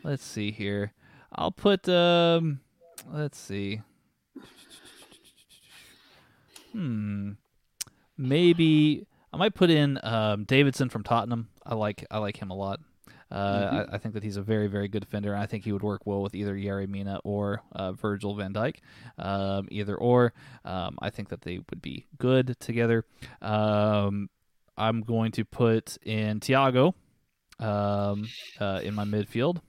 let's 0.03 0.25
see 0.25 0.51
here. 0.51 0.93
I'll 1.33 1.53
put 1.53 1.89
um, 1.89 2.61
let's 3.13 3.39
see. 3.39 3.83
Hmm, 6.73 7.33
maybe 8.19 9.07
I 9.33 9.37
might 9.37 9.55
put 9.55 9.71
in 9.71 9.99
um, 10.03 10.45
Davinson 10.45 10.91
from 10.91 11.05
Tottenham. 11.05 11.51
I 11.65 11.77
like 11.77 12.05
I 12.11 12.19
like 12.19 12.37
him 12.37 12.51
a 12.51 12.55
lot. 12.57 12.81
Uh, 13.31 13.61
mm-hmm. 13.61 13.77
I, 13.77 13.95
I, 13.95 13.99
think 13.99 14.15
that 14.15 14.25
he's 14.25 14.37
a 14.37 14.43
very, 14.43 14.67
very 14.67 14.89
good 14.89 15.01
defender. 15.01 15.37
I 15.37 15.47
think 15.47 15.65
he 15.65 15.73
would 15.73 15.83
work 15.83 16.03
well 16.05 16.21
with 16.21 16.35
either 16.35 16.55
Yerry 16.55 16.89
Mina 16.89 17.21
or 17.23 17.63
uh, 17.73 17.93
Virgil 17.93 18.35
van 18.35 18.53
Dijk. 18.53 18.77
Um, 19.19 19.69
either 19.71 19.97
or. 19.97 20.33
Um, 20.65 20.99
I 21.01 21.11
think 21.11 21.29
that 21.29 21.43
they 21.43 21.61
would 21.71 21.81
be 21.81 22.07
good 22.19 22.57
together. 22.59 23.05
Um, 23.41 24.31
I'm 24.77 25.03
going 25.03 25.33
to 25.33 25.45
put 25.45 25.97
in 26.05 26.41
Thiago 26.41 26.95
um, 27.61 28.29
uh, 28.59 28.81
in 28.83 28.95
my 28.95 29.05
midfield. 29.05 29.61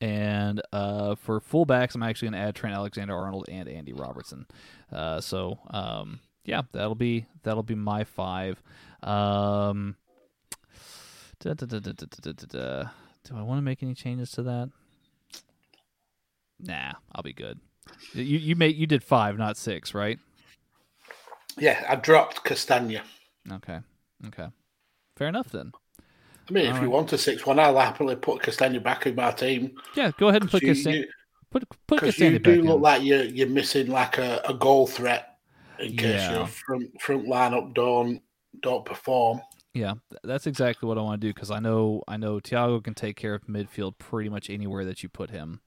And 0.00 0.60
uh, 0.72 1.14
for 1.14 1.40
fullbacks, 1.40 1.94
I'm 1.94 2.02
actually 2.02 2.28
going 2.28 2.40
to 2.40 2.46
add 2.48 2.54
Trent 2.54 2.76
Alexander 2.76 3.16
Arnold 3.16 3.46
and 3.48 3.68
Andy 3.68 3.92
Robertson. 3.92 4.46
Uh, 4.92 5.20
so 5.20 5.58
um, 5.70 6.20
yeah, 6.44 6.62
that'll 6.72 6.94
be 6.94 7.26
that'll 7.42 7.62
be 7.62 7.74
my 7.74 8.04
five. 8.04 8.62
Um, 9.02 9.96
Da, 11.40 11.54
da, 11.54 11.66
da, 11.66 11.78
Do 13.24 13.36
I 13.36 13.42
want 13.42 13.58
to 13.58 13.62
make 13.62 13.82
any 13.82 13.94
changes 13.94 14.30
to 14.32 14.42
that? 14.44 14.70
Nah, 16.58 16.92
I'll 17.12 17.22
be 17.22 17.34
good. 17.34 17.60
You 18.14 18.38
you 18.38 18.56
made 18.56 18.76
you 18.76 18.86
did 18.86 19.04
five, 19.04 19.36
not 19.36 19.56
six, 19.56 19.94
right? 19.94 20.18
Yeah, 21.58 21.84
I 21.88 21.96
dropped 21.96 22.44
Castagne. 22.44 23.00
Okay, 23.50 23.80
okay, 24.26 24.48
fair 25.16 25.28
enough 25.28 25.50
then. 25.50 25.72
I 26.48 26.52
mean, 26.52 26.66
All 26.66 26.70
if 26.70 26.76
right. 26.76 26.82
you 26.82 26.90
want 26.90 27.12
a 27.12 27.18
six 27.18 27.44
one, 27.44 27.58
I'll 27.58 27.78
happily 27.78 28.16
put 28.16 28.42
Castagne 28.42 28.82
back 28.82 29.06
in 29.06 29.14
my 29.14 29.30
team. 29.32 29.72
Yeah, 29.94 30.12
go 30.18 30.28
ahead 30.28 30.42
and 30.42 30.50
put 30.50 30.62
Castagne. 30.62 31.04
Put 31.50 31.64
put 31.86 32.00
Castagne 32.00 32.32
you 32.32 32.38
do 32.38 32.62
look 32.62 32.76
in. 32.76 32.82
like 32.82 33.02
you're 33.02 33.24
you're 33.24 33.48
missing 33.48 33.88
like 33.88 34.18
a, 34.18 34.40
a 34.48 34.54
goal 34.54 34.86
threat 34.86 35.38
in 35.78 35.96
case 35.96 36.22
yeah. 36.22 36.38
your 36.38 36.46
front 36.46 37.00
front 37.00 37.26
lineup 37.26 37.74
don't 37.74 38.22
don't 38.62 38.84
perform. 38.84 39.40
Yeah, 39.76 39.96
that's 40.24 40.46
exactly 40.46 40.88
what 40.88 40.96
I 40.96 41.02
want 41.02 41.20
to 41.20 41.26
do 41.26 41.34
because 41.34 41.50
I 41.50 41.58
know 41.58 42.02
I 42.08 42.16
know 42.16 42.40
Thiago 42.40 42.82
can 42.82 42.94
take 42.94 43.14
care 43.14 43.34
of 43.34 43.42
midfield 43.46 43.98
pretty 43.98 44.30
much 44.30 44.48
anywhere 44.48 44.86
that 44.86 45.02
you 45.02 45.10
put 45.10 45.28
him. 45.28 45.60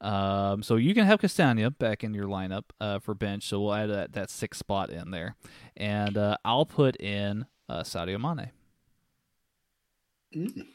Um, 0.00 0.64
so 0.64 0.74
you 0.74 0.94
can 0.94 1.06
have 1.06 1.20
Castagne 1.20 1.78
back 1.78 2.02
in 2.02 2.12
your 2.12 2.26
lineup 2.26 2.64
uh, 2.80 2.98
for 2.98 3.14
bench. 3.14 3.44
So 3.44 3.60
we'll 3.60 3.74
add 3.74 3.90
that, 3.90 4.12
that 4.14 4.30
sixth 4.30 4.58
spot 4.58 4.90
in 4.90 5.12
there, 5.12 5.36
and 5.76 6.18
uh, 6.18 6.38
I'll 6.44 6.66
put 6.66 6.96
in 6.96 7.46
uh, 7.68 7.84
Sadio 7.84 8.20
Mane. 8.20 8.50
Mm. 10.34 10.66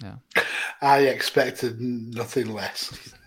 Yeah, 0.00 0.42
I 0.80 1.00
expected 1.00 1.80
nothing 1.80 2.54
less 2.54 3.12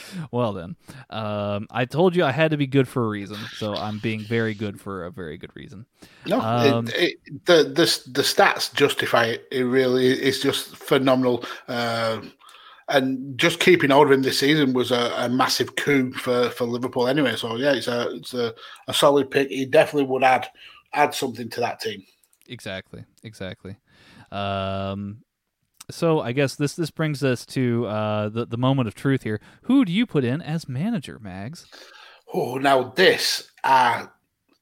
well 0.30 0.52
then, 0.52 0.76
um, 1.10 1.66
I 1.70 1.84
told 1.84 2.16
you 2.16 2.24
I 2.24 2.32
had 2.32 2.50
to 2.50 2.56
be 2.56 2.66
good 2.66 2.88
for 2.88 3.04
a 3.04 3.08
reason, 3.08 3.38
so 3.54 3.74
I'm 3.74 3.98
being 3.98 4.20
very 4.20 4.54
good 4.54 4.80
for 4.80 5.04
a 5.04 5.10
very 5.10 5.36
good 5.36 5.54
reason. 5.54 5.86
No, 6.26 6.40
um, 6.40 6.88
it, 6.88 7.18
it, 7.24 7.44
the 7.46 7.64
the 7.64 8.10
the 8.12 8.22
stats 8.22 8.72
justify 8.74 9.26
it. 9.26 9.48
It 9.50 9.62
really 9.62 10.06
is 10.06 10.40
just 10.40 10.76
phenomenal. 10.76 11.44
Uh, 11.68 12.22
and 12.88 13.38
just 13.38 13.60
keeping 13.60 13.90
hold 13.90 14.08
of 14.08 14.12
him 14.12 14.22
this 14.22 14.40
season 14.40 14.72
was 14.72 14.90
a, 14.90 15.12
a, 15.16 15.28
massive 15.28 15.76
coup 15.76 16.12
for, 16.12 16.50
for 16.50 16.64
Liverpool 16.64 17.08
anyway. 17.08 17.36
So 17.36 17.56
yeah, 17.56 17.72
it's 17.72 17.88
a 17.88 18.10
it's 18.16 18.34
a, 18.34 18.54
a 18.88 18.92
solid 18.92 19.30
pick. 19.30 19.48
He 19.48 19.64
definitely 19.64 20.08
would 20.10 20.24
add 20.24 20.48
add 20.92 21.14
something 21.14 21.48
to 21.50 21.60
that 21.60 21.80
team. 21.80 22.04
Exactly, 22.48 23.04
exactly. 23.22 23.76
Um, 24.30 25.22
so 25.92 26.20
I 26.20 26.32
guess 26.32 26.56
this 26.56 26.74
this 26.74 26.90
brings 26.90 27.22
us 27.22 27.46
to 27.46 27.86
uh, 27.86 28.28
the 28.28 28.46
the 28.46 28.56
moment 28.56 28.88
of 28.88 28.94
truth 28.94 29.22
here. 29.22 29.40
Who 29.62 29.84
do 29.84 29.92
you 29.92 30.06
put 30.06 30.24
in 30.24 30.42
as 30.42 30.68
manager, 30.68 31.18
Mags? 31.20 31.66
Oh, 32.32 32.56
now 32.56 32.92
this 32.96 33.50
I 33.64 34.06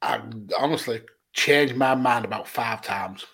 I 0.03 0.21
honestly 0.59 1.03
changed 1.33 1.77
my 1.77 1.95
mind 1.95 2.25
about 2.25 2.49
five 2.49 2.83
times. 2.83 3.25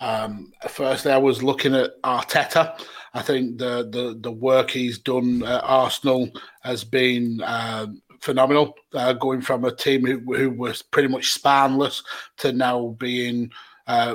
Um, 0.00 0.52
firstly, 0.68 1.10
I 1.10 1.18
was 1.18 1.42
looking 1.42 1.74
at 1.74 2.00
Arteta. 2.02 2.80
I 3.14 3.22
think 3.22 3.58
the 3.58 3.88
the, 3.90 4.16
the 4.20 4.32
work 4.32 4.70
he's 4.70 4.98
done 4.98 5.42
at 5.42 5.64
Arsenal 5.64 6.30
has 6.62 6.84
been 6.84 7.42
um, 7.44 8.00
phenomenal. 8.20 8.74
Uh, 8.94 9.12
going 9.12 9.40
from 9.40 9.64
a 9.64 9.74
team 9.74 10.06
who, 10.06 10.18
who 10.36 10.50
was 10.50 10.82
pretty 10.82 11.08
much 11.08 11.32
spineless 11.32 12.02
to 12.38 12.52
now 12.52 12.96
being 12.98 13.50
uh, 13.86 14.14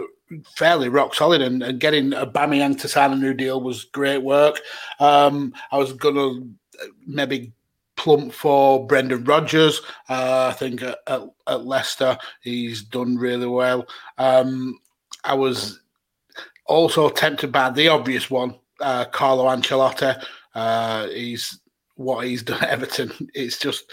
fairly 0.55 0.89
rock 0.89 1.13
solid 1.15 1.41
and, 1.41 1.61
and 1.63 1.79
getting 1.79 2.11
Aubameyang 2.11 2.79
to 2.81 2.87
sign 2.87 3.11
a 3.11 3.15
new 3.15 3.33
deal 3.33 3.61
was 3.61 3.85
great 3.85 4.23
work. 4.23 4.59
Um, 4.99 5.53
I 5.71 5.77
was 5.77 5.93
going 5.93 6.15
to 6.15 6.49
maybe 7.05 7.53
plump 7.95 8.33
for 8.33 8.85
Brendan 8.85 9.23
Rodgers. 9.23 9.81
Uh, 10.09 10.49
I 10.51 10.53
think 10.53 10.81
at, 10.81 10.99
at, 11.07 11.21
at, 11.47 11.65
Leicester 11.65 12.17
he's 12.41 12.83
done 12.83 13.17
really 13.17 13.47
well. 13.47 13.87
Um, 14.17 14.79
I 15.23 15.33
was 15.35 15.79
also 16.65 17.09
tempted 17.09 17.51
by 17.51 17.69
the 17.69 17.87
obvious 17.87 18.29
one, 18.29 18.55
uh, 18.81 19.05
Carlo 19.05 19.45
Ancelotti. 19.45 20.21
Uh, 20.55 21.07
he's 21.07 21.59
what 21.95 22.25
he's 22.25 22.43
done 22.43 22.63
at 22.63 22.69
Everton. 22.69 23.11
It's 23.33 23.57
just 23.57 23.91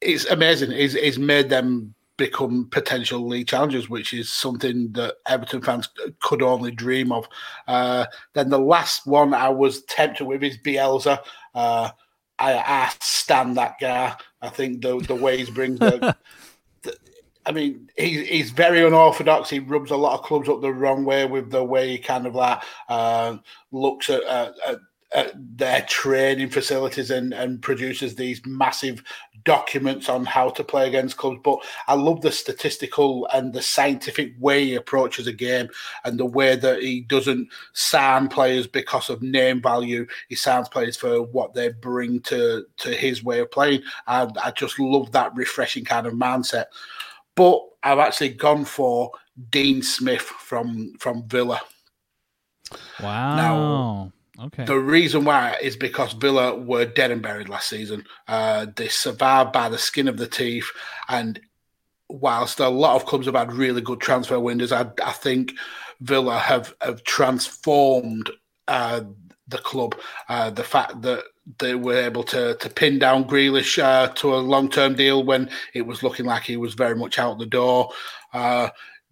it's 0.00 0.26
amazing. 0.26 0.70
He's, 0.70 0.94
he's 0.94 1.18
made 1.18 1.48
them 1.48 1.94
become 2.18 2.68
potential 2.70 3.26
league 3.26 3.48
challengers, 3.48 3.88
which 3.88 4.12
is 4.12 4.28
something 4.28 4.92
that 4.92 5.14
Everton 5.26 5.62
fans 5.62 5.88
could 6.20 6.42
only 6.42 6.70
dream 6.70 7.10
of. 7.10 7.26
Uh, 7.66 8.04
then 8.34 8.50
the 8.50 8.58
last 8.58 9.06
one 9.06 9.32
I 9.32 9.48
was 9.48 9.82
tempted 9.84 10.26
with 10.26 10.42
is 10.42 10.58
Bielsa. 10.58 11.20
Uh, 11.54 11.90
I, 12.38 12.54
I 12.54 12.92
stand 13.00 13.56
that 13.56 13.76
guy. 13.80 14.14
I 14.42 14.48
think 14.50 14.82
the 14.82 14.98
the 15.00 15.14
way 15.14 15.42
he 15.42 15.50
brings 15.50 15.78
the, 15.78 16.16
the 16.82 16.96
I 17.46 17.52
mean, 17.52 17.88
he, 17.96 18.24
he's 18.24 18.50
very 18.50 18.84
unorthodox. 18.84 19.48
He 19.48 19.58
rubs 19.58 19.90
a 19.90 19.96
lot 19.96 20.18
of 20.18 20.24
clubs 20.24 20.50
up 20.50 20.60
the 20.60 20.72
wrong 20.72 21.06
way 21.06 21.24
with 21.24 21.50
the 21.50 21.64
way 21.64 21.88
he 21.88 21.98
kind 21.98 22.26
of 22.26 22.34
like 22.34 22.62
uh, 22.90 23.38
looks 23.72 24.10
at, 24.10 24.22
at, 24.24 24.52
at 24.66 24.78
Uh, 25.14 25.28
their 25.34 25.80
training 25.88 26.50
facilities 26.50 27.10
and, 27.10 27.32
and 27.32 27.62
produces 27.62 28.14
these 28.14 28.44
massive 28.44 29.02
documents 29.44 30.10
on 30.10 30.26
how 30.26 30.50
to 30.50 30.62
play 30.62 30.86
against 30.86 31.16
clubs. 31.16 31.40
But 31.42 31.60
I 31.86 31.94
love 31.94 32.20
the 32.20 32.30
statistical 32.30 33.26
and 33.32 33.50
the 33.50 33.62
scientific 33.62 34.34
way 34.38 34.66
he 34.66 34.74
approaches 34.74 35.26
a 35.26 35.32
game 35.32 35.70
and 36.04 36.20
the 36.20 36.26
way 36.26 36.56
that 36.56 36.82
he 36.82 37.00
doesn't 37.00 37.48
sign 37.72 38.28
players 38.28 38.66
because 38.66 39.08
of 39.08 39.22
name 39.22 39.62
value. 39.62 40.06
He 40.28 40.34
signs 40.34 40.68
players 40.68 40.98
for 40.98 41.22
what 41.22 41.54
they 41.54 41.70
bring 41.70 42.20
to, 42.24 42.66
to 42.76 42.90
his 42.90 43.24
way 43.24 43.38
of 43.40 43.50
playing. 43.50 43.82
And 44.06 44.36
I 44.36 44.50
just 44.50 44.78
love 44.78 45.12
that 45.12 45.34
refreshing 45.34 45.86
kind 45.86 46.06
of 46.06 46.12
mindset. 46.12 46.66
But 47.34 47.60
I've 47.82 47.98
actually 47.98 48.30
gone 48.30 48.66
for 48.66 49.12
Dean 49.50 49.82
Smith 49.82 50.22
from 50.22 50.94
from 50.98 51.26
Villa. 51.28 51.60
Wow. 53.00 53.36
Now, 53.36 54.12
Okay. 54.40 54.64
The 54.64 54.78
reason 54.78 55.24
why 55.24 55.56
is 55.60 55.76
because 55.76 56.12
Villa 56.12 56.54
were 56.54 56.84
dead 56.84 57.10
and 57.10 57.20
buried 57.20 57.48
last 57.48 57.68
season. 57.68 58.04
Uh, 58.28 58.66
they 58.76 58.88
survived 58.88 59.52
by 59.52 59.68
the 59.68 59.78
skin 59.78 60.06
of 60.06 60.16
the 60.16 60.28
teeth, 60.28 60.70
and 61.08 61.40
whilst 62.08 62.60
a 62.60 62.68
lot 62.68 62.96
of 62.96 63.06
clubs 63.06 63.26
have 63.26 63.34
had 63.34 63.52
really 63.52 63.80
good 63.80 64.00
transfer 64.00 64.38
windows, 64.38 64.70
I, 64.70 64.86
I 65.04 65.12
think 65.12 65.54
Villa 66.00 66.38
have 66.38 66.72
have 66.80 67.02
transformed 67.02 68.30
uh, 68.68 69.00
the 69.48 69.58
club. 69.58 69.96
Uh, 70.28 70.50
the 70.50 70.64
fact 70.64 71.02
that 71.02 71.24
they 71.58 71.74
were 71.74 71.98
able 71.98 72.22
to 72.24 72.54
to 72.54 72.70
pin 72.70 73.00
down 73.00 73.24
Grealish 73.24 73.82
uh, 73.82 74.08
to 74.14 74.34
a 74.34 74.36
long 74.36 74.68
term 74.68 74.94
deal 74.94 75.24
when 75.24 75.50
it 75.74 75.82
was 75.82 76.04
looking 76.04 76.26
like 76.26 76.44
he 76.44 76.56
was 76.56 76.74
very 76.74 76.94
much 76.94 77.18
out 77.18 77.38
the 77.38 77.46
door. 77.46 77.90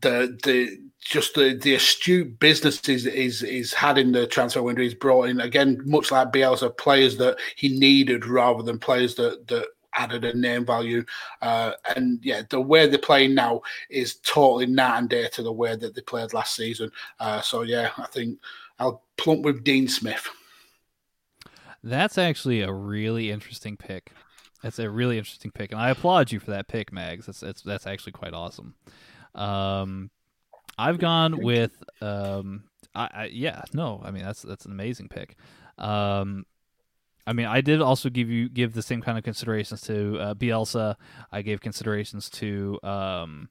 The 0.06 0.38
the 0.44 0.78
just 1.00 1.34
the, 1.34 1.54
the 1.54 1.74
astute 1.74 2.38
business 2.38 2.80
is, 2.88 3.06
is 3.06 3.42
is 3.42 3.72
had 3.72 3.98
in 3.98 4.12
the 4.12 4.26
transfer 4.26 4.62
window. 4.62 4.82
He's 4.82 4.94
brought 4.94 5.28
in 5.28 5.40
again, 5.40 5.80
much 5.84 6.12
like 6.12 6.32
Bielsa, 6.32 6.76
players 6.76 7.16
that 7.16 7.38
he 7.56 7.68
needed 7.78 8.26
rather 8.26 8.62
than 8.62 8.78
players 8.78 9.16
that 9.16 9.48
that 9.48 9.66
added 9.94 10.24
a 10.24 10.36
name 10.36 10.64
value. 10.64 11.04
Uh, 11.42 11.72
and 11.96 12.20
yeah, 12.22 12.42
the 12.50 12.60
way 12.60 12.86
they're 12.86 12.98
playing 12.98 13.34
now 13.34 13.62
is 13.90 14.16
totally 14.16 14.66
night 14.66 14.98
and 14.98 15.08
day 15.08 15.28
to 15.32 15.42
the 15.42 15.52
way 15.52 15.74
that 15.74 15.94
they 15.94 16.02
played 16.02 16.32
last 16.32 16.54
season. 16.54 16.90
Uh, 17.18 17.40
so 17.40 17.62
yeah, 17.62 17.90
I 17.98 18.06
think 18.06 18.38
I'll 18.78 19.02
plump 19.16 19.42
with 19.42 19.64
Dean 19.64 19.88
Smith. 19.88 20.28
That's 21.82 22.18
actually 22.18 22.60
a 22.60 22.72
really 22.72 23.30
interesting 23.30 23.76
pick. 23.76 24.12
That's 24.62 24.78
a 24.78 24.90
really 24.90 25.18
interesting 25.18 25.50
pick, 25.50 25.72
and 25.72 25.80
I 25.80 25.90
applaud 25.90 26.32
you 26.32 26.40
for 26.40 26.50
that 26.50 26.68
pick, 26.68 26.92
Mags. 26.92 27.26
That's 27.26 27.40
that's, 27.40 27.62
that's 27.62 27.86
actually 27.86 28.12
quite 28.12 28.34
awesome. 28.34 28.74
Um, 29.36 30.10
I've 30.78 30.98
gone 30.98 31.38
with 31.42 31.82
um, 32.00 32.64
I, 32.94 33.08
I, 33.12 33.24
yeah, 33.32 33.62
no, 33.72 34.00
I 34.04 34.10
mean 34.10 34.24
that's 34.24 34.42
that's 34.42 34.64
an 34.64 34.72
amazing 34.72 35.08
pick. 35.08 35.36
Um, 35.78 36.46
I 37.26 37.32
mean, 37.32 37.46
I 37.46 37.60
did 37.60 37.80
also 37.80 38.08
give 38.08 38.30
you 38.30 38.48
give 38.48 38.72
the 38.72 38.82
same 38.82 39.02
kind 39.02 39.18
of 39.18 39.24
considerations 39.24 39.80
to 39.82 40.18
uh, 40.18 40.34
Bielsa. 40.34 40.96
I 41.32 41.42
gave 41.42 41.60
considerations 41.60 42.30
to 42.30 42.78
um, 42.82 43.48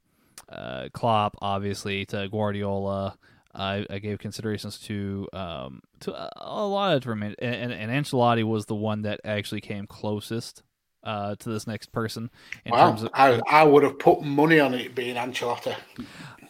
uh, 0.49 0.89
Klopp, 0.93 1.35
obviously, 1.41 2.05
to 2.07 2.27
Guardiola. 2.29 3.17
I, 3.53 3.85
I 3.89 3.99
gave 3.99 4.19
considerations 4.19 4.79
to 4.79 5.27
um, 5.33 5.81
to 6.01 6.13
a, 6.13 6.31
a 6.37 6.65
lot 6.65 6.93
of 6.93 7.01
different, 7.01 7.35
and, 7.39 7.55
and, 7.55 7.73
and 7.73 8.05
Ancelotti 8.05 8.43
was 8.43 8.65
the 8.65 8.75
one 8.75 9.03
that 9.03 9.19
actually 9.23 9.61
came 9.61 9.87
closest 9.87 10.63
uh, 11.05 11.35
to 11.35 11.49
this 11.49 11.67
next 11.67 11.91
person. 11.91 12.29
In 12.65 12.71
wow, 12.71 12.93
of, 12.93 13.09
I, 13.13 13.39
I 13.47 13.63
would 13.63 13.83
have 13.83 13.99
put 13.99 14.21
money 14.23 14.59
on 14.59 14.73
it 14.73 14.95
being 14.95 15.15
Ancelotti. 15.15 15.75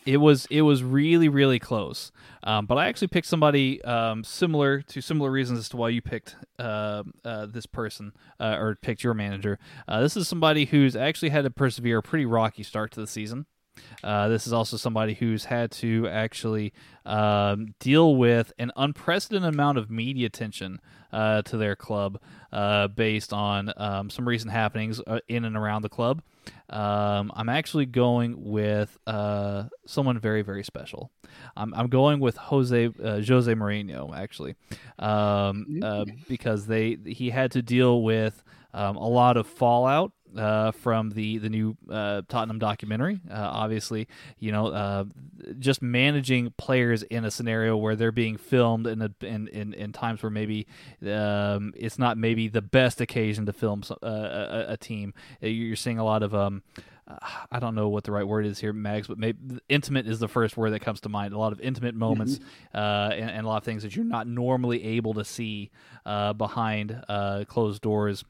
It 0.06 0.18
was 0.18 0.46
it 0.52 0.62
was 0.62 0.84
really 0.84 1.30
really 1.30 1.58
close, 1.58 2.12
um, 2.44 2.68
but 2.68 2.78
I 2.78 2.88
actually 2.88 3.08
picked 3.08 3.28
somebody 3.28 3.84
um, 3.84 4.24
similar 4.24 4.82
to 4.84 5.02
similar 5.02 5.32
reasons 5.32 5.60
as 5.60 5.70
to 5.70 5.78
why 5.78 5.90
you 5.90 6.02
picked 6.02 6.36
uh, 6.60 7.04
uh, 7.24 7.48
this 7.48 7.66
person 7.66 8.14
uh, 8.40 8.56
or 8.60 8.76
picked 8.76 9.04
your 9.04 9.16
manager. 9.16 9.58
Uh, 9.88 10.02
this 10.02 10.16
is 10.16 10.28
somebody 10.28 10.66
who's 10.66 10.96
actually 10.96 11.30
had 11.30 11.44
to 11.44 11.50
persevere 11.50 11.98
a 11.98 12.04
pretty 12.04 12.26
rocky 12.26 12.62
start 12.62 12.92
to 12.92 13.00
the 13.00 13.08
season. 13.08 13.48
Uh, 14.04 14.28
this 14.28 14.46
is 14.48 14.54
also 14.54 14.78
somebody 14.78 15.14
who's 15.14 15.46
had 15.46 15.72
to 15.72 16.08
actually 16.08 16.74
um, 17.06 17.74
deal 17.80 18.16
with 18.16 18.54
an 18.60 18.72
unprecedented 18.76 19.54
amount 19.54 19.78
of 19.78 19.90
media 19.90 20.28
attention 20.28 20.80
uh, 21.12 21.42
to 21.44 21.58
their 21.58 21.76
club 21.76 22.20
uh, 22.52 22.88
based 22.88 23.34
on 23.34 23.72
um, 23.78 24.10
some 24.10 24.28
recent 24.28 24.52
happenings 24.52 25.02
uh, 25.08 25.20
in 25.28 25.46
and 25.46 25.56
around 25.56 25.82
the 25.82 25.90
club. 25.90 26.22
Um, 26.70 27.32
I'm 27.36 27.50
actually 27.50 27.86
going 27.86 28.36
with 28.44 28.98
uh, 29.08 29.66
someone 29.86 30.20
very, 30.20 30.42
very 30.42 30.64
special. 30.64 31.12
I'm, 31.56 31.74
I'm 31.74 31.88
going 31.88 32.20
with 32.20 32.38
Jose 32.38 32.86
uh, 33.04 33.22
Jose 33.22 33.52
Mourinho 33.54 34.16
actually, 34.16 34.56
um, 35.00 35.66
because 36.28 36.68
they 36.68 36.98
he 37.06 37.30
had 37.32 37.52
to 37.52 37.62
deal 37.62 38.04
with 38.04 38.44
um, 38.74 38.96
a 38.96 39.08
lot 39.08 39.38
of 39.38 39.48
fallout 39.48 40.12
uh, 40.38 40.72
from 40.72 41.12
the 41.12 41.38
the 41.38 41.50
new 41.50 41.78
uh, 41.90 42.22
Tottenham 42.28 42.60
documentary. 42.60 43.20
Uh, 43.30 43.36
obviously, 43.36 44.08
you 44.40 44.52
know, 44.52 44.68
uh, 44.68 45.04
just 45.60 45.82
managing 45.82 46.54
players 46.58 47.04
in 47.04 47.26
a 47.26 47.32
scenario 47.32 47.78
where 47.78 47.96
they're 47.96 48.12
being 48.12 48.38
filmed 48.38 48.88
in 48.88 49.02
a, 49.02 49.12
in, 49.22 49.48
in, 49.50 49.74
in 49.74 49.92
times 49.92 50.24
where 50.24 50.30
maybe 50.30 50.68
um, 51.08 51.74
it's 51.76 52.00
not 52.00 52.18
maybe 52.18 52.48
the 52.48 52.62
best 52.62 53.02
occasion 53.02 53.46
to 53.46 53.54
film 53.54 53.84
uh, 53.90 53.96
a, 54.06 54.66
a, 54.70 54.78
team. 54.78 55.14
Uh, 55.42 55.48
you're 55.48 55.76
seeing 55.76 56.00
a 56.00 56.04
lot 56.04 56.24
of 56.24 56.34
um, 56.34 56.64
I 57.52 57.60
don't 57.60 57.76
know 57.76 57.90
what 57.90 58.04
the 58.04 58.12
right 58.12 58.28
word 58.28 58.46
is 58.46 58.60
here, 58.60 58.74
Mags, 58.74 59.08
but 59.08 59.20
maybe 59.20 59.38
intimate 59.70 60.08
is 60.08 60.20
the 60.20 60.28
first 60.28 60.58
word 60.58 60.72
that 60.72 60.80
comes 60.80 61.02
to 61.02 61.10
mind. 61.10 61.34
A 61.34 61.38
lot 61.38 61.52
of 61.52 61.62
intimate 61.62 61.94
moments 61.94 62.40
mm-hmm. 62.40 62.78
uh, 62.78 63.10
and, 63.14 63.30
and, 63.30 63.46
a 63.46 63.48
lot 63.48 63.58
of 63.58 63.64
things 63.64 63.84
that 63.84 63.96
you're 63.96 64.06
not 64.06 64.28
normally 64.28 64.84
able 64.84 65.14
to 65.14 65.24
see 65.24 65.70
uh, 66.06 66.34
behind 66.34 67.00
uh, 67.08 67.44
closed 67.48 67.84
doors 67.84 68.26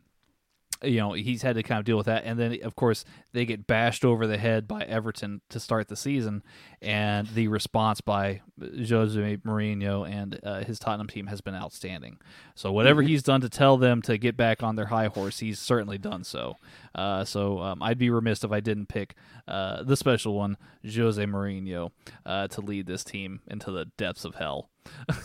you 0.83 0.97
know 0.97 1.13
he's 1.13 1.41
had 1.41 1.55
to 1.55 1.63
kind 1.63 1.79
of 1.79 1.85
deal 1.85 1.97
with 1.97 2.05
that. 2.07 2.23
And 2.25 2.39
then 2.39 2.57
of 2.63 2.75
course 2.75 3.05
they 3.33 3.45
get 3.45 3.67
bashed 3.67 4.03
over 4.03 4.27
the 4.27 4.37
head 4.37 4.67
by 4.67 4.83
Everton 4.83 5.41
to 5.49 5.59
start 5.59 5.87
the 5.87 5.95
season. 5.95 6.43
And 6.81 7.27
the 7.27 7.47
response 7.47 8.01
by 8.01 8.41
Jose 8.59 9.37
Mourinho 9.45 10.09
and 10.09 10.39
uh, 10.43 10.63
his 10.63 10.79
Tottenham 10.79 11.07
team 11.07 11.27
has 11.27 11.41
been 11.41 11.55
outstanding. 11.55 12.17
So 12.55 12.71
whatever 12.71 13.01
mm-hmm. 13.01 13.09
he's 13.09 13.23
done 13.23 13.41
to 13.41 13.49
tell 13.49 13.77
them 13.77 14.01
to 14.03 14.17
get 14.17 14.37
back 14.37 14.63
on 14.63 14.75
their 14.75 14.87
high 14.87 15.07
horse 15.07 15.39
he's 15.39 15.59
certainly 15.59 15.97
done 15.97 16.23
so. 16.23 16.55
Uh, 16.93 17.23
so 17.23 17.59
um, 17.59 17.81
I'd 17.81 17.97
be 17.97 18.09
remiss 18.09 18.43
if 18.43 18.51
I 18.51 18.59
didn't 18.59 18.87
pick 18.87 19.15
uh, 19.47 19.83
the 19.83 19.97
special 19.97 20.35
one 20.35 20.57
Jose 20.83 21.23
Mourinho 21.23 21.91
uh, 22.25 22.47
to 22.49 22.61
lead 22.61 22.85
this 22.85 23.03
team 23.03 23.41
into 23.47 23.71
the 23.71 23.85
depths 23.97 24.25
of 24.25 24.35
hell. 24.35 24.69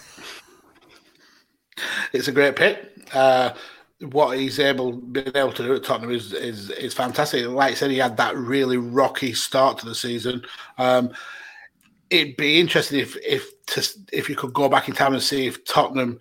It's 2.12 2.28
a 2.28 2.32
great 2.32 2.56
pick. 2.56 2.92
Uh, 3.12 3.54
what 4.00 4.38
he's 4.38 4.58
able 4.58 4.92
been 4.92 5.36
able 5.36 5.52
to 5.52 5.62
do 5.62 5.74
at 5.74 5.84
Tottenham 5.84 6.12
is 6.12 6.32
is 6.32 6.70
is 6.70 6.94
fantastic. 6.94 7.46
Like 7.46 7.72
I 7.72 7.74
said, 7.74 7.90
he 7.90 7.98
had 7.98 8.16
that 8.16 8.36
really 8.36 8.78
rocky 8.78 9.32
start 9.34 9.78
to 9.78 9.86
the 9.86 9.94
season. 9.94 10.42
Um, 10.78 11.10
it'd 12.08 12.36
be 12.36 12.58
interesting 12.58 12.98
if 12.98 13.16
if 13.24 13.50
to, 13.66 13.88
if 14.12 14.28
you 14.28 14.36
could 14.36 14.52
go 14.52 14.68
back 14.68 14.88
in 14.88 14.94
time 14.94 15.12
and 15.12 15.22
see 15.22 15.46
if 15.46 15.64
Tottenham 15.64 16.18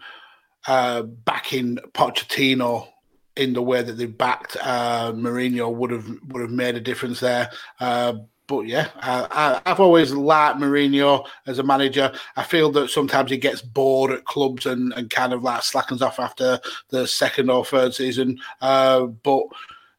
uh, 0.68 1.04
backing 1.04 1.78
Pochettino 1.94 2.88
in 3.36 3.54
the 3.54 3.62
way 3.62 3.82
that 3.82 3.94
they 3.94 4.06
backed 4.06 4.58
uh, 4.62 5.14
Mourinho 5.14 5.74
would 5.74 5.92
have 5.92 6.08
would 6.28 6.42
have 6.42 6.52
made 6.52 6.76
a 6.76 6.82
difference 6.82 7.22
there. 7.22 7.50
Uh, 7.80 8.14
but 8.50 8.62
yeah, 8.66 8.90
I, 8.96 9.62
have 9.68 9.80
always 9.80 10.12
liked 10.12 10.60
Mourinho 10.60 11.26
as 11.46 11.60
a 11.60 11.64
manager. 11.64 12.12
I 12.36 12.44
feel 12.44 12.72
that 12.72 12.90
sometimes 12.90 13.30
he 13.30 13.38
gets 13.38 13.62
bored 13.62 14.12
at 14.12 14.26
clubs 14.26 14.66
and, 14.66 14.92
and 14.94 15.08
kind 15.10 15.34
of 15.34 15.44
like 15.44 15.62
slackens 15.62 16.02
off 16.02 16.20
after 16.20 16.60
the 16.90 17.08
second 17.08 17.52
or 17.52 17.64
third 17.64 17.94
season. 17.94 18.40
Uh, 18.60 19.06
but 19.06 19.44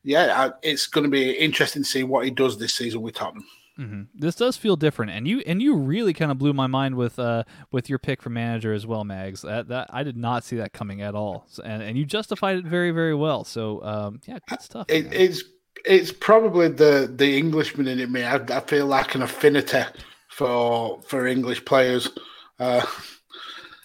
yeah, 0.02 0.35
I, 0.36 0.52
it's 0.62 0.89
going 0.89 1.05
to 1.05 1.10
be 1.10 1.31
interesting 1.31 1.85
to 1.85 1.89
see 1.89 2.02
what 2.02 2.24
he 2.24 2.32
does 2.32 2.59
this 2.59 2.74
season 2.74 3.02
with 3.02 3.14
Tottenham. 3.14 3.47
Mm-hmm. 3.78 4.02
This 4.14 4.35
does 4.35 4.56
feel 4.56 4.77
different, 4.77 5.12
and 5.12 5.27
you 5.27 5.43
and 5.47 5.62
you 5.62 5.74
really 5.74 6.12
kind 6.12 6.31
of 6.31 6.36
blew 6.36 6.52
my 6.52 6.66
mind 6.66 6.97
with 6.97 7.18
uh 7.18 7.44
with 7.70 7.89
your 7.89 7.98
pick 7.98 8.20
for 8.20 8.28
manager 8.28 8.74
as 8.74 8.86
well, 8.86 9.05
Mags. 9.05 9.40
That 9.40 9.68
that 9.68 9.89
I 9.90 10.02
did 10.02 10.18
not 10.18 10.44
see 10.44 10.56
that 10.56 10.74
coming 10.74 11.01
at 11.01 11.14
all, 11.14 11.47
so, 11.48 11.62
and 11.62 11.82
and 11.82 11.97
you 11.97 12.05
justified 12.05 12.59
it 12.59 12.66
very 12.66 12.90
very 12.90 13.14
well. 13.14 13.43
So 13.43 13.82
um 13.82 14.20
yeah, 14.27 14.39
good 14.47 14.60
stuff. 14.60 14.86
It, 14.90 15.10
it's 15.14 15.44
it's 15.85 16.12
probably 16.12 16.69
the 16.69 17.12
the 17.15 17.36
Englishman 17.36 17.89
in 17.89 18.12
me. 18.12 18.24
I, 18.24 18.36
I, 18.36 18.61
feel 18.61 18.86
like 18.86 19.15
an 19.15 19.23
affinity 19.23 19.82
for 20.28 21.01
for 21.02 21.27
English 21.27 21.65
players. 21.65 22.11
Uh, 22.59 22.85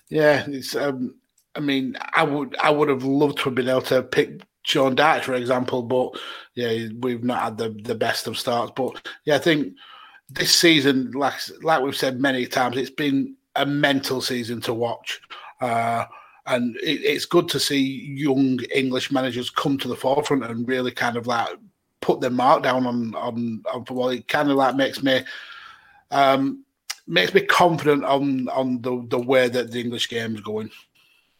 yeah, 0.09 0.45
it's. 0.47 0.75
Um, 0.75 1.15
I 1.55 1.61
mean, 1.61 1.97
I 2.13 2.23
would 2.23 2.55
I 2.57 2.69
would 2.69 2.89
have 2.89 3.03
loved 3.03 3.37
to 3.39 3.43
have 3.45 3.55
been 3.55 3.69
able 3.69 3.81
to 3.83 4.03
pick 4.03 4.41
Sean 4.63 4.95
Dyche, 4.95 5.23
for 5.23 5.35
example, 5.35 5.83
but 5.83 6.19
yeah, 6.55 6.87
we've 6.99 7.23
not 7.23 7.43
had 7.43 7.57
the, 7.57 7.69
the 7.83 7.95
best 7.95 8.27
of 8.27 8.37
starts. 8.37 8.73
But 8.75 9.07
yeah, 9.23 9.35
I 9.35 9.39
think 9.39 9.73
this 10.29 10.53
season, 10.53 11.11
like 11.11 11.35
like 11.61 11.81
we've 11.81 11.95
said 11.95 12.19
many 12.19 12.45
times, 12.45 12.77
it's 12.77 12.89
been 12.89 13.35
a 13.55 13.65
mental 13.65 14.21
season 14.21 14.61
to 14.61 14.73
watch. 14.73 15.21
Uh, 15.61 16.05
and 16.47 16.75
it, 16.77 17.01
it's 17.03 17.25
good 17.25 17.47
to 17.49 17.59
see 17.59 18.13
young 18.15 18.59
English 18.73 19.11
managers 19.11 19.49
come 19.49 19.77
to 19.77 19.87
the 19.87 19.95
forefront 19.95 20.43
and 20.43 20.67
really 20.67 20.91
kind 20.91 21.15
of 21.15 21.27
like 21.27 21.49
put 22.05 22.21
their 22.21 22.29
mark 22.29 22.61
down 22.61 22.85
on 22.85 23.15
on, 23.15 23.63
on 23.73 23.85
football. 23.85 24.09
It 24.09 24.27
kind 24.27 24.49
of 24.49 24.57
like 24.57 24.75
makes 24.75 25.01
me 25.01 25.23
um, 26.11 26.63
makes 27.07 27.33
me 27.33 27.41
confident 27.41 28.03
on 28.05 28.47
on 28.49 28.81
the 28.81 29.05
the 29.09 29.19
way 29.19 29.49
that 29.49 29.71
the 29.71 29.81
English 29.81 30.07
game 30.09 30.35
is 30.35 30.41
going. 30.41 30.69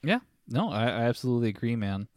Yeah, 0.04 0.20
no, 0.48 0.70
I, 0.70 0.86
I 0.86 1.04
absolutely 1.04 1.50
agree, 1.50 1.76
man. 1.76 2.08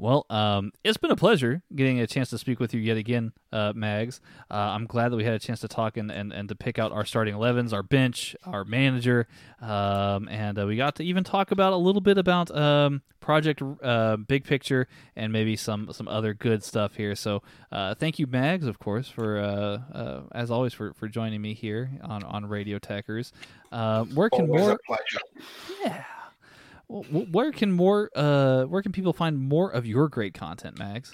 Well, 0.00 0.26
um, 0.30 0.72
it's 0.84 0.96
been 0.96 1.10
a 1.10 1.16
pleasure 1.16 1.60
getting 1.74 1.98
a 1.98 2.06
chance 2.06 2.30
to 2.30 2.38
speak 2.38 2.60
with 2.60 2.72
you 2.72 2.80
yet 2.80 2.96
again, 2.96 3.32
uh, 3.52 3.72
Mags. 3.74 4.20
Uh, 4.48 4.54
I'm 4.54 4.86
glad 4.86 5.10
that 5.10 5.16
we 5.16 5.24
had 5.24 5.34
a 5.34 5.40
chance 5.40 5.58
to 5.60 5.68
talk 5.68 5.96
and, 5.96 6.12
and, 6.12 6.32
and 6.32 6.48
to 6.48 6.54
pick 6.54 6.78
out 6.78 6.92
our 6.92 7.04
starting 7.04 7.34
11s, 7.34 7.72
our 7.72 7.82
bench, 7.82 8.36
our 8.44 8.64
manager, 8.64 9.26
um, 9.60 10.28
and 10.28 10.56
uh, 10.56 10.66
we 10.66 10.76
got 10.76 10.94
to 10.96 11.04
even 11.04 11.24
talk 11.24 11.50
about 11.50 11.72
a 11.72 11.76
little 11.76 12.00
bit 12.00 12.16
about 12.16 12.54
um, 12.56 13.02
Project 13.18 13.60
uh, 13.82 14.16
Big 14.16 14.44
Picture 14.44 14.86
and 15.16 15.32
maybe 15.32 15.56
some 15.56 15.92
some 15.92 16.06
other 16.06 16.32
good 16.32 16.62
stuff 16.62 16.94
here. 16.94 17.16
So 17.16 17.42
uh, 17.72 17.96
thank 17.96 18.20
you, 18.20 18.28
Mags, 18.28 18.68
of 18.68 18.78
course, 18.78 19.08
for 19.08 19.38
uh, 19.38 20.20
as 20.30 20.52
always 20.52 20.72
for, 20.72 20.94
for 20.94 21.08
joining 21.08 21.42
me 21.42 21.54
here 21.54 21.90
on 22.04 22.22
on 22.22 22.46
Radio 22.46 22.78
Tekkers. 22.78 23.32
where 23.70 24.30
can 24.30 24.48
Always 24.48 24.62
more? 24.62 24.78
Yeah 25.84 26.04
where 26.88 27.52
can 27.52 27.70
more 27.70 28.10
uh 28.16 28.64
where 28.64 28.82
can 28.82 28.92
people 28.92 29.12
find 29.12 29.38
more 29.38 29.70
of 29.70 29.86
your 29.86 30.08
great 30.08 30.34
content, 30.34 30.78
Mags? 30.78 31.12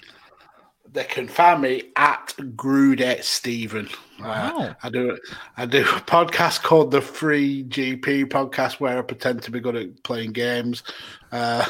They 0.91 1.03
can 1.03 1.27
find 1.27 1.61
me 1.61 1.91
at 1.97 2.33
Grudet 2.37 3.23
Stephen. 3.23 3.87
Uh, 4.19 4.23
wow. 4.23 4.57
Uh, 4.59 4.73
I 4.83 4.89
do 4.89 5.17
I 5.57 5.65
do 5.65 5.81
a 5.81 6.01
podcast 6.01 6.63
called 6.63 6.91
the 6.91 7.01
Free 7.01 7.65
GP 7.65 8.25
podcast 8.25 8.79
where 8.79 8.97
I 8.97 9.01
pretend 9.01 9.41
to 9.43 9.51
be 9.51 9.59
good 9.59 9.75
at 9.75 10.03
playing 10.03 10.31
games. 10.31 10.83
Uh, 11.31 11.65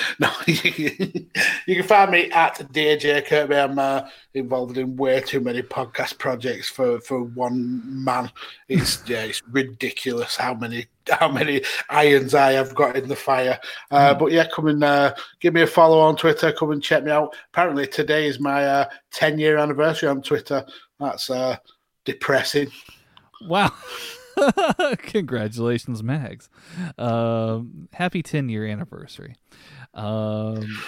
no, 0.18 0.30
you 0.46 1.76
can 1.76 1.82
find 1.82 2.10
me 2.10 2.30
at 2.30 2.58
DJ 2.72 3.24
Kirby. 3.24 3.54
I'm 3.54 3.78
uh, 3.78 4.08
involved 4.34 4.78
in 4.78 4.96
way 4.96 5.20
too 5.20 5.40
many 5.40 5.62
podcast 5.62 6.18
projects 6.18 6.68
for, 6.68 7.00
for 7.00 7.22
one 7.22 7.82
man. 8.04 8.30
It's 8.68 9.02
yeah, 9.06 9.22
it's 9.22 9.42
ridiculous 9.50 10.36
how 10.36 10.54
many 10.54 10.86
how 11.10 11.28
many 11.28 11.62
irons 11.90 12.34
I 12.34 12.52
have 12.52 12.74
got 12.74 12.96
in 12.96 13.08
the 13.08 13.16
fire. 13.16 13.58
Uh, 13.90 14.14
mm. 14.14 14.18
But 14.18 14.32
yeah, 14.32 14.46
come 14.52 14.68
and 14.68 14.84
uh, 14.84 15.14
give 15.40 15.54
me 15.54 15.62
a 15.62 15.66
follow 15.66 15.98
on 15.98 16.16
Twitter. 16.16 16.52
Come 16.52 16.70
and 16.70 16.82
check 16.82 17.04
me 17.04 17.10
out. 17.10 17.34
Apparently 17.52 17.86
today 17.86 18.26
is 18.26 18.40
my 18.40 18.64
uh, 18.64 18.84
ten 19.10 19.38
year 19.38 19.58
anniversary 19.58 20.08
on 20.08 20.22
Twitter. 20.22 20.64
That's 20.98 21.28
uh, 21.30 21.56
depressing. 22.04 22.70
Wow. 23.42 23.72
Congratulations, 24.98 26.02
Mags. 26.02 26.48
Um, 26.98 27.88
happy 27.92 28.22
10 28.22 28.48
year 28.48 28.66
anniversary. 28.66 29.36
Um, 29.94 30.82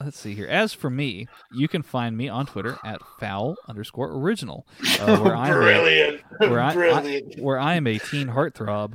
let's 0.00 0.18
see 0.18 0.34
here. 0.34 0.46
As 0.46 0.72
for 0.72 0.90
me, 0.90 1.26
you 1.52 1.68
can 1.68 1.82
find 1.82 2.16
me 2.16 2.28
on 2.28 2.46
Twitter 2.46 2.78
at 2.84 3.00
foul 3.18 3.56
underscore 3.68 4.12
original, 4.12 4.66
uh, 5.00 5.18
where 5.20 5.36
I'm 5.36 5.52
brilliant, 5.52 6.20
a, 6.40 6.48
where 6.48 6.72
brilliant. 6.72 7.38
I, 7.38 7.40
where 7.40 7.58
I 7.58 7.74
am 7.74 7.86
a 7.86 7.98
teen 7.98 8.28
heartthrob 8.28 8.94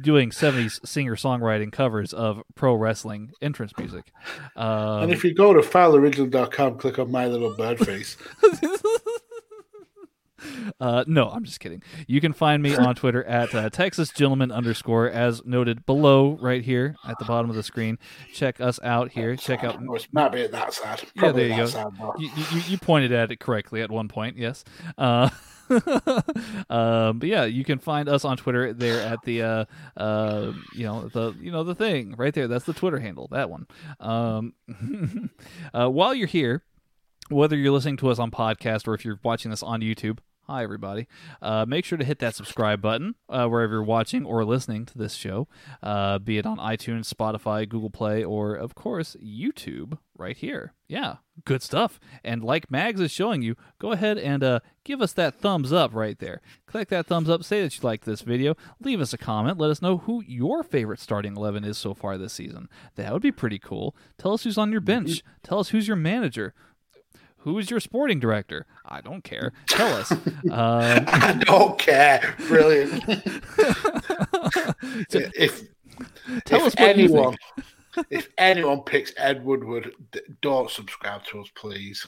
doing 0.00 0.30
70s 0.30 0.86
singer 0.86 1.16
songwriting 1.16 1.72
covers 1.72 2.12
of 2.12 2.42
pro 2.54 2.74
wrestling 2.74 3.32
entrance 3.40 3.72
music. 3.76 4.12
Um, 4.56 5.04
and 5.04 5.12
if 5.12 5.24
you 5.24 5.34
go 5.34 5.52
to 5.52 5.60
fouloriginal.com, 5.60 6.78
click 6.78 6.98
on 6.98 7.10
my 7.10 7.26
little 7.26 7.56
bird 7.56 7.78
face. 7.78 8.16
Uh, 10.80 11.04
no, 11.06 11.28
I'm 11.28 11.44
just 11.44 11.60
kidding. 11.60 11.82
You 12.06 12.20
can 12.20 12.32
find 12.32 12.62
me 12.62 12.74
on 12.74 12.94
Twitter 12.94 13.24
at 13.24 13.54
uh, 13.54 13.70
Texas 13.70 14.10
Gentleman 14.10 14.50
underscore, 14.50 15.08
as 15.08 15.44
noted 15.44 15.86
below, 15.86 16.38
right 16.40 16.62
here 16.62 16.96
at 17.06 17.18
the 17.18 17.24
bottom 17.24 17.50
of 17.50 17.56
the 17.56 17.62
screen. 17.62 17.98
Check 18.32 18.60
us 18.60 18.80
out 18.82 19.12
here. 19.12 19.36
Check 19.36 19.64
out. 19.64 19.80
Well, 19.80 19.96
it's 19.96 20.08
not 20.12 20.32
that 20.32 20.74
sad. 20.74 21.02
Probably 21.16 21.42
yeah, 21.42 21.48
there 21.48 21.56
you 21.58 21.62
go. 21.64 21.66
Sad, 21.66 21.92
you, 22.18 22.30
you, 22.52 22.62
you, 22.68 22.78
pointed 22.78 23.12
at 23.12 23.30
it 23.30 23.40
correctly 23.40 23.82
at 23.82 23.90
one 23.90 24.08
point. 24.08 24.36
Yes. 24.36 24.64
Uh, 24.98 25.30
um, 26.70 27.18
but 27.18 27.28
yeah, 27.28 27.44
you 27.44 27.64
can 27.64 27.78
find 27.78 28.08
us 28.08 28.24
on 28.24 28.36
Twitter 28.36 28.72
there 28.72 29.00
at 29.00 29.22
the 29.22 29.42
uh, 29.42 29.64
uh, 29.96 30.52
you 30.74 30.84
know 30.84 31.08
the 31.08 31.34
you 31.40 31.50
know 31.50 31.64
the 31.64 31.74
thing 31.74 32.14
right 32.16 32.34
there. 32.34 32.48
That's 32.48 32.64
the 32.64 32.72
Twitter 32.72 32.98
handle. 32.98 33.28
That 33.30 33.50
one. 33.50 33.66
Um, 34.00 34.54
uh, 35.74 35.88
while 35.88 36.14
you're 36.14 36.26
here, 36.26 36.62
whether 37.28 37.56
you're 37.56 37.72
listening 37.72 37.96
to 37.98 38.10
us 38.10 38.18
on 38.18 38.30
podcast 38.30 38.86
or 38.86 38.94
if 38.94 39.04
you're 39.04 39.20
watching 39.22 39.50
this 39.50 39.62
on 39.62 39.80
YouTube, 39.80 40.18
Hi, 40.48 40.64
everybody. 40.64 41.06
Uh, 41.40 41.64
make 41.68 41.84
sure 41.84 41.96
to 41.96 42.04
hit 42.04 42.18
that 42.18 42.34
subscribe 42.34 42.82
button 42.82 43.14
uh, 43.28 43.46
wherever 43.46 43.74
you're 43.74 43.82
watching 43.84 44.24
or 44.24 44.44
listening 44.44 44.84
to 44.86 44.98
this 44.98 45.14
show, 45.14 45.46
uh, 45.84 46.18
be 46.18 46.36
it 46.36 46.46
on 46.46 46.56
iTunes, 46.56 47.08
Spotify, 47.08 47.68
Google 47.68 47.90
Play, 47.90 48.24
or, 48.24 48.56
of 48.56 48.74
course, 48.74 49.16
YouTube 49.22 49.98
right 50.18 50.36
here. 50.36 50.74
Yeah, 50.88 51.16
good 51.44 51.62
stuff. 51.62 52.00
And 52.24 52.42
like 52.42 52.72
Mags 52.72 53.00
is 53.00 53.12
showing 53.12 53.42
you, 53.42 53.54
go 53.78 53.92
ahead 53.92 54.18
and 54.18 54.42
uh, 54.42 54.60
give 54.84 55.00
us 55.00 55.12
that 55.12 55.36
thumbs 55.36 55.72
up 55.72 55.94
right 55.94 56.18
there. 56.18 56.40
Click 56.66 56.88
that 56.88 57.06
thumbs 57.06 57.30
up, 57.30 57.44
say 57.44 57.62
that 57.62 57.76
you 57.76 57.80
like 57.84 58.04
this 58.04 58.22
video, 58.22 58.56
leave 58.80 59.00
us 59.00 59.12
a 59.12 59.18
comment, 59.18 59.58
let 59.58 59.70
us 59.70 59.80
know 59.80 59.98
who 59.98 60.24
your 60.26 60.64
favorite 60.64 60.98
starting 60.98 61.36
11 61.36 61.62
is 61.62 61.78
so 61.78 61.94
far 61.94 62.18
this 62.18 62.32
season. 62.32 62.68
That 62.96 63.12
would 63.12 63.22
be 63.22 63.32
pretty 63.32 63.60
cool. 63.60 63.94
Tell 64.18 64.32
us 64.32 64.42
who's 64.42 64.58
on 64.58 64.72
your 64.72 64.80
bench, 64.80 65.22
tell 65.44 65.60
us 65.60 65.68
who's 65.68 65.86
your 65.86 65.96
manager 65.96 66.52
Who's 67.42 67.70
your 67.70 67.80
sporting 67.80 68.20
director? 68.20 68.66
I 68.84 69.00
don't 69.00 69.24
care. 69.24 69.52
Tell 69.68 69.94
us. 69.94 70.12
Um, 70.50 71.04
I 71.08 71.40
don't 71.44 71.78
care. 71.78 72.34
Brilliant. 72.48 72.92
if 75.08 75.62
tell 76.44 76.60
if 76.60 76.66
us 76.66 76.74
anyone, 76.76 77.36
if 78.10 78.28
anyone 78.36 78.80
picks 78.80 79.12
Ed 79.16 79.44
Woodward, 79.44 79.92
don't 80.42 80.68
subscribe 80.68 81.24
to 81.26 81.40
us, 81.40 81.48
please. 81.54 82.06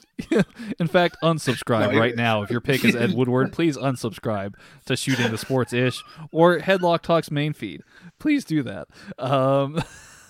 In 0.79 0.87
fact, 0.87 1.17
unsubscribe 1.23 1.93
no, 1.93 1.99
right 1.99 2.15
now. 2.15 2.43
If 2.43 2.51
your 2.51 2.61
pick 2.61 2.83
is 2.85 2.95
Ed 2.95 3.13
Woodward, 3.13 3.51
please 3.53 3.77
unsubscribe 3.77 4.53
to 4.85 4.95
Shooting 4.95 5.31
the 5.31 5.37
Sports 5.37 5.73
Ish 5.73 6.03
or 6.31 6.59
Headlock 6.59 7.01
Talks 7.01 7.31
main 7.31 7.53
feed. 7.53 7.81
Please 8.19 8.45
do 8.45 8.61
that. 8.63 8.87
Um, 9.17 9.81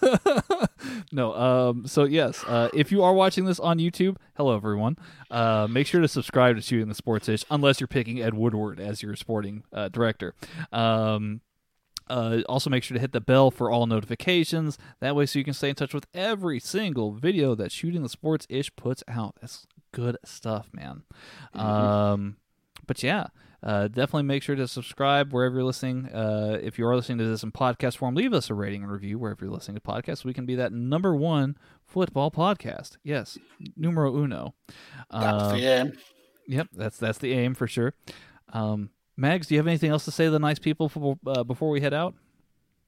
no. 1.11 1.33
Um, 1.33 1.87
so 1.87 2.03
yes, 2.03 2.43
uh, 2.45 2.69
if 2.73 2.91
you 2.91 3.03
are 3.03 3.13
watching 3.13 3.45
this 3.45 3.59
on 3.59 3.79
YouTube, 3.79 4.17
hello 4.35 4.55
everyone. 4.55 4.97
Uh, 5.31 5.67
make 5.69 5.87
sure 5.87 6.01
to 6.01 6.07
subscribe 6.07 6.55
to 6.55 6.61
Shooting 6.61 6.87
the 6.87 6.95
Sports 6.95 7.29
Ish, 7.29 7.43
unless 7.49 7.79
you're 7.79 7.87
picking 7.87 8.21
Ed 8.21 8.33
Woodward 8.33 8.79
as 8.79 9.01
your 9.01 9.15
sporting 9.15 9.63
uh, 9.73 9.89
director. 9.89 10.33
Um, 10.71 11.41
uh, 12.07 12.41
also, 12.47 12.69
make 12.69 12.83
sure 12.83 12.95
to 12.95 13.01
hit 13.01 13.13
the 13.13 13.21
bell 13.21 13.49
for 13.49 13.71
all 13.71 13.87
notifications. 13.87 14.77
That 14.99 15.15
way, 15.15 15.25
so 15.25 15.39
you 15.39 15.45
can 15.45 15.55
stay 15.55 15.69
in 15.69 15.75
touch 15.75 15.93
with 15.93 16.05
every 16.13 16.59
single 16.59 17.13
video 17.13 17.55
that 17.55 17.71
Shooting 17.71 18.03
the 18.03 18.09
Sports 18.09 18.45
Ish 18.49 18.75
puts 18.75 19.03
out. 19.07 19.35
That's 19.41 19.65
good 19.91 20.17
stuff, 20.23 20.69
man. 20.71 21.03
Mm-hmm. 21.55 21.59
Um, 21.59 22.37
but 22.85 23.01
yeah, 23.01 23.27
uh, 23.65 23.87
definitely 23.87 24.23
make 24.23 24.43
sure 24.43 24.55
to 24.55 24.67
subscribe 24.67 25.33
wherever 25.33 25.55
you're 25.55 25.63
listening. 25.63 26.05
Uh, 26.13 26.59
if 26.61 26.77
you 26.77 26.85
are 26.85 26.95
listening 26.95 27.17
to 27.17 27.25
this 27.25 27.41
in 27.41 27.51
podcast 27.51 27.97
form, 27.97 28.13
leave 28.13 28.31
us 28.31 28.51
a 28.51 28.53
rating 28.53 28.83
and 28.83 28.91
review 28.91 29.17
wherever 29.17 29.43
you're 29.43 29.53
listening 29.53 29.75
to 29.75 29.81
podcasts. 29.81 30.23
We 30.23 30.33
can 30.33 30.45
be 30.45 30.53
that 30.55 30.71
number 30.71 31.15
one 31.15 31.57
football 31.83 32.29
podcast. 32.29 32.97
Yes, 33.03 33.39
numero 33.75 34.15
uno. 34.15 34.53
That's 35.11 35.53
the 35.53 35.67
uh, 35.67 35.79
aim. 35.79 35.93
Yep, 36.47 36.67
that's 36.73 36.97
that's 36.97 37.17
the 37.17 37.33
aim 37.33 37.55
for 37.55 37.67
sure. 37.67 37.95
Um, 38.53 38.91
Mags, 39.17 39.47
do 39.47 39.55
you 39.55 39.59
have 39.59 39.67
anything 39.67 39.89
else 39.89 40.05
to 40.05 40.11
say 40.11 40.25
to 40.25 40.31
the 40.31 40.39
nice 40.39 40.59
people 40.59 40.87
for, 40.87 41.17
uh, 41.25 41.43
before 41.43 41.71
we 41.71 41.81
head 41.81 41.93
out? 41.93 42.13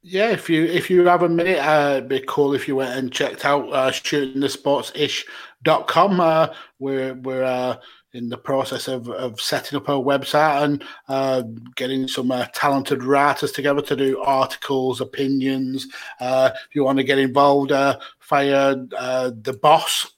Yeah, 0.03 0.29
if 0.29 0.47
you 0.49 0.63
if 0.63 0.91
you 0.91 1.05
have 1.05 1.23
a 1.23 1.29
minute, 1.29 1.57
uh, 1.57 1.95
it'd 1.97 2.07
be 2.07 2.23
cool 2.27 2.53
if 2.53 2.67
you 2.67 2.75
went 2.75 2.95
and 2.97 3.11
checked 3.11 3.45
out 3.45 3.67
uh, 3.73 3.89
shootingthesportsish.com. 3.89 6.19
Uh, 6.19 6.53
we're 6.79 7.15
we're 7.15 7.43
uh, 7.43 7.77
in 8.13 8.29
the 8.29 8.37
process 8.37 8.87
of, 8.87 9.09
of 9.09 9.39
setting 9.39 9.77
up 9.77 9.89
a 9.89 9.91
website 9.91 10.63
and 10.63 10.83
uh, 11.07 11.43
getting 11.75 12.07
some 12.07 12.31
uh, 12.31 12.45
talented 12.53 13.03
writers 13.03 13.51
together 13.51 13.81
to 13.81 13.95
do 13.95 14.21
articles, 14.21 15.01
opinions. 15.01 15.87
Uh, 16.19 16.49
if 16.53 16.75
you 16.75 16.83
want 16.83 16.97
to 16.97 17.03
get 17.03 17.19
involved, 17.19 17.71
uh, 17.71 17.97
fire 18.19 18.75
uh, 18.97 19.31
the 19.41 19.53
boss 19.61 20.13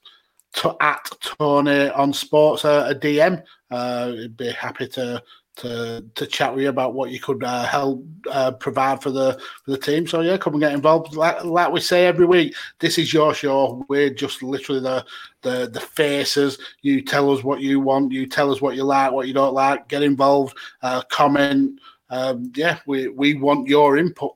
to, 0.53 0.75
at 0.81 1.09
Tony 1.21 1.89
on 1.89 2.13
Sports 2.13 2.65
uh, 2.65 2.87
a 2.89 2.95
DM. 2.95 3.43
Would 3.71 4.37
be 4.37 4.51
happy 4.51 4.87
to 4.89 5.21
to 5.59 6.03
to 6.15 6.25
chat 6.25 6.53
with 6.53 6.63
you 6.63 6.69
about 6.69 6.93
what 6.93 7.11
you 7.11 7.19
could 7.19 7.43
uh, 7.43 7.63
help 7.65 8.03
uh, 8.31 8.51
provide 8.51 9.01
for 9.01 9.11
the 9.11 9.39
for 9.63 9.71
the 9.71 9.77
team. 9.77 10.07
So 10.07 10.21
yeah, 10.21 10.37
come 10.37 10.53
and 10.53 10.61
get 10.61 10.73
involved. 10.73 11.15
Like, 11.15 11.43
like 11.43 11.71
we 11.71 11.79
say 11.79 12.05
every 12.05 12.25
week, 12.25 12.55
this 12.79 12.97
is 12.97 13.13
your 13.13 13.33
show. 13.33 13.85
We're 13.87 14.09
just 14.09 14.41
literally 14.41 14.81
the 14.81 15.05
the 15.41 15.69
the 15.71 15.79
faces. 15.79 16.57
You 16.81 17.01
tell 17.01 17.31
us 17.31 17.43
what 17.43 17.61
you 17.61 17.79
want. 17.79 18.11
You 18.11 18.25
tell 18.25 18.51
us 18.51 18.61
what 18.61 18.75
you 18.75 18.83
like, 18.83 19.11
what 19.11 19.27
you 19.27 19.33
don't 19.33 19.53
like. 19.53 19.87
Get 19.87 20.03
involved. 20.03 20.57
Uh, 20.81 21.01
comment. 21.09 21.79
Um, 22.09 22.51
yeah, 22.55 22.79
we 22.85 23.09
we 23.09 23.35
want 23.35 23.67
your 23.67 23.97
input. 23.97 24.31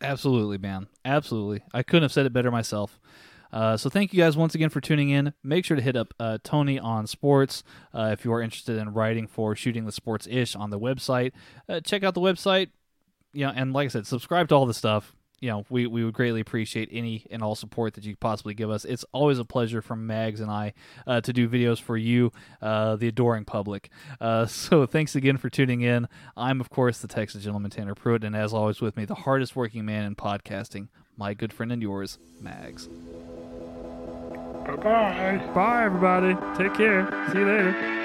Absolutely, 0.00 0.58
man. 0.58 0.86
Absolutely. 1.04 1.62
I 1.72 1.82
couldn't 1.82 2.02
have 2.02 2.12
said 2.12 2.26
it 2.26 2.32
better 2.32 2.50
myself. 2.50 2.98
Uh, 3.54 3.76
so 3.76 3.88
thank 3.88 4.12
you 4.12 4.20
guys 4.20 4.36
once 4.36 4.56
again 4.56 4.68
for 4.68 4.80
tuning 4.80 5.10
in. 5.10 5.32
Make 5.44 5.64
sure 5.64 5.76
to 5.76 5.82
hit 5.82 5.94
up 5.94 6.12
uh, 6.18 6.38
Tony 6.42 6.76
on 6.76 7.06
Sports 7.06 7.62
uh, 7.94 8.10
if 8.12 8.24
you 8.24 8.32
are 8.32 8.42
interested 8.42 8.78
in 8.78 8.92
writing 8.92 9.28
for 9.28 9.54
Shooting 9.54 9.86
the 9.86 9.92
Sports 9.92 10.26
Ish 10.28 10.56
on 10.56 10.70
the 10.70 10.78
website. 10.78 11.30
Uh, 11.68 11.78
check 11.78 12.02
out 12.02 12.14
the 12.14 12.20
website, 12.20 12.70
you 13.32 13.46
know, 13.46 13.52
and 13.54 13.72
like 13.72 13.86
I 13.86 13.88
said, 13.88 14.08
subscribe 14.08 14.48
to 14.48 14.56
all 14.56 14.66
the 14.66 14.74
stuff. 14.74 15.14
You 15.40 15.50
know, 15.50 15.64
we, 15.68 15.86
we 15.86 16.04
would 16.04 16.14
greatly 16.14 16.40
appreciate 16.40 16.88
any 16.90 17.26
and 17.30 17.42
all 17.42 17.54
support 17.54 17.94
that 17.94 18.04
you 18.04 18.16
possibly 18.16 18.54
give 18.54 18.70
us. 18.70 18.84
It's 18.84 19.04
always 19.12 19.38
a 19.38 19.44
pleasure 19.44 19.82
from 19.82 20.06
Mags 20.06 20.40
and 20.40 20.50
I 20.50 20.72
uh, 21.06 21.20
to 21.20 21.32
do 21.32 21.48
videos 21.48 21.80
for 21.80 21.96
you, 21.96 22.32
uh, 22.60 22.96
the 22.96 23.08
adoring 23.08 23.44
public. 23.44 23.90
so 24.48 24.86
thanks 24.86 25.14
again 25.14 25.36
for 25.36 25.48
tuning 25.48 25.82
in. 25.82 26.08
I'm, 26.36 26.60
of 26.60 26.70
course, 26.70 26.98
the 26.98 27.08
Texas 27.08 27.44
gentleman 27.44 27.70
Tanner 27.70 27.94
Pruitt, 27.94 28.24
and 28.24 28.34
as 28.34 28.52
always, 28.52 28.80
with 28.80 28.96
me, 28.96 29.04
the 29.04 29.14
hardest 29.14 29.54
working 29.54 29.84
man 29.84 30.04
in 30.04 30.16
podcasting, 30.16 30.88
my 31.16 31.34
good 31.34 31.52
friend 31.52 31.70
and 31.70 31.82
yours, 31.82 32.18
Mags. 32.40 32.88
Bye 34.66 34.76
bye. 34.76 35.52
Bye, 35.54 35.84
everybody. 35.84 36.34
Take 36.56 36.74
care. 36.74 37.06
See 37.32 37.38
you 37.38 37.44
later. 37.46 38.03